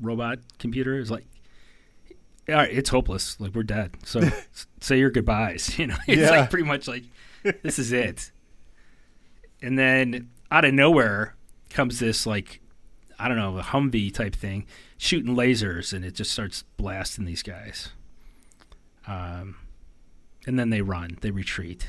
robot 0.00 0.38
computer 0.58 0.98
is 0.98 1.10
like 1.10 1.26
all 2.48 2.56
right, 2.56 2.72
it's 2.72 2.90
hopeless. 2.90 3.38
Like 3.38 3.54
we're 3.54 3.62
dead. 3.62 3.96
So 4.04 4.22
say 4.80 4.98
your 4.98 5.10
goodbyes, 5.10 5.78
you 5.78 5.86
know. 5.86 5.96
It's 6.08 6.20
Yeah. 6.22 6.30
like 6.30 6.50
pretty 6.50 6.64
much 6.66 6.88
like 6.88 7.04
this 7.62 7.78
is 7.78 7.92
it. 7.92 8.32
And 9.62 9.78
then 9.78 10.30
out 10.50 10.64
of 10.64 10.72
nowhere 10.74 11.36
comes 11.68 11.98
this 12.00 12.26
like 12.26 12.60
I 13.18 13.28
don't 13.28 13.36
know, 13.36 13.58
a 13.58 13.62
Humvee 13.62 14.12
type 14.14 14.34
thing 14.34 14.66
shooting 14.96 15.36
lasers 15.36 15.92
and 15.92 16.04
it 16.04 16.14
just 16.14 16.30
starts 16.32 16.64
blasting 16.78 17.26
these 17.26 17.42
guys. 17.42 17.90
Um 19.06 19.56
and 20.46 20.58
then 20.58 20.70
they 20.70 20.80
run, 20.80 21.18
they 21.20 21.30
retreat. 21.30 21.86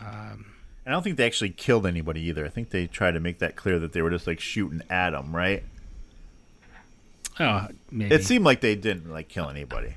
Um 0.00 0.46
I 0.90 0.94
don't 0.94 1.02
think 1.02 1.16
they 1.16 1.26
actually 1.26 1.50
killed 1.50 1.86
anybody 1.86 2.20
either. 2.22 2.44
I 2.44 2.48
think 2.48 2.70
they 2.70 2.86
tried 2.86 3.12
to 3.12 3.20
make 3.20 3.38
that 3.38 3.54
clear 3.54 3.78
that 3.78 3.92
they 3.92 4.02
were 4.02 4.10
just 4.10 4.26
like 4.26 4.40
shooting 4.40 4.82
at 4.90 5.10
them, 5.10 5.34
right? 5.34 5.62
Oh, 7.38 7.68
maybe. 7.90 8.14
It 8.14 8.24
seemed 8.24 8.44
like 8.44 8.60
they 8.60 8.74
didn't 8.74 9.10
like 9.10 9.28
kill 9.28 9.48
anybody. 9.48 9.94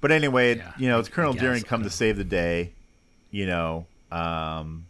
But 0.00 0.12
anyway, 0.12 0.56
Yeah, 0.56 0.72
you 0.76 0.88
know, 0.88 0.98
it's 0.98 1.08
Colonel 1.08 1.32
Deering 1.32 1.62
come 1.62 1.82
to 1.84 1.90
save 1.90 2.16
the 2.16 2.24
day, 2.24 2.72
you 3.30 3.46
know. 3.46 3.86
Um, 4.10 4.86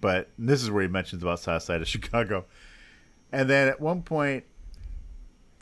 but 0.00 0.28
this 0.38 0.62
is 0.62 0.70
where 0.70 0.82
he 0.82 0.88
mentions 0.88 1.22
about 1.22 1.40
South 1.40 1.62
Side 1.62 1.80
of 1.80 1.88
Chicago. 1.88 2.44
And 3.32 3.48
then 3.48 3.68
at 3.68 3.80
one 3.80 4.02
point, 4.02 4.44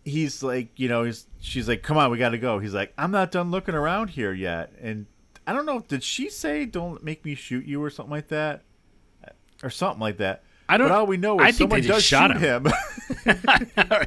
he's 0.05 0.43
like, 0.43 0.68
you 0.76 0.89
know, 0.89 1.05
he's 1.05 1.26
she's 1.41 1.68
like, 1.68 1.82
"Come 1.82 1.97
on, 1.97 2.11
we 2.11 2.18
got 2.18 2.30
to 2.30 2.39
go." 2.39 2.59
He's 2.59 2.74
like, 2.74 2.93
"I'm 2.97 3.11
not 3.11 3.30
done 3.30 3.51
looking 3.51 3.74
around 3.74 4.11
here 4.11 4.32
yet." 4.32 4.72
And 4.80 5.07
I 5.47 5.53
don't 5.53 5.66
know, 5.66 5.80
did 5.80 6.03
she 6.03 6.28
say, 6.28 6.64
"Don't 6.64 7.03
make 7.05 7.24
me 7.24 7.34
shoot 7.34 7.64
you" 7.66 7.82
or 7.82 7.90
something 7.90 8.11
like 8.11 8.28
that, 8.28 8.62
or 9.62 9.70
something 9.70 10.01
like 10.01 10.16
that? 10.18 10.42
I 10.68 10.76
don't- 10.76 10.88
But 10.88 10.94
all 10.97 11.07
we 11.07 11.16
know 11.16 11.38
is 11.38 11.42
I 11.44 11.53
think 11.53 11.70
someone 11.70 11.80
they 11.82 11.86
does 11.86 11.97
just 11.99 12.07
shot 12.09 12.32
shoot 12.32 12.40
him. 12.40 12.66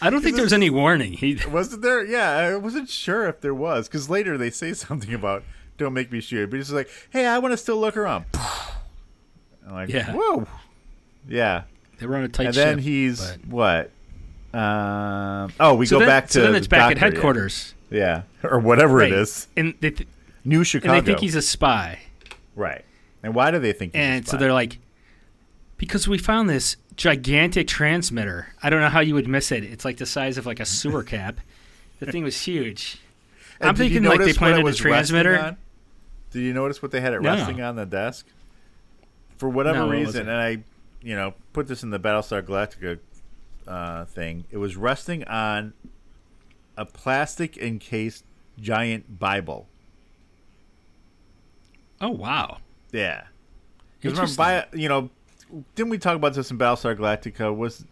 I 0.00 0.10
don't 0.10 0.22
think 0.22 0.36
there 0.36 0.44
was 0.44 0.52
any 0.52 0.70
warning. 0.70 1.14
He 1.14 1.40
Wasn't 1.50 1.82
there? 1.82 2.04
Yeah, 2.04 2.30
I 2.30 2.56
wasn't 2.56 2.88
sure 2.88 3.26
if 3.28 3.40
there 3.40 3.54
was 3.54 3.88
because 3.88 4.08
later 4.08 4.38
they 4.38 4.50
say 4.50 4.72
something 4.74 5.12
about 5.12 5.42
"Don't 5.76 5.92
make 5.92 6.12
me 6.12 6.20
shoot," 6.20 6.48
but 6.50 6.56
he's 6.56 6.70
like, 6.70 6.88
"Hey, 7.10 7.26
I 7.26 7.38
want 7.38 7.52
to 7.52 7.56
still 7.56 7.78
look 7.78 7.96
around." 7.96 8.24
I'm 9.66 9.74
like, 9.74 9.88
Yeah. 9.90 10.12
whoa, 10.14 10.46
yeah. 11.28 11.64
they 11.98 12.06
were 12.06 12.16
on 12.16 12.22
a 12.24 12.28
tight 12.28 12.46
and 12.46 12.54
then 12.54 12.78
he's 12.78 13.20
but- 13.32 13.46
what? 13.48 13.90
Um, 14.58 15.52
oh, 15.60 15.74
we 15.74 15.84
so 15.84 15.96
go 15.96 16.00
then, 16.00 16.08
back 16.08 16.26
to 16.28 16.32
so 16.32 16.40
then 16.42 16.52
the 16.52 16.58
it's 16.58 16.66
back 16.66 16.80
at 16.80 16.94
doctor, 16.94 17.06
yeah. 17.06 17.12
headquarters, 17.12 17.74
yeah, 17.90 18.22
or 18.42 18.58
whatever 18.60 18.96
Right. 18.96 19.12
it 19.12 19.18
is, 19.18 19.46
and 19.58 19.74
they 19.80 19.90
th- 19.90 20.08
New 20.48 20.64
Chicago. 20.64 20.94
and 20.94 21.06
they 21.06 21.10
think 21.12 21.20
he's 21.20 21.34
a 21.34 21.42
spy, 21.42 21.98
right. 22.56 22.84
And 23.22 23.34
why 23.34 23.50
do 23.50 23.58
they 23.58 23.72
think? 23.72 23.94
He's 23.94 24.00
a 24.00 24.04
and 24.04 24.26
so 24.28 24.36
they're 24.36 24.52
like, 24.52 24.78
because 25.76 26.06
we 26.08 26.18
found 26.18 26.48
this 26.48 26.76
gigantic 26.96 27.66
transmitter. 27.68 28.48
I 28.62 28.70
don't 28.70 28.80
know 28.80 28.88
how 28.88 29.00
you 29.00 29.14
would 29.14 29.28
miss 29.28 29.52
it. 29.52 29.64
It's 29.64 29.84
like 29.84 29.96
the 29.98 30.06
size 30.06 30.38
of 30.38 30.46
like 30.46 30.60
a 30.60 30.64
sewer 30.66 31.02
cap. 31.14 31.40
The 32.00 32.06
thing 32.10 32.24
was 32.24 32.40
huge. 32.42 33.00
And 33.60 33.68
I'm 33.68 33.76
thinking 33.76 34.02
like 34.04 34.20
they 34.20 34.32
planted 34.32 34.66
a 34.66 34.72
transmitter. 34.72 35.56
Did 36.30 36.40
you 36.40 36.52
notice 36.52 36.80
what 36.82 36.92
they 36.92 37.00
had 37.00 37.12
it 37.14 37.22
No. 37.22 37.30
resting 37.34 37.60
on 37.60 37.76
the 37.76 37.86
desk? 37.86 38.26
For 39.38 39.48
whatever 39.48 39.78
No, 39.80 39.88
reason, 39.90 40.28
and 40.28 40.36
I, 40.36 40.58
you 41.02 41.14
know, 41.14 41.34
put 41.52 41.68
this 41.68 41.82
in 41.82 41.90
the 41.90 41.98
Battlestar 42.00 42.42
Galactica 42.42 42.98
uh, 43.66 44.04
thing. 44.04 44.44
It 44.50 44.58
was 44.58 44.76
resting 44.76 45.24
on 45.24 45.72
a 46.76 46.84
plastic 46.84 47.56
encased 47.56 48.24
giant 48.60 49.18
Bible. 49.18 49.68
Oh 52.00 52.10
wow! 52.10 52.58
Yeah. 52.92 53.24
Because 54.00 54.18
remember. 54.36 54.66
Bi- 54.72 54.78
you 54.78 54.88
know, 54.88 55.10
didn't 55.74 55.90
we 55.90 55.98
talk 55.98 56.16
about 56.16 56.34
this 56.34 56.50
in 56.50 56.58
Battlestar 56.58 56.96
Galactica? 56.96 57.54
Was 57.54 57.84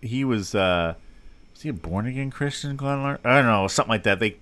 he 0.00 0.24
was 0.24 0.54
uh 0.54 0.94
was 1.52 1.62
he 1.62 1.68
a 1.68 1.72
born 1.72 2.06
again 2.06 2.30
Christian, 2.30 2.76
Glen? 2.76 3.02
Lar- 3.02 3.20
I 3.24 3.36
don't 3.36 3.46
know, 3.46 3.66
something 3.68 3.90
like 3.90 4.04
that. 4.04 4.20
They 4.20 4.36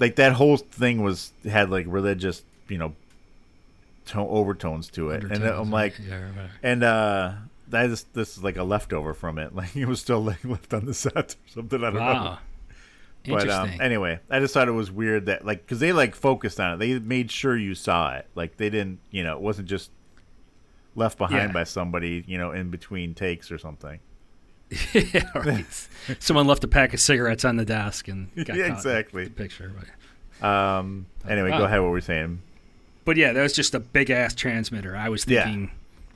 like 0.00 0.16
that 0.16 0.32
whole 0.32 0.56
thing 0.56 1.02
was 1.02 1.32
had 1.44 1.70
like 1.70 1.86
religious, 1.88 2.42
you 2.68 2.78
know, 2.78 2.94
to- 4.06 4.18
overtones 4.18 4.88
to 4.90 5.10
it, 5.10 5.22
and 5.24 5.44
I'm 5.44 5.70
like, 5.70 5.98
yeah, 5.98 6.28
and 6.62 6.82
uh, 6.82 7.32
that 7.68 7.86
is 7.90 8.04
this 8.14 8.36
is 8.36 8.42
like 8.42 8.56
a 8.56 8.64
leftover 8.64 9.14
from 9.14 9.38
it. 9.38 9.54
Like 9.58 9.76
it 9.76 9.86
was 9.86 10.00
still 10.00 10.20
like 10.24 10.44
left 10.44 10.74
on 10.74 10.84
the 10.86 10.94
set 10.94 11.16
or 11.16 11.48
something. 11.48 11.82
I 11.84 11.90
don't 11.90 11.94
know. 12.24 12.38
But 13.28 13.48
um, 13.50 13.70
anyway, 13.80 14.20
I 14.30 14.40
just 14.40 14.54
thought 14.54 14.68
it 14.68 14.72
was 14.72 14.90
weird 14.90 15.26
that 15.26 15.44
like 15.44 15.62
because 15.62 15.80
they 15.80 15.92
like 15.92 16.14
focused 16.14 16.58
on 16.60 16.74
it. 16.74 16.76
They 16.78 16.98
made 16.98 17.30
sure 17.30 17.56
you 17.56 17.74
saw 17.74 18.14
it. 18.14 18.26
Like 18.34 18.56
they 18.56 18.70
didn't, 18.70 19.00
you 19.10 19.22
know, 19.24 19.34
it 19.36 19.40
wasn't 19.42 19.68
just 19.68 19.90
left 20.94 21.18
behind 21.18 21.48
Yeah. 21.50 21.52
by 21.52 21.64
somebody, 21.64 22.24
you 22.26 22.38
know, 22.38 22.52
in 22.52 22.70
between 22.70 23.14
takes 23.14 23.50
or 23.52 23.58
something. 23.58 24.00
yeah, 24.92 25.30
right. 25.34 25.64
Someone 26.18 26.46
left 26.46 26.62
a 26.64 26.68
pack 26.68 26.92
of 26.92 27.00
cigarettes 27.00 27.44
on 27.44 27.56
the 27.56 27.64
desk 27.64 28.08
and 28.08 28.28
got 28.44 28.56
Yeah, 28.56 28.66
exactly. 28.72 29.24
the 29.24 29.30
picture. 29.30 29.72
But. 30.40 30.46
Um. 30.46 31.06
Anyway, 31.28 31.50
wow. 31.50 31.58
go 31.58 31.64
ahead. 31.64 31.80
What 31.80 31.86
were 31.88 31.92
we 31.94 32.00
saying? 32.00 32.40
But 33.04 33.16
yeah, 33.16 33.32
that 33.32 33.42
was 33.42 33.54
just 33.54 33.74
a 33.74 33.80
big 33.80 34.10
ass 34.10 34.34
transmitter. 34.34 34.94
I 34.94 35.08
was 35.08 35.26
Yeah. 35.26 35.44
thinking 35.44 35.70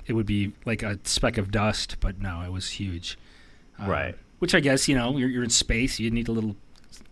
it 0.07 0.13
would 0.13 0.27
be 0.27 0.53
like 0.67 0.83
a 0.83 0.99
speck 1.05 1.39
of 1.39 1.51
dust, 1.51 1.97
but 2.01 2.21
no, 2.21 2.43
it 2.43 2.53
was 2.53 2.69
huge. 2.71 3.17
Um, 3.79 3.89
Right. 3.89 4.15
Which 4.41 4.55
I 4.55 4.61
guess 4.61 4.89
you 4.89 4.95
know 4.97 5.17
you're, 5.17 5.29
you're 5.29 5.45
in 5.45 5.51
space. 5.51 5.99
You 6.01 6.11
need 6.11 6.29
a 6.29 6.33
little, 6.33 6.57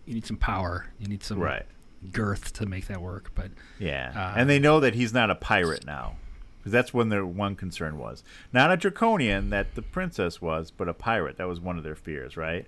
you 0.05 0.13
need 0.13 0.25
some 0.25 0.37
power. 0.37 0.87
You 0.99 1.07
need 1.07 1.23
some 1.23 1.39
Right. 1.39 1.65
girth 2.11 2.53
to 2.53 2.65
make 2.65 2.87
that 2.87 3.01
work. 3.01 3.31
But 3.35 3.51
Yeah. 3.79 4.11
Uh, 4.15 4.33
and 4.39 4.49
they 4.49 4.59
know 4.59 4.79
that 4.79 4.95
he's 4.95 5.13
not 5.13 5.29
a 5.29 5.35
pirate 5.35 5.85
now. 5.85 6.17
Because 6.59 6.71
that's 6.71 6.93
when 6.93 7.09
their 7.09 7.25
one 7.25 7.55
concern 7.55 7.97
was. 7.97 8.23
Not 8.53 8.71
a 8.71 8.77
draconian 8.77 9.49
that 9.49 9.73
the 9.73 9.81
princess 9.81 10.39
was, 10.41 10.69
but 10.69 10.87
a 10.87 10.93
pirate. 10.93 11.37
That 11.37 11.47
was 11.47 11.59
one 11.59 11.77
of 11.79 11.83
their 11.83 11.95
fears, 11.95 12.37
right? 12.37 12.67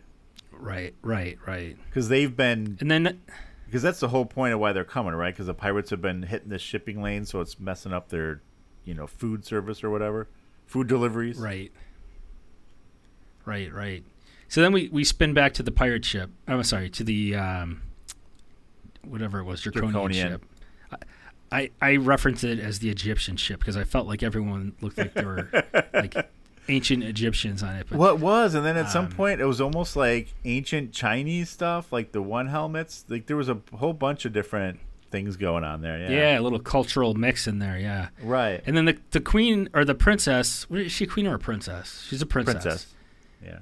right, 0.52 0.94
right, 1.02 1.38
right. 1.48 1.76
Because 1.90 2.10
they've 2.10 2.36
been 2.36 2.78
And 2.80 2.90
then 2.90 3.22
because 3.66 3.82
that's 3.82 4.00
the 4.00 4.08
whole 4.10 4.26
point 4.26 4.54
of 4.54 4.60
why 4.60 4.72
they're 4.72 4.84
coming, 4.84 5.14
right? 5.14 5.34
Because 5.34 5.48
the 5.48 5.54
pirates 5.56 5.90
have 5.90 6.02
been 6.02 6.24
hitting 6.24 6.50
the 6.50 6.60
shipping 6.60 7.02
lane, 7.02 7.26
so 7.26 7.42
it's 7.42 7.60
messing 7.60 7.92
up 7.92 8.10
their, 8.10 8.42
you 8.86 8.94
know, 8.94 9.08
food 9.08 9.46
service 9.46 9.84
or 9.84 9.90
whatever, 9.90 10.28
food 10.68 10.88
deliveries. 10.88 11.38
right, 11.38 11.72
right, 13.46 13.72
right. 13.74 14.04
So 14.54 14.62
then 14.62 14.72
we, 14.72 14.88
we 14.89 15.04
spin 15.04 15.34
back 15.34 15.56
to 15.56 15.64
the 15.64 15.72
pirate 15.72 16.06
ship. 16.06 16.30
I'm 16.47 16.62
sorry, 16.62 16.88
to 16.91 17.04
the 17.04 17.34
um, 17.34 17.82
whatever 19.04 19.39
it 19.39 19.45
was, 19.45 19.62
draconian, 19.62 19.93
Draconian. 19.93 20.30
ship. 20.30 20.45
I, 21.51 21.72
I 21.82 21.95
reference 21.95 22.43
it 22.43 22.60
as 22.60 22.78
the 22.78 22.91
Egyptian 22.91 23.36
ship 23.36 23.62
because 23.62 23.76
I 23.76 23.84
felt 23.84 24.06
like 24.06 24.22
everyone 24.22 24.74
looked 24.80 24.99
like 24.99 25.16
they 25.16 25.26
were 25.26 25.49
like 25.91 26.14
ancient 26.70 27.04
Egyptians 27.04 27.64
on 27.64 27.78
it. 27.78 27.88
But 27.89 27.97
What 27.97 28.20
was, 28.20 28.54
and 28.54 28.64
then 28.64 28.78
at 28.78 28.91
some 28.91 29.06
Um, 29.06 29.12
point 29.12 29.41
it 29.41 29.45
was 29.45 29.60
almost 29.60 29.95
like 29.95 30.36
ancient 30.45 30.91
Chinese 30.91 31.49
stuff, 31.49 31.91
like 31.91 32.12
the 32.12 32.22
one 32.22 32.45
helmets. 32.45 33.06
Like 33.10 33.26
there 33.26 33.38
was 33.38 33.49
a 33.49 33.58
whole 33.74 33.93
bunch 33.93 34.24
of 34.24 34.34
different 34.34 34.80
things 35.10 35.36
going 35.36 35.64
on 35.64 35.82
there. 35.82 35.97
Yeah. 35.97 36.10
yeah. 36.12 36.39
a 36.39 36.41
little 36.41 36.60
cultural 36.60 37.16
mix 37.16 37.47
in 37.47 37.58
there. 37.58 37.80
Yeah. 37.80 38.10
Right. 38.22 38.62
And 38.68 38.78
then 38.78 38.86
the 38.86 38.99
the 39.10 39.20
queen 39.20 39.68
or 39.74 39.84
the 39.84 39.95
princess. 39.95 40.70
What 40.70 40.82
is 40.82 40.91
she? 40.91 41.06
a 41.06 41.08
Queen 41.08 41.26
or 41.26 41.34
a 41.34 41.39
princess? 41.39 42.06
She's 42.08 42.22
a 42.22 42.28
princess. 42.28 42.62
Princess. 42.62 42.88
Yeah. 43.43 43.58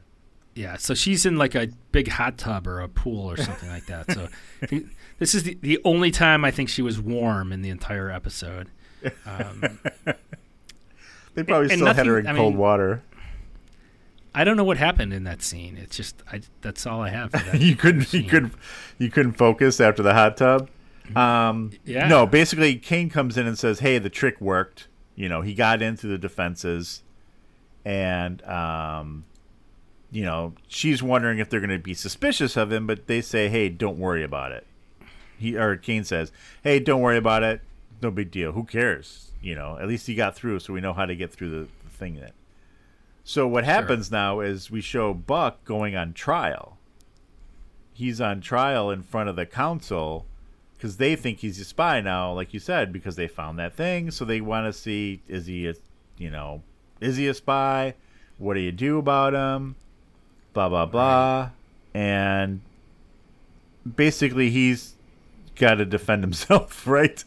Yeah. 0.56 0.78
So 0.78 0.94
she's 0.94 1.26
in 1.26 1.38
like 1.38 1.56
a 1.56 1.68
big 1.92 2.08
hot 2.10 2.38
tub 2.38 2.68
or 2.68 2.82
a 2.82 2.90
pool 2.90 3.30
or 3.32 3.38
something 3.38 3.70
like 3.70 3.86
that. 3.88 4.12
So 4.12 4.28
this 5.20 5.34
is 5.36 5.44
the 5.44 5.58
the 5.62 5.80
only 5.86 6.12
time 6.12 6.44
I 6.46 6.52
think 6.52 6.70
she 6.70 6.82
was 6.82 7.00
warm 7.00 7.52
in 7.52 7.62
the 7.62 7.70
entire 7.70 8.10
episode. 8.12 8.70
Um, 9.26 9.80
They 11.34 11.44
probably 11.44 11.70
and 11.72 11.80
still 11.80 11.94
had 11.94 12.06
her 12.08 12.20
in 12.20 12.28
I 12.28 12.36
cold 12.36 12.54
mean- 12.54 12.60
water. 12.60 13.04
I 14.34 14.44
don't 14.46 14.56
know 14.56 14.64
what 14.64 14.78
happened 14.78 15.14
in 15.14 15.24
that 15.26 15.42
scene. 15.42 15.78
It's 15.78 15.96
just 15.96 16.22
I, 16.32 16.42
that's 16.62 16.86
all 16.86 17.02
I 17.02 17.10
have. 17.10 17.32
For 17.32 17.38
that 17.38 17.60
you 17.62 17.76
couldn't. 17.76 18.14
You 18.14 18.24
couldn't. 18.24 18.54
You 18.98 19.10
couldn't 19.10 19.34
focus 19.34 19.80
after 19.82 20.04
the 20.04 20.14
hot 20.14 20.38
tub. 20.38 20.70
Um, 21.16 21.72
Yeah. 21.86 22.08
No, 22.08 22.26
basically, 22.26 22.76
Kane 22.78 23.10
comes 23.10 23.38
in 23.38 23.46
and 23.48 23.58
says, 23.60 23.80
"Hey, 23.80 23.98
the 23.98 24.10
trick 24.10 24.40
worked. 24.40 24.88
You 25.16 25.28
know, 25.30 25.42
he 25.42 25.54
got 25.54 25.82
into 25.82 26.08
the 26.08 26.18
defenses, 26.18 27.04
and 27.84 28.42
um, 28.44 29.26
you 30.12 30.24
know, 30.24 30.54
she's 30.68 31.02
wondering 31.02 31.40
if 31.40 31.50
they're 31.50 31.62
going 31.62 31.70
to 31.70 31.80
be 31.80 31.94
suspicious 31.94 32.58
of 32.58 32.72
him, 32.72 32.86
but 32.86 33.08
they 33.08 33.22
say, 33.22 33.48
"Hey, 33.48 33.70
don't 33.70 33.98
worry 33.98 34.24
about 34.24 34.52
it." 34.52 34.68
He 35.38 35.56
or 35.56 35.78
Kane 35.78 36.04
says, 36.04 36.32
"Hey, 36.64 36.80
don't 36.80 37.02
worry 37.02 37.18
about 37.18 37.44
it. 37.44 37.62
No 38.02 38.12
big 38.12 38.30
deal. 38.30 38.52
Who 38.52 38.66
cares? 38.66 39.32
You 39.42 39.56
know, 39.56 39.78
at 39.80 39.88
least 39.88 40.08
he 40.08 40.16
got 40.16 40.36
through, 40.36 40.60
so 40.60 40.74
we 40.74 40.82
know 40.82 40.94
how 40.94 41.06
to 41.06 41.16
get 41.16 41.32
through 41.32 41.50
the, 41.50 41.68
the 41.84 41.90
thing 41.90 42.16
that 42.16 42.34
So 43.24 43.48
what 43.48 43.64
happens 43.64 44.12
now 44.12 44.40
is 44.40 44.70
we 44.70 44.82
show 44.82 45.14
Buck 45.14 45.64
going 45.64 45.96
on 45.96 46.14
trial. 46.14 46.78
He's 47.94 48.20
on 48.22 48.42
trial 48.42 48.92
in 48.92 49.02
front 49.02 49.30
of 49.30 49.36
the 49.36 49.46
council 49.46 50.26
because 50.74 50.98
they 50.98 51.16
think 51.16 51.40
he's 51.40 51.60
a 51.60 51.66
spy 51.66 52.02
now, 52.02 52.34
like 52.34 52.54
you 52.54 52.60
said, 52.60 52.92
because 52.92 53.16
they 53.16 53.28
found 53.28 53.58
that 53.60 53.76
thing. 53.76 54.12
So 54.12 54.26
they 54.26 54.42
want 54.42 54.66
to 54.66 54.74
see 54.74 55.22
is 55.28 55.46
he, 55.46 55.68
a, 55.68 55.76
you 56.18 56.30
know, 56.30 56.64
is 57.00 57.18
he 57.18 57.28
a 57.28 57.34
spy? 57.34 57.96
What 58.38 58.56
do 58.56 58.60
you 58.60 58.72
do 58.72 58.98
about 58.98 59.34
him? 59.34 59.76
Blah 60.54 60.70
blah 60.70 60.86
blah, 60.86 61.50
and 61.94 62.62
basically 63.96 64.50
he's 64.50 64.96
got 65.56 65.76
to 65.76 65.86
defend 65.86 66.24
himself, 66.26 66.86
right? 66.88 67.24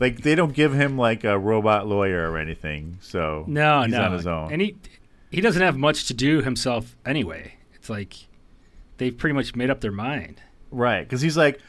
Like 0.00 0.22
they 0.22 0.34
don't 0.34 0.52
give 0.54 0.72
him 0.72 0.96
like 0.96 1.24
a 1.24 1.38
robot 1.38 1.86
lawyer 1.86 2.30
or 2.30 2.38
anything, 2.38 2.98
so 3.00 3.44
No, 3.48 3.82
he's 3.82 3.92
no. 3.92 4.02
on 4.02 4.12
his 4.12 4.26
own. 4.26 4.52
And 4.52 4.62
he 4.62 4.76
he 5.30 5.40
doesn't 5.40 5.62
have 5.62 5.76
much 5.76 6.06
to 6.06 6.14
do 6.14 6.42
himself 6.42 6.96
anyway. 7.06 7.54
It's 7.74 7.88
like 7.90 8.14
they've 8.98 9.16
pretty 9.16 9.34
much 9.34 9.54
made 9.56 9.70
up 9.70 9.80
their 9.80 9.92
mind. 9.92 10.40
Right, 10.70 11.02
because 11.02 11.20
he's 11.20 11.36
like, 11.36 11.60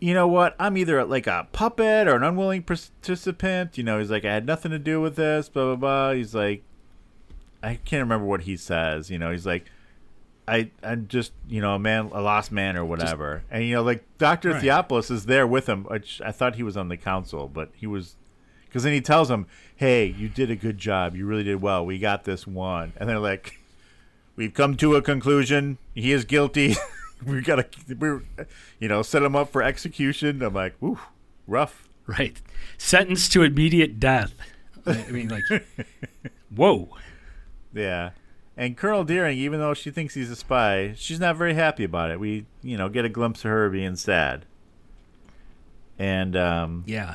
you 0.00 0.14
know 0.14 0.26
what? 0.28 0.54
I'm 0.58 0.76
either 0.76 1.04
like 1.04 1.26
a 1.26 1.48
puppet 1.52 2.08
or 2.08 2.16
an 2.16 2.22
unwilling 2.22 2.62
participant. 2.62 3.76
You 3.76 3.84
know, 3.84 3.98
he's 3.98 4.10
like, 4.10 4.24
I 4.24 4.32
had 4.34 4.46
nothing 4.46 4.70
to 4.70 4.78
do 4.78 5.00
with 5.00 5.16
this. 5.16 5.48
Blah 5.48 5.64
blah 5.64 5.76
blah. 5.76 6.12
He's 6.12 6.34
like, 6.34 6.62
I 7.62 7.74
can't 7.74 8.02
remember 8.02 8.24
what 8.26 8.42
he 8.42 8.56
says. 8.56 9.10
You 9.10 9.18
know, 9.18 9.30
he's 9.30 9.46
like, 9.46 9.66
I 10.48 10.70
I'm 10.82 11.06
just 11.08 11.32
you 11.48 11.60
know 11.60 11.74
a 11.74 11.78
man, 11.78 12.10
a 12.12 12.20
lost 12.20 12.50
man 12.50 12.76
or 12.76 12.84
whatever. 12.84 13.42
and 13.50 13.64
you 13.64 13.74
know, 13.74 13.82
like 13.82 14.04
Doctor 14.18 14.50
Right. 14.52 14.62
Theopolis 14.62 15.10
is 15.10 15.26
there 15.26 15.46
with 15.46 15.68
him. 15.68 15.84
Which 15.84 16.20
I 16.24 16.32
thought 16.32 16.56
he 16.56 16.62
was 16.62 16.76
on 16.76 16.88
the 16.88 16.96
council, 16.96 17.48
but 17.48 17.70
he 17.74 17.86
was. 17.86 18.16
Because 18.66 18.82
then 18.82 18.92
he 18.92 19.00
tells 19.00 19.30
him, 19.30 19.46
"Hey, 19.76 20.06
you 20.06 20.28
did 20.28 20.50
a 20.50 20.56
good 20.56 20.78
job. 20.78 21.16
You 21.16 21.24
really 21.26 21.44
did 21.44 21.62
well. 21.62 21.86
We 21.86 21.98
got 21.98 22.24
this 22.24 22.46
one." 22.46 22.92
And 22.96 23.08
they're 23.08 23.18
like, 23.18 23.60
"We've 24.36 24.52
come 24.52 24.76
to 24.78 24.94
a 24.96 25.02
conclusion. 25.02 25.78
He 25.94 26.12
is 26.12 26.24
guilty. 26.24 26.76
we 27.26 27.40
gotta, 27.40 27.66
we, 27.98 28.08
you 28.78 28.88
know, 28.88 29.02
set 29.02 29.22
him 29.22 29.34
up 29.36 29.50
for 29.50 29.62
execution." 29.62 30.42
I'm 30.42 30.54
like, 30.54 30.74
"Ooh, 30.82 30.98
rough." 31.46 31.88
Right. 32.06 32.40
Sentenced 32.78 33.32
to 33.32 33.42
immediate 33.42 34.00
death. 34.00 34.34
I 34.86 35.10
mean, 35.10 35.28
like, 35.28 35.42
whoa. 36.54 36.88
Yeah. 37.74 38.10
And 38.58 38.76
Colonel 38.76 39.04
Deering, 39.04 39.38
even 39.38 39.60
though 39.60 39.72
she 39.72 39.90
thinks 39.92 40.14
he's 40.14 40.30
a 40.30 40.36
spy, 40.36 40.92
she's 40.96 41.20
not 41.20 41.36
very 41.36 41.54
happy 41.54 41.84
about 41.84 42.10
it. 42.10 42.18
We, 42.18 42.44
you 42.60 42.76
know, 42.76 42.88
get 42.88 43.04
a 43.04 43.08
glimpse 43.08 43.44
of 43.44 43.50
her 43.52 43.70
being 43.70 43.94
sad. 43.94 44.44
And 45.98 46.36
um, 46.36 46.82
Yeah. 46.86 47.14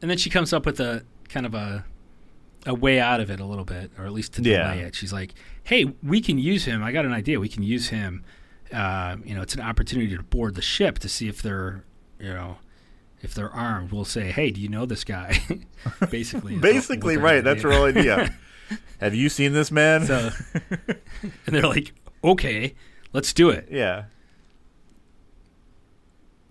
And 0.00 0.10
then 0.10 0.18
she 0.18 0.30
comes 0.30 0.52
up 0.52 0.66
with 0.66 0.80
a 0.80 1.04
kind 1.28 1.46
of 1.46 1.54
a 1.54 1.84
a 2.66 2.74
way 2.74 2.98
out 2.98 3.20
of 3.20 3.30
it 3.30 3.40
a 3.40 3.44
little 3.44 3.64
bit, 3.66 3.90
or 3.98 4.06
at 4.06 4.12
least 4.12 4.32
to 4.34 4.40
delay 4.42 4.80
Yeah. 4.80 4.86
it. 4.86 4.94
She's 4.94 5.12
like, 5.12 5.34
"Hey, 5.64 5.92
we 6.02 6.22
can 6.22 6.38
use 6.38 6.64
him. 6.64 6.82
I 6.82 6.92
got 6.92 7.04
an 7.04 7.12
idea. 7.12 7.38
We 7.38 7.48
can 7.50 7.62
use 7.62 7.88
him. 7.88 8.24
Uh, 8.72 9.16
you 9.24 9.34
know, 9.34 9.42
it's 9.42 9.54
an 9.54 9.60
opportunity 9.60 10.16
to 10.16 10.22
board 10.22 10.54
the 10.54 10.62
ship 10.62 10.98
to 11.00 11.08
see 11.10 11.28
if 11.28 11.42
they're, 11.42 11.84
you 12.18 12.30
know, 12.32 12.56
if 13.20 13.34
they're 13.34 13.50
armed. 13.50 13.92
We'll 13.92 14.06
say, 14.06 14.30
"Hey, 14.32 14.50
do 14.50 14.62
you 14.62 14.70
know 14.70 14.86
this 14.86 15.04
guy?" 15.04 15.38
Basically, 16.10 16.56
basically, 16.56 17.18
right. 17.18 17.44
That's 17.44 17.62
her 17.62 17.70
whole 17.72 17.84
idea. 17.84 18.34
Have 19.00 19.14
you 19.14 19.28
seen 19.28 19.52
this 19.52 19.70
man? 19.70 20.06
So, 20.06 20.30
and 21.46 21.54
they're 21.54 21.62
like, 21.66 21.92
"Okay, 22.22 22.74
let's 23.12 23.32
do 23.32 23.50
it." 23.50 23.68
yeah. 23.70 24.04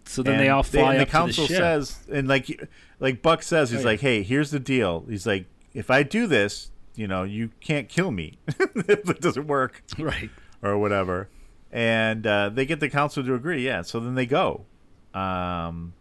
So 0.05 0.21
then 0.21 0.35
And 0.35 0.43
they 0.43 0.49
all 0.49 0.63
fly 0.63 0.93
and 0.93 1.01
up 1.01 1.07
the 1.07 1.11
council 1.11 1.47
to 1.47 1.53
the 1.53 1.57
ship. 1.57 1.63
says, 1.63 1.99
and 2.11 2.27
like, 2.27 2.69
like 2.99 3.21
Buck 3.21 3.41
says, 3.41 3.71
he's 3.71 3.79
Oh, 3.79 3.81
yeah. 3.81 3.87
like, 3.87 3.99
"Hey, 4.01 4.21
here's 4.23 4.51
the 4.51 4.59
deal." 4.59 5.05
He's 5.09 5.25
like, 5.25 5.45
"If 5.73 5.89
I 5.89 6.03
do 6.03 6.27
this, 6.27 6.69
you 6.95 7.07
know, 7.07 7.23
you 7.23 7.49
can't 7.61 7.89
kill 7.89 8.11
me 8.11 8.37
if 8.47 9.09
it 9.09 9.21
doesn't 9.21 9.47
work." 9.47 9.81
right. 9.97 10.29
or 10.61 10.77
whatever. 10.77 11.29
And 11.71 12.27
uh, 12.27 12.49
they 12.49 12.65
get 12.67 12.79
the 12.79 12.89
council 12.89 13.23
to 13.23 13.33
agree. 13.33 13.65
Yeah. 13.65 13.81
So 13.81 13.99
then 13.99 14.13
they 14.13 14.27
go. 14.27 14.65
Um, 15.15 15.93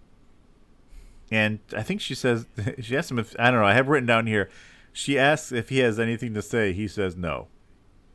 and 1.30 1.60
I 1.74 1.82
think 1.82 2.00
she 2.02 2.14
says 2.14 2.44
she 2.80 2.94
asked 2.96 3.10
him 3.10 3.18
if 3.18 3.34
I 3.38 3.50
don't 3.50 3.60
know. 3.60 3.66
I 3.66 3.72
have 3.74 3.88
written 3.88 4.06
down 4.06 4.26
here. 4.26 4.50
She 4.93 5.18
asks 5.18 5.53
if 5.53 5.68
he 5.70 5.78
has 5.78 5.99
anything 5.99 6.34
to 6.34 6.43
say. 6.43 6.72
He 6.72 6.86
says 6.88 7.16
no. 7.16 7.49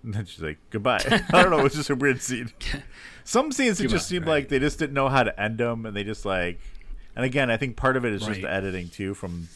And 0.04 0.14
then 0.14 0.26
she's 0.26 0.42
like, 0.42 0.58
"Goodbye." 0.70 1.02
I 1.34 1.42
don't 1.42 1.50
know. 1.52 1.66
It's 1.66 1.76
just 1.76 1.90
a 1.90 1.96
weird 1.96 2.22
scene. 2.22 2.52
Some 3.24 3.52
scenes 3.52 3.82
it 3.82 3.90
just 3.90 4.08
seemed 4.08 4.26
right. 4.26 4.34
like 4.34 4.50
they 4.50 4.60
just 4.60 4.80
didn't 4.80 4.94
know 4.94 5.10
how 5.10 5.24
to 5.24 5.38
end 5.42 5.58
them, 5.58 5.86
and 5.86 5.96
they 5.96 6.04
just 6.04 6.26
like. 6.26 6.60
And 7.16 7.26
again, 7.26 7.50
I 7.50 7.58
think 7.58 7.76
part 7.78 7.98
of 7.98 8.06
it 8.06 8.14
is 8.14 8.22
just 8.24 8.42
the 8.42 8.50
editing 8.52 8.90
too, 8.90 9.16
from 9.16 9.48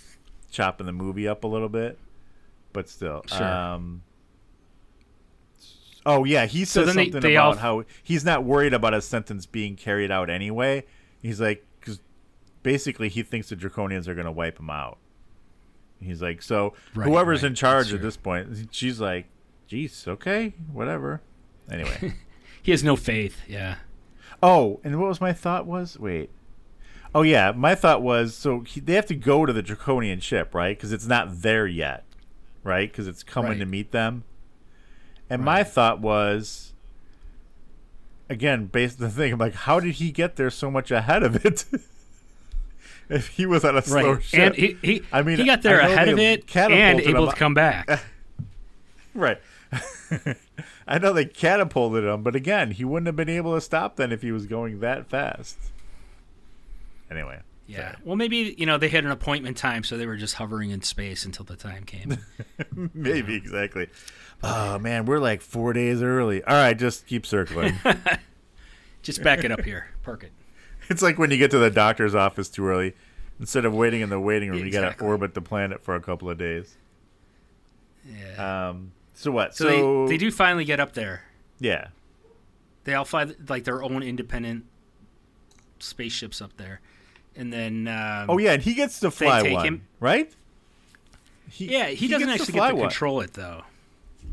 chopping 0.50 0.88
the 0.88 0.92
movie 0.94 1.28
up 1.28 1.44
a 1.44 1.48
little 1.48 1.70
bit. 1.70 2.00
But 2.74 2.90
still, 2.90 3.22
Sure. 3.28 3.44
um, 3.44 4.02
Oh 6.06 6.24
yeah, 6.24 6.46
he 6.48 6.66
So 6.66 6.84
says 6.86 6.96
they- 6.96 7.04
something 7.06 7.22
they 7.22 7.36
about 7.36 7.58
all- 7.58 7.82
how 7.82 7.84
he's 8.02 8.26
not 8.26 8.44
worried 8.44 8.74
about 8.74 8.94
his 8.94 9.06
sentence 9.06 9.46
being 9.46 9.76
carried 9.76 10.10
out 10.10 10.30
anyway. 10.30 10.84
He's 11.22 11.40
like, 11.40 11.64
because 11.80 12.00
basically 12.64 13.10
he 13.10 13.22
thinks 13.22 13.50
the 13.50 13.56
Draconians 13.56 14.08
are 14.08 14.16
going 14.16 14.26
to 14.26 14.32
wipe 14.32 14.60
him 14.60 14.70
out. 14.72 14.98
He's 16.02 16.22
like, 16.22 16.42
so 16.42 16.74
Right, 16.96 17.08
whoever's 17.08 17.44
right, 17.44 17.50
in 17.50 17.56
charge 17.56 17.86
that's 17.88 17.94
at 17.94 17.98
true. 18.00 18.08
this 18.08 18.18
point, 18.18 18.70
she's 18.72 19.00
like, 19.00 19.28
geez, 19.68 20.06
okay, 20.08 20.54
whatever. 20.74 21.22
Anyway, 21.72 22.16
He 22.64 22.72
has 22.72 22.84
no 22.84 22.96
faith. 22.96 23.42
Yeah. 23.48 23.76
oh, 24.44 24.80
and 24.84 25.00
what 25.00 25.08
was 25.10 25.22
my 25.22 25.34
thought 25.34 25.66
was? 25.66 25.98
Wait. 26.00 26.30
Oh 27.14 27.22
yeah, 27.24 27.52
my 27.52 27.76
thought 27.76 28.02
was 28.02 28.36
so 28.36 28.62
he, 28.62 28.80
they 28.80 28.94
have 28.94 29.06
to 29.08 29.16
go 29.16 29.46
to 29.46 29.52
the 29.54 29.62
Draconian 29.62 30.20
ship, 30.20 30.54
right? 30.56 30.78
Because 30.78 30.92
it's 30.94 31.08
not 31.08 31.42
there 31.42 31.68
yet, 31.68 32.04
right? 32.64 32.90
Because 32.92 33.08
it's 33.08 33.22
coming 33.24 33.52
Right. 33.52 33.60
to 33.60 33.66
meet 33.66 33.92
them. 33.92 34.24
And 35.30 35.44
my 35.44 35.64
thought 35.64 36.00
was, 36.02 36.74
again, 38.30 38.66
based 38.66 39.00
on 39.02 39.08
the 39.08 39.14
thing, 39.14 39.34
I'm 39.34 39.40
like, 39.40 39.54
how 39.56 39.80
did 39.80 39.94
he 39.96 40.12
get 40.12 40.36
there 40.36 40.50
so 40.50 40.70
much 40.72 40.92
ahead 40.92 41.24
of 41.24 41.46
it? 41.46 41.66
if 43.12 43.28
he 43.28 43.46
was 43.46 43.64
on 43.64 43.78
a 43.78 43.82
slow 43.84 44.14
Right. 44.14 44.24
ship, 44.24 44.40
And 44.40 44.56
he, 44.56 44.78
he, 44.82 45.04
I 45.12 45.22
mean, 45.22 45.38
he 45.38 45.46
got 45.46 45.62
there 45.62 45.80
ahead 45.80 46.10
of 46.10 46.18
it 46.18 46.56
and 46.56 47.00
able 47.00 47.26
him- 47.26 47.30
to 47.32 47.36
come 47.36 47.54
back. 47.54 47.88
right? 49.14 49.40
I 50.88 50.98
know 50.98 51.14
they 51.14 51.26
catapulted 51.26 52.04
him, 52.04 52.24
but 52.24 52.36
again, 52.36 52.72
he 52.72 52.84
wouldn't 52.84 53.06
have 53.08 53.16
been 53.16 53.30
able 53.30 53.54
to 53.56 53.62
stop 53.62 53.96
then 53.98 54.12
if 54.12 54.22
he 54.22 54.32
was 54.32 54.46
going 54.48 54.80
that 54.82 55.08
fast. 55.08 55.58
Anyway, 57.10 57.40
Yeah. 57.68 57.96
Well, 58.04 58.16
maybe 58.16 58.56
you 58.58 58.66
know 58.66 58.78
they 58.78 58.90
had 58.90 59.06
an 59.06 59.12
appointment 59.12 59.56
time, 59.58 59.84
so 59.84 59.98
they 59.98 60.06
were 60.06 60.18
just 60.18 60.36
hovering 60.36 60.72
in 60.72 60.82
space 60.82 61.24
until 61.26 61.46
the 61.46 61.56
time 61.56 61.84
came. 61.84 62.18
maybe 62.94 63.36
exactly. 63.36 63.88
Oh 64.44 64.80
man, 64.80 65.06
we're 65.06 65.20
like 65.20 65.42
four 65.42 65.72
days 65.74 66.02
early. 66.02 66.44
All 66.44 66.54
right, 66.56 66.78
just 66.78 67.06
keep 67.08 67.26
circling. 67.26 67.76
just 69.04 69.24
back 69.24 69.44
it 69.44 69.52
up 69.52 69.62
here, 69.62 69.88
park 70.04 70.24
it. 70.24 70.32
it's 70.90 71.02
like 71.02 71.18
when 71.18 71.32
you 71.32 71.38
get 71.38 71.52
to 71.52 71.60
the 71.60 71.72
doctor's 71.72 72.16
office 72.16 72.50
too 72.50 72.66
early. 72.68 72.94
Instead 73.40 73.66
of 73.66 73.74
waiting 73.74 74.02
in 74.02 74.10
the 74.10 74.20
waiting 74.20 74.52
room, 74.52 74.64
you 74.64 74.72
got 74.72 74.98
to 75.00 75.04
orbit 75.04 75.34
the 75.34 75.42
planet 75.42 75.84
for 75.84 75.96
a 75.96 76.02
couple 76.02 76.30
of 76.30 76.38
days. 76.38 76.78
Yeah. 78.06 78.70
Um. 78.70 78.92
So 79.16 79.32
what? 79.32 79.56
so 79.56 79.66
So, 79.66 80.06
they, 80.06 80.14
they 80.14 80.18
do 80.18 80.30
finally 80.32 80.64
get 80.64 80.80
up 80.80 80.94
there. 80.94 81.24
Yeah. 81.60 81.88
They 82.84 82.94
all 82.94 83.06
fly 83.06 83.28
like 83.48 83.64
their 83.64 83.84
own 83.84 84.04
independent 84.04 84.66
spaceships 85.80 86.42
up 86.42 86.56
there, 86.58 86.82
and 87.36 87.52
then 87.54 87.88
um, 87.88 88.30
Oh 88.30 88.38
yeah, 88.38 88.54
and 88.54 88.62
he 88.62 88.74
gets 88.74 89.00
to 89.02 89.12
fly 89.12 89.42
one, 89.44 89.66
him- 89.66 89.88
right? 90.00 90.32
He, 91.50 91.66
yeah, 91.72 91.88
he, 91.88 92.08
doesn't 92.08 92.28
gets 92.28 92.38
to 92.38 92.44
actually 92.44 92.60
get 92.60 92.70
to 92.70 92.76
one. 92.76 92.90
control 92.90 93.22
it 93.22 93.34
though. 93.34 93.64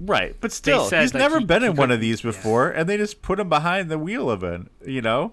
Right, 0.00 0.36
but 0.40 0.52
still, 0.52 0.88
he's 0.88 1.12
never 1.12 1.40
he- 1.40 1.44
been 1.44 1.64
in 1.64 1.72
he 1.72 1.78
one 1.78 1.90
of 1.90 2.00
these 2.00 2.22
yeah. 2.22 2.30
before, 2.30 2.70
and 2.70 2.88
they 2.88 2.96
just 2.96 3.20
put 3.20 3.40
him 3.40 3.48
behind 3.48 3.90
the 3.90 3.98
wheel 3.98 4.30
of 4.30 4.42
it, 4.44 4.62
you 4.86 5.02
know, 5.02 5.32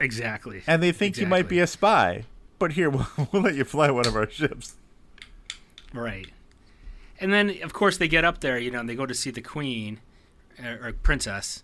Exactly. 0.00 0.62
and 0.66 0.82
they 0.82 0.92
think 0.92 1.16
you 1.18 1.26
might 1.26 1.48
be 1.48 1.58
a 1.60 1.66
spy. 1.66 2.24
But 2.58 2.72
here, 2.72 2.88
we'll, 2.90 3.06
we'll 3.32 3.42
let 3.42 3.54
you 3.54 3.64
fly 3.64 3.90
one 3.90 4.06
of 4.06 4.16
our 4.16 4.28
ships. 4.30 4.76
Right. 5.92 6.28
And 7.20 7.32
then, 7.32 7.56
of 7.62 7.72
course, 7.72 7.96
they 7.96 8.08
get 8.08 8.24
up 8.24 8.40
there, 8.40 8.58
you 8.58 8.70
know, 8.70 8.80
and 8.80 8.88
they 8.88 8.94
go 8.94 9.06
to 9.06 9.14
see 9.14 9.30
the 9.30 9.40
queen 9.40 10.00
or, 10.62 10.88
or 10.88 10.92
princess, 10.92 11.62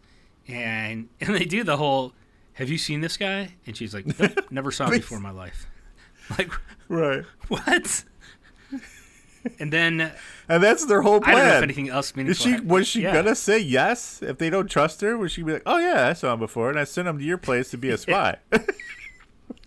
and 0.48 1.08
and 1.20 1.34
they 1.34 1.44
do 1.44 1.62
the 1.64 1.76
whole, 1.76 2.12
"Have 2.54 2.70
you 2.70 2.78
seen 2.78 3.00
this 3.02 3.16
guy?" 3.16 3.54
And 3.66 3.76
she's 3.76 3.92
like, 3.94 4.06
nope, 4.18 4.46
"Never 4.50 4.70
saw 4.70 4.86
him 4.86 4.92
before 4.98 5.18
in 5.18 5.22
my 5.22 5.30
life." 5.30 5.66
Like, 6.38 6.50
Right, 6.88 7.24
what? 7.48 8.04
And 9.58 9.72
then 9.72 10.12
and 10.48 10.62
that's 10.62 10.84
their 10.86 11.02
whole 11.02 11.20
I 11.24 11.32
don't 11.32 11.38
know 11.40 11.44
if 11.44 11.50
plan. 11.50 11.62
anything 11.64 11.88
else 11.88 12.12
Is 12.16 12.40
she 12.40 12.60
was 12.60 12.86
she 12.86 13.02
Yeah. 13.02 13.12
gonna 13.14 13.34
say 13.34 13.58
yes 13.58 14.20
if 14.22 14.38
they 14.38 14.50
don't 14.50 14.68
trust 14.70 15.00
her? 15.00 15.16
Was 15.16 15.32
she 15.32 15.42
be 15.42 15.52
like, 15.54 15.62
"Oh 15.66 15.78
yeah, 15.78 16.08
I 16.08 16.12
saw 16.12 16.32
him 16.34 16.38
before, 16.40 16.70
and 16.70 16.78
I 16.78 16.84
sent 16.84 17.08
him 17.08 17.18
to 17.18 17.24
your 17.24 17.38
place 17.38 17.70
to 17.70 17.76
be 17.78 17.90
a 17.90 17.98
spy"? 17.98 18.36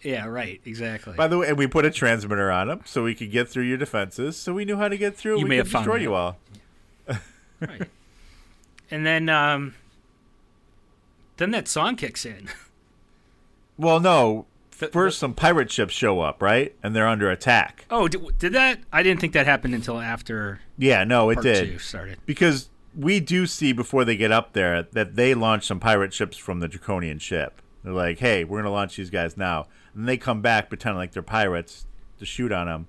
Yeah, 0.02 0.28
right. 0.28 0.62
Exactly. 0.66 1.14
By 1.16 1.28
the 1.28 1.40
way, 1.40 1.48
and 1.50 1.58
we 1.58 1.66
put 1.68 1.84
a 1.84 1.90
transmitter 1.92 2.52
on 2.52 2.70
him 2.70 2.82
so 2.86 3.04
we 3.04 3.16
could 3.16 3.32
get 3.32 3.50
through 3.50 3.64
your 3.64 3.78
defenses, 3.78 4.38
so 4.38 4.54
we 4.54 4.64
knew 4.64 4.78
how 4.78 4.88
to 4.88 4.98
get 4.98 5.16
through. 5.18 5.40
You 5.40 5.44
we 5.46 5.50
may 5.50 5.58
could 5.58 5.68
have 5.68 5.84
destroy 5.84 5.96
you 5.98 6.14
all. 6.14 6.38
right. 7.60 7.90
And 8.92 9.04
then, 9.06 9.30
um, 9.30 9.74
then 11.38 11.50
that 11.52 11.68
song 11.68 11.96
kicks 11.96 12.24
in. 12.26 12.50
Well, 13.78 14.00
no. 14.00 14.46
First, 14.76 15.20
some 15.20 15.34
pirate 15.34 15.72
ships 15.72 15.94
show 15.94 16.20
up, 16.20 16.42
right? 16.42 16.76
And 16.84 16.94
they're 16.94 17.08
under 17.08 17.30
attack. 17.32 17.86
Oh, 17.90 18.08
did, 18.10 18.38
did 18.38 18.54
that? 18.54 18.80
I 18.92 19.04
didn't 19.04 19.22
think 19.22 19.32
that 19.34 19.46
happened 19.46 19.74
until 19.74 20.00
after 20.00 20.60
Yeah, 20.78 21.06
no, 21.06 21.30
it 21.30 21.42
did. 21.42 21.80
started. 21.80 22.20
because 22.26 22.70
we 22.94 23.20
do 23.22 23.46
see 23.46 23.72
before 23.72 24.04
they 24.04 24.18
get 24.18 24.32
up 24.34 24.52
there 24.54 24.84
that 24.92 25.16
they 25.16 25.34
launch 25.34 25.66
some 25.66 25.80
pirate 25.80 26.14
ships 26.14 26.36
from 26.36 26.60
the 26.60 26.68
Draconian 26.68 27.20
ship. 27.20 27.62
They're 27.84 27.94
like, 27.94 28.20
"Hey, 28.20 28.44
we're 28.44 28.60
gonna 28.60 28.72
launch 28.74 28.96
these 28.98 29.10
guys 29.10 29.38
now," 29.38 29.68
and 29.94 30.08
they 30.10 30.18
come 30.18 30.42
back 30.42 30.68
pretending 30.70 30.98
like 30.98 31.12
they're 31.12 31.22
pirates 31.24 31.86
to 32.20 32.26
shoot 32.26 32.52
on 32.52 32.68
them 32.68 32.88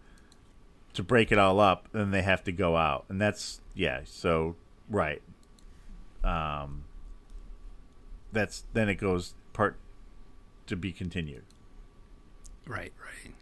to 0.94 1.02
break 1.04 1.30
it 1.30 1.38
all 1.38 1.60
up. 1.60 1.88
And 1.92 2.00
then 2.02 2.10
they 2.10 2.22
have 2.22 2.42
to 2.44 2.52
go 2.52 2.76
out, 2.76 3.04
and 3.08 3.20
that's 3.20 3.60
yeah. 3.74 4.00
So 4.04 4.56
right, 4.88 5.22
um, 6.24 6.84
that's 8.32 8.64
then 8.72 8.88
it 8.88 8.96
goes 8.96 9.34
part 9.52 9.76
to 10.66 10.76
be 10.76 10.92
continued. 10.92 11.42
Right, 12.66 12.92
right. 13.00 13.34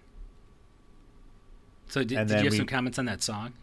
So 1.89 2.03
did, 2.03 2.27
did 2.27 2.31
you 2.31 2.37
have 2.37 2.51
we- 2.53 2.57
some 2.57 2.67
comments 2.67 2.99
on 2.99 3.05
that 3.07 3.23
song? 3.23 3.55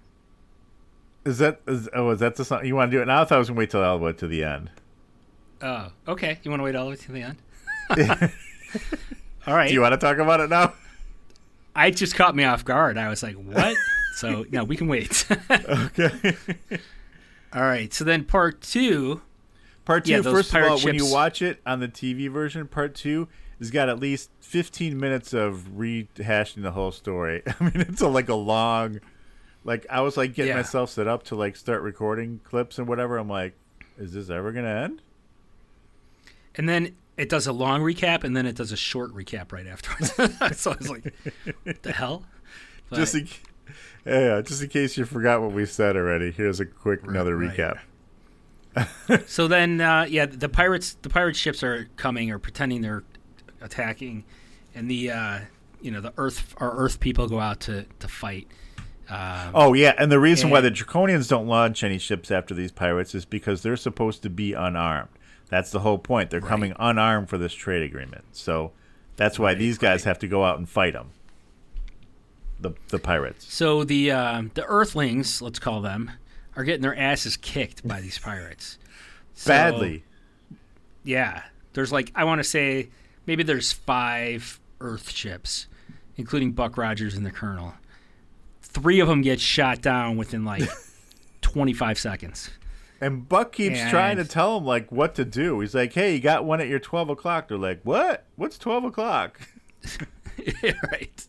Is 1.23 1.37
that 1.37 1.61
is, 1.67 1.87
oh 1.93 2.09
is 2.09 2.19
that 2.19 2.35
the 2.35 2.43
song 2.43 2.65
you 2.65 2.75
want 2.75 2.89
to 2.89 2.97
do 2.97 3.01
it 3.01 3.05
now? 3.05 3.21
I 3.21 3.25
thought 3.25 3.35
I 3.35 3.39
was 3.39 3.49
gonna 3.49 3.59
wait 3.59 3.69
till 3.69 3.83
all 3.83 3.99
the 3.99 4.05
way 4.05 4.13
to 4.13 4.27
the 4.27 4.43
end. 4.43 4.71
Oh, 5.61 5.89
okay. 6.07 6.39
You 6.41 6.49
want 6.49 6.61
to 6.61 6.63
wait 6.63 6.75
all 6.75 6.85
the 6.85 6.89
way 6.91 6.95
to 6.95 7.11
the 7.11 7.21
end? 7.21 7.37
all 9.45 9.53
right. 9.53 9.67
Do 9.67 9.73
you 9.75 9.81
want 9.81 9.93
to 9.93 9.97
talk 9.97 10.17
about 10.17 10.39
it 10.39 10.49
now? 10.49 10.73
I 11.75 11.91
just 11.91 12.15
caught 12.15 12.35
me 12.35 12.43
off 12.43 12.65
guard. 12.65 12.97
I 12.97 13.07
was 13.09 13.21
like, 13.21 13.35
"What?" 13.35 13.77
so 14.15 14.45
no, 14.51 14.63
we 14.63 14.75
can 14.75 14.87
wait. 14.87 15.25
Okay. 15.51 16.35
all 17.53 17.61
right. 17.61 17.93
So 17.93 18.03
then 18.03 18.23
part 18.23 18.61
two. 18.61 19.21
Part 19.85 20.05
two, 20.05 20.11
Yeah, 20.13 20.21
first 20.21 20.49
of 20.49 20.53
pirate 20.53 20.69
all, 20.71 20.79
when 20.79 20.95
you 20.95 21.11
watch 21.11 21.41
it 21.43 21.59
on 21.65 21.79
the 21.79 21.87
TV 21.87 22.29
version, 22.31 22.67
part 22.67 22.95
two 22.95 23.27
has 23.61 23.69
got 23.71 23.87
at 23.89 23.99
least 23.99 24.31
15 24.41 24.99
minutes 24.99 25.33
of 25.33 25.67
rehashing 25.77 26.63
the 26.63 26.71
whole 26.71 26.91
story. 26.91 27.43
I 27.59 27.63
mean, 27.63 27.75
it's 27.87 28.01
a, 28.01 28.07
like 28.07 28.27
a 28.27 28.35
long, 28.35 28.99
like 29.63 29.85
I 29.89 30.01
was 30.01 30.17
like 30.17 30.33
getting 30.33 30.49
Yeah. 30.49 30.57
myself 30.57 30.89
set 30.89 31.07
up 31.07 31.21
to 31.25 31.35
like 31.35 31.55
start 31.55 31.81
recording 31.83 32.41
clips 32.43 32.79
and 32.79 32.87
whatever. 32.87 33.17
I'm 33.17 33.29
like, 33.29 33.53
is 33.99 34.13
this 34.13 34.29
ever 34.31 34.51
gonna 34.51 34.67
end? 34.67 35.01
And 36.55 36.67
then 36.67 36.95
it 37.17 37.29
does 37.29 37.45
a 37.45 37.53
long 37.53 37.81
recap, 37.81 38.23
and 38.23 38.35
then 38.35 38.45
it 38.47 38.55
does 38.55 38.71
a 38.71 38.77
short 38.77 39.13
recap 39.13 39.51
right 39.51 39.67
afterwards. 39.67 40.11
so 40.59 40.71
I 40.71 40.75
was 40.75 40.89
like, 40.89 41.13
"The 41.83 41.91
hell?" 41.91 42.23
But- 42.89 42.95
just 42.95 43.13
in, 43.15 43.27
yeah, 44.05 44.41
just 44.41 44.63
in 44.63 44.69
case 44.69 44.97
you 44.97 45.05
forgot 45.05 45.41
what 45.41 45.51
we 45.51 45.65
said 45.67 45.95
already. 45.95 46.31
Here's 46.31 46.59
a 46.59 46.65
quick 46.65 47.03
another 47.07 47.37
right. 47.37 47.55
recap. 47.55 49.27
so 49.27 49.47
then, 49.47 49.81
uh, 49.81 50.05
yeah, 50.09 50.25
the 50.25 50.49
pirates, 50.49 50.97
the 51.01 51.09
pirate 51.09 51.35
ships 51.35 51.61
are 51.61 51.89
coming 51.97 52.31
or 52.31 52.39
pretending 52.39 52.81
they're 52.81 53.03
attacking, 53.61 54.23
and 54.75 54.89
the 54.89 55.11
uh, 55.11 55.39
you 55.81 55.91
know 55.91 56.01
the 56.01 56.13
Earth, 56.17 56.53
our 56.57 56.75
Earth 56.75 56.99
people 56.99 57.27
go 57.27 57.39
out 57.39 57.59
to 57.61 57.85
to 57.99 58.07
fight. 58.07 58.47
Um, 59.09 59.51
Oh 59.53 59.73
yeah, 59.73 59.93
and 59.97 60.11
the 60.11 60.19
reason 60.19 60.49
why 60.49 60.61
the 60.61 60.71
Draconians 60.71 61.27
don't 61.27 61.47
launch 61.47 61.83
any 61.83 61.97
ships 61.97 62.31
after 62.31 62.53
these 62.53 62.71
pirates 62.71 63.13
is 63.13 63.25
because 63.25 63.61
they're 63.61 63.75
supposed 63.77 64.21
to 64.23 64.29
be 64.29 64.53
unarmed. 64.53 65.09
That's 65.49 65.71
the 65.71 65.79
whole 65.81 65.97
point. 65.97 66.29
They're 66.29 66.39
coming 66.39 66.73
unarmed 66.79 67.27
for 67.29 67.37
this 67.37 67.51
trade 67.53 67.83
agreement. 67.83 68.23
So 68.31 68.71
that's 69.17 69.37
why 69.37 69.53
these 69.53 69.77
guys 69.77 70.05
have 70.05 70.17
to 70.19 70.27
go 70.27 70.45
out 70.45 70.57
and 70.59 70.69
fight 70.69 70.93
them. 70.93 71.09
The 72.59 72.71
the 72.89 72.99
pirates. 72.99 73.53
So 73.53 73.83
the 73.83 74.11
um, 74.11 74.51
the 74.53 74.63
Earthlings, 74.65 75.41
let's 75.41 75.59
call 75.59 75.81
them, 75.81 76.11
are 76.55 76.63
getting 76.63 76.81
their 76.83 76.97
asses 76.97 77.35
kicked 77.35 77.85
by 77.87 77.99
these 78.01 78.17
pirates. 78.19 78.77
So- 79.33 79.49
Badly. 79.49 80.03
Yeah, 81.03 81.43
there's 81.73 81.91
like 81.91 82.11
I 82.15 82.23
want 82.23 82.39
to 82.39 82.43
say 82.43 82.89
maybe 83.25 83.43
there's 83.43 83.71
five 83.71 84.59
Earth 84.79 85.09
ships, 85.11 85.67
including 86.17 86.51
Buck 86.53 86.77
Rogers 86.77 87.15
and 87.15 87.25
the 87.25 87.31
Colonel. 87.31 87.73
Three 88.61 88.99
of 88.99 89.07
them 89.07 89.21
get 89.21 89.39
shot 89.39 89.81
down 89.81 90.17
within 90.17 90.45
like 90.45 90.63
25 91.41 91.99
seconds. 91.99 92.49
And 92.99 93.27
Buck 93.27 93.51
keeps 93.51 93.79
And- 93.79 93.89
trying 93.89 94.17
to 94.17 94.25
tell 94.25 94.55
them 94.55 94.65
like 94.65 94.91
what 94.91 95.15
to 95.15 95.25
do. 95.25 95.59
He's 95.59 95.73
like, 95.73 95.91
"Hey, 95.93 96.13
you 96.15 96.19
got 96.21 96.45
one 96.45 96.61
at 96.61 96.67
your 96.67 96.77
twelve 96.79 97.09
o'clock." 97.09 97.47
They're 97.47 97.57
like, 97.57 97.81
"What? 97.83 98.25
What's 98.35 98.59
twelve 98.59 98.83
o'clock?" 98.83 99.41
right. 100.63 101.27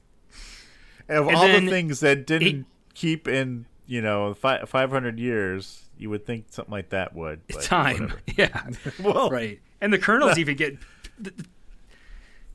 And 1.08 1.18
of 1.18 1.28
And 1.28 1.36
all 1.36 1.48
the 1.48 1.68
things 1.68 2.00
that 2.00 2.26
didn't 2.26 2.46
he- 2.46 2.64
keep 2.94 3.26
in, 3.26 3.64
you 3.86 4.02
know, 4.02 4.34
fi- 4.34 4.64
five 4.66 4.90
hundred 4.90 5.18
years, 5.18 5.84
you 5.96 6.10
would 6.10 6.26
think 6.26 6.46
something 6.50 6.72
like 6.72 6.90
that 6.90 7.14
would. 7.14 7.40
Time. 7.62 7.94
whatever. 8.02 8.20
Yeah. 8.36 8.62
Well, 9.02 9.30
right. 9.30 9.58
And 9.80 9.92
the 9.92 9.98
Colonel's 9.98 10.38
even 10.38 10.56
getting 10.56 10.78
the, 11.18 11.32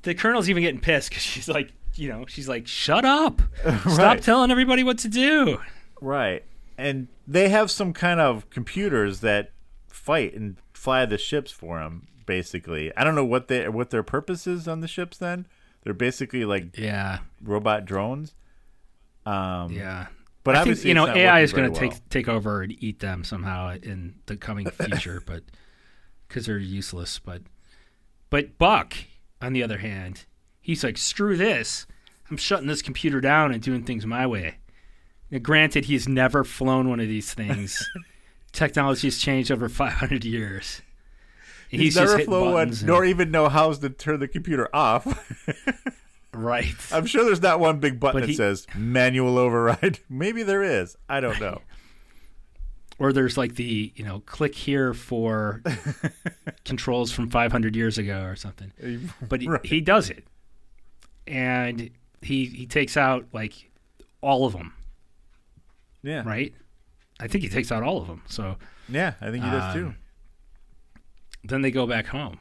the 0.08 0.16
Colonel's 0.16 0.50
even 0.50 0.64
getting 0.64 0.80
pissed 0.80 1.10
because 1.10 1.22
she's 1.24 1.50
like, 1.50 1.72
you 1.96 2.08
know, 2.10 2.26
she's 2.28 2.48
like, 2.48 2.66
"Shut 2.68 3.04
up! 3.06 3.42
Stop 3.90 4.22
telling 4.22 4.52
everybody 4.52 4.84
what 4.84 4.98
to 5.00 5.08
do." 5.10 5.60
Right. 6.02 6.44
And 6.78 7.08
they 7.28 7.50
have 7.50 7.70
some 7.72 7.92
kind 7.92 8.20
of 8.22 8.50
computers 8.50 9.20
that 9.22 9.52
fight 9.90 10.34
and 10.34 10.58
fly 10.74 11.06
the 11.06 11.18
ships 11.18 11.52
for 11.52 11.80
them. 11.80 12.08
Basically, 12.26 12.96
I 12.96 13.04
don't 13.04 13.16
know 13.16 13.26
what 13.26 13.48
they 13.48 13.68
what 13.70 13.90
their 13.90 14.04
purpose 14.04 14.48
is 14.48 14.68
on 14.68 14.82
the 14.82 14.88
ships. 14.88 15.18
Then 15.18 15.46
they're 15.84 15.94
basically 15.94 16.46
like 16.46 16.78
Yeah. 16.78 17.20
robot 17.44 17.86
drones. 17.86 18.36
Um, 19.26 19.72
Yeah. 19.72 20.08
but 20.44 20.56
I 20.56 20.64
think 20.64 20.84
you 20.86 20.94
know 20.94 21.08
AI 21.08 21.42
is 21.42 21.52
going 21.52 21.72
to 21.74 21.78
take 21.80 21.92
well. 21.92 22.02
take 22.10 22.28
over 22.30 22.62
and 22.62 22.82
eat 22.84 23.00
them 23.00 23.24
somehow 23.24 23.76
in 23.82 24.16
the 24.28 24.38
coming 24.38 24.70
future, 24.70 25.22
but 25.26 25.44
because 26.28 26.46
they're 26.46 26.58
useless. 26.58 27.20
But 27.20 27.42
but 28.30 28.58
Buck, 28.58 28.94
on 29.42 29.54
the 29.54 29.64
other 29.64 29.78
hand, 29.80 30.26
he's 30.60 30.84
like, 30.84 30.98
screw 30.98 31.38
this. 31.38 31.86
I'm 32.30 32.38
shutting 32.38 32.68
this 32.68 32.82
computer 32.82 33.22
down 33.22 33.52
and 33.54 33.62
doing 33.62 33.84
things 33.84 34.06
my 34.06 34.28
way. 34.28 34.58
Now, 35.32 35.40
granted, 35.40 35.86
he's 35.86 36.08
never 36.08 36.44
flown 36.44 36.90
one 36.90 37.00
of 37.00 37.08
these 37.08 37.34
things. 37.34 37.88
Technology 38.52 39.08
has 39.08 39.18
changed 39.18 39.52
over 39.52 39.70
500 39.70 40.26
years. 40.26 40.82
He's, 41.70 41.96
just 41.96 42.12
never 42.14 42.24
flown 42.24 42.54
one, 42.54 42.70
and- 42.70 42.86
nor 42.86 43.04
even 43.06 43.30
know 43.30 43.50
how 43.50 43.72
to 43.74 43.90
turn 43.90 44.20
the 44.22 44.28
computer 44.28 44.70
off. 44.74 45.06
right. 46.34 46.74
I'm 46.92 47.06
sure 47.06 47.26
there's 47.26 47.42
not 47.42 47.60
one 47.60 47.80
big 47.80 48.00
button 48.00 48.22
But 48.22 48.28
that 48.28 48.30
he- 48.32 48.36
says 48.36 48.66
manual 48.76 49.38
override. 49.38 50.00
Maybe 50.10 50.44
there 50.44 50.64
is. 50.64 50.96
I 51.10 51.20
don't 51.20 51.40
know. 51.42 51.62
Or 53.00 53.14
there's 53.14 53.38
like 53.38 53.56
the 53.56 53.92
you 53.96 54.04
know 54.04 54.20
click 54.22 54.56
here 54.56 54.94
for 54.94 55.62
controls 56.66 57.12
from 57.12 57.30
500 57.30 57.76
years 57.76 57.98
ago 57.98 58.24
or 58.24 58.36
something 58.36 58.72
but 59.30 59.42
he, 59.42 59.48
Right. 59.48 59.66
he 59.66 59.82
does 59.82 60.10
it 60.10 60.26
and 61.26 61.90
he 62.22 62.46
he 62.46 62.66
takes 62.66 62.98
out 62.98 63.26
like 63.34 63.72
all 64.22 64.46
of 64.46 64.54
them 64.54 64.74
Yeah. 66.04 66.24
right 66.26 66.54
i 67.20 67.28
think 67.28 67.44
he 67.44 67.50
takes 67.50 67.72
out 67.72 67.84
all 67.84 68.02
of 68.02 68.08
them 68.08 68.22
so 68.28 68.58
Yeah, 68.90 69.14
I 69.22 69.32
think 69.32 69.44
he 69.44 69.50
does 69.52 69.74
too. 69.74 69.88
Um, 69.88 69.96
then 71.44 71.62
they 71.62 71.72
go 71.72 71.86
back 71.88 72.08
home 72.08 72.40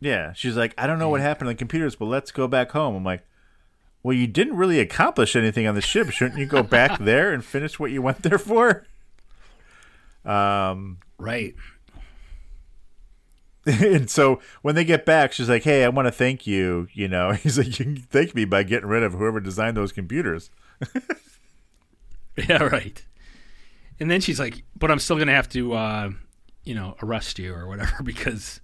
Yeah, 0.00 0.32
she's 0.34 0.56
like, 0.56 0.74
I 0.78 0.86
don't 0.86 0.98
know 0.98 1.08
what 1.08 1.20
happened 1.20 1.48
to 1.48 1.54
the 1.54 1.58
computers, 1.58 1.94
but 1.96 2.06
let's 2.06 2.32
go 2.32 2.48
back 2.48 2.70
home. 2.72 2.94
I'm 2.96 3.04
like, 3.04 3.22
well, 4.02 4.16
you 4.16 4.26
didn't 4.26 4.56
really 4.56 4.80
accomplish 4.80 5.36
anything 5.36 5.66
on 5.66 5.74
the 5.74 5.82
ship. 5.82 6.08
Shouldn't 6.10 6.38
you 6.38 6.46
go 6.46 6.62
back 6.62 6.98
there 7.00 7.34
and 7.34 7.44
finish 7.44 7.78
what 7.78 7.90
you 7.90 8.00
went 8.00 8.22
there 8.22 8.38
for? 8.38 8.86
Um, 10.24 10.98
right 11.18 11.54
and 13.66 14.08
so 14.08 14.40
when 14.62 14.74
they 14.74 14.84
get 14.84 15.04
back, 15.04 15.32
she's 15.32 15.48
like, 15.48 15.62
hey, 15.64 15.84
I 15.84 15.88
want 15.90 16.06
to 16.08 16.12
thank 16.12 16.46
you. 16.46 16.88
You 16.94 17.08
know, 17.08 17.32
he's 17.42 17.58
like, 17.58 17.66
you 17.78 17.84
can 17.84 17.96
thank 17.96 18.34
me 18.34 18.44
by 18.46 18.62
getting 18.62 18.88
rid 18.88 19.02
of 19.02 19.12
whoever 19.12 19.38
designed 19.40 19.76
those 19.76 19.92
computers. 19.92 20.50
yeah 22.48 22.62
right 22.62 23.04
and 23.98 24.10
then 24.10 24.18
she's 24.20 24.38
like 24.40 24.62
but 24.74 24.90
i'm 24.90 24.98
still 24.98 25.18
gonna 25.18 25.34
have 25.34 25.48
to 25.48 25.74
uh 25.74 26.08
you 26.64 26.74
know 26.74 26.96
arrest 27.02 27.38
you 27.38 27.52
or 27.52 27.66
whatever 27.66 28.02
because 28.02 28.60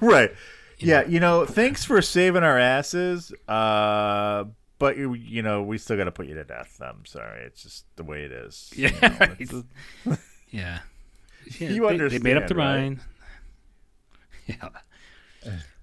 right. 0.00 0.30
Yeah, 0.78 1.04
you 1.06 1.20
know, 1.20 1.44
thanks 1.46 1.84
for 1.84 2.02
saving 2.02 2.42
our 2.42 2.58
asses. 2.58 3.32
Uh, 3.46 4.44
but 4.80 4.96
you, 4.96 5.14
you 5.14 5.40
know, 5.40 5.62
we 5.62 5.78
still 5.78 5.96
got 5.96 6.04
to 6.04 6.10
put 6.12 6.26
you 6.26 6.34
to 6.34 6.42
death. 6.44 6.80
I'm 6.84 7.06
sorry. 7.06 7.42
It's 7.44 7.62
just 7.62 7.84
the 7.96 8.02
way 8.02 8.24
it 8.24 8.32
is. 8.32 8.72
you 8.74 8.88
Yeah, 8.88 9.08
know, 9.08 9.16
right. 9.20 9.36
it's- 9.40 9.62
Yeah. 10.54 10.78
Yeah, 11.58 11.70
You 11.70 11.88
they, 11.88 12.08
they 12.08 12.18
made 12.20 12.36
up 12.36 12.46
their 12.46 12.56
right? 12.56 12.80
mind. 12.80 13.00
Yeah. 14.46 14.68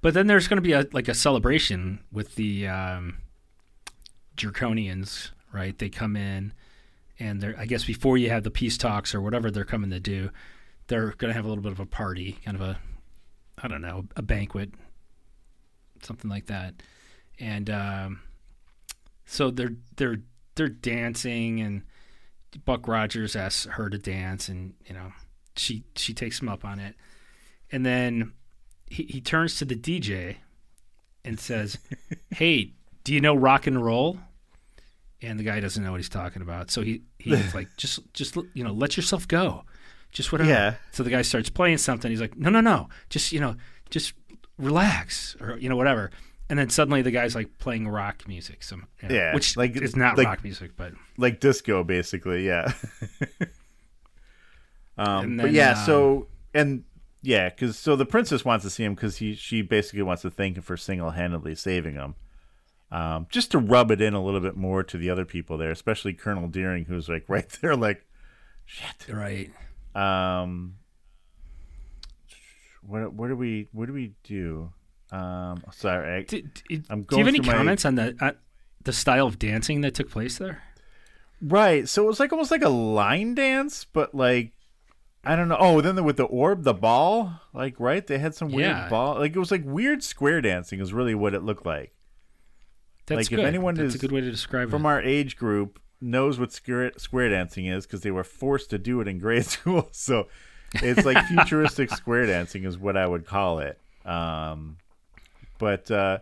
But 0.01 0.13
then 0.13 0.27
there's 0.27 0.47
going 0.47 0.57
to 0.57 0.61
be 0.61 0.73
a 0.73 0.85
like 0.91 1.07
a 1.07 1.15
celebration 1.15 1.99
with 2.11 2.35
the 2.35 2.67
um, 2.67 3.17
Draconians, 4.37 5.31
right? 5.51 5.75
They 5.77 5.89
come 5.89 6.15
in, 6.15 6.53
and 7.19 7.41
they're 7.41 7.55
I 7.57 7.65
guess 7.65 7.85
before 7.85 8.17
you 8.19 8.29
have 8.29 8.43
the 8.43 8.51
peace 8.51 8.77
talks 8.77 9.13
or 9.15 9.21
whatever 9.21 9.49
they're 9.49 9.65
coming 9.65 9.89
to 9.89 9.99
do, 9.99 10.29
they're 10.87 11.11
going 11.17 11.29
to 11.29 11.33
have 11.35 11.45
a 11.45 11.47
little 11.47 11.63
bit 11.63 11.71
of 11.71 11.79
a 11.79 11.85
party, 11.87 12.37
kind 12.45 12.55
of 12.55 12.61
a, 12.61 12.79
I 13.61 13.67
don't 13.67 13.81
know, 13.81 14.05
a 14.15 14.21
banquet, 14.21 14.71
something 16.03 16.29
like 16.29 16.45
that, 16.47 16.75
and 17.39 17.67
um, 17.69 18.21
so 19.25 19.49
they're 19.51 19.73
they're 19.95 20.17
they're 20.55 20.69
dancing 20.69 21.61
and 21.61 21.81
Buck 22.65 22.87
Rogers 22.87 23.35
asks 23.35 23.65
her 23.65 23.89
to 23.89 23.97
dance, 23.97 24.49
and 24.49 24.73
you 24.85 24.93
know 24.93 25.13
she 25.55 25.83
she 25.95 26.13
takes 26.13 26.41
him 26.41 26.49
up 26.49 26.65
on 26.65 26.79
it, 26.79 26.95
and 27.71 27.85
then 27.85 28.33
he 28.87 29.03
he 29.03 29.21
turns 29.21 29.57
to 29.57 29.65
the 29.65 29.75
DJ 29.75 30.37
and 31.23 31.39
says, 31.39 31.77
"Hey, 32.31 32.73
do 33.03 33.13
you 33.13 33.21
know 33.21 33.35
rock 33.35 33.67
and 33.67 33.83
roll?" 33.83 34.19
And 35.23 35.39
the 35.39 35.43
guy 35.43 35.59
doesn't 35.59 35.83
know 35.83 35.91
what 35.91 35.99
he's 35.99 36.09
talking 36.09 36.41
about, 36.41 36.71
so 36.71 36.81
he 36.81 37.03
he's 37.19 37.53
like, 37.55 37.69
"Just 37.77 37.99
just 38.13 38.35
you 38.53 38.63
know, 38.63 38.73
let 38.73 38.97
yourself 38.97 39.27
go, 39.27 39.63
just 40.11 40.31
whatever. 40.31 40.49
Yeah. 40.49 40.75
So 40.91 41.03
the 41.03 41.09
guy 41.09 41.21
starts 41.21 41.49
playing 41.49 41.77
something. 41.77 42.11
He's 42.11 42.21
like, 42.21 42.37
no, 42.37 42.49
no, 42.49 42.61
no, 42.61 42.89
just 43.09 43.31
you 43.31 43.39
know, 43.39 43.55
just 43.89 44.13
relax 44.57 45.35
or 45.39 45.57
you 45.57 45.69
know 45.69 45.75
whatever. 45.75 46.11
And 46.51 46.59
then 46.59 46.69
suddenly 46.69 47.01
the 47.01 47.11
guy's 47.11 47.33
like 47.33 47.57
playing 47.59 47.87
rock 47.87 48.27
music, 48.27 48.61
some 48.61 48.85
you 49.01 49.07
know, 49.09 49.15
Yeah, 49.15 49.33
which 49.33 49.55
like- 49.55 49.77
is 49.77 49.95
not 49.95 50.17
like- 50.17 50.27
rock 50.27 50.43
music, 50.43 50.71
but 50.75 50.91
like 51.17 51.39
disco 51.39 51.83
basically 51.83 52.45
yeah. 52.45 52.73
Um 54.97 55.23
And 55.23 55.37
but 55.37 55.51
yeah 55.51 55.71
um, 55.79 55.85
so 55.85 56.27
and 56.53 56.83
yeah 57.21 57.47
because 57.49 57.77
so 57.79 57.95
the 57.95 58.05
princess 58.05 58.43
wants 58.43 58.63
to 58.65 58.69
see 58.69 58.83
him 58.83 58.93
because 58.95 59.17
he 59.17 59.33
she 59.33 59.61
basically 59.61 60.01
wants 60.01 60.21
to 60.23 60.29
thank 60.29 60.57
him 60.57 60.63
for 60.63 60.75
single-handedly 60.75 61.55
saving 61.55 61.93
him 61.95 62.15
um 62.91 63.27
just 63.29 63.51
to 63.51 63.57
rub 63.57 63.89
it 63.91 64.01
in 64.01 64.13
a 64.13 64.21
little 64.23 64.41
bit 64.41 64.57
more 64.57 64.83
to 64.83 64.97
the 64.97 65.09
other 65.09 65.23
people 65.23 65.57
there 65.57 65.71
especially 65.71 66.13
colonel 66.13 66.47
deering 66.49 66.85
who's 66.85 67.07
like 67.07 67.23
right 67.29 67.47
there 67.61 67.75
like 67.75 68.05
shit. 68.65 69.07
Right. 69.09 69.51
um 69.95 70.75
what 72.81 73.13
what 73.13 73.29
do 73.29 73.35
we 73.37 73.69
what 73.71 73.85
do 73.85 73.93
we 73.93 74.13
do 74.23 74.73
um 75.11 75.63
sorry 75.73 76.17
I, 76.19 76.21
Do, 76.23 76.41
do, 76.41 76.81
I'm 76.89 77.01
do 77.03 77.17
you 77.17 77.19
have 77.19 77.27
any 77.27 77.39
through 77.39 77.47
my- 77.51 77.57
comments 77.57 77.85
on 77.85 77.95
the 77.95 78.15
uh, 78.21 78.31
the 78.83 78.93
style 78.93 79.27
of 79.27 79.37
dancing 79.39 79.81
that 79.81 79.93
took 79.93 80.09
place 80.09 80.37
there? 80.37 80.63
Right. 81.41 81.87
So 81.89 82.03
it 82.03 82.07
was 82.07 82.19
like 82.19 82.31
almost 82.31 82.51
like 82.51 82.63
a 82.63 82.69
line 82.69 83.33
dance, 83.35 83.85
but 83.85 84.13
like 84.15 84.53
I 85.23 85.35
don't 85.35 85.49
know. 85.49 85.57
Oh, 85.59 85.81
then 85.81 85.95
the, 85.95 86.01
with 86.03 86.17
the 86.17 86.23
orb, 86.23 86.63
the 86.63 86.73
ball, 86.73 87.41
like 87.53 87.79
right, 87.79 88.05
they 88.05 88.17
had 88.17 88.33
some 88.33 88.51
weird 88.51 88.69
Yeah. 88.71 88.89
ball. 88.89 89.15
Like 89.19 89.35
it 89.35 89.39
was 89.39 89.51
like 89.51 89.63
weird 89.65 90.01
square 90.03 90.41
dancing 90.41 90.79
is 90.79 90.93
really 90.93 91.13
what 91.13 91.33
it 91.33 91.43
looked 91.43 91.65
like. 91.65 91.93
That's 93.05 93.17
Like, 93.17 93.31
if 93.31 93.37
good. 93.37 93.45
anyone 93.45 93.75
That's 93.75 93.89
is 93.89 93.95
a 93.95 93.97
good 93.99 94.11
way 94.11 94.21
to 94.21 94.31
describe 94.31 94.69
From 94.69 94.85
it. 94.85 94.89
our 94.89 95.01
age 95.01 95.35
group, 95.35 95.79
knows 95.99 96.39
what 96.39 96.51
square 96.51 96.91
square 96.97 97.29
dancing 97.29 97.65
is 97.67 97.85
because 97.85 98.01
they 98.01 98.11
were 98.11 98.23
forced 98.23 98.69
to 98.71 98.77
do 98.79 99.01
it 99.01 99.07
in 99.07 99.19
grade 99.19 99.45
school. 99.57 99.89
So 99.91 100.27
it's 100.75 101.05
like 101.05 101.23
futuristic 101.27 101.89
square 101.91 102.25
dancing 102.25 102.63
is 102.63 102.77
what 102.77 102.95
I 102.97 103.05
would 103.05 103.25
call 103.25 103.59
it. 103.59 103.79
Um, 104.05 104.77
but 105.61 105.89
uh, 105.89 106.19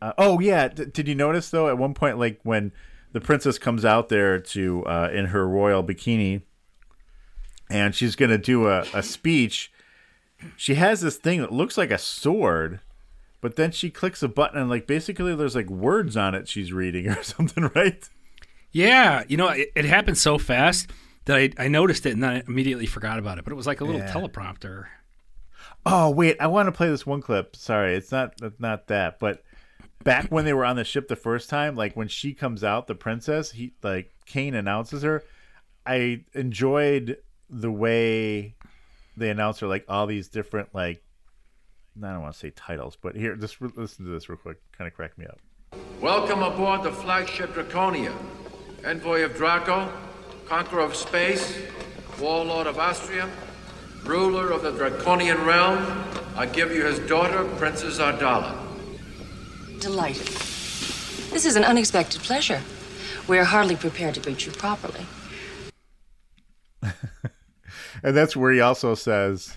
uh, 0.00 0.12
oh 0.16 0.40
yeah, 0.40 0.68
D- 0.68 0.86
did 0.86 1.06
you 1.06 1.14
notice 1.14 1.50
though 1.50 1.68
at 1.68 1.76
one 1.76 1.92
point 1.92 2.18
like 2.18 2.40
when 2.44 2.72
the 3.12 3.20
princess 3.20 3.58
comes 3.58 3.84
out 3.84 4.08
there 4.08 4.38
to 4.38 4.84
uh, 4.86 5.10
in 5.12 5.26
her 5.26 5.46
royal 5.46 5.84
bikini 5.84 6.40
and 7.70 7.94
she's 7.94 8.16
gonna 8.16 8.38
do 8.38 8.68
a, 8.68 8.84
a 8.94 9.02
speech, 9.02 9.70
she 10.56 10.74
has 10.76 11.00
this 11.02 11.16
thing 11.16 11.40
that 11.40 11.52
looks 11.52 11.76
like 11.76 11.90
a 11.90 11.98
sword. 11.98 12.80
But 13.40 13.56
then 13.56 13.72
she 13.72 13.90
clicks 13.90 14.22
a 14.22 14.28
button 14.28 14.58
and 14.60 14.70
like 14.70 14.86
basically 14.86 15.34
there's 15.34 15.56
like 15.56 15.68
words 15.68 16.16
on 16.16 16.34
it 16.34 16.46
she's 16.48 16.72
reading 16.72 17.08
or 17.10 17.22
something, 17.22 17.70
right? 17.74 18.08
Yeah, 18.70 19.24
you 19.28 19.36
know, 19.36 19.48
it, 19.48 19.70
it 19.74 19.84
happened 19.84 20.16
so 20.16 20.38
fast 20.38 20.90
that 21.24 21.36
I, 21.36 21.50
I 21.58 21.68
noticed 21.68 22.06
it 22.06 22.12
and 22.12 22.22
then 22.22 22.30
I 22.30 22.42
immediately 22.48 22.86
forgot 22.86 23.18
about 23.18 23.38
it. 23.38 23.44
But 23.44 23.52
it 23.52 23.56
was 23.56 23.66
like 23.66 23.80
a 23.80 23.84
little 23.84 24.00
Yeah. 24.00 24.12
teleprompter. 24.12 24.86
Oh 25.84 26.10
wait, 26.10 26.36
I 26.40 26.46
want 26.46 26.68
to 26.68 26.72
play 26.72 26.88
this 26.88 27.04
one 27.06 27.20
clip. 27.20 27.56
Sorry, 27.56 27.96
it's 27.96 28.12
not 28.12 28.34
not 28.58 28.86
that, 28.86 29.18
but 29.18 29.42
back 30.04 30.28
when 30.30 30.44
they 30.44 30.52
were 30.52 30.64
on 30.64 30.76
the 30.76 30.84
ship 30.84 31.08
the 31.08 31.16
first 31.16 31.48
time, 31.48 31.74
like 31.74 31.96
when 31.96 32.08
she 32.08 32.34
comes 32.34 32.62
out, 32.62 32.86
the 32.86 32.94
princess, 32.94 33.52
he 33.52 33.72
like 33.82 34.12
Kane 34.26 34.54
announces 34.54 35.02
her. 35.02 35.24
I 35.84 36.24
enjoyed 36.34 37.18
the 37.50 37.70
way 37.70 38.54
they 39.16 39.30
announce 39.30 39.58
her, 39.60 39.66
like 39.66 39.84
all 39.88 40.06
these 40.06 40.28
different 40.28 40.68
like 40.72 41.02
I 42.02 42.12
don't 42.12 42.22
want 42.22 42.34
to 42.34 42.38
say 42.38 42.50
titles, 42.50 42.96
but 43.00 43.16
here, 43.16 43.36
just 43.36 43.60
re- 43.60 43.70
listen 43.76 44.04
to 44.04 44.10
this 44.10 44.28
real 44.28 44.38
quick. 44.38 44.58
Kind 44.72 44.88
of 44.88 44.94
crack 44.94 45.18
me 45.18 45.26
up. 45.26 45.38
Welcome 46.00 46.42
aboard 46.42 46.82
the 46.82 46.92
flagship 46.92 47.54
Draconia, 47.54 48.14
envoy 48.84 49.24
of 49.24 49.36
Draco, 49.36 49.92
conqueror 50.46 50.80
of 50.80 50.94
space, 50.94 51.58
warlord 52.20 52.66
of 52.66 52.78
Austria, 52.78 53.28
ruler 54.04 54.50
of 54.50 54.62
the 54.62 54.72
Draconian 54.72 55.44
realm. 55.44 56.04
I 56.36 56.46
give 56.46 56.72
you 56.72 56.84
his 56.84 56.98
daughter, 57.00 57.44
Princess 57.56 57.98
Ardala. 57.98 58.58
Delighted. 59.80 60.26
This 60.26 61.44
is 61.44 61.56
an 61.56 61.64
unexpected 61.64 62.22
pleasure. 62.22 62.60
We 63.28 63.38
are 63.38 63.44
hardly 63.44 63.76
prepared 63.76 64.14
to 64.14 64.20
greet 64.20 64.46
you 64.46 64.52
properly. 64.52 65.06
And 68.02 68.16
that's 68.16 68.36
where 68.36 68.52
he 68.52 68.60
also 68.60 68.94
says, 68.94 69.56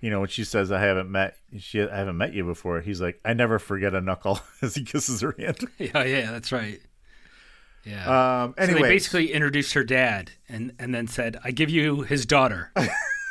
you 0.00 0.10
know, 0.10 0.20
when 0.20 0.28
she 0.28 0.44
says, 0.44 0.72
"I 0.72 0.80
haven't 0.80 1.10
met 1.10 1.36
she, 1.58 1.82
I 1.82 1.96
haven't 1.98 2.16
met 2.16 2.32
you 2.32 2.44
before," 2.44 2.80
he's 2.80 3.00
like, 3.00 3.20
"I 3.24 3.34
never 3.34 3.58
forget 3.58 3.94
a 3.94 4.00
knuckle" 4.00 4.40
as 4.62 4.74
he 4.74 4.84
kisses 4.84 5.20
her 5.20 5.34
hand. 5.38 5.58
Yeah, 5.78 6.04
yeah, 6.04 6.30
that's 6.32 6.52
right. 6.52 6.80
Yeah. 7.84 8.44
Um, 8.44 8.54
so 8.58 8.66
they 8.66 8.80
basically 8.80 9.32
introduced 9.32 9.74
her 9.74 9.82
dad 9.82 10.30
and, 10.48 10.72
and 10.78 10.94
then 10.94 11.08
said, 11.08 11.36
I 11.42 11.50
give 11.50 11.68
you 11.68 12.02
his 12.02 12.24
daughter. 12.24 12.70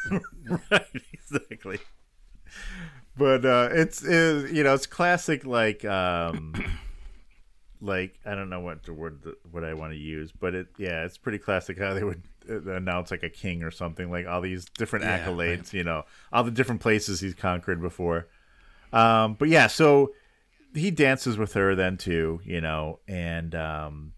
right, 0.72 0.86
exactly. 1.14 1.80
But 3.18 3.46
uh, 3.46 3.70
it's 3.72 4.04
it, 4.04 4.52
you 4.52 4.64
know 4.64 4.74
it's 4.74 4.86
classic 4.88 5.46
like 5.46 5.84
um, 5.86 6.62
like 7.82 8.20
I 8.26 8.36
don't 8.36 8.50
know 8.50 8.60
what 8.62 8.84
the 8.84 8.94
word 8.94 9.24
what 9.52 9.64
I 9.64 9.74
want 9.74 9.94
to 9.94 9.98
use, 10.00 10.32
but 10.32 10.56
it 10.56 10.68
yeah 10.78 11.04
it's 11.06 11.18
pretty 11.18 11.38
classic 11.40 11.78
how 11.78 11.94
they 11.94 12.04
would 12.04 12.24
uh, 12.50 12.72
announce 12.72 13.12
like 13.12 13.24
a 13.24 13.30
king 13.30 13.64
or 13.64 13.72
something 13.72 14.10
like 14.10 14.28
all 14.28 14.42
these 14.42 14.66
different 14.66 15.06
Yeah, 15.06 15.06
accolades, 15.06 15.74
right. 15.74 15.74
you 15.74 15.84
know, 15.84 16.04
all 16.32 16.44
the 16.44 16.52
different 16.52 16.82
places 16.82 17.20
he's 17.20 17.36
conquered 17.36 17.82
before. 17.82 18.28
Um, 18.94 19.36
but 19.36 19.50
yeah, 19.50 19.68
so 19.68 20.14
he 20.76 20.92
dances 20.92 21.38
with 21.38 21.54
her 21.54 21.76
then 21.76 21.98
too, 21.98 22.42
you 22.46 22.62
know, 22.62 23.00
and 23.08 23.56
um, 23.56 24.14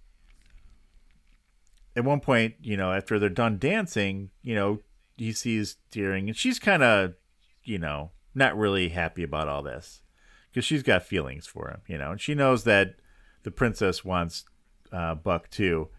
at 1.96 2.04
one 2.04 2.20
point, 2.20 2.56
you 2.62 2.78
know, 2.78 2.92
after 2.92 3.20
they're 3.20 3.30
done 3.30 3.58
dancing, 3.58 4.30
you 4.42 4.56
know, 4.56 4.80
he 5.18 5.32
sees 5.32 5.78
Deering, 5.91 6.28
and 6.28 6.38
she's 6.38 6.59
kind 6.59 6.84
of, 6.84 7.14
you 7.64 7.78
know, 7.78 8.11
not 8.34 8.57
really 8.57 8.89
happy 8.89 9.24
about 9.24 9.47
all 9.47 9.61
this 9.61 10.01
because 10.49 10.66
she's 10.66 10.84
got 10.84 11.03
feelings 11.03 11.47
for 11.47 11.70
him, 11.70 11.82
you 11.88 11.97
know, 11.97 12.11
and 12.11 12.22
she 12.22 12.36
knows 12.36 12.64
that 12.64 12.95
the 13.43 13.51
princess 13.51 14.03
wants 14.03 14.45
uh, 14.91 15.16
Buck 15.16 15.49
too. 15.49 15.89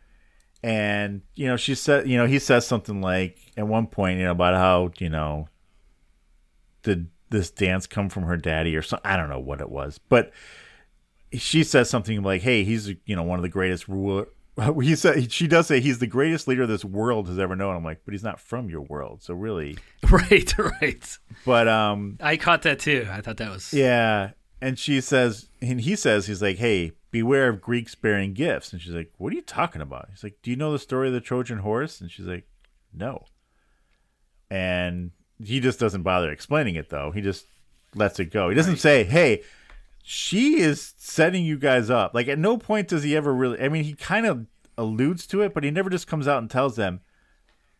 And 0.62 1.22
you 1.34 1.46
know, 1.46 1.56
she 1.56 1.74
said, 1.74 2.08
you 2.08 2.16
know, 2.16 2.26
he 2.26 2.38
says 2.38 2.66
something 2.66 3.00
like 3.00 3.38
at 3.56 3.66
one 3.66 3.86
point, 3.86 4.18
you 4.18 4.24
know, 4.24 4.30
about 4.30 4.54
how 4.54 4.90
you 4.98 5.10
know, 5.10 5.48
did 6.82 7.08
this 7.30 7.50
dance 7.50 7.86
come 7.86 8.08
from 8.08 8.22
her 8.24 8.36
daddy 8.36 8.74
or 8.74 8.82
something? 8.82 9.10
I 9.10 9.16
don't 9.16 9.28
know 9.28 9.40
what 9.40 9.60
it 9.60 9.68
was, 9.68 9.98
but 10.08 10.32
she 11.32 11.64
says 11.64 11.90
something 11.90 12.22
like, 12.22 12.42
"Hey, 12.42 12.64
he's 12.64 12.88
you 13.04 13.16
know 13.16 13.22
one 13.22 13.38
of 13.38 13.42
the 13.42 13.48
greatest 13.48 13.88
ruler." 13.88 14.28
He 14.82 14.94
said 14.94 15.32
she 15.32 15.48
does 15.48 15.66
say 15.66 15.80
he's 15.80 15.98
the 15.98 16.07
greatest 16.07 16.46
leader 16.46 16.66
this 16.66 16.84
world 16.84 17.28
has 17.28 17.38
ever 17.38 17.57
known. 17.57 17.74
I'm 17.74 17.84
like, 17.84 18.02
but 18.05 18.12
he's 18.12 18.22
not 18.22 18.38
from 18.38 18.68
your 18.70 18.82
world, 18.82 19.22
so 19.22 19.34
really. 19.34 19.78
right, 20.11 20.59
right. 20.80 21.18
But 21.44 21.66
um, 21.68 22.18
I 22.20 22.36
caught 22.36 22.62
that 22.62 22.78
too. 22.78 23.07
I 23.11 23.20
thought 23.20 23.38
that 23.38 23.50
was. 23.50 23.72
yeah, 23.72 24.30
and 24.61 24.78
she 24.78 25.00
says, 25.00 25.48
and 25.61 25.80
he 25.80 25.96
says, 25.96 26.26
he's 26.26 26.40
like, 26.40 26.59
"Hey, 26.59 26.92
beware 27.11 27.48
of 27.48 27.61
Greeks 27.61 27.94
bearing 27.94 28.32
gifts." 28.32 28.72
And 28.72 28.80
she's 28.80 28.92
like, 28.94 29.12
"What 29.18 29.32
are 29.32 29.36
you 29.36 29.42
talking 29.42 29.82
about?" 29.82 30.07
He's 30.11 30.22
like, 30.22 30.36
"Do 30.42 30.50
you 30.50 30.57
know 30.57 30.70
the 30.72 30.78
story 30.78 31.09
of 31.09 31.14
the 31.14 31.20
Trojan 31.20 31.59
horse?" 31.59 32.00
And 32.00 32.11
she's 32.11 32.26
like, 32.26 32.46
"No." 32.92 33.24
And 34.50 35.11
he 35.42 35.59
just 35.59 35.80
doesn't 35.80 36.02
bother 36.02 36.30
explaining 36.30 36.76
it 36.76 36.90
though. 36.90 37.11
He 37.11 37.20
just 37.20 37.46
lets 37.94 38.20
it 38.20 38.26
go. 38.26 38.48
He 38.50 38.55
doesn't 38.55 38.76
say, 38.76 39.02
"Hey, 39.05 39.42
she 40.07 40.61
is 40.61 40.92
setting 40.98 41.44
you 41.44 41.59
guys 41.59 41.88
up." 41.90 42.14
Like 42.14 42.28
at 42.28 42.38
no 42.38 42.59
point 42.59 42.88
does 42.88 43.02
he 43.02 43.16
ever 43.16 43.34
really. 43.34 43.59
I 43.61 43.68
mean, 43.68 43.84
he 43.84 43.94
kind 43.94 44.26
of 44.26 44.46
alludes 44.76 45.26
to 45.28 45.40
it, 45.40 45.55
but 45.55 45.64
he 45.64 45.70
never 45.70 45.88
just 45.88 46.07
comes 46.07 46.28
out 46.28 46.38
and 46.38 46.50
tells 46.50 46.76
them, 46.76 47.00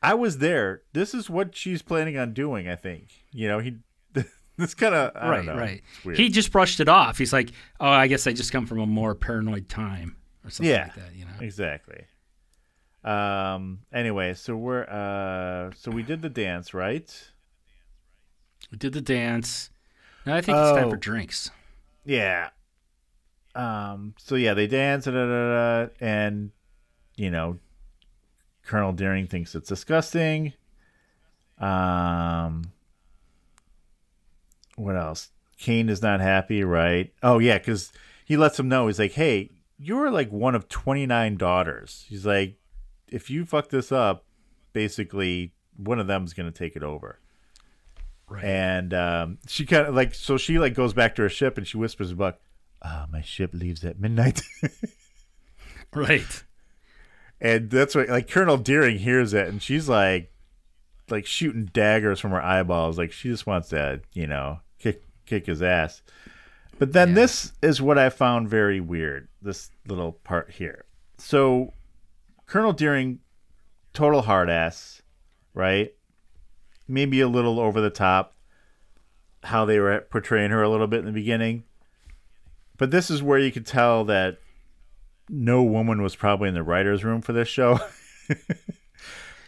"I 0.03 0.15
was 0.15 0.39
there. 0.39 0.83
This 0.95 1.13
is 1.15 1.29
what 1.29 1.55
she's 1.55 1.83
planning 1.83 2.17
on 2.17 2.33
doing." 2.33 2.67
I 2.69 2.77
think 2.77 3.11
you 3.31 3.47
know 3.49 3.59
he. 3.61 3.77
This 4.57 4.73
kind 4.73 4.95
of 4.95 5.13
right, 5.17 5.45
know. 5.45 5.57
right. 5.57 5.83
He 6.15 6.29
just 6.29 6.53
brushed 6.53 6.79
it 6.79 6.89
off. 6.89 7.19
He's 7.19 7.33
like, 7.33 7.51
"Oh, 7.81 7.89
I 7.89 8.07
guess 8.07 8.25
I 8.29 8.33
just 8.33 8.53
come 8.53 8.67
from 8.67 8.79
a 8.79 8.87
more 8.87 9.17
paranoid 9.17 9.69
time 9.69 10.15
or 10.45 10.51
something 10.51 10.71
yeah, 10.73 10.85
like 10.85 10.95
that." 10.95 11.17
You 11.17 11.25
know. 11.25 11.33
exactly. 11.41 12.05
Um. 13.03 13.81
Anyway, 13.93 14.35
so 14.35 14.55
we're 14.55 14.85
uh. 14.85 15.73
So 15.77 15.91
we 15.91 16.05
did 16.05 16.23
the 16.23 16.29
dance, 16.29 16.73
right? 16.73 17.13
We 18.71 18.79
did 18.79 18.93
the 18.93 19.01
dance. 19.01 19.71
Now 20.25 20.37
I 20.37 20.41
think 20.41 20.57
it's 20.57 20.71
time 20.71 20.85
Oh. 20.87 20.91
for 20.91 20.97
drinks. 20.99 21.51
Yeah. 22.05 22.51
Um. 23.55 24.15
So 24.19 24.35
yeah, 24.35 24.55
they 24.55 24.67
dance, 24.67 25.05
da, 25.05 25.13
da, 25.13 25.27
da, 25.27 25.89
and 26.01 26.51
you 27.17 27.31
know, 27.31 27.59
Colonel 28.65 28.93
Deering 28.93 29.27
thinks 29.27 29.55
it's 29.55 29.69
disgusting. 29.69 30.53
Um. 31.59 32.73
What 34.77 34.97
else? 34.97 35.31
Kane 35.57 35.89
is 35.89 36.03
not 36.03 36.21
happy, 36.21 36.65
right? 36.65 37.13
Oh 37.23 37.39
yeah, 37.39 37.59
because 37.59 37.93
he 38.25 38.37
lets 38.37 38.59
him 38.59 38.69
know. 38.69 38.89
He's 38.89 38.99
like, 38.99 39.13
"Hey, 39.13 39.51
you're 39.79 40.11
like 40.11 40.31
one 40.33 40.55
of 40.55 40.69
twenty 40.69 41.07
nine 41.07 41.37
daughters." 41.37 42.05
He's 42.09 42.27
like, 42.27 42.57
"If 43.09 43.31
you 43.31 43.45
fuck 43.45 43.69
this 43.69 43.93
up, 43.93 44.25
basically 44.73 45.53
one 45.77 46.01
of 46.01 46.09
them's 46.09 46.33
gonna 46.33 46.51
take 46.51 46.75
it 46.75 46.83
over." 46.83 47.21
Right. 48.35 48.45
And 48.45 48.93
um, 48.95 49.39
she 49.49 49.65
kind 49.67 49.87
of 49.87 49.95
like 49.95 50.15
so 50.15 50.37
she 50.37 50.59
like 50.59 50.75
goes 50.75 50.93
back 50.93 51.15
to 51.17 51.23
her 51.23 51.29
ship 51.29 51.57
and 51.59 51.67
she 51.67 51.77
whispers 51.77 52.11
to 52.11 52.17
Buck, 52.17 52.39
"Ah, 52.83 53.07
my 53.11 53.21
ship 53.23 53.51
leaves 53.55 53.85
at 53.85 53.99
midnight." 54.01 54.43
Right. 55.95 56.43
and 57.41 57.71
that's 57.71 57.95
what 57.95 58.09
like 58.09 58.29
Colonel 58.29 58.57
Deering 58.57 58.99
hears 58.99 59.33
it 59.33 59.47
and 59.47 59.63
she's 59.63 59.89
like 59.89 60.33
like 61.09 61.25
shooting 61.27 61.67
daggers 61.67 62.19
from 62.19 62.33
her 62.33 62.43
eyeballs. 62.43 62.99
Like 62.99 63.13
she 63.13 63.29
just 63.29 63.47
wants 63.47 63.69
to, 63.69 64.01
you 64.13 64.27
know, 64.27 64.59
kick 64.81 65.05
kick 65.27 65.47
his 65.47 65.63
ass. 65.63 66.03
But 66.81 66.93
then 66.93 67.11
Yeah. 67.11 67.15
this 67.15 67.53
is 67.63 67.81
what 67.81 67.99
I 67.99 68.09
found 68.11 68.49
very 68.49 68.81
weird. 68.81 69.29
This 69.41 69.71
little 69.87 70.13
part 70.13 70.51
here. 70.51 70.85
So 71.19 71.73
Colonel 72.47 72.73
Deering, 72.73 73.21
total 73.93 74.23
hard 74.23 74.51
ass, 74.51 75.01
right? 75.55 75.95
Maybe 76.89 77.21
a 77.21 77.29
little 77.29 77.59
over 77.61 77.81
the 77.81 77.91
top. 77.91 78.35
How 79.45 79.65
they 79.65 79.79
were 79.79 80.01
portraying 80.11 80.51
her 80.51 80.63
a 80.63 80.69
little 80.69 80.87
bit 80.87 81.01
in 81.01 81.07
the 81.07 81.13
beginning. 81.13 81.65
But 82.79 82.91
this 82.91 83.11
is 83.11 83.23
where 83.23 83.39
you 83.39 83.53
could 83.53 83.67
tell 83.67 84.05
that 84.07 84.39
no 85.29 85.63
woman 85.63 86.03
was 86.03 86.17
probably 86.17 86.49
in 86.49 86.55
the 86.55 86.63
writer's 86.63 87.05
room 87.05 87.21
for 87.23 87.33
this 87.33 87.49
show. 87.49 87.79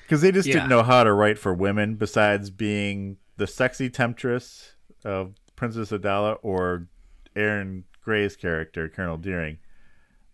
Because 0.02 0.20
they 0.22 0.30
just 0.30 0.46
Yeah. 0.46 0.54
didn't 0.54 0.68
know 0.68 0.84
how 0.84 1.02
to 1.02 1.12
write 1.12 1.36
for 1.36 1.52
women 1.52 1.96
besides 1.96 2.48
being 2.50 3.16
the 3.38 3.46
sexy 3.48 3.90
temptress 3.90 4.74
of 5.04 5.34
Princess 5.56 5.90
Ardala 5.90 6.38
or 6.42 6.86
Erin 7.34 7.82
Gray's 8.04 8.36
character, 8.36 8.88
Colonel 8.88 9.16
Deering. 9.16 9.58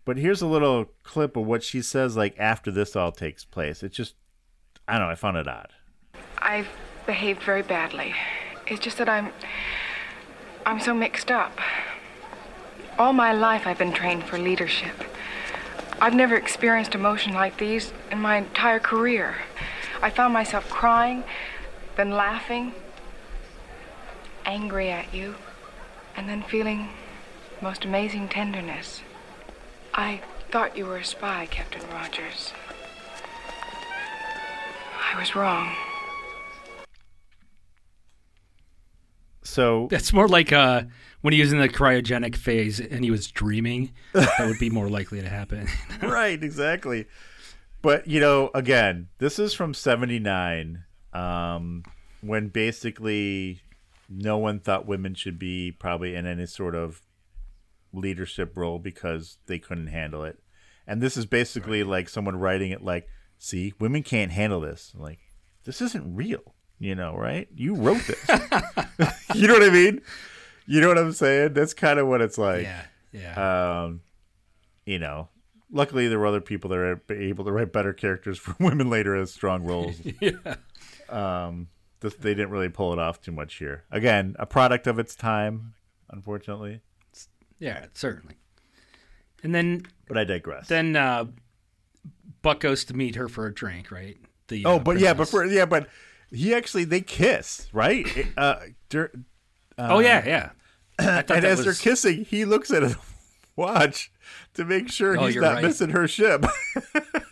But 0.05 0.17
here's 0.17 0.43
a 0.43 0.47
little 0.47 0.91
clip 1.01 1.35
of 1.35 1.47
what 1.47 1.63
she 1.63 1.81
says 1.81 2.15
like 2.15 2.35
after 2.37 2.69
this 2.69 2.95
all 2.95 3.11
takes 3.11 3.45
place. 3.45 3.81
It's 3.81 3.97
just 3.97 4.13
I 4.87 4.99
don't 4.99 5.07
know, 5.07 5.11
I 5.11 5.15
found 5.15 5.37
it 5.37 5.47
odd. 5.47 5.73
I've 6.37 6.67
behaved 7.05 7.43
very 7.43 7.61
badly. 7.61 8.15
It's 8.67 8.79
just 8.79 8.97
that 8.97 9.09
I'm. 9.09 9.31
I'm 10.65 10.79
so 10.79 10.93
mixed 10.93 11.29
up. 11.29 11.59
All 12.97 13.11
my 13.11 13.33
life 13.33 13.67
I've 13.67 13.77
been 13.77 13.91
trained 13.91 14.23
for 14.23 14.37
leadership. 14.37 14.95
I've 15.99 16.13
never 16.13 16.35
experienced 16.35 16.95
emotion 16.95 17.33
like 17.33 17.57
these 17.57 17.91
in 18.11 18.19
my 18.19 18.37
entire 18.37 18.79
career. 18.79 19.35
I 20.01 20.09
found 20.09 20.33
myself 20.33 20.69
crying, 20.69 21.23
then 21.95 22.11
laughing, 22.11 22.73
angry 24.45 24.89
at 24.89 25.13
you, 25.13 25.35
and 26.15 26.29
then 26.29 26.43
feeling 26.43 26.89
most 27.61 27.85
amazing 27.85 28.27
tenderness. 28.29 29.01
I 29.93 30.21
thought 30.51 30.77
you 30.77 30.85
were 30.85 30.97
a 30.97 31.05
spy, 31.05 31.47
Captain 31.49 31.81
Rogers. 31.89 32.53
I 35.11 35.19
was 35.19 35.35
wrong. 35.35 35.75
So 39.53 39.87
That's 39.91 40.11
more 40.11 40.27
like 40.27 40.51
uh, 40.51 40.85
when 41.21 41.31
he 41.31 41.39
was 41.39 41.53
in 41.53 41.59
the 41.59 41.69
cryogenic 41.69 42.35
phase 42.35 42.79
and 42.79 43.03
he 43.03 43.11
was 43.11 43.27
dreaming. 43.27 43.91
that 44.13 44.47
would 44.47 44.57
be 44.57 44.71
more 44.71 44.89
likely 44.89 45.21
to 45.21 45.29
happen. 45.29 45.67
right, 46.01 46.41
exactly. 46.41 47.05
But 47.83 48.07
you 48.07 48.19
know, 48.19 48.49
again, 48.55 49.09
this 49.19 49.37
is 49.37 49.53
from 49.53 49.75
'79, 49.75 50.85
um, 51.13 51.83
when 52.21 52.47
basically 52.47 53.61
no 54.09 54.39
one 54.39 54.59
thought 54.59 54.87
women 54.87 55.13
should 55.13 55.37
be 55.37 55.71
probably 55.71 56.15
in 56.15 56.25
any 56.25 56.47
sort 56.47 56.73
of 56.73 57.01
leadership 57.93 58.57
role 58.57 58.79
because 58.79 59.37
they 59.45 59.59
couldn't 59.59 59.87
handle 59.87 60.23
it. 60.23 60.39
And 60.87 60.99
this 60.99 61.15
is 61.15 61.27
basically 61.27 61.83
like 61.83 62.09
someone 62.09 62.37
writing 62.37 62.71
it 62.71 62.81
like, 62.81 63.07
"See, 63.37 63.75
women 63.79 64.01
can't 64.01 64.31
handle 64.31 64.61
this." 64.61 64.93
Like, 64.97 65.19
this 65.63 65.79
isn't 65.79 66.15
real, 66.15 66.55
you 66.83 66.95
know, 66.95 67.15
right? 67.15 67.47
You 67.55 67.75
wrote 67.75 68.01
this. 68.05 68.19
you 69.33 69.47
know 69.47 69.53
what 69.53 69.63
I 69.63 69.69
mean? 69.69 70.01
You 70.65 70.81
know 70.81 70.89
what 70.89 70.97
I'm 70.97 71.13
saying? 71.13 71.53
That's 71.53 71.73
kind 71.73 71.97
of 71.97 72.07
what 72.07 72.21
it's 72.21 72.37
like. 72.37 72.63
yeah, 72.63 72.83
yeah. 73.13 73.83
Um, 73.83 74.01
you 74.85 74.99
know, 74.99 75.29
luckily 75.71 76.09
there 76.09 76.19
were 76.19 76.27
other 76.27 76.41
people 76.41 76.69
that 76.71 76.77
are 76.77 77.01
able 77.09 77.45
to 77.45 77.53
write 77.53 77.71
better 77.71 77.93
characters 77.93 78.37
for 78.37 78.53
women 78.63 78.89
later 78.89 79.15
as 79.15 79.31
strong 79.31 79.63
roles. 79.63 79.95
yeah. 80.19 80.55
Um, 81.07 81.69
this, 82.01 82.15
they 82.15 82.33
didn't 82.33 82.49
really 82.49 82.67
pull 82.67 82.91
it 82.91 82.99
off 82.99 83.21
too 83.21 83.31
much 83.31 83.55
here. 83.55 83.85
Again, 83.89 84.35
a 84.37 84.45
product 84.45 84.85
of 84.85 84.99
its 84.99 85.15
time, 85.15 85.75
unfortunately. 86.09 86.81
Yeah, 87.59 87.85
certainly. 87.93 88.35
And 89.41 89.55
then 89.55 89.83
But 90.09 90.17
I 90.17 90.25
digress. 90.25 90.67
then 90.67 90.97
uh, 90.97 91.27
Buck 92.41 92.59
goes 92.59 92.83
to 92.85 92.93
meet 92.93 93.15
her 93.15 93.29
for 93.29 93.45
a 93.47 93.53
drink, 93.53 93.89
right? 93.89 94.17
The 94.49 94.65
oh, 94.65 94.75
uh, 94.75 94.79
but 94.79 94.99
yeah, 94.99 95.13
but 95.13 95.29
for 95.29 95.45
yeah, 95.45 95.65
but 95.65 95.87
he 96.33 96.53
actually 96.53 96.83
they 96.85 97.01
kiss, 97.01 97.67
right? 97.71 98.05
It, 98.17 98.27
uh, 98.37 98.59
dur- 98.89 99.11
oh 99.77 99.99
yeah, 99.99 100.25
yeah. 100.25 100.49
And 100.99 101.27
that 101.27 101.43
as 101.45 101.63
they're 101.63 101.73
kissing, 101.73 102.23
he 102.25 102.45
looks 102.45 102.69
at 102.71 102.83
his 102.83 102.95
watch 103.55 104.11
to 104.53 104.63
make 104.65 104.89
sure 104.91 105.17
Oh, 105.19 105.25
he's 105.25 105.35
not 105.37 105.55
right. 105.55 105.63
missing 105.63 105.89
her 105.89 106.07
ship. 106.07 106.45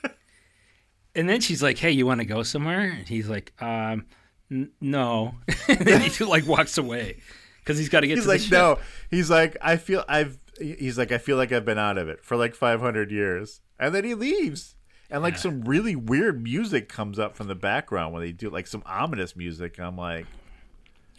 And 1.14 1.28
then 1.28 1.41
she's 1.41 1.62
like, 1.62 1.78
"Hey, 1.78 1.91
you 1.91 2.06
want 2.06 2.22
to 2.22 2.26
go 2.26 2.41
somewhere?" 2.41 2.82
And 2.97 3.06
he's 3.08 3.28
like, 3.28 3.52
"Um, 3.62 4.06
n- 4.49 4.72
no." 4.80 5.36
and 5.68 5.80
then 5.80 6.02
he 6.02 6.24
like 6.24 6.47
walks 6.47 6.78
away 6.78 7.18
because 7.60 7.78
he's 7.78 7.89
got 7.89 7.99
to 8.02 8.08
get 8.08 8.16
he's 8.18 8.24
to 8.24 8.30
like, 8.30 8.39
the 8.39 8.45
ship. 8.45 8.52
no. 8.54 8.80
He's 9.10 9.30
like, 9.30 9.58
I 9.62 9.76
feel 9.76 10.06
I've. 10.08 10.38
He's 10.58 10.97
like, 10.97 11.12
I 11.12 11.18
feel 11.18 11.36
like 11.38 11.52
I've 11.52 11.66
been 11.66 11.78
out 11.78 11.97
of 11.97 12.08
it 12.08 12.24
for 12.24 12.38
like 12.38 12.56
500 12.56 13.12
years, 13.12 13.60
and 13.78 13.93
then 13.93 14.06
he 14.06 14.14
leaves, 14.14 14.76
and 15.12 15.22
like 15.22 15.38
some 15.38 15.62
really 15.62 15.95
weird 15.95 16.41
music 16.41 16.89
comes 16.89 17.20
up 17.20 17.36
from 17.36 17.47
the 17.47 17.55
background 17.55 18.14
when 18.14 18.24
they 18.24 18.32
do 18.32 18.49
like 18.49 18.66
some 18.68 18.82
ominous 18.86 19.36
music. 19.36 19.80
I'm 19.80 19.97
like, 19.97 20.26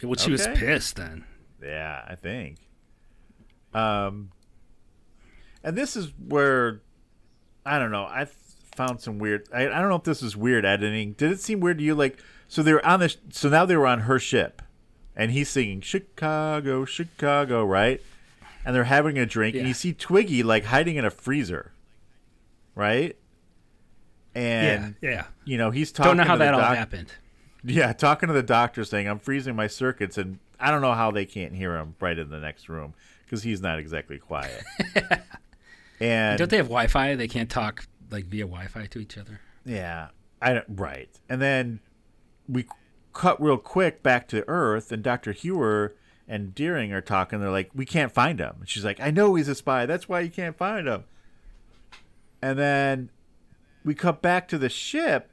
Well, 0.02 0.14
she 0.14 0.30
was 0.32 0.46
pissed 0.48 0.96
then. 0.96 1.24
yeah, 1.62 2.04
I 2.08 2.14
think. 2.16 2.58
Um, 3.74 4.30
and 5.62 5.76
this 5.76 5.96
is 5.96 6.12
where 6.28 6.80
I 7.64 7.78
don't 7.78 7.90
know. 7.92 8.04
I 8.04 8.26
found 8.76 9.00
some 9.00 9.18
weird. 9.18 9.48
I, 9.52 9.66
I 9.66 9.80
don't 9.80 9.88
know 9.88 9.96
if 9.96 10.04
this 10.04 10.22
is 10.22 10.36
weird 10.36 10.64
editing. 10.64 11.12
Did 11.12 11.30
it 11.32 11.40
seem 11.40 11.60
weird 11.60 11.78
to 11.78 11.84
you? 11.84 11.94
Like, 11.94 12.18
so 12.48 12.62
they 12.62 12.72
were 12.72 12.84
on 12.84 13.00
this. 13.00 13.16
So 13.30 13.48
now 13.48 13.64
they 13.64 13.76
were 13.76 13.86
on 13.86 14.00
her 14.00 14.18
ship, 14.18 14.60
and 15.16 15.30
he's 15.30 15.48
singing 15.48 15.80
Chicago, 15.80 16.84
Chicago, 16.84 17.64
right? 17.64 18.00
And 18.64 18.74
they're 18.76 18.84
having 18.84 19.18
a 19.18 19.26
drink, 19.26 19.56
and 19.56 19.66
you 19.66 19.74
see 19.74 19.92
Twiki 19.92 20.44
like 20.44 20.64
hiding 20.64 20.96
in 20.96 21.04
a 21.04 21.10
freezer, 21.10 21.72
right? 22.74 23.16
And 24.34 24.94
yeah, 25.02 25.10
yeah. 25.10 25.24
you 25.44 25.58
know 25.58 25.70
he's 25.70 25.92
talking. 25.92 26.10
Don't 26.10 26.16
know 26.18 26.24
how 26.24 26.34
to 26.34 26.38
the 26.38 26.44
that 26.44 26.54
all 26.54 26.60
happened. 26.60 27.12
yeah, 27.64 27.92
talking 27.92 28.28
to 28.28 28.32
the 28.32 28.42
doctor 28.42 28.84
saying, 28.84 29.06
I'm 29.08 29.18
freezing 29.18 29.54
my 29.54 29.66
circuits, 29.66 30.16
and 30.16 30.38
I 30.58 30.70
don't 30.70 30.80
know 30.80 30.94
how 30.94 31.10
they 31.10 31.26
can't 31.26 31.54
hear 31.54 31.76
him 31.76 31.96
right 32.00 32.18
in 32.18 32.30
the 32.30 32.38
next 32.38 32.68
room 32.68 32.94
because 33.24 33.42
he's 33.42 33.60
not 33.60 33.78
exactly 33.78 34.18
quiet. 34.18 34.62
and 36.00 36.38
Don't 36.38 36.50
they 36.50 36.56
have 36.56 36.66
Wi-Fi? 36.66 37.14
They 37.16 37.28
can't 37.28 37.50
talk 37.50 37.86
like 38.10 38.24
via 38.26 38.44
Wi-Fi 38.44 38.86
to 38.86 38.98
each 38.98 39.18
other. 39.18 39.40
yeah, 39.64 40.08
I 40.40 40.54
don't, 40.54 40.66
right. 40.68 41.08
And 41.28 41.40
then 41.40 41.80
we 42.48 42.66
cut 43.12 43.42
real 43.42 43.58
quick 43.58 44.02
back 44.02 44.28
to 44.28 44.48
Earth, 44.48 44.92
and 44.92 45.02
Dr. 45.02 45.32
Huer 45.32 45.94
and 46.26 46.54
Deering 46.54 46.92
are 46.92 47.00
talking. 47.00 47.40
They're 47.40 47.50
like, 47.50 47.70
We 47.74 47.84
can't 47.84 48.12
find 48.12 48.38
him. 48.38 48.56
And 48.60 48.68
she's 48.68 48.84
like, 48.84 49.00
I 49.00 49.10
know 49.10 49.34
he's 49.34 49.48
a 49.48 49.54
spy. 49.54 49.86
That's 49.86 50.08
why 50.08 50.20
you 50.20 50.30
can't 50.30 50.56
find 50.56 50.86
him. 50.86 51.04
And 52.40 52.58
then 52.58 53.10
we 53.84 53.94
cut 53.94 54.22
back 54.22 54.48
to 54.48 54.58
the 54.58 54.68
ship, 54.68 55.30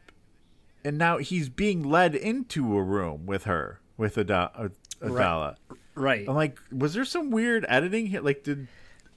and 0.84 0.98
now 0.98 1.18
he's 1.18 1.50
being 1.50 1.84
led 1.84 2.16
into 2.16 2.76
a 2.78 2.84
room 2.84 3.26
with 3.26 3.44
her, 3.44 3.80
with 3.98 4.18
Ada- 4.18 4.52
uh, 4.56 4.68
Ardala. 5.02 5.56
Right. 5.96 6.28
I'm 6.28 6.36
like, 6.36 6.60
was 6.72 6.94
there 6.94 7.06
some 7.06 7.32
weird 7.32 7.66
editing 7.68 8.08
here? 8.08 8.22
Like, 8.22 8.44
did 8.44 8.68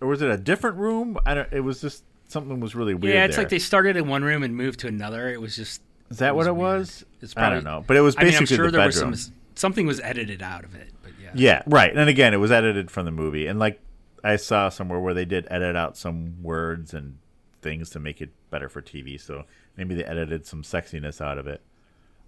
or 0.01 0.09
was 0.09 0.21
it 0.21 0.31
a 0.31 0.37
different 0.37 0.77
room? 0.79 1.17
I 1.25 1.35
don't. 1.35 1.53
It 1.53 1.61
was 1.61 1.81
just 1.81 2.05
something 2.29 2.59
was 2.61 2.75
really 2.75 2.95
weird. 2.95 3.15
yeah, 3.15 3.25
it's 3.25 3.37
there. 3.37 3.45
like 3.45 3.51
they 3.51 3.61
started 3.61 3.97
in 3.97 4.09
one 4.09 4.25
room 4.25 4.43
and 4.43 4.57
moved 4.57 4.81
to 4.81 4.89
another. 4.89 5.29
It 5.29 5.41
was 5.41 5.55
just. 5.55 5.81
Is 6.11 6.19
that 6.19 6.35
what 6.35 6.47
it 6.47 6.57
weird. 6.57 6.79
was? 6.79 7.05
It's 7.21 7.35
I 7.37 7.49
don't 7.49 7.65
know, 7.65 7.85
but 7.87 7.97
it 7.97 8.01
was 8.01 8.17
I 8.17 8.25
mean, 8.25 8.35
I'm 8.35 8.41
basically 8.41 8.57
sure 8.57 8.67
the 8.67 8.79
there 8.79 8.87
was 8.87 8.97
bedroom. 8.97 9.15
some 9.15 9.35
something 9.55 9.87
was 9.87 10.01
edited 10.01 10.43
out 10.43 10.65
of 10.65 10.75
it, 10.75 10.91
but 11.03 11.13
yeah. 11.23 11.31
Yeah, 11.35 11.63
right. 11.67 11.97
And 11.97 12.11
again, 12.11 12.35
it 12.35 12.39
was 12.39 12.51
edited 12.51 12.91
from 12.91 13.07
the 13.07 13.13
movie, 13.13 13.47
and 13.47 13.59
like 13.59 13.81
I 14.25 14.37
saw 14.37 14.69
somewhere 14.69 14.99
where 14.99 15.15
they 15.15 15.25
did 15.25 15.47
edit 15.51 15.77
out 15.77 15.97
some 15.97 16.43
words 16.43 16.93
and 16.93 17.19
things 17.61 17.91
to 17.91 18.01
make 18.01 18.21
it 18.21 18.31
better 18.53 18.69
for 18.69 18.81
TV. 18.81 19.21
So 19.21 19.45
maybe 19.77 19.97
they 19.97 20.05
edited 20.05 20.47
some 20.47 20.63
sexiness 20.63 21.21
out 21.21 21.39
of 21.39 21.49
it. 21.49 21.61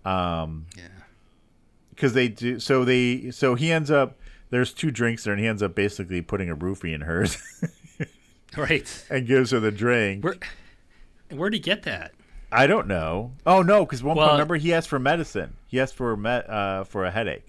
Um, 0.05 0.67
yeah. 0.77 0.89
Because 1.91 2.15
they 2.15 2.27
do. 2.27 2.59
So 2.59 2.85
they. 2.85 3.31
So 3.31 3.55
he 3.55 3.71
ends 3.71 3.93
up. 3.93 4.17
There's 4.51 4.73
two 4.73 4.91
drinks 4.91 5.23
there, 5.23 5.33
and 5.33 5.41
he 5.41 5.47
ends 5.47 5.63
up 5.63 5.77
basically 5.77 6.21
putting 6.23 6.51
a 6.51 6.57
roofie 6.57 6.93
in 6.93 7.03
hers. 7.03 7.39
Right. 8.57 9.05
And 9.11 9.27
gives 9.27 9.51
her 9.51 9.59
the 9.59 9.73
drink. 9.73 10.23
Where, 10.23 10.37
where'd 11.33 11.55
he 11.55 11.59
get 11.59 11.83
that? 11.85 12.13
I 12.53 12.69
don't 12.69 12.87
know. 12.87 13.33
Oh 13.45 13.63
no, 13.63 13.85
because 13.85 14.01
one 14.03 14.17
Well- 14.17 14.27
point, 14.29 14.35
remember 14.35 14.55
he 14.57 14.73
asked 14.73 14.89
for 14.89 15.01
medicine. 15.01 15.55
He 15.67 15.81
asked 15.81 15.97
for 15.97 16.17
met 16.17 16.49
uh, 16.49 16.85
for 16.85 17.05
a 17.05 17.11
headache. 17.11 17.47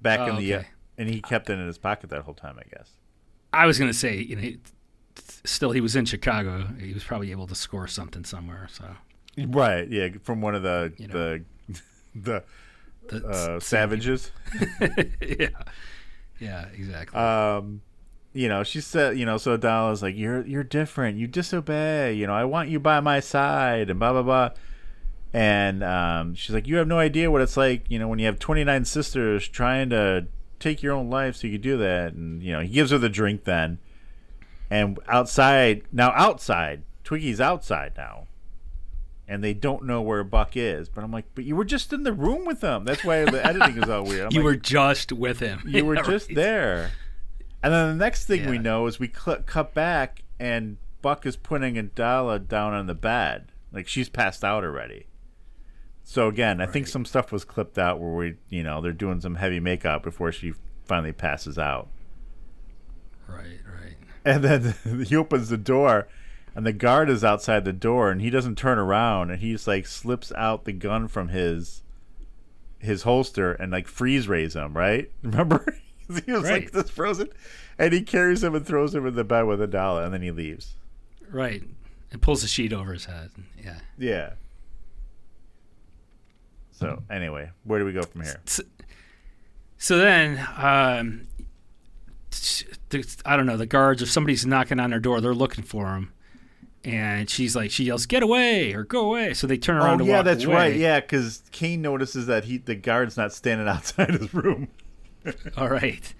Back 0.00 0.20
Oh, 0.20 0.28
in 0.28 0.36
the, 0.36 0.54
uh, 0.54 0.62
and 0.96 1.10
he 1.10 1.20
kept 1.20 1.50
it 1.50 1.58
in 1.58 1.66
his 1.66 1.76
pocket 1.76 2.08
that 2.08 2.22
whole 2.22 2.32
time. 2.32 2.58
I 2.58 2.62
guess. 2.74 2.90
I 3.52 3.66
was 3.66 3.78
gonna 3.78 3.92
say, 3.92 4.16
you 4.16 4.36
know, 4.36 4.48
still 5.44 5.72
he 5.72 5.80
was 5.80 5.96
in 5.96 6.04
Chicago. 6.04 6.68
He 6.80 6.92
was 6.92 7.04
probably 7.04 7.30
able 7.30 7.46
to 7.46 7.54
score 7.54 7.86
something 7.86 8.24
somewhere. 8.24 8.68
So 8.72 8.84
Right. 9.36 9.88
Yeah. 9.88 10.08
From 10.22 10.40
one 10.40 10.54
of 10.54 10.62
the 10.62 10.92
You 10.98 11.08
know. 11.08 11.14
the 11.14 11.44
the, 12.14 12.44
The 13.08 13.26
uh, 13.28 13.60
savages. 13.60 14.30
yeah, 15.20 15.48
yeah, 16.40 16.66
exactly. 16.74 17.18
Um, 17.18 17.80
you 18.34 18.48
know, 18.48 18.62
she 18.64 18.80
said, 18.80 19.18
you 19.18 19.26
know, 19.26 19.36
so 19.38 19.56
Ardala's 19.56 20.02
like, 20.02 20.16
"You're 20.16 20.46
you're 20.46 20.64
different. 20.64 21.18
You 21.18 21.26
disobey. 21.26 22.14
You 22.14 22.26
know, 22.26 22.32
I 22.34 22.44
want 22.44 22.68
you 22.70 22.80
by 22.80 23.00
my 23.00 23.20
side," 23.20 23.90
and 23.90 23.98
blah 23.98 24.12
blah 24.12 24.22
blah. 24.22 24.50
and 25.34 25.82
um, 25.84 26.34
she's 26.34 26.54
like, 26.54 26.66
"You 26.66 26.76
have 26.76 26.88
no 26.88 26.98
idea 26.98 27.30
what 27.30 27.42
it's 27.42 27.56
like, 27.56 27.90
you 27.90 27.98
know, 27.98 28.08
when 28.08 28.18
you 28.18 28.26
have 28.26 28.38
29 28.38 28.84
sisters 28.84 29.48
trying 29.48 29.90
to 29.90 30.26
take 30.60 30.82
your 30.82 30.94
own 30.94 31.10
life, 31.10 31.36
so 31.36 31.46
you 31.46 31.54
could 31.54 31.62
do 31.62 31.76
that." 31.78 32.12
And 32.14 32.42
you 32.42 32.52
know, 32.52 32.60
he 32.60 32.68
gives 32.68 32.90
her 32.90 32.98
the 32.98 33.08
drink 33.10 33.44
then, 33.44 33.78
and 34.72 34.98
outside 35.06 35.82
now, 35.92 36.12
outside, 36.16 36.82
Twiki's 37.04 37.40
outside 37.40 37.92
now, 37.96 38.26
and 39.28 39.44
they 39.44 39.52
don't 39.52 39.84
know 39.84 40.00
where 40.00 40.24
Buck 40.24 40.56
is. 40.56 40.88
But 40.88 41.04
I'm 41.04 41.12
like, 41.12 41.26
"But 41.34 41.44
you 41.44 41.56
were 41.56 41.64
just 41.64 41.92
in 41.92 42.04
the 42.04 42.12
room 42.12 42.44
with 42.46 42.60
them. 42.60 42.84
That's 42.84 43.04
why 43.04 43.24
the 43.24 43.44
editing 43.44 43.82
is 43.82 43.88
all 43.88 44.04
weird." 44.04 44.26
I'm 44.26 44.30
you 44.32 44.38
like, 44.40 44.44
were 44.44 44.56
just 44.56 45.12
with 45.12 45.40
him. 45.40 45.62
you 45.66 45.84
were 45.84 45.94
Yeah, 45.96 46.02
just 46.02 46.28
right. 46.28 46.36
there. 46.36 46.90
And 47.62 47.72
then 47.72 47.90
the 47.90 48.04
next 48.04 48.24
thing 48.24 48.48
we 48.48 48.58
know 48.58 48.86
is 48.86 48.98
we 48.98 49.08
cl- 49.14 49.42
cut 49.44 49.74
back, 49.74 50.22
and 50.40 50.78
Buck 51.02 51.26
is 51.26 51.36
putting 51.36 51.74
Ardala 51.74 52.48
down 52.48 52.72
on 52.72 52.86
the 52.86 52.94
bed, 52.94 53.52
like 53.72 53.86
she's 53.86 54.08
passed 54.08 54.42
out 54.42 54.64
already. 54.64 55.06
So 56.02 56.28
again, 56.28 56.60
I 56.60 56.66
think 56.66 56.86
some 56.88 57.04
stuff 57.04 57.30
was 57.30 57.44
clipped 57.44 57.78
out 57.78 58.00
where 58.00 58.10
we, 58.12 58.34
you 58.48 58.62
know, 58.62 58.80
they're 58.80 58.92
doing 58.92 59.20
some 59.20 59.34
heavy 59.36 59.60
makeup 59.60 60.02
before 60.02 60.32
she 60.32 60.54
finally 60.84 61.12
passes 61.12 61.58
out. 61.58 61.88
Right, 63.28 63.60
right. 63.66 63.81
And 64.24 64.44
then 64.44 64.74
he 65.06 65.16
opens 65.16 65.48
the 65.48 65.56
door, 65.56 66.08
and 66.54 66.66
the 66.66 66.72
guard 66.72 67.10
is 67.10 67.24
outside 67.24 67.64
the 67.64 67.72
door, 67.72 68.10
and 68.10 68.20
he 68.20 68.30
doesn't 68.30 68.56
turn 68.56 68.78
around, 68.78 69.30
and 69.30 69.40
he's 69.40 69.66
like 69.66 69.86
slips 69.86 70.32
out 70.36 70.64
the 70.64 70.72
gun 70.72 71.08
from 71.08 71.28
his 71.28 71.82
his 72.78 73.02
holster 73.02 73.52
and 73.52 73.70
like 73.70 73.86
freeze 73.86 74.28
rays 74.28 74.54
him. 74.54 74.76
Right? 74.76 75.10
Remember? 75.22 75.64
he 76.26 76.32
was 76.32 76.44
like 76.44 76.72
this 76.72 76.90
frozen, 76.90 77.28
and 77.78 77.92
he 77.92 78.02
carries 78.02 78.42
him 78.42 78.54
and 78.54 78.66
throws 78.66 78.94
him 78.94 79.06
in 79.06 79.14
the 79.14 79.24
bed 79.24 79.42
with 79.42 79.60
Ardala, 79.60 80.04
and 80.04 80.14
then 80.14 80.22
he 80.22 80.30
leaves. 80.30 80.74
Right. 81.30 81.62
And 82.10 82.20
pulls 82.20 82.42
the 82.42 82.48
sheet 82.48 82.74
over 82.74 82.92
his 82.92 83.06
head. 83.06 83.30
Yeah. 83.62 83.78
Yeah. 83.96 84.32
So 86.72 87.02
anyway, 87.08 87.50
where 87.64 87.78
do 87.78 87.84
we 87.84 87.92
go 87.92 88.02
from 88.02 88.22
here? 88.22 88.40
So 89.78 89.98
then, 89.98 90.46
um, 90.58 91.26
I 93.24 93.36
don't 93.36 93.46
know, 93.46 93.56
the 93.56 93.66
guards, 93.66 94.02
if 94.02 94.10
somebody's 94.10 94.44
knocking 94.46 94.80
on 94.80 94.90
their 94.90 95.00
door, 95.00 95.20
they're 95.20 95.34
looking 95.34 95.64
for 95.64 95.94
him. 95.94 96.12
And 96.84 97.30
she's 97.30 97.54
like, 97.54 97.70
she 97.70 97.84
yells, 97.84 98.06
get 98.06 98.22
away 98.24 98.72
or 98.72 98.82
go 98.82 99.06
away. 99.06 99.34
So 99.34 99.46
they 99.46 99.56
turn 99.56 99.76
around 99.76 99.98
to 99.98 100.04
Oh 100.04 100.06
yeah, 100.08 100.22
that's 100.22 100.44
away. 100.44 100.54
right. 100.54 100.76
Yeah, 100.76 100.98
because 101.00 101.42
Kane 101.52 101.80
notices 101.80 102.26
that 102.26 102.44
he 102.44 102.58
the 102.58 102.74
guard's 102.74 103.16
not 103.16 103.32
standing 103.32 103.68
outside 103.74 104.10
his 104.10 104.34
room. 104.34 104.68
All 105.56 105.68
right. 105.68 106.12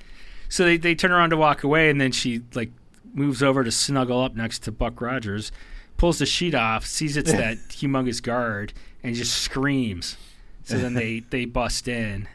So 0.48 0.64
they, 0.64 0.76
they 0.76 0.94
turn 0.94 1.10
around 1.10 1.30
to 1.30 1.36
walk 1.36 1.64
away, 1.64 1.90
and 1.90 2.00
then 2.00 2.12
she 2.12 2.42
like 2.54 2.70
moves 3.12 3.42
over 3.42 3.64
to 3.64 3.72
snuggle 3.72 4.22
up 4.22 4.34
next 4.36 4.60
to 4.60 4.70
Buck 4.72 5.00
Rogers, 5.00 5.50
pulls 5.96 6.18
the 6.18 6.26
sheet 6.26 6.54
off, 6.54 6.86
sees 6.86 7.16
it's 7.16 7.32
that 7.32 7.56
humongous 7.68 8.22
guard, 8.22 8.72
and 9.02 9.14
just 9.16 9.34
screams. 9.42 10.16
So 10.64 10.78
then 10.78 10.94
they 10.94 11.20
they 11.20 11.44
bust 11.44 11.88
in, 11.88 12.28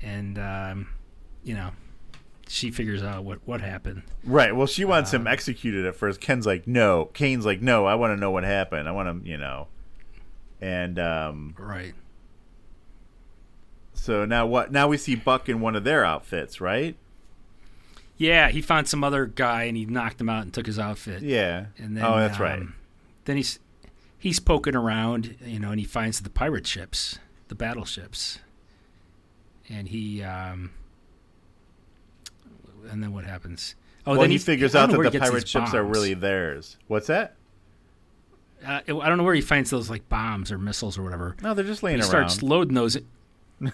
and 0.00 0.38
um, 0.38 0.88
you 1.42 1.54
know, 1.54 1.70
she 2.52 2.70
figures 2.70 3.02
out 3.02 3.24
what 3.24 3.38
what 3.46 3.60
happened. 3.60 4.02
Right. 4.24 4.54
Well, 4.54 4.66
she 4.66 4.84
wants 4.84 5.12
Uh, 5.12 5.18
him 5.18 5.26
executed 5.26 5.86
at 5.86 5.96
first. 5.96 6.20
Ken's 6.20 6.46
like, 6.46 6.66
no. 6.66 7.06
Kane's 7.14 7.46
like, 7.46 7.62
no. 7.62 7.86
I 7.86 7.94
want 7.94 8.12
to 8.14 8.20
know 8.20 8.30
what 8.30 8.44
happened. 8.44 8.88
I 8.88 8.92
want 8.92 9.24
to, 9.24 9.28
you 9.28 9.38
know. 9.38 9.68
And 10.60 10.98
um, 10.98 11.54
right. 11.58 11.94
So 13.94 14.24
now 14.24 14.46
what? 14.46 14.72
Now 14.72 14.88
we 14.88 14.96
see 14.96 15.14
Buck 15.14 15.48
in 15.48 15.60
one 15.60 15.76
of 15.76 15.84
their 15.84 16.04
outfits, 16.04 16.60
right? 16.60 16.96
Yeah, 18.16 18.50
he 18.50 18.60
found 18.62 18.88
some 18.88 19.02
other 19.02 19.26
guy 19.26 19.64
and 19.64 19.76
he 19.76 19.84
knocked 19.86 20.20
him 20.20 20.28
out 20.28 20.42
and 20.42 20.52
took 20.52 20.66
his 20.66 20.78
outfit. 20.78 21.22
Yeah. 21.22 21.66
And 21.78 21.96
then, 21.96 22.04
Oh, 22.04 22.16
that's 22.18 22.38
right. 22.38 22.60
um, 22.60 22.74
Then 23.24 23.36
he's 23.36 23.58
he's 24.18 24.38
poking 24.38 24.76
around, 24.76 25.36
you 25.44 25.58
know, 25.58 25.70
and 25.70 25.80
he 25.80 25.86
finds 25.86 26.20
the 26.20 26.30
pirate 26.30 26.66
ships, 26.66 27.18
the 27.48 27.54
battleships, 27.54 28.38
and 29.68 29.88
he 29.88 30.22
um, 30.22 30.70
and 32.90 33.02
then 33.02 33.12
what 33.12 33.24
happens? 33.24 33.74
Oh, 34.06 34.12
well, 34.12 34.20
then 34.22 34.30
he 34.30 34.38
figures 34.38 34.74
out 34.74 34.90
that 34.90 35.12
the 35.12 35.18
pirate 35.18 35.46
ships 35.48 35.74
are 35.74 35.84
really 35.84 36.14
theirs. 36.14 36.76
What's 36.88 37.06
that? 37.06 37.36
Uh, 38.66 38.80
I 38.86 39.08
don't 39.08 39.18
know 39.18 39.24
where 39.24 39.34
he 39.34 39.40
finds 39.40 39.70
those 39.70 39.90
like 39.90 40.08
bombs 40.08 40.52
or 40.52 40.58
missiles 40.58 40.96
or 40.98 41.02
whatever. 41.02 41.36
No, 41.42 41.54
they're 41.54 41.64
just 41.64 41.82
laying 41.82 41.98
he 41.98 42.02
starts 42.02 42.42
loading 42.42 42.74
those. 42.74 42.96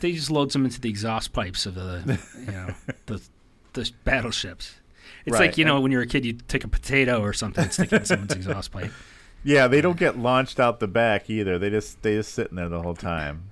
They 0.01 0.13
just 0.13 0.31
loads 0.31 0.53
them 0.53 0.67
into 0.67 0.83
the 0.83 0.91
exhaust 0.91 1.33
pipes 1.33 1.65
of 1.65 1.75
the, 1.75 2.21
you 2.39 2.53
know, 2.53 2.75
the 3.07 3.23
the 3.73 3.91
battleships. 4.05 4.75
It's 5.25 5.33
Right, 5.33 5.47
like 5.47 5.57
you 5.57 5.65
know 5.65 5.77
and- 5.77 5.83
when 5.83 5.93
you're 5.93 6.03
a 6.03 6.07
kid, 6.07 6.27
you 6.27 6.35
take 6.35 6.63
a 6.65 6.69
potato 6.69 7.23
or 7.23 7.33
something, 7.33 7.65
and 7.65 7.73
stick 7.73 7.91
it 7.95 8.01
in 8.01 8.05
someone's 8.05 8.35
exhaust 8.35 8.71
pipe. 8.71 8.91
Yeah, 9.45 9.67
they 9.69 9.81
don't 9.81 9.97
get 9.97 10.19
launched 10.19 10.59
out 10.61 10.81
the 10.81 10.89
back 10.89 11.31
either. 11.31 11.59
They 11.59 11.71
just 11.71 12.03
they 12.03 12.17
just 12.17 12.35
sitting 12.35 12.57
there 12.57 12.69
the 12.69 12.83
whole 12.83 12.97
time. 12.97 13.45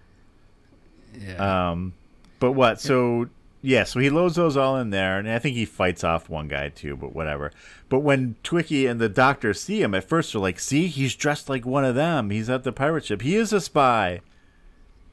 Yeah. 1.18 1.70
Um, 1.70 1.94
but 2.40 2.52
what? 2.52 2.80
So 2.80 3.28
yeah, 3.66 3.82
so 3.82 3.98
he 3.98 4.10
loads 4.10 4.36
those 4.36 4.56
all 4.56 4.76
in 4.76 4.90
there, 4.90 5.18
and 5.18 5.28
I 5.28 5.40
think 5.40 5.56
he 5.56 5.64
fights 5.64 6.04
off 6.04 6.28
one 6.28 6.46
guy 6.46 6.68
too. 6.68 6.96
But 6.96 7.16
whatever. 7.16 7.50
But 7.88 7.98
when 7.98 8.36
Twiki 8.44 8.88
and 8.88 9.00
the 9.00 9.08
doctor 9.08 9.52
see 9.52 9.82
him, 9.82 9.92
at 9.92 10.04
first 10.04 10.32
they're 10.32 10.40
like, 10.40 10.60
"See, 10.60 10.86
he's 10.86 11.16
dressed 11.16 11.48
like 11.48 11.66
one 11.66 11.84
of 11.84 11.96
them. 11.96 12.30
He's 12.30 12.48
at 12.48 12.62
the 12.62 12.70
pirate 12.70 13.06
ship. 13.06 13.22
He 13.22 13.34
is 13.34 13.52
a 13.52 13.60
spy." 13.60 14.20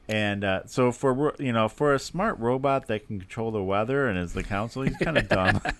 And 0.08 0.44
uh, 0.44 0.66
so 0.66 0.92
for 0.92 1.34
you 1.40 1.52
know 1.52 1.68
for 1.68 1.94
a 1.94 1.98
smart 1.98 2.38
robot 2.38 2.86
that 2.86 3.08
can 3.08 3.18
control 3.18 3.50
the 3.50 3.62
weather 3.62 4.06
and 4.06 4.16
is 4.16 4.34
the 4.34 4.44
council, 4.44 4.82
he's 4.82 4.96
kind 4.98 5.18
of 5.18 5.28
dumb. 5.28 5.60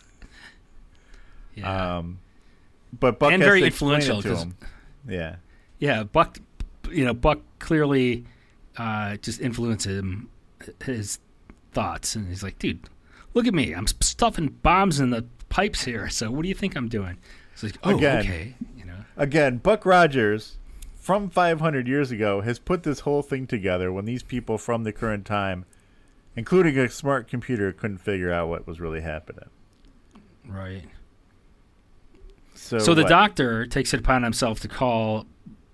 Yeah. 1.57 1.99
Um, 1.99 2.19
but 2.99 3.21
Buck 3.21 3.31
and 3.31 3.41
has 3.41 3.49
very 3.49 3.63
influential 3.63 4.21
to 4.23 4.37
him. 4.37 4.57
Yeah. 5.09 5.37
Yeah, 5.79 6.03
Buck, 6.03 6.39
you 6.91 7.05
know, 7.05 7.15
Buck 7.15 7.39
clearly 7.61 8.25
uh, 8.77 9.19
just 9.19 9.41
influenced 9.41 9.87
him, 9.87 10.31
his 10.83 11.21
thoughts, 11.75 12.15
and 12.17 12.29
he's 12.29 12.43
like, 12.43 12.59
"Dude, 12.59 12.89
look 13.35 13.47
at 13.47 13.55
me! 13.55 13.73
I'm 13.75 13.87
stuffing 13.87 14.49
bombs 14.63 15.01
in 15.01 15.11
the 15.11 15.25
pipes 15.49 15.85
here. 15.85 16.09
So 16.09 16.31
what 16.31 16.43
do 16.43 16.49
you 16.49 16.55
think 16.55 16.77
I'm 16.77 16.89
doing?" 16.89 17.19
It's 17.53 17.63
like, 17.63 17.79
"Oh, 17.83 17.97
Again. 17.97 18.21
okay." 18.21 18.55
You 18.77 18.85
know, 18.87 18.97
Again, 19.17 19.59
Buck 19.59 19.85
Rogers 19.85 20.59
from 20.97 21.29
500 21.29 21.87
years 21.87 22.11
ago 22.11 22.41
has 22.41 22.59
put 22.59 22.83
this 22.83 23.01
whole 23.01 23.23
thing 23.23 23.47
together 23.47 23.93
when 23.93 24.07
these 24.07 24.23
people 24.23 24.57
from 24.57 24.85
the 24.85 24.93
current 24.93 25.27
time, 25.27 25.67
including 26.37 26.79
a 26.79 26.89
smart 26.89 27.29
computer, 27.29 27.71
couldn't 27.73 27.99
figure 27.99 28.33
out 28.33 28.49
what 28.49 28.67
was 28.67 28.81
really 28.81 29.03
happening. 29.03 29.51
right. 30.47 30.85
So, 32.55 32.79
So, 32.79 32.95
the 32.95 33.03
what? 33.03 33.09
doctor 33.09 33.67
takes 33.67 33.93
it 33.93 34.01
upon 34.01 34.23
himself 34.23 34.61
to 34.61 34.69
call 34.69 35.27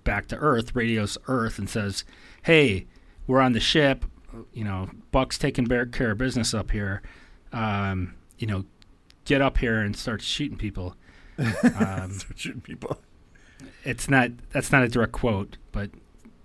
back 0.03 0.27
to 0.29 0.35
Earth, 0.37 0.75
radios 0.75 1.17
Earth, 1.27 1.59
and 1.59 1.69
says, 1.69 2.03
"Hey, 2.43 2.87
we're 3.27 3.39
on 3.39 3.53
the 3.53 3.59
ship. 3.59 4.03
You 4.53 4.63
know, 4.63 4.89
Buck's 5.11 5.37
taking 5.37 5.67
care 5.91 6.11
of 6.11 6.17
business 6.17 6.53
up 6.53 6.71
here. 6.71 7.01
Um, 7.51 8.15
you 8.37 8.47
know, 8.47 8.65
get 9.25 9.41
up 9.41 9.57
here 9.57 9.79
and 9.79 9.95
start 9.95 10.21
shooting 10.21 10.57
people." 10.57 10.95
Um, 11.37 12.11
Start 12.11 12.37
shooting 12.37 12.61
people. 12.61 12.99
It's 13.83 14.09
not. 14.09 14.31
That's 14.51 14.71
not 14.71 14.83
a 14.83 14.87
direct 14.87 15.11
quote, 15.11 15.57
but 15.71 15.89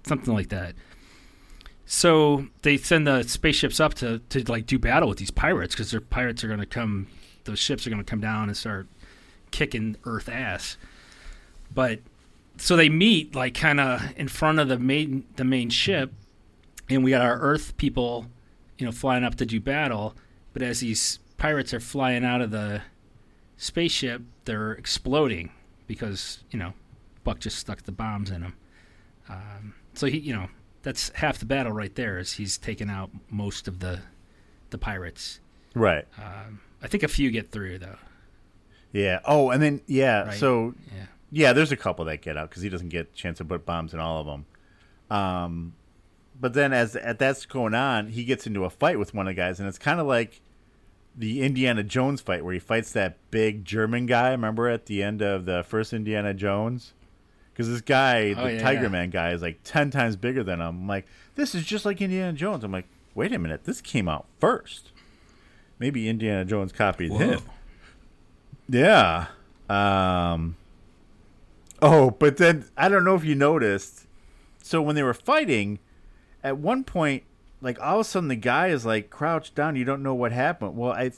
something 0.04 0.32
like 0.32 0.48
that. 0.48 0.74
So 1.84 2.46
they 2.62 2.76
send 2.76 3.06
the 3.06 3.22
spaceships 3.22 3.78
up 3.78 3.94
to 3.94 4.18
to 4.30 4.42
like 4.50 4.66
do 4.66 4.78
battle 4.78 5.08
with 5.08 5.18
these 5.18 5.30
pirates 5.30 5.74
because 5.74 5.90
their 5.92 6.00
pirates 6.00 6.42
are 6.42 6.48
going 6.48 6.60
to 6.60 6.66
come. 6.66 7.06
Those 7.44 7.58
ships 7.58 7.86
are 7.86 7.90
going 7.90 8.02
to 8.02 8.10
come 8.10 8.20
down 8.20 8.48
and 8.48 8.56
start 8.56 8.88
kicking 9.50 9.96
Earth 10.04 10.28
ass. 10.28 10.76
But 11.72 12.00
so 12.56 12.74
they 12.74 12.88
meet 12.88 13.34
like 13.34 13.54
kind 13.54 13.80
of 13.80 14.02
in 14.16 14.28
front 14.28 14.58
of 14.58 14.68
the 14.68 14.78
main 14.78 15.24
the 15.36 15.44
main 15.44 15.70
ship, 15.70 16.12
and 16.88 17.02
we 17.04 17.10
got 17.10 17.22
our 17.22 17.38
Earth 17.40 17.76
people, 17.76 18.26
you 18.78 18.86
know, 18.86 18.92
flying 18.92 19.24
up 19.24 19.34
to 19.36 19.46
do 19.46 19.60
battle. 19.60 20.14
But 20.52 20.62
as 20.62 20.80
these 20.80 21.18
pirates 21.36 21.74
are 21.74 21.80
flying 21.80 22.24
out 22.24 22.40
of 22.40 22.50
the 22.50 22.82
spaceship, 23.56 24.22
they're 24.44 24.72
exploding 24.72 25.50
because 25.86 26.42
you 26.50 26.58
know 26.58 26.72
Buck 27.24 27.40
just 27.40 27.58
stuck 27.58 27.82
the 27.82 27.92
bombs 27.92 28.30
in 28.30 28.40
them. 28.42 28.54
Um, 29.28 29.74
so 29.94 30.06
he, 30.06 30.18
you 30.18 30.32
know, 30.34 30.48
that's 30.82 31.10
half 31.10 31.38
the 31.38 31.46
battle 31.46 31.72
right 31.72 31.94
there. 31.94 32.18
Is 32.18 32.34
he's 32.34 32.58
taken 32.58 32.88
out 32.90 33.10
most 33.30 33.68
of 33.68 33.80
the 33.80 34.00
the 34.70 34.78
pirates. 34.78 35.40
Right. 35.74 36.06
Um, 36.18 36.60
I 36.82 36.88
think 36.88 37.02
a 37.02 37.08
few 37.08 37.30
get 37.30 37.50
through 37.50 37.78
though. 37.78 37.96
Yeah. 38.92 39.20
Oh, 39.24 39.50
and 39.50 39.62
then 39.62 39.80
yeah. 39.86 40.22
Right. 40.22 40.38
So 40.38 40.74
Yeah. 40.94 41.06
yeah, 41.30 41.52
there's 41.52 41.72
a 41.72 41.76
couple 41.76 42.04
that 42.06 42.22
get 42.22 42.36
out 42.36 42.48
because 42.50 42.62
he 42.62 42.68
doesn't 42.68 42.88
get 42.88 43.08
a 43.12 43.16
chance 43.16 43.38
to 43.38 43.44
put 43.44 43.66
bombs 43.66 43.92
in 43.92 44.00
all 44.00 44.20
of 44.20 44.26
them. 44.26 44.46
Um, 45.10 45.74
but 46.40 46.54
then 46.54 46.72
as 46.72 46.96
at 46.96 47.18
that's 47.18 47.46
going 47.46 47.74
on, 47.74 48.08
he 48.08 48.24
gets 48.24 48.46
into 48.46 48.64
a 48.64 48.70
fight 48.70 48.98
with 48.98 49.14
one 49.14 49.26
of 49.26 49.30
the 49.30 49.34
guys, 49.34 49.58
and 49.60 49.68
it's 49.68 49.78
kind 49.78 50.00
of 50.00 50.06
like 50.06 50.40
the 51.16 51.42
Indiana 51.42 51.82
Jones 51.82 52.20
fight 52.20 52.44
where 52.44 52.52
he 52.52 52.60
fights 52.60 52.92
that 52.92 53.16
big 53.30 53.64
German 53.64 54.06
guy. 54.06 54.30
Remember 54.30 54.68
at 54.68 54.86
the 54.86 55.02
end 55.02 55.22
of 55.22 55.46
the 55.46 55.64
first 55.64 55.92
Indiana 55.92 56.34
Jones? 56.34 56.92
Because 57.52 57.70
this 57.70 57.80
guy, 57.80 58.34
Oh, 58.36 58.44
the 58.44 58.52
yeah, 58.54 58.60
Tiger 58.60 58.82
yeah. 58.82 58.88
Man 58.88 59.10
guy, 59.10 59.32
is 59.32 59.40
like 59.40 59.60
ten 59.64 59.90
times 59.90 60.16
bigger 60.16 60.44
than 60.44 60.60
him. 60.60 60.66
I'm 60.66 60.86
like, 60.88 61.06
this 61.36 61.54
is 61.54 61.64
just 61.64 61.84
like 61.86 62.02
Indiana 62.02 62.34
Jones. 62.34 62.64
I'm 62.64 62.72
like, 62.72 62.86
wait 63.14 63.32
a 63.32 63.38
minute, 63.38 63.64
this 63.64 63.80
came 63.80 64.08
out 64.08 64.26
first. 64.38 64.92
Maybe 65.78 66.08
Indiana 66.08 66.44
Jones 66.44 66.72
copied 66.72 67.12
Whoa. 67.12 67.18
him. 67.18 67.40
Yeah. 68.68 69.26
Um. 69.68 70.56
Oh, 71.82 72.10
but 72.10 72.36
then 72.38 72.66
I 72.76 72.88
don't 72.88 73.04
know 73.04 73.14
if 73.14 73.24
you 73.24 73.34
noticed. 73.34 74.06
So 74.62 74.82
when 74.82 74.96
they 74.96 75.02
were 75.02 75.14
fighting, 75.14 75.78
at 76.46 76.58
one 76.58 76.84
point, 76.84 77.24
like 77.60 77.80
all 77.80 77.96
of 77.96 78.00
a 78.00 78.04
sudden, 78.04 78.28
the 78.28 78.36
guy 78.36 78.68
is 78.68 78.86
like 78.86 79.10
crouched 79.10 79.54
down. 79.54 79.76
You 79.76 79.84
don't 79.84 80.02
know 80.02 80.14
what 80.14 80.32
happened. 80.32 80.76
Well, 80.76 80.92
I 80.92 81.12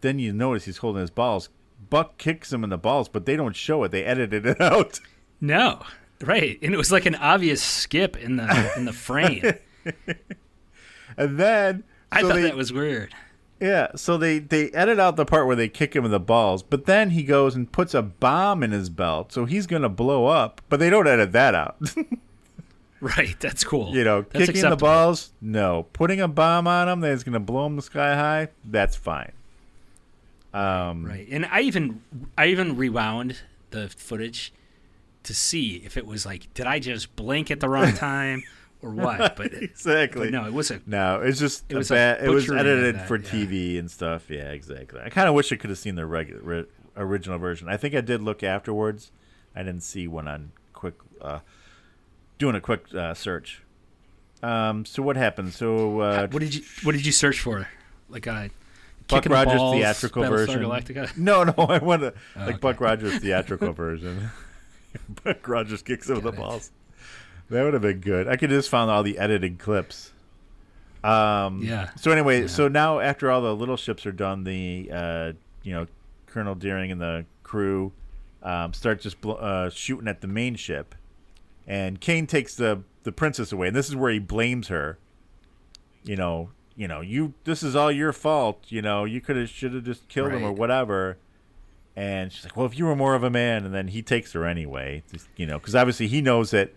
then 0.00 0.18
you 0.18 0.32
notice 0.32 0.64
he's 0.64 0.78
holding 0.78 1.00
his 1.00 1.10
balls. 1.10 1.48
Buck 1.90 2.18
kicks 2.18 2.52
him 2.52 2.64
in 2.64 2.70
the 2.70 2.78
balls, 2.78 3.08
but 3.08 3.26
they 3.26 3.36
don't 3.36 3.54
show 3.54 3.84
it. 3.84 3.90
They 3.92 4.04
edited 4.04 4.46
it 4.46 4.60
out. 4.60 5.00
No, 5.40 5.82
right, 6.22 6.58
and 6.62 6.72
it 6.74 6.76
was 6.78 6.90
like 6.90 7.06
an 7.06 7.14
obvious 7.14 7.62
skip 7.62 8.16
in 8.16 8.36
the 8.36 8.72
in 8.76 8.84
the 8.86 8.92
frame. 8.92 9.42
and 11.16 11.38
then 11.38 11.84
I 12.10 12.20
so 12.22 12.28
thought 12.28 12.34
they- 12.36 12.42
that 12.42 12.56
was 12.56 12.72
weird. 12.72 13.14
Yeah, 13.60 13.92
so 13.96 14.18
they 14.18 14.38
they 14.38 14.70
edit 14.72 14.98
out 14.98 15.16
the 15.16 15.24
part 15.24 15.46
where 15.46 15.56
they 15.56 15.68
kick 15.70 15.96
him 15.96 16.04
in 16.04 16.10
the 16.10 16.20
balls, 16.20 16.62
but 16.62 16.84
then 16.84 17.10
he 17.10 17.22
goes 17.22 17.54
and 17.54 17.70
puts 17.72 17.94
a 17.94 18.02
bomb 18.02 18.62
in 18.62 18.70
his 18.70 18.90
belt, 18.90 19.32
so 19.32 19.46
he's 19.46 19.66
gonna 19.66 19.88
blow 19.88 20.26
up. 20.26 20.60
But 20.68 20.78
they 20.78 20.90
don't 20.90 21.06
edit 21.06 21.32
that 21.32 21.54
out. 21.54 21.76
Right, 23.00 23.36
that's 23.40 23.62
cool. 23.64 23.94
you 23.94 24.04
know, 24.04 24.22
That's 24.30 24.46
kicking 24.46 24.68
the 24.68 24.76
balls, 24.76 25.32
no. 25.40 25.86
Putting 25.92 26.20
a 26.20 26.28
bomb 26.28 26.66
on 26.66 26.86
them 26.86 27.00
that's 27.00 27.22
gonna 27.24 27.40
blow 27.40 27.64
them 27.64 27.76
the 27.76 27.82
sky 27.82 28.14
high, 28.14 28.48
that's 28.64 28.96
fine. 28.96 29.32
Um, 30.54 31.04
Right, 31.04 31.26
and 31.30 31.44
I 31.46 31.60
even 31.60 32.02
I 32.38 32.46
even 32.46 32.76
rewound 32.76 33.36
the 33.70 33.88
footage 33.88 34.52
to 35.24 35.34
see 35.34 35.82
if 35.84 35.96
it 35.96 36.06
was 36.06 36.24
like, 36.24 36.52
did 36.54 36.66
I 36.66 36.78
just 36.78 37.14
blink 37.16 37.50
at 37.50 37.60
the 37.60 37.68
wrong 37.68 37.92
time 37.94 38.42
or 38.80 38.90
what? 38.90 39.36
But 39.36 39.52
exactly. 39.52 40.30
but 40.30 40.32
no, 40.32 40.46
it 40.46 40.52
was 40.54 40.70
a 40.70 40.80
No, 40.86 41.20
it's 41.20 41.38
just 41.38 41.64
It 41.68 41.76
was 41.76 41.88
bad. 41.90 42.22
It 42.24 42.30
was 42.30 42.50
edited 42.50 42.94
that, 42.96 43.08
for 43.08 43.16
yeah. 43.18 43.28
TV 43.28 43.78
and 43.78 43.90
stuff. 43.90 44.30
Yeah, 44.30 44.50
exactly. 44.52 45.00
I 45.04 45.10
kind 45.10 45.28
of 45.28 45.34
wish 45.34 45.52
I 45.52 45.56
could 45.56 45.68
have 45.70 45.78
seen 45.78 45.96
the 45.96 46.06
regular 46.06 46.40
ri- 46.42 46.66
original 46.96 47.38
version. 47.38 47.68
I 47.68 47.76
think 47.76 47.94
I 47.94 48.00
did 48.00 48.22
look 48.22 48.42
afterwards. 48.42 49.10
I 49.54 49.62
didn't 49.62 49.82
see 49.82 50.06
one 50.06 50.28
on 50.28 50.52
quick 50.72 50.94
uh, 51.20 51.40
doing 52.38 52.54
a 52.56 52.60
quick 52.60 52.84
uh, 52.94 53.14
search. 53.14 53.62
Um, 54.42 54.84
so 54.84 55.02
what 55.02 55.16
happened? 55.16 55.52
So 55.54 56.00
uh, 56.00 56.28
what 56.28 56.40
did 56.40 56.54
you 56.54 56.62
what 56.82 56.92
did 56.92 57.04
you 57.06 57.12
search 57.12 57.40
for? 57.40 57.68
Like 58.08 58.26
I. 58.28 58.50
Buck 59.08 59.22
the 59.22 59.30
Rogers 59.30 59.54
balls, 59.54 59.76
theatrical 59.76 60.22
Battlestar 60.24 60.28
version. 60.30 60.62
Galactica? 60.64 61.16
No, 61.16 61.44
no, 61.44 61.52
I 61.56 61.78
want 61.78 62.02
to 62.02 62.12
Oh, 62.34 62.40
like 62.40 62.48
okay. 62.48 62.58
Buck 62.58 62.80
Rogers 62.80 63.18
theatrical 63.18 63.72
version. 63.72 64.30
Buck 65.24 65.46
Rogers 65.46 65.82
kicks 65.82 66.08
him 66.10 66.16
in 66.16 66.24
the 66.24 66.32
balls. 66.32 66.72
That 67.48 67.62
would 67.62 67.74
have 67.74 67.82
been 67.82 68.00
good. 68.00 68.26
I 68.26 68.34
could 68.36 68.50
just 68.50 68.68
found 68.68 68.90
all 68.90 69.04
the 69.04 69.18
edited 69.18 69.60
clips. 69.60 70.12
Um, 71.04 71.62
Yeah. 71.62 71.90
So 71.96 72.10
anyway, 72.10 72.48
so 72.48 72.66
now 72.66 72.98
after 72.98 73.30
all 73.30 73.42
the 73.42 73.54
little 73.54 73.76
ships 73.76 74.06
are 74.06 74.12
done, 74.12 74.42
the 74.42 74.90
uh, 74.92 75.32
you 75.62 75.72
know 75.72 75.86
Colonel 76.26 76.56
Deering 76.56 76.90
and 76.90 77.00
the 77.00 77.24
crew 77.44 77.92
um, 78.42 78.72
start 78.72 79.00
just 79.00 79.20
bl- 79.20 79.34
uh, 79.38 79.70
shooting 79.70 80.08
at 80.08 80.20
the 80.20 80.26
main 80.26 80.56
ship, 80.56 80.96
and 81.66 82.00
Kane 82.00 82.26
takes 82.26 82.54
the 82.54 82.82
the 83.02 83.12
princess 83.12 83.52
away, 83.52 83.68
and 83.68 83.76
this 83.76 83.88
is 83.88 83.96
where 83.96 84.10
he 84.10 84.18
blames 84.18 84.68
her. 84.68 84.98
You 86.04 86.16
know, 86.16 86.50
you 86.76 86.86
know, 86.88 87.00
you 87.00 87.34
this 87.44 87.62
is 87.62 87.74
all 87.74 87.90
your 87.90 88.12
fault. 88.12 88.64
You 88.68 88.82
know, 88.82 89.04
you 89.04 89.20
could 89.20 89.36
have 89.36 89.48
should 89.48 89.74
have 89.74 89.84
just 89.84 90.08
killed 90.08 90.32
him 90.32 90.44
or 90.44 90.52
whatever. 90.52 91.18
And 91.94 92.30
she's 92.30 92.44
like, 92.44 92.56
"Well, 92.56 92.66
if 92.66 92.78
you 92.78 92.84
were 92.84 92.94
more 92.94 93.14
of 93.14 93.22
a 93.22 93.30
man," 93.30 93.64
and 93.64 93.74
then 93.74 93.88
he 93.88 94.02
takes 94.02 94.32
her 94.32 94.44
anyway. 94.44 95.02
Just, 95.10 95.28
you 95.36 95.46
know, 95.46 95.58
because 95.58 95.74
obviously 95.74 96.08
he 96.08 96.20
knows 96.20 96.50
that 96.50 96.72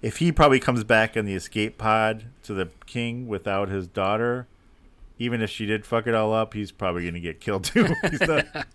if 0.00 0.16
he 0.16 0.32
probably 0.32 0.58
comes 0.58 0.82
back 0.82 1.16
in 1.16 1.26
the 1.26 1.34
escape 1.34 1.76
pod 1.78 2.24
to 2.44 2.54
the 2.54 2.68
king 2.86 3.28
without 3.28 3.68
his 3.68 3.86
daughter, 3.86 4.46
even 5.18 5.42
if 5.42 5.50
she 5.50 5.66
did 5.66 5.84
fuck 5.84 6.06
it 6.06 6.14
all 6.14 6.32
up, 6.32 6.54
he's 6.54 6.72
probably 6.72 7.02
going 7.02 7.14
to 7.14 7.20
get 7.20 7.38
killed 7.40 7.64
too. 7.64 7.86
he's, 8.10 8.20
not, 8.26 8.66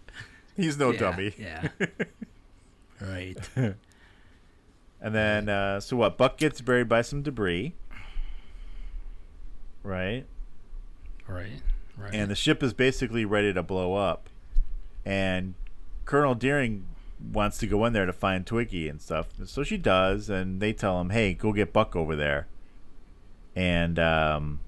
he's 0.56 0.77
no 0.77 0.91
Yeah, 0.94 0.99
dummy. 0.99 1.35
Yeah. 1.38 1.68
right. 3.02 3.38
And 5.02 5.14
then, 5.14 5.49
uh, 5.49 5.80
so 5.80 5.98
what? 5.98 6.18
Buck 6.18 6.38
gets 6.38 6.60
buried 6.61 6.90
by 6.90 7.02
some 7.02 7.22
debris, 7.22 7.76
right? 9.84 10.26
Right. 11.28 11.61
Right. 11.98 12.14
And 12.14 12.30
the 12.30 12.36
ship 12.36 12.61
is 12.61 12.74
basically 12.74 13.26
ready 13.26 13.53
to 13.53 13.64
blow 13.64 13.95
up. 13.95 14.30
And 15.06 15.56
Colonel 16.06 16.36
Deering 16.36 16.86
wants 17.32 17.57
to 17.60 17.68
go 17.68 17.86
in 17.86 17.94
there 17.94 18.06
to 18.06 18.14
find 18.14 18.45
Twiki 18.45 18.90
and 18.90 19.02
stuff. 19.02 19.28
So 19.45 19.64
she 19.64 19.78
does, 19.78 20.30
and 20.30 20.61
they 20.61 20.74
tell 20.74 21.02
him, 21.02 21.10
"Hey, 21.10 21.34
go 21.34 21.53
get 21.53 21.74
Buck 21.74 21.95
over 21.95 22.15
there." 22.15 22.48
And 23.56 23.98
um, 23.98 24.60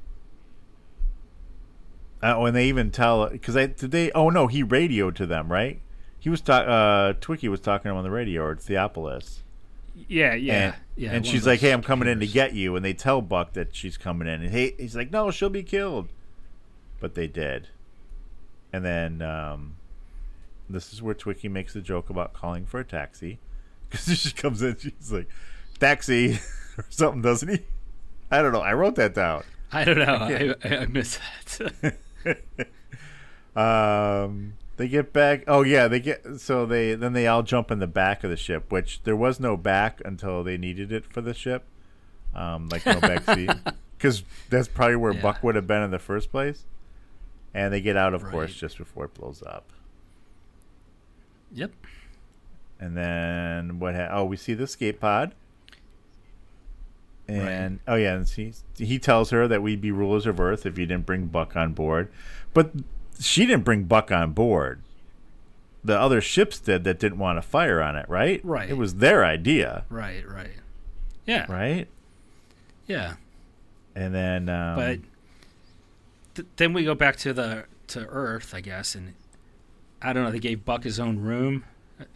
oh, 2.24 2.46
and 2.46 2.56
they 2.56 2.68
even 2.68 2.92
tell 2.92 3.30
because 3.30 3.54
they 3.54 3.68
did 3.68 3.92
they. 3.92 4.12
Oh 4.12 4.30
no, 4.30 4.48
he 4.48 4.64
radioed 4.64 5.16
to 5.18 5.26
them, 5.26 5.52
right? 5.52 5.80
He 6.20 6.30
was 6.30 6.42
talk. 6.42 6.68
Uh, 6.68 7.14
Twiki 7.20 7.50
was 7.50 7.60
talking 7.60 7.84
to 7.84 7.90
him 7.92 7.98
on 7.98 8.04
the 8.04 8.12
radio, 8.12 8.44
or 8.44 8.56
Theopolis. 8.56 9.44
Yeah, 10.08 10.34
yeah, 10.34 10.54
And, 10.54 10.76
yeah. 10.96 11.12
and 11.12 11.28
she's 11.28 11.46
like, 11.46 11.60
"Hey, 11.60 11.72
I'm 11.72 11.82
coming 11.84 12.08
in 12.08 12.20
to 12.20 12.28
get 12.28 12.54
you." 12.54 12.76
And 12.76 12.84
they 12.86 12.94
tell 12.94 13.22
Buck 13.22 13.54
that 13.54 13.76
she's 13.76 13.98
coming 13.98 14.28
in, 14.28 14.42
and 14.42 14.54
he, 14.54 14.74
he's 14.78 14.96
like, 14.96 15.12
"No, 15.12 15.32
she'll 15.32 15.50
be 15.50 15.64
killed." 15.64 16.10
But 17.00 17.16
they 17.16 17.28
did. 17.28 17.70
And 18.72 18.86
then 18.86 19.22
um, 19.22 19.76
this 20.70 20.94
is 20.94 21.02
where 21.02 21.16
Twiki 21.16 21.50
makes 21.50 21.76
a 21.76 21.82
joke 21.82 22.10
about 22.10 22.34
calling 22.34 22.66
for 22.66 22.80
a 22.80 22.84
taxi 22.86 23.40
because 23.90 24.18
she 24.20 24.32
comes 24.32 24.62
in, 24.62 24.78
she's 24.78 25.12
like, 25.12 25.28
"Taxi" 25.80 26.40
or 26.78 26.86
something, 26.90 27.22
doesn't 27.22 27.50
he? 27.50 27.60
I 28.32 28.42
don't 28.42 28.54
know. 28.54 28.62
I 28.62 28.74
wrote 28.74 28.96
that 28.96 29.16
down. 29.16 29.44
I 29.72 29.84
don't 29.84 29.98
know. 29.98 30.06
I, 30.06 30.56
I, 30.64 30.78
I 30.78 30.86
missed 30.86 31.20
that. 31.54 31.98
um, 33.56 34.54
they 34.80 34.88
get 34.88 35.12
back. 35.12 35.44
Oh 35.46 35.62
yeah, 35.62 35.90
they 35.90 36.00
get. 36.00 36.40
So 36.40 36.66
they 36.66 36.96
then 36.96 37.12
they 37.12 37.28
all 37.28 37.44
jump 37.44 37.70
in 37.70 37.80
the 37.80 37.86
back 37.88 38.24
of 38.24 38.30
the 38.30 38.38
ship, 38.38 38.72
which 38.72 39.04
there 39.04 39.16
was 39.16 39.38
no 39.38 39.58
back 39.58 40.02
until 40.06 40.42
they 40.42 40.58
needed 40.58 40.90
it 40.94 41.06
for 41.06 41.20
the 41.20 41.34
ship. 41.34 41.66
Um, 42.34 42.70
like 42.70 42.86
no 42.86 43.02
back 43.02 43.26
seat, 43.36 43.50
because 43.98 44.24
that's 44.50 44.70
probably 44.70 44.96
where 44.96 45.12
Yeah. 45.12 45.22
Buck 45.22 45.44
would 45.44 45.56
have 45.56 45.68
been 45.68 45.82
in 45.82 45.92
the 45.92 46.00
first 46.00 46.32
place. 46.32 46.64
And 47.54 47.74
they 47.74 47.82
get 47.82 47.98
out, 47.98 48.14
of 48.14 48.24
course, 48.24 48.54
just 48.56 48.78
before 48.78 49.06
it 49.06 49.16
blows 49.16 49.44
up. 49.46 49.66
Yep. 51.52 51.72
And 52.80 52.96
then 52.96 53.80
what? 53.80 53.96
Ha- 53.96 54.08
oh, 54.12 54.24
we 54.24 54.38
see 54.38 54.54
the 54.54 54.64
escape 54.64 55.02
pod. 55.02 55.36
And 57.28 57.80
oh 57.86 57.96
yeah, 57.96 58.14
and 58.16 58.30
he 58.30 58.54
he 58.78 58.98
tells 58.98 59.32
her 59.32 59.46
that 59.50 59.62
we'd 59.62 59.82
be 59.82 59.92
rulers 59.92 60.26
of 60.26 60.40
Earth 60.40 60.66
if 60.66 60.78
you 60.78 60.86
didn't 60.86 61.06
bring 61.06 61.26
Buck 61.26 61.58
on 61.58 61.74
board, 61.74 62.10
but 62.54 62.72
she 63.20 63.46
didn't 63.46 63.64
bring 63.66 63.84
Buck 63.84 64.12
on 64.12 64.32
board. 64.34 64.82
The 65.84 65.98
other 66.00 66.20
ships 66.22 66.60
did 66.60 66.84
that 66.84 67.00
didn't 67.00 67.18
want 67.20 67.38
to 67.38 67.41
fire 67.41 67.82
on 67.82 67.96
it, 67.96 68.08
right? 68.10 68.41
Right. 68.44 68.70
It 68.70 68.78
was 68.78 68.96
their 68.96 69.24
idea, 69.26 69.86
Right. 69.90 70.28
Right. 70.28 70.52
Yeah. 71.26 71.50
right? 71.52 71.88
Yeah. 72.88 73.14
And 73.96 74.14
then, 74.14 74.50
um, 74.50 74.76
but 74.76 75.00
th- 76.36 76.48
then 76.58 76.74
we 76.74 76.84
go 76.84 76.96
back 76.96 77.16
to 77.18 77.34
the 77.34 77.66
to 77.88 78.06
Earth, 78.08 78.54
I 78.54 78.62
guess, 78.62 78.94
and 78.96 79.14
I 80.02 80.14
don't 80.14 80.24
know. 80.24 80.32
They 80.32 80.40
gave 80.40 80.64
Buck 80.66 80.84
his 80.84 81.00
own 81.00 81.20
room 81.20 81.64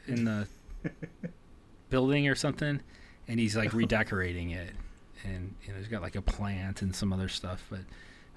in 0.07 0.25
the 0.25 0.47
building 1.89 2.27
or 2.27 2.35
something, 2.35 2.81
and 3.27 3.39
he's 3.39 3.55
like 3.55 3.73
redecorating 3.73 4.51
it, 4.51 4.71
and 5.23 5.55
you 5.65 5.73
know 5.73 5.79
he's 5.79 5.87
got 5.87 6.01
like 6.01 6.15
a 6.15 6.21
plant 6.21 6.81
and 6.81 6.95
some 6.95 7.11
other 7.13 7.27
stuff. 7.29 7.65
But 7.69 7.81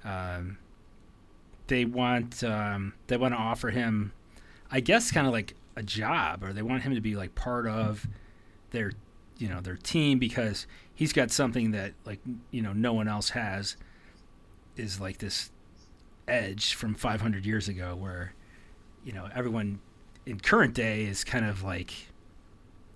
um, 0.08 0.58
they 1.68 1.84
want 1.84 2.42
um, 2.44 2.94
they 3.06 3.16
want 3.16 3.34
to 3.34 3.38
offer 3.38 3.70
him, 3.70 4.12
I 4.70 4.80
guess, 4.80 5.10
kind 5.10 5.26
of 5.26 5.32
like 5.32 5.54
a 5.76 5.82
job, 5.82 6.42
or 6.42 6.52
they 6.52 6.62
want 6.62 6.82
him 6.82 6.94
to 6.94 7.00
be 7.00 7.16
like 7.16 7.34
part 7.34 7.66
of 7.66 8.06
their 8.70 8.92
you 9.38 9.48
know 9.48 9.60
their 9.60 9.76
team 9.76 10.18
because 10.18 10.66
he's 10.94 11.12
got 11.12 11.30
something 11.30 11.72
that 11.72 11.92
like 12.04 12.20
you 12.50 12.62
know 12.62 12.72
no 12.72 12.92
one 12.92 13.08
else 13.08 13.30
has 13.30 13.76
is 14.76 15.00
like 15.00 15.18
this 15.18 15.50
edge 16.28 16.74
from 16.74 16.94
500 16.94 17.46
years 17.46 17.68
ago 17.68 17.94
where 17.94 18.34
you 19.04 19.12
know 19.12 19.28
everyone 19.34 19.78
in 20.24 20.40
current 20.40 20.74
day 20.74 21.04
is 21.04 21.22
kind 21.22 21.44
of 21.44 21.62
like 21.62 21.92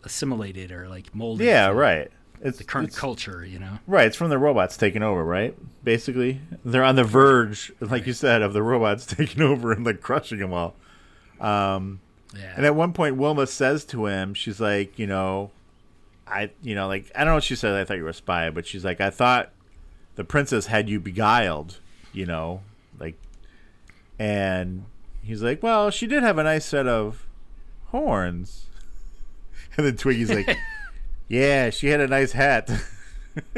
assimilated 0.03 0.73
or 0.73 0.89
like 0.89 1.15
molded 1.15 1.47
yeah, 1.47 1.69
right. 1.69 2.11
It's 2.43 2.59
the 2.59 2.65
current 2.65 2.89
it's- 2.89 2.99
culture 2.99 3.45
you 3.45 3.59
know 3.59 3.79
Right, 3.87 4.07
it's 4.07 4.17
from 4.17 4.31
the 4.31 4.39
robots 4.39 4.77
taking 4.77 5.03
over, 5.03 5.23
right? 5.25 5.55
Basically, 5.85 6.41
they're 6.65 6.85
on 6.85 6.97
the 6.97 7.05
verge, 7.05 7.73
like 7.81 8.07
you 8.07 8.13
said, 8.13 8.43
of 8.43 8.53
the 8.53 8.63
robots 8.63 9.05
taking 9.19 9.43
over 9.43 9.73
and 9.73 9.85
like 9.85 10.01
crushing 10.01 10.39
them 10.39 10.53
all. 10.53 10.75
Um, 11.41 12.01
Yeah. 12.35 12.53
And 12.57 12.65
at 12.67 12.75
one 12.75 12.93
point, 12.93 13.17
Wilma 13.17 13.47
says 13.47 13.85
to 13.87 14.07
him, 14.07 14.35
she's 14.35 14.61
like, 14.61 14.99
you 14.99 15.07
know, 15.07 15.51
I, 16.27 16.51
you 16.63 16.75
know, 16.75 16.87
like 16.87 17.11
I 17.15 17.21
don't 17.21 17.29
know 17.29 17.35
what 17.35 17.45
she 17.45 17.57
said. 17.57 17.75
I 17.75 17.85
thought 17.85 17.97
you 17.97 18.05
were 18.05 18.11
a 18.11 18.15
spy, 18.15 18.51
but 18.51 18.67
she's 18.67 18.85
like, 18.85 19.01
I 19.01 19.11
thought 19.11 19.51
the 20.17 20.25
princess 20.25 20.67
had 20.67 20.89
you 20.89 21.01
beguiled, 21.01 21.81
you 22.13 22.25
know, 22.27 22.61
like, 22.99 23.17
and 24.19 24.85
he's 25.23 25.43
like, 25.43 25.63
well, 25.63 25.91
she 25.91 26.07
did 26.07 26.23
have 26.23 26.39
a 26.39 26.45
nice 26.45 26.65
set 26.65 26.87
of 26.87 27.27
horns. 27.87 28.67
And 29.77 29.87
then 29.87 29.97
Twiki's 29.97 30.31
like, 30.31 30.49
yeah, 31.31 31.71
she 31.71 31.87
had 31.87 32.01
a 32.01 32.09
nice 32.09 32.33
hat. 32.33 32.69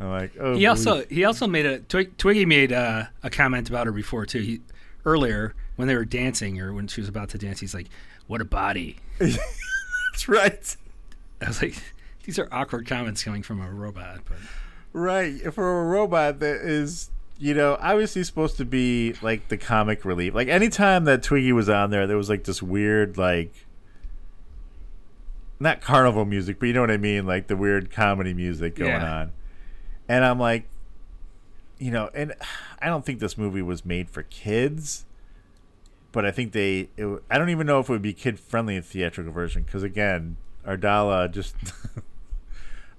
I'm 0.00 0.10
like, 0.10 0.32
oh. 0.38 0.54
he 0.54 0.66
also 0.66 1.04
he 1.06 1.24
also 1.24 1.46
made 1.46 1.64
a 1.64 1.78
Twig, 1.80 2.16
Twiki 2.18 2.46
made 2.46 2.72
uh, 2.72 3.06
a 3.22 3.30
comment 3.30 3.68
about 3.68 3.86
her 3.86 3.92
before 3.92 4.26
too. 4.26 4.40
He 4.40 4.60
earlier 5.06 5.54
when 5.76 5.88
they 5.88 5.96
were 5.96 6.04
dancing 6.04 6.60
or 6.60 6.74
when 6.74 6.86
she 6.88 7.00
was 7.00 7.08
about 7.08 7.30
to 7.30 7.38
dance, 7.38 7.58
he's 7.60 7.74
like, 7.74 7.88
"What 8.26 8.42
a 8.42 8.44
body!" 8.44 8.98
That's 9.18 10.28
right. 10.28 10.76
I 11.40 11.48
was 11.48 11.62
like, 11.62 11.82
these 12.24 12.38
are 12.38 12.48
awkward 12.52 12.86
comments 12.86 13.24
coming 13.24 13.42
from 13.42 13.62
a 13.62 13.70
robot, 13.70 14.20
but 14.28 14.36
right 14.92 15.52
for 15.54 15.80
a 15.80 15.84
robot 15.84 16.40
that 16.40 16.56
is 16.56 17.10
you 17.38 17.54
know 17.54 17.78
obviously 17.80 18.22
supposed 18.24 18.56
to 18.56 18.64
be 18.64 19.14
like 19.22 19.46
the 19.48 19.56
comic 19.56 20.04
relief 20.04 20.34
like 20.34 20.48
anytime 20.48 21.04
that 21.04 21.22
twiki 21.22 21.52
was 21.52 21.68
on 21.68 21.90
there 21.90 22.06
there 22.06 22.16
was 22.16 22.30
like 22.30 22.44
this 22.44 22.62
weird 22.62 23.18
like 23.18 23.52
not 25.60 25.80
carnival 25.80 26.24
music 26.24 26.58
but 26.60 26.66
you 26.66 26.72
know 26.72 26.80
what 26.80 26.90
i 26.90 26.96
mean 26.96 27.26
like 27.26 27.46
the 27.48 27.56
weird 27.56 27.90
comedy 27.90 28.32
music 28.34 28.74
going 28.76 28.90
Yeah. 28.90 29.12
on 29.20 29.32
and 30.08 30.24
i'm 30.24 30.38
like 30.38 30.68
you 31.78 31.90
know 31.90 32.10
and 32.14 32.34
i 32.80 32.86
don't 32.86 33.04
think 33.04 33.18
this 33.20 33.36
movie 33.38 33.62
was 33.62 33.84
made 33.84 34.08
for 34.10 34.22
kids 34.24 35.04
but 36.12 36.24
i 36.24 36.30
think 36.30 36.52
they 36.52 36.88
it, 36.96 37.22
i 37.30 37.38
don't 37.38 37.50
even 37.50 37.66
know 37.66 37.80
if 37.80 37.88
it 37.88 37.92
would 37.92 38.02
be 38.02 38.12
kid 38.12 38.38
friendly 38.38 38.76
in 38.76 38.82
theatrical 38.82 39.32
version 39.32 39.62
because 39.62 39.82
again 39.82 40.36
ardala 40.66 41.30
just 41.30 41.54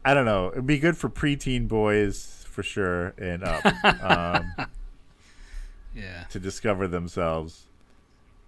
I 0.05 0.13
don't 0.13 0.23
know. 0.23 0.47
It'd 0.53 0.65
be 0.65 0.79
good 0.79 0.95
for 0.97 1.09
preteen 1.09 1.67
boys 1.67 2.45
for 2.49 2.63
sure 2.63 3.13
and 3.17 3.43
up 3.43 3.65
um, 4.01 4.55
Yeah. 5.93 6.23
to 6.29 6.39
discover 6.39 6.87
themselves. 6.87 7.65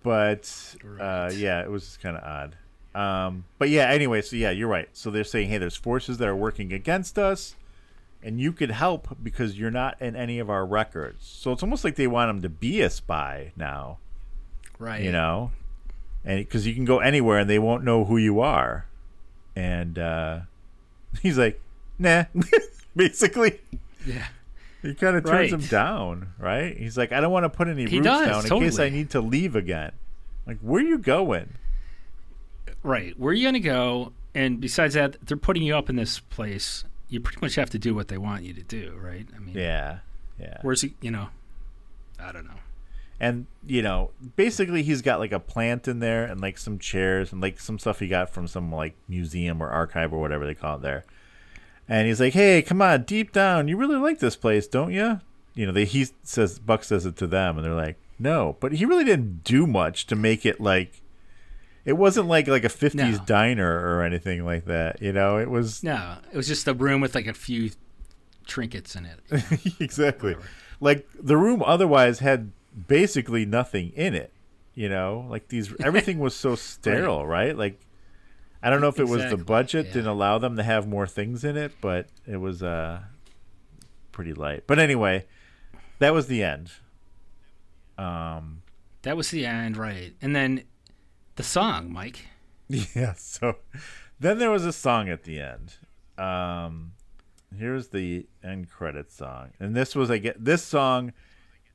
But 0.01 0.75
uh, 0.97 1.29
yeah, 1.35 1.61
it 1.61 1.69
was 1.69 1.83
just 1.83 1.99
kind 2.01 2.15
of 2.15 2.23
odd. 2.23 2.55
Um, 2.93 3.45
but 3.57 3.69
yeah, 3.69 3.87
anyway, 3.89 4.21
so 4.21 4.35
yeah, 4.35 4.51
you're 4.51 4.67
right. 4.67 4.89
So 4.93 5.11
they're 5.11 5.23
saying, 5.23 5.49
hey, 5.49 5.57
there's 5.57 5.75
forces 5.77 6.17
that 6.17 6.27
are 6.27 6.35
working 6.35 6.73
against 6.73 7.17
us, 7.17 7.55
and 8.21 8.39
you 8.39 8.51
could 8.51 8.71
help 8.71 9.15
because 9.23 9.57
you're 9.57 9.71
not 9.71 10.01
in 10.01 10.15
any 10.15 10.39
of 10.39 10.49
our 10.49 10.65
records. 10.65 11.25
So 11.25 11.51
it's 11.51 11.63
almost 11.63 11.83
like 11.83 11.95
they 11.95 12.07
want 12.07 12.29
him 12.29 12.41
to 12.41 12.49
be 12.49 12.81
a 12.81 12.89
spy 12.89 13.53
now, 13.55 13.99
Right. 14.77 15.01
you 15.01 15.11
know, 15.11 15.51
and 16.25 16.39
because 16.39 16.67
you 16.67 16.73
can 16.75 16.85
go 16.85 16.99
anywhere 16.99 17.39
and 17.39 17.49
they 17.49 17.59
won't 17.59 17.83
know 17.83 18.03
who 18.05 18.17
you 18.17 18.41
are. 18.41 18.85
And 19.55 19.97
uh, 19.97 20.39
he's 21.21 21.37
like, 21.37 21.61
nah, 21.97 22.25
basically. 22.95 23.59
Yeah. 24.05 24.27
He 24.81 24.95
kind 24.95 25.15
of 25.15 25.23
turns 25.23 25.51
Right. 25.51 25.61
him 25.61 25.67
down, 25.67 26.33
right? 26.39 26.75
He's 26.75 26.97
like, 26.97 27.11
I 27.11 27.21
don't 27.21 27.31
want 27.31 27.43
to 27.45 27.49
put 27.49 27.67
any 27.67 27.85
He 27.87 27.97
roots 27.97 28.05
does, 28.07 28.27
down 28.49 28.57
in 28.57 28.63
case 28.65 28.79
I 28.79 28.89
need 28.89 29.11
to 29.11 29.21
leave 29.21 29.55
again. 29.55 29.91
Like, 30.47 30.57
where 30.59 30.81
are 30.83 30.85
you 30.85 30.97
going? 30.97 31.53
Right. 32.83 33.17
Where 33.19 33.31
are 33.31 33.33
you 33.33 33.43
going 33.43 33.53
to 33.53 33.59
go? 33.59 34.13
And 34.33 34.59
besides 34.59 34.93
that, 34.93 35.17
they're 35.25 35.37
putting 35.37 35.63
you 35.63 35.75
up 35.75 35.89
in 35.89 35.95
this 35.95 36.19
place. 36.19 36.83
You 37.09 37.19
pretty 37.19 37.39
much 37.41 37.55
have 37.55 37.69
to 37.71 37.79
do 37.79 37.93
what 37.93 38.07
they 38.07 38.17
want 38.17 38.43
you 38.43 38.53
to 38.53 38.63
do, 38.63 38.97
right? 39.01 39.27
I 39.35 39.39
mean, 39.39 39.57
Yeah, 39.57 39.99
yeah. 40.39 40.57
Where's 40.61 40.81
he? 40.81 40.95
You 41.01 41.11
know, 41.11 41.29
I 42.19 42.31
don't 42.31 42.45
know. 42.45 42.59
And 43.19 43.45
you 43.67 43.83
know, 43.83 44.09
basically, 44.35 44.81
he's 44.81 45.03
got 45.03 45.19
like 45.19 45.31
a 45.31 45.39
plant 45.39 45.87
in 45.87 45.99
there 45.99 46.23
and 46.23 46.41
like 46.41 46.57
some 46.57 46.79
chairs 46.79 47.31
and 47.31 47.39
like 47.39 47.59
some 47.59 47.77
stuff 47.77 47.99
he 47.99 48.07
got 48.07 48.31
from 48.31 48.47
some 48.47 48.71
like 48.71 48.95
museum 49.07 49.61
or 49.61 49.69
archive 49.69 50.11
or 50.11 50.19
whatever 50.19 50.45
they 50.45 50.55
call 50.55 50.77
it 50.77 50.81
there. 50.81 51.05
And 51.87 52.07
he's 52.07 52.19
like, 52.19 52.33
"Hey, 52.33 52.63
come 52.63 52.81
on, 52.81 53.03
deep 53.03 53.31
down, 53.31 53.67
you 53.67 53.77
really 53.77 53.97
like 53.97 54.19
this 54.19 54.35
place, 54.35 54.65
don't 54.65 54.91
you?" 54.91 55.19
You 55.53 55.67
know, 55.67 55.71
they, 55.71 55.85
he 55.85 56.07
says 56.23 56.57
Buck 56.57 56.83
says 56.83 57.05
it 57.05 57.15
to 57.17 57.27
them, 57.27 57.57
and 57.57 57.65
they're 57.65 57.75
like, 57.75 57.97
"No," 58.17 58.57
but 58.59 58.71
he 58.71 58.85
really 58.85 59.03
didn't 59.03 59.43
do 59.43 59.67
much 59.67 60.07
to 60.07 60.15
make 60.15 60.45
it 60.45 60.59
like. 60.59 61.01
It 61.83 61.93
wasn't 61.93 62.27
like 62.27 62.47
like 62.47 62.63
a 62.63 62.69
'50s 62.69 62.93
No. 62.95 63.17
diner 63.25 63.67
or 63.97 64.03
anything 64.03 64.45
like 64.45 64.65
that. 64.65 65.01
You 65.01 65.11
know, 65.13 65.37
it 65.37 65.49
was 65.49 65.83
No, 65.83 66.17
it 66.31 66.37
was 66.37 66.47
just 66.47 66.67
a 66.67 66.73
room 66.73 67.01
with 67.01 67.15
like 67.15 67.27
a 67.27 67.33
few 67.33 67.71
trinkets 68.45 68.95
in 68.95 69.05
it. 69.05 69.19
exactly. 69.79 70.35
Like 70.79 71.07
the 71.19 71.37
room 71.37 71.63
otherwise 71.65 72.19
had 72.19 72.51
basically 72.87 73.45
nothing 73.45 73.91
in 73.95 74.13
it. 74.13 74.33
You 74.73 74.89
know, 74.89 75.25
like 75.29 75.47
these 75.47 75.73
everything 75.83 76.19
was 76.19 76.35
so 76.35 76.55
sterile, 76.55 77.25
right? 77.25 77.57
Like 77.57 77.79
I 78.63 78.69
don't 78.69 78.81
know 78.81 78.87
if 78.89 78.99
it 78.99 79.07
was 79.07 79.27
the 79.29 79.37
budget 79.37 79.87
yeah. 79.87 79.93
didn't 79.93 80.09
allow 80.09 80.37
them 80.37 80.57
to 80.57 80.63
have 80.63 80.87
more 80.87 81.07
things 81.07 81.43
in 81.43 81.57
it, 81.57 81.71
but 81.81 82.07
it 82.27 82.37
was 82.37 82.61
uh 82.61 83.01
pretty 84.11 84.33
light. 84.33 84.65
But 84.67 84.77
anyway, 84.77 85.25
that 85.99 86.13
was 86.13 86.27
the 86.27 86.43
end. 86.43 86.71
Um 87.97 88.61
That 89.01 89.17
was 89.17 89.31
the 89.31 89.45
end, 89.45 89.77
right? 89.77 90.13
And 90.21 90.35
then 90.35 90.63
the 91.41 91.47
song, 91.47 91.91
Mike. 91.91 92.27
Yeah, 92.95 93.15
so 93.17 93.57
then 94.19 94.37
there 94.37 94.49
was 94.51 94.65
a 94.65 94.71
song 94.71 95.09
at 95.09 95.23
the 95.23 95.41
end. 95.41 95.73
Um 96.17 96.93
here's 97.57 97.89
the 97.89 98.27
end 98.41 98.69
credit 98.69 99.11
song. 99.11 99.49
And 99.59 99.75
this 99.75 99.93
was 99.93 100.09
I 100.09 100.19
get 100.19 100.45
this 100.45 100.63
song 100.63 101.11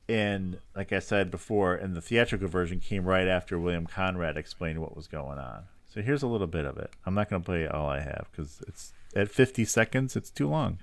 in 0.08 0.58
like 0.74 0.92
I 0.92 1.00
said 1.00 1.30
before, 1.30 1.76
in 1.76 1.92
the 1.92 2.00
theatrical 2.00 2.48
version 2.48 2.80
came 2.80 3.04
right 3.04 3.26
after 3.28 3.58
William 3.58 3.86
Conrad 3.86 4.38
explained 4.38 4.78
what 4.78 4.96
was 4.96 5.06
going 5.06 5.38
on. 5.38 5.64
So 5.92 6.00
here's 6.00 6.22
a 6.22 6.28
little 6.28 6.46
bit 6.46 6.64
of 6.64 6.78
it. 6.78 6.90
I'm 7.04 7.14
not 7.14 7.28
going 7.28 7.42
to 7.42 7.46
play 7.46 7.66
all 7.66 7.88
I 7.90 8.00
have 8.00 8.28
cuz 8.34 8.62
it's 8.66 8.92
at 9.14 9.30
50 9.30 9.64
seconds 9.66 10.16
it's 10.16 10.30
too 10.30 10.48
long. 10.48 10.78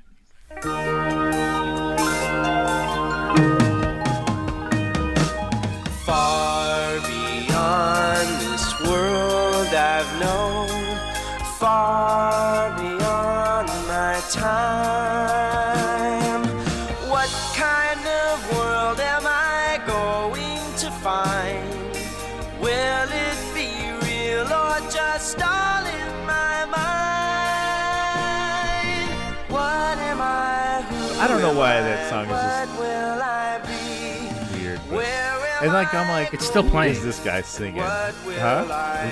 Song 32.13 32.25
is 32.25 32.31
just 32.31 32.79
will 32.79 33.21
I 33.21 33.59
be? 34.53 34.57
weird. 34.57 34.79
but- 34.89 35.05
and 35.63 35.71
like 35.73 35.93
I'm 35.93 36.07
like 36.09 36.33
It's 36.33 36.45
still 36.45 36.63
playing. 36.69 36.93
Is 36.93 37.03
this 37.03 37.19
guy 37.23 37.41
singing? 37.41 37.81
Huh? 37.81 38.11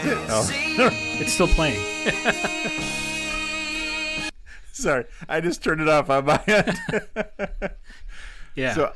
Is 0.03 0.05
it? 0.05 0.17
Oh. 0.29 0.89
It's 1.21 1.33
still 1.33 1.47
playing. 1.47 1.79
Sorry, 4.73 5.05
I 5.29 5.41
just 5.41 5.63
turned 5.63 5.81
it 5.81 5.87
off 5.89 6.09
on 6.09 6.25
my 6.25 6.41
end. 6.47 6.79
Yeah. 8.53 8.73
So 8.73 8.91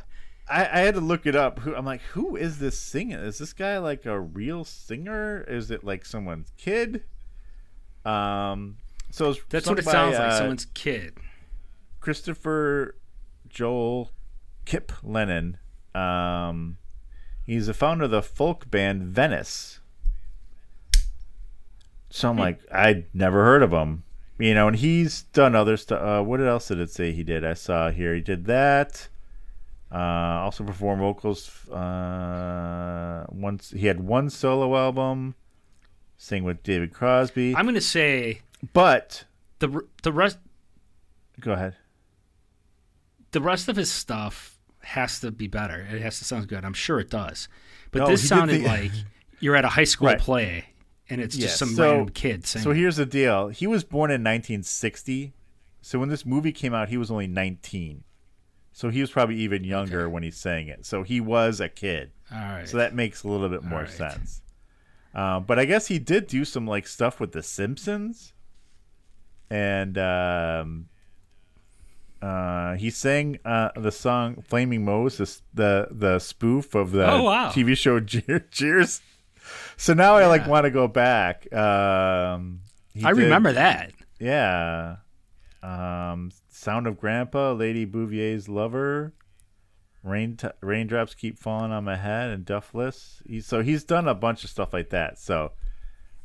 I, 0.49 0.64
I 0.65 0.80
had 0.82 0.95
to 0.95 1.02
look 1.02 1.26
it 1.26 1.34
up. 1.36 1.60
Who 1.60 1.73
I'm 1.73 1.86
like, 1.86 2.02
who 2.02 2.36
is 2.36 2.60
this 2.60 2.77
singing? 2.77 3.18
Is 3.18 3.38
this 3.38 3.53
guy 3.53 3.77
like 3.77 4.06
a 4.06 4.19
real 4.19 4.65
singer? 4.65 5.45
Is 5.48 5.72
it 5.72 5.86
like 5.86 6.03
someone's 6.06 6.52
kid? 6.57 7.06
Um, 8.03 8.76
so 9.11 9.34
That's 9.49 9.65
what 9.65 9.80
it 9.80 9.86
by, 9.86 9.91
sounds 9.94 10.15
like. 10.15 10.27
uh, 10.32 10.38
Someone's 10.38 10.65
kid. 10.73 11.14
Christopher 12.02 12.95
Joel 13.56 14.11
Kipp 14.65 14.91
Lennon. 15.02 15.57
Um, 15.95 16.77
he's 17.45 17.68
the 17.68 17.73
founder 17.73 18.03
of 18.03 18.11
the 18.11 18.22
folk 18.22 18.69
band 18.69 19.03
Venice. 19.03 19.80
So 22.10 22.30
I'm 22.30 22.38
like, 22.38 22.60
I'd 22.72 23.06
never 23.14 23.44
heard 23.44 23.64
of 23.64 23.72
him, 23.72 24.03
you 24.38 24.53
know. 24.53 24.68
And 24.68 24.77
he's 24.77 25.23
done 25.23 25.56
other 25.56 25.77
stuff. 25.77 26.02
Uh, 26.02 26.23
what 26.23 26.41
else 26.41 26.68
did 26.68 26.80
it 26.80 26.90
say 26.90 27.11
he 27.11 27.23
did? 27.23 27.44
I 27.44 27.53
saw 27.53 27.90
here 27.90 28.14
he 28.14 28.22
did 28.22 28.45
that. 28.45 29.07
Uh, 29.91 30.44
also 30.44 30.64
performed 30.64 31.02
vocals. 31.02 31.68
Uh, 31.69 33.26
once 33.30 33.72
he 33.72 33.88
had 33.88 34.02
one 34.02 34.30
solo 34.30 34.76
album, 34.77 35.36
sang 36.18 36.44
with 36.44 36.61
David 36.64 36.94
Crosby. 36.94 37.56
I'm 37.56 37.65
going 37.65 37.76
to 37.76 37.82
say 37.82 38.41
but 38.73 39.26
the 39.60 39.82
the 40.03 40.11
rest 40.11 40.40
go 41.40 41.53
ahead. 41.53 41.76
The 43.36 43.41
rest 43.41 43.68
of 43.68 43.76
his 43.76 43.91
stuff 43.91 44.57
has 44.82 45.20
to 45.20 45.30
be 45.30 45.48
better. 45.48 45.86
It 45.91 46.02
has 46.02 46.18
to 46.20 46.26
sound 46.26 46.48
good. 46.48 46.64
I'm 46.64 46.74
sure 46.74 46.99
it 46.99 47.10
does. 47.10 47.48
But 47.91 47.99
No, 47.99 48.07
this 48.07 48.28
sounded 48.28 48.62
the- 48.62 48.68
like 48.68 48.91
you're 49.41 49.56
at 49.57 49.66
a 49.66 49.70
high 49.70 49.84
school 49.84 50.07
Right. 50.16 50.20
play 50.20 50.66
and 51.10 51.20
it's 51.20 51.36
just 51.36 51.57
some 51.57 51.70
so- 51.76 51.91
random 51.91 52.10
kid 52.10 52.48
singing. 52.48 52.64
So 52.64 52.72
here's 52.72 52.95
the 52.95 53.06
deal. 53.06 53.49
He 53.49 53.68
was 53.68 53.84
born 53.84 54.10
in 54.10 54.22
1960. 54.24 55.34
So 55.82 55.99
when 55.99 56.10
this 56.10 56.26
movie 56.26 56.52
came 56.53 56.74
out, 56.74 56.90
he 56.90 56.98
was 56.98 57.12
only 57.12 57.28
19. 57.28 58.03
So 58.72 58.90
he 58.90 59.02
was 59.02 59.12
probably 59.12 59.36
even 59.38 59.64
younger 59.64 60.10
when 60.10 60.24
he 60.24 60.32
sang 60.32 60.68
it. 60.68 60.86
So 60.86 61.03
he 61.03 61.20
was 61.22 61.60
a 61.60 61.70
kid. 61.70 62.12
All 62.32 62.40
right. 62.40 62.68
So 62.68 62.78
that 62.78 62.95
makes 62.95 63.24
a 63.24 63.28
little 63.28 63.49
bit 63.49 63.64
more 63.64 63.82
right. 63.82 63.90
sense. 63.90 64.41
Um, 65.14 65.44
but 65.44 65.60
I 65.60 65.66
guess 65.66 65.88
he 65.88 65.99
did 65.99 66.28
do 66.28 66.44
some 66.45 66.66
like 66.68 66.88
stuff 66.88 67.20
with 67.20 67.32
The 67.34 67.44
Simpsons, 67.44 68.34
and 69.49 69.98
um, 69.98 70.88
uh, 72.26 72.76
he 72.76 72.90
sang 72.90 73.38
uh, 73.46 73.70
the 73.76 73.92
song 73.92 74.42
"Flaming 74.48 74.84
Moe's," 74.86 75.18
the 75.54 75.88
the 75.92 76.20
spoof 76.20 76.74
of 76.76 76.92
the 76.92 77.10
Oh, 77.10 77.24
wow. 77.24 77.50
TV 77.52 77.78
show 77.78 78.00
Cheers. 78.52 79.02
So 79.78 79.94
now 79.94 80.16
I 80.16 80.26
like 80.26 80.48
want 80.48 80.64
to 80.64 80.72
go 80.72 80.88
back. 80.88 81.52
Um, 81.54 82.62
I 83.04 83.12
did- 83.14 83.18
remember 83.24 83.52
that. 83.54 83.92
Yeah. 84.20 84.98
Um, 85.62 86.32
Sound 86.50 86.88
of 86.88 87.00
Grandpa, 87.00 87.52
Lady 87.54 87.86
Bouvier's 87.86 88.48
Lover, 88.48 89.14
Rain 90.04 90.38
t- 90.38 90.48
Raindrops 90.62 91.14
Keep 91.16 91.38
Falling 91.38 91.72
on 91.72 91.84
My 91.84 91.96
Head, 91.96 92.30
and 92.30 92.46
Duffless. 92.46 93.22
He, 93.28 93.42
so 93.42 93.62
he's 93.62 93.84
done 93.84 94.08
a 94.08 94.14
bunch 94.16 94.44
of 94.44 94.50
stuff 94.50 94.72
like 94.74 94.90
that. 94.92 95.20
So 95.20 95.52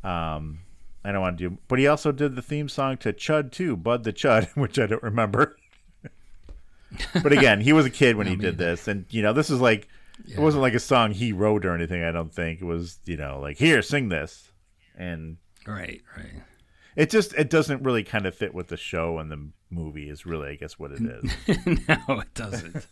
um, 0.05 0.61
I 1.05 1.13
don't 1.13 1.21
want 1.21 1.39
to 1.39 1.49
do. 1.51 1.59
But 1.69 1.79
he 1.79 1.87
also 1.87 2.13
did 2.13 2.37
the 2.37 2.43
theme 2.43 2.69
song 2.69 2.97
to 2.99 3.13
Chud 3.13 3.51
too, 3.51 3.77
Bud 3.77 4.05
the 4.05 4.13
Chud, 4.13 4.49
which 4.57 4.79
I 4.79 4.87
don't 4.87 5.03
remember. 5.03 5.57
But 7.23 7.33
again, 7.33 7.61
he 7.61 7.73
was 7.73 7.87
a 7.87 7.91
kid 7.91 8.17
when 8.17 8.27
he 8.29 8.37
did 8.37 8.59
this, 8.59 8.89
and 8.89 9.05
you 9.11 9.23
know, 9.23 9.33
this 9.33 9.51
is 9.51 9.61
like 9.61 9.89
it 10.29 10.39
wasn't 10.39 10.63
like 10.63 10.75
a 10.75 10.81
song 10.81 11.13
he 11.13 11.33
wrote 11.33 11.65
or 11.65 11.75
anything. 11.75 12.03
I 12.03 12.13
don't 12.13 12.33
think 12.35 12.61
it 12.61 12.65
was. 12.65 12.99
You 13.05 13.17
know, 13.17 13.39
like 13.41 13.59
here, 13.59 13.83
sing 13.83 14.09
this, 14.09 14.51
and 14.97 15.37
Right, 15.67 16.03
right. 16.17 16.43
it 16.97 17.11
just 17.11 17.33
it 17.35 17.51
doesn't 17.51 17.83
really 17.83 18.03
kind 18.05 18.27
of 18.27 18.35
fit 18.35 18.55
with 18.55 18.69
the 18.69 18.77
show 18.77 19.19
and 19.19 19.31
the 19.31 19.49
movie. 19.71 20.09
Is 20.09 20.27
really, 20.27 20.49
I 20.51 20.55
guess, 20.57 20.79
what 20.79 20.93
it 20.93 21.01
is. 21.03 21.33
no, 21.89 22.21
it 22.21 22.35
doesn't. 22.35 22.87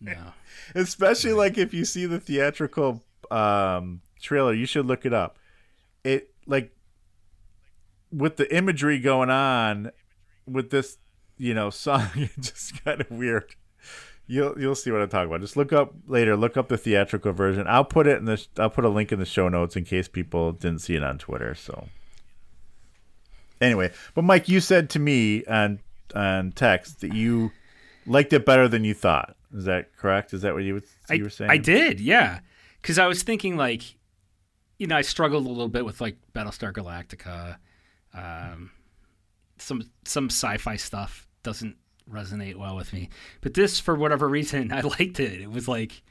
No. 0.00 0.32
Especially 0.74 1.32
like 1.32 1.58
if 1.58 1.74
you 1.74 1.84
see 1.84 2.06
the 2.06 2.20
theatrical 2.20 3.02
um, 3.30 4.00
trailer, 4.20 4.54
you 4.54 4.66
should 4.66 4.86
look 4.86 5.04
it 5.04 5.12
up. 5.12 5.38
It 6.04 6.30
like 6.46 6.72
with 8.10 8.36
the 8.36 8.54
imagery 8.54 8.98
going 8.98 9.30
on 9.30 9.90
with 10.46 10.70
this, 10.70 10.96
you 11.38 11.54
know, 11.54 11.70
song, 11.70 12.08
it's 12.14 12.50
just 12.50 12.84
kind 12.84 13.00
of 13.00 13.10
weird. 13.10 13.54
You'll 14.26 14.60
you'll 14.60 14.74
see 14.74 14.90
what 14.90 15.00
I'm 15.00 15.08
talking 15.08 15.28
about. 15.28 15.40
Just 15.40 15.56
look 15.56 15.72
up 15.72 15.94
later. 16.06 16.36
Look 16.36 16.58
up 16.58 16.68
the 16.68 16.76
theatrical 16.76 17.32
version. 17.32 17.66
I'll 17.66 17.84
put 17.84 18.06
it 18.06 18.18
in 18.18 18.26
the. 18.26 18.46
I'll 18.58 18.68
put 18.68 18.84
a 18.84 18.90
link 18.90 19.10
in 19.10 19.18
the 19.18 19.24
show 19.24 19.48
notes 19.48 19.74
in 19.74 19.84
case 19.84 20.06
people 20.06 20.52
didn't 20.52 20.80
see 20.80 20.96
it 20.96 21.02
on 21.02 21.16
Twitter. 21.16 21.54
So 21.54 21.88
anyway, 23.58 23.90
but 24.14 24.22
Mike, 24.22 24.48
you 24.48 24.60
said 24.60 24.90
to 24.90 24.98
me 24.98 25.44
on 25.46 25.80
on 26.14 26.52
text 26.52 27.00
that 27.00 27.14
you 27.14 27.52
liked 28.06 28.32
it 28.34 28.44
better 28.44 28.68
than 28.68 28.84
you 28.84 28.92
thought. 28.92 29.36
Is 29.54 29.64
that 29.64 29.96
correct? 29.96 30.34
Is 30.34 30.42
that 30.42 30.54
what 30.54 30.62
you, 30.62 30.74
was, 30.74 30.82
I, 31.08 31.14
you 31.14 31.24
were 31.24 31.30
saying? 31.30 31.50
I 31.50 31.56
did, 31.56 32.00
yeah. 32.00 32.40
Because 32.82 32.98
I 32.98 33.06
was 33.06 33.22
thinking, 33.22 33.56
like, 33.56 33.82
you 34.78 34.86
know, 34.86 34.96
I 34.96 35.02
struggled 35.02 35.46
a 35.46 35.48
little 35.48 35.68
bit 35.68 35.84
with 35.84 36.00
like 36.00 36.18
Battlestar 36.34 36.72
Galactica. 36.72 37.56
Um, 38.14 38.70
some 39.58 39.90
some 40.04 40.26
sci-fi 40.26 40.76
stuff 40.76 41.27
doesn't 41.48 41.76
resonate 42.12 42.56
well 42.56 42.76
with 42.76 42.92
me, 42.92 43.08
but 43.40 43.54
this, 43.54 43.80
for 43.80 43.94
whatever 43.94 44.28
reason, 44.28 44.70
I 44.78 44.82
liked 44.82 45.18
it. 45.18 45.40
It 45.40 45.50
was 45.50 45.66
like, 45.66 46.02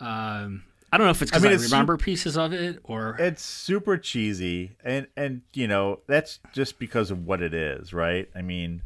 um, 0.00 0.64
I 0.90 0.96
don't 0.96 1.06
know 1.06 1.10
if 1.10 1.20
it's 1.20 1.30
because 1.30 1.44
I, 1.44 1.48
I 1.48 1.50
mean, 1.50 1.60
it's 1.60 1.70
remember 1.70 1.98
pieces 1.98 2.38
of 2.38 2.54
it 2.54 2.80
or 2.84 3.16
It's 3.18 3.42
super 3.42 3.98
cheesy, 3.98 4.76
and 4.82 5.06
and 5.14 5.42
you 5.52 5.68
know 5.68 6.00
that's 6.06 6.40
just 6.54 6.78
because 6.78 7.10
of 7.10 7.26
what 7.26 7.42
it 7.42 7.52
is, 7.52 7.92
right? 7.92 8.30
I 8.34 8.40
mean, 8.40 8.82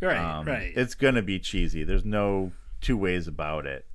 right, 0.00 0.18
um, 0.18 0.44
right. 0.44 0.72
It's 0.74 0.96
gonna 0.96 1.22
be 1.22 1.38
cheesy. 1.38 1.84
There's 1.84 2.04
no 2.04 2.50
two 2.80 2.96
ways 2.96 3.28
about 3.28 3.64
it. 3.66 3.86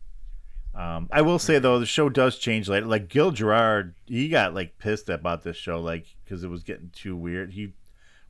Um, 0.73 1.09
I 1.11 1.21
will 1.21 1.39
say 1.39 1.59
though, 1.59 1.79
the 1.79 1.85
show 1.85 2.07
does 2.07 2.37
change 2.37 2.69
later. 2.69 2.85
Like 2.85 3.09
Gil 3.09 3.31
Gerard, 3.31 3.95
he 4.05 4.29
got 4.29 4.53
like 4.53 4.77
pissed 4.77 5.09
about 5.09 5.43
this 5.43 5.57
show, 5.57 5.81
like 5.81 6.05
because 6.23 6.45
it 6.45 6.49
was 6.49 6.63
getting 6.63 6.91
too 6.93 7.17
weird. 7.17 7.51
He 7.51 7.73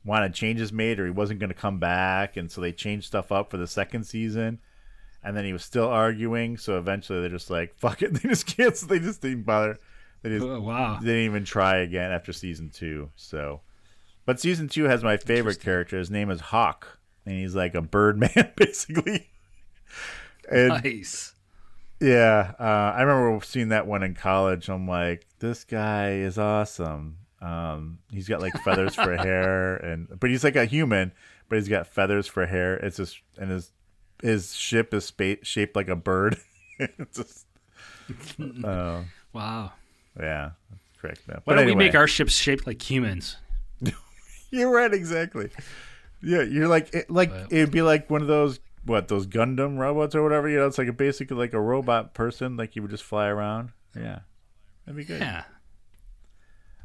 wanted 0.04 0.34
changes 0.34 0.72
made, 0.72 0.98
or 1.00 1.04
he 1.04 1.10
wasn't 1.10 1.40
going 1.40 1.50
to 1.50 1.54
come 1.54 1.78
back, 1.78 2.36
and 2.36 2.50
so 2.50 2.60
they 2.60 2.72
changed 2.72 3.06
stuff 3.06 3.30
up 3.32 3.50
for 3.50 3.56
the 3.56 3.66
second 3.66 4.04
season. 4.04 4.58
And 5.24 5.36
then 5.36 5.44
he 5.44 5.52
was 5.52 5.64
still 5.64 5.86
arguing, 5.88 6.56
so 6.56 6.78
eventually 6.78 7.20
they're 7.20 7.28
just 7.28 7.50
like, 7.50 7.74
"Fuck 7.76 8.02
it," 8.02 8.12
they 8.22 8.28
just 8.28 8.46
canceled. 8.46 8.90
They 8.90 8.98
just 8.98 9.20
didn't 9.22 9.42
bother. 9.44 9.78
They 10.22 10.30
just 10.30 10.44
Oh, 10.44 10.60
wow. 10.60 10.98
they 11.00 11.06
didn't 11.06 11.24
even 11.24 11.44
try 11.44 11.76
again 11.78 12.10
after 12.12 12.32
season 12.32 12.70
two. 12.70 13.10
So, 13.16 13.60
but 14.26 14.40
season 14.40 14.68
two 14.68 14.84
has 14.84 15.04
my 15.04 15.16
favorite 15.16 15.60
character. 15.60 15.98
His 15.98 16.10
name 16.10 16.30
is 16.30 16.40
Hawk, 16.40 16.98
and 17.24 17.36
he's 17.38 17.54
like 17.54 17.74
a 17.74 17.82
bird 17.82 18.18
man, 18.18 18.52
basically. 18.56 19.28
And 20.50 20.68
nice. 20.82 21.34
yeah, 22.00 22.54
uh, 22.58 22.92
I 22.96 23.02
remember 23.02 23.44
seeing 23.44 23.68
that 23.68 23.86
one 23.86 24.02
in 24.02 24.14
college. 24.14 24.68
I'm 24.68 24.88
like, 24.88 25.26
this 25.38 25.62
guy 25.64 26.14
is 26.14 26.36
awesome. 26.38 27.18
Um, 27.42 27.98
he's 28.10 28.28
got 28.28 28.40
like 28.40 28.54
feathers 28.62 28.94
for 28.94 29.16
hair, 29.16 29.76
and 29.76 30.08
but 30.20 30.30
he's 30.30 30.44
like 30.44 30.54
a 30.56 30.64
human, 30.64 31.12
but 31.48 31.56
he's 31.58 31.68
got 31.68 31.88
feathers 31.88 32.26
for 32.28 32.46
hair. 32.46 32.76
It's 32.76 32.96
just 32.96 33.20
and 33.36 33.50
his 33.50 33.72
his 34.22 34.54
ship 34.54 34.94
is 34.94 35.04
spa- 35.06 35.42
shaped 35.42 35.74
like 35.74 35.88
a 35.88 35.96
bird. 35.96 36.38
it's 36.78 37.16
just, 37.18 37.46
uh, 38.64 39.02
wow. 39.32 39.72
yeah, 40.18 40.50
that's 40.70 41.00
correct. 41.00 41.26
Man. 41.26 41.38
Why 41.44 41.54
But 41.54 41.56
don't 41.56 41.66
we 41.66 41.74
make 41.74 41.96
our 41.96 42.06
ships 42.06 42.32
shaped 42.32 42.66
like 42.66 42.80
humans? 42.80 43.36
You're 44.50 44.70
right, 44.70 44.92
exactly. 44.92 45.50
Yeah, 46.22 46.42
you're 46.42 46.68
like 46.68 46.94
it, 46.94 47.10
like 47.10 47.32
it'd 47.50 47.72
be 47.72 47.82
like 47.82 48.08
one 48.08 48.22
of 48.22 48.28
those 48.28 48.60
what 48.84 49.08
those 49.08 49.26
Gundam 49.26 49.76
robots 49.78 50.14
or 50.14 50.22
whatever. 50.22 50.48
You 50.48 50.58
know, 50.58 50.66
it's 50.68 50.78
like 50.78 50.86
a 50.86 50.92
basically 50.92 51.36
like 51.36 51.52
a 51.52 51.60
robot 51.60 52.14
person, 52.14 52.56
like 52.56 52.76
you 52.76 52.82
would 52.82 52.92
just 52.92 53.02
fly 53.02 53.26
around. 53.26 53.70
Yeah, 53.96 54.20
that'd 54.84 54.96
be 54.96 55.04
good. 55.04 55.20
Yeah. 55.20 55.42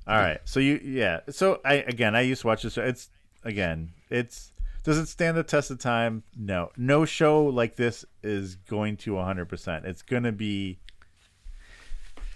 All 0.07 0.15
right, 0.17 0.39
so 0.45 0.59
you 0.61 0.79
yeah, 0.83 1.19
so 1.29 1.59
I 1.65 1.75
again 1.75 2.15
I 2.15 2.21
used 2.21 2.41
to 2.41 2.47
watch 2.47 2.63
this. 2.63 2.73
show. 2.73 2.83
It's 2.83 3.09
again, 3.43 3.91
it's 4.09 4.53
does 4.83 4.97
it 4.97 5.07
stand 5.07 5.35
the 5.35 5.43
test 5.43 5.69
of 5.69 5.79
time? 5.79 6.23
No, 6.37 6.71
no 6.77 7.03
show 7.03 7.45
like 7.45 7.75
this 7.75 8.05
is 8.23 8.55
going 8.55 8.95
to 8.97 9.15
100. 9.15 9.49
percent 9.49 9.85
It's 9.85 10.01
going 10.01 10.23
to 10.23 10.31
be 10.31 10.79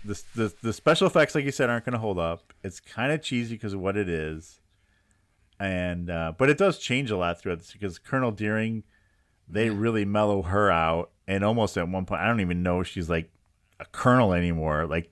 the, 0.03 0.21
the 0.35 0.53
the 0.61 0.73
special 0.73 1.07
effects, 1.07 1.33
like 1.33 1.45
you 1.45 1.51
said, 1.51 1.69
aren't 1.69 1.85
going 1.85 1.93
to 1.93 1.99
hold 1.99 2.19
up. 2.19 2.53
It's 2.61 2.81
kind 2.81 3.11
of 3.11 3.21
cheesy 3.21 3.55
because 3.55 3.73
of 3.73 3.79
what 3.79 3.95
it 3.95 4.09
is, 4.09 4.59
and 5.59 6.09
uh, 6.09 6.33
but 6.37 6.49
it 6.49 6.57
does 6.57 6.77
change 6.77 7.09
a 7.09 7.17
lot 7.17 7.39
throughout 7.39 7.59
this 7.59 7.71
because 7.71 7.99
Colonel 7.99 8.31
Deering, 8.31 8.83
they 9.47 9.69
really 9.69 10.03
mellow 10.03 10.41
her 10.41 10.69
out, 10.69 11.11
and 11.27 11.43
almost 11.45 11.77
at 11.77 11.87
one 11.87 12.05
point, 12.05 12.21
I 12.21 12.27
don't 12.27 12.41
even 12.41 12.63
know 12.63 12.81
if 12.81 12.87
she's 12.87 13.09
like 13.09 13.31
a 13.79 13.85
colonel 13.85 14.33
anymore. 14.33 14.87
Like, 14.87 15.11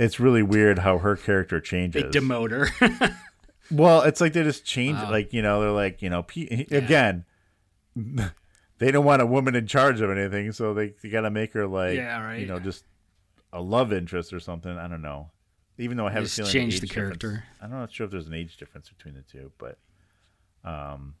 it's 0.00 0.18
really 0.18 0.42
weird 0.42 0.80
how 0.80 0.98
her 0.98 1.16
character 1.16 1.60
changes. 1.60 2.02
They 2.02 2.08
demote 2.20 2.50
her. 2.50 3.16
Well, 3.70 4.02
it's 4.02 4.20
like 4.20 4.32
they 4.32 4.42
just 4.42 4.64
change 4.64 4.98
it. 4.98 5.04
Wow. 5.04 5.10
Like, 5.12 5.32
you 5.32 5.42
know, 5.42 5.60
they're 5.60 5.70
like, 5.70 6.02
you 6.02 6.10
know, 6.10 6.24
P- 6.24 6.66
again, 6.72 7.24
they 7.94 8.90
don't 8.90 9.04
want 9.04 9.22
a 9.22 9.26
woman 9.26 9.54
in 9.54 9.66
charge 9.66 10.00
of 10.00 10.10
anything, 10.10 10.50
so 10.52 10.74
they, 10.74 10.94
they 11.02 11.08
got 11.08 11.20
to 11.20 11.30
make 11.30 11.52
her 11.52 11.66
like, 11.66 11.94
Yeah, 11.96 12.20
right. 12.20 12.40
you 12.40 12.46
know, 12.46 12.58
just 12.58 12.84
a 13.52 13.62
love 13.62 13.92
interest 13.92 14.32
or 14.32 14.40
something. 14.40 14.76
I 14.76 14.88
don't 14.88 15.02
know. 15.02 15.30
Even 15.78 15.96
though 15.96 16.06
I 16.06 16.10
have 16.10 16.24
Just 16.24 16.38
a 16.40 16.42
feeling 16.42 16.52
change 16.52 16.80
the 16.80 16.88
character. 16.88 17.44
I'm 17.62 17.70
not 17.70 17.92
sure 17.92 18.06
if 18.06 18.10
there's 18.10 18.26
an 18.26 18.34
age 18.34 18.56
difference 18.56 18.88
between 18.88 19.14
the 19.14 19.22
two, 19.22 19.52
but 19.56 19.78
um, 20.64 21.14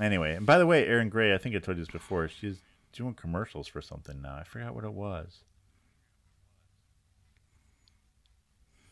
anyway. 0.00 0.34
And 0.34 0.44
by 0.44 0.58
the 0.58 0.66
way, 0.66 0.86
Erin 0.86 1.08
Gray, 1.08 1.34
I 1.34 1.38
think 1.38 1.56
I 1.56 1.58
told 1.58 1.78
you 1.78 1.84
this 1.84 1.90
before. 1.90 2.28
She's 2.28 2.58
doing 2.92 3.14
commercials 3.14 3.66
for 3.66 3.80
something 3.80 4.20
now. 4.20 4.36
I 4.36 4.44
forgot 4.44 4.74
what 4.74 4.84
it 4.84 4.92
was. 4.92 5.38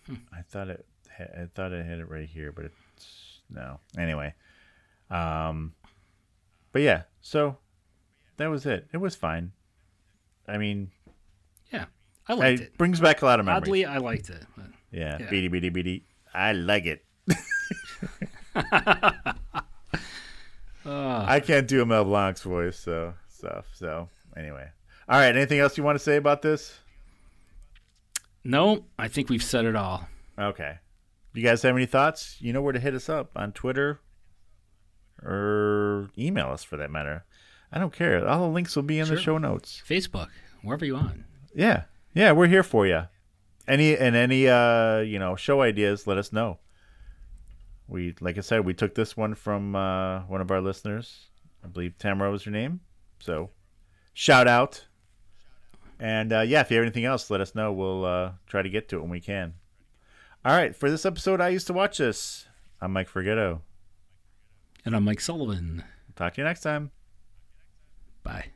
Hmm. 0.07 0.15
I 0.33 0.43
thought 0.43 0.69
it. 0.69 0.87
I 1.19 1.47
thought 1.55 1.73
I 1.73 1.83
had 1.83 1.99
it 1.99 2.09
right 2.11 2.29
here, 2.29 2.53
but 2.53 2.67
it's 2.67 3.41
no. 3.51 3.81
Anyway, 3.99 4.35
um, 5.11 5.75
but 6.73 6.83
yeah. 6.83 7.03
So 7.23 7.57
that 8.37 8.47
was 8.49 8.67
it. 8.67 8.87
It 8.93 8.99
was 8.99 9.17
fine. 9.17 9.53
I 10.47 10.59
mean, 10.59 10.91
Yeah, 11.73 11.87
I 12.29 12.35
liked 12.35 12.61
it 12.61 12.65
it. 12.67 12.79
brings 12.79 13.01
back 13.01 13.23
a 13.23 13.25
lot 13.25 13.41
of 13.41 13.47
memories. 13.47 13.63
Oddly, 13.63 13.85
I 13.87 13.99
liked 13.99 14.29
it. 14.31 14.43
Yeah, 14.93 15.19
Yeah. 15.19 15.31
beady 15.31 15.49
beady 15.49 15.71
beady. 15.71 16.05
I 16.35 16.53
like 16.53 16.85
it. 16.87 17.05
Ah. 20.85 21.25
I 21.29 21.41
can't 21.41 21.67
do 21.67 21.83
a 21.83 21.87
Mel 21.87 22.05
Blanc's 22.05 22.43
voice, 22.43 22.79
so 22.79 23.15
stuff. 23.29 23.65
So 23.73 24.09
anyway, 24.37 24.69
all 25.09 25.19
right. 25.19 25.35
Anything 25.35 25.59
else 25.59 25.77
you 25.77 25.83
want 25.85 25.97
to 25.99 26.05
say 26.05 26.17
about 26.17 26.43
this? 26.43 26.79
No, 28.47 28.85
I 28.97 29.09
think 29.09 29.29
we've 29.29 29.43
said 29.43 29.65
it 29.65 29.75
all. 29.75 30.09
Okay. 30.39 30.79
You 31.35 31.43
guys 31.43 31.63
have 31.63 31.75
any 31.75 31.87
thoughts? 31.87 32.37
You 32.41 32.53
know 32.53 32.63
where 32.63 32.73
to 32.73 32.79
hit 32.79 32.95
us 32.95 33.09
up 33.09 33.33
on 33.35 33.53
Twitter 33.53 34.01
or 35.23 36.11
email 36.17 36.49
us 36.51 36.63
for 36.63 36.77
that 36.77 36.91
matter. 36.91 37.25
I 37.73 37.81
don't 37.81 37.93
care. 37.93 38.27
All 38.27 38.47
the 38.47 38.55
links 38.55 38.77
will 38.77 38.85
be 38.85 39.01
in 39.01 39.09
the 39.09 39.19
show 39.19 39.37
notes. 39.37 39.83
Facebook, 39.87 40.29
wherever 40.63 40.85
you 40.85 40.95
want. 40.95 41.25
Yeah. 41.55 41.85
Yeah, 42.15 42.33
we're 42.33 42.47
here 42.47 42.63
for 42.63 42.87
you. 42.87 43.03
Any 43.67 43.97
and 43.97 44.15
any 44.15 44.49
uh, 44.49 44.99
you 44.99 45.19
know, 45.19 45.35
show 45.35 45.61
ideas, 45.63 46.07
let 46.07 46.17
us 46.17 46.33
know. 46.33 46.61
We 47.89 48.15
like 48.21 48.39
I 48.39 48.43
said, 48.43 48.65
we 48.65 48.75
took 48.75 48.95
this 48.95 49.17
one 49.17 49.35
from 49.35 49.75
uh 49.75 50.21
one 50.21 50.41
of 50.41 50.51
our 50.53 50.61
listeners. 50.61 51.27
I 51.65 51.67
believe 51.67 51.99
Tamara 51.99 52.31
was 52.31 52.45
her 52.45 52.51
name. 52.53 52.81
So 53.19 53.51
shout 54.15 54.47
out. 54.47 54.87
And 55.99 56.33
uh, 56.33 56.41
yeah, 56.41 56.61
if 56.61 56.71
you 56.71 56.77
have 56.77 56.85
anything 56.85 57.05
else, 57.05 57.31
let 57.31 57.41
us 57.41 57.55
know. 57.55 57.73
We'll 57.73 58.05
uh, 58.05 58.33
try 58.47 58.63
to 58.63 58.69
get 58.69 58.89
to 58.91 58.97
it 58.97 59.01
when 59.01 59.11
we 59.11 59.21
can. 59.21 59.55
All 60.45 60.53
right, 60.53 60.77
for 60.77 60.91
this 60.91 61.07
episode, 61.07 61.41
I 61.41 61.49
used 61.49 61.67
to 61.67 61.73
watch 61.73 61.99
this. 61.99 62.47
I'm 62.81 62.93
Mike 62.93 63.11
Forgetto. 63.11 63.61
And 64.85 64.95
I'm 64.95 65.05
Mike 65.05 65.21
Sullivan. 65.21 65.83
Talk 66.15 66.35
to 66.35 66.41
you 66.41 66.45
next 66.45 66.61
time. 66.61 66.93
Bye. 68.23 68.56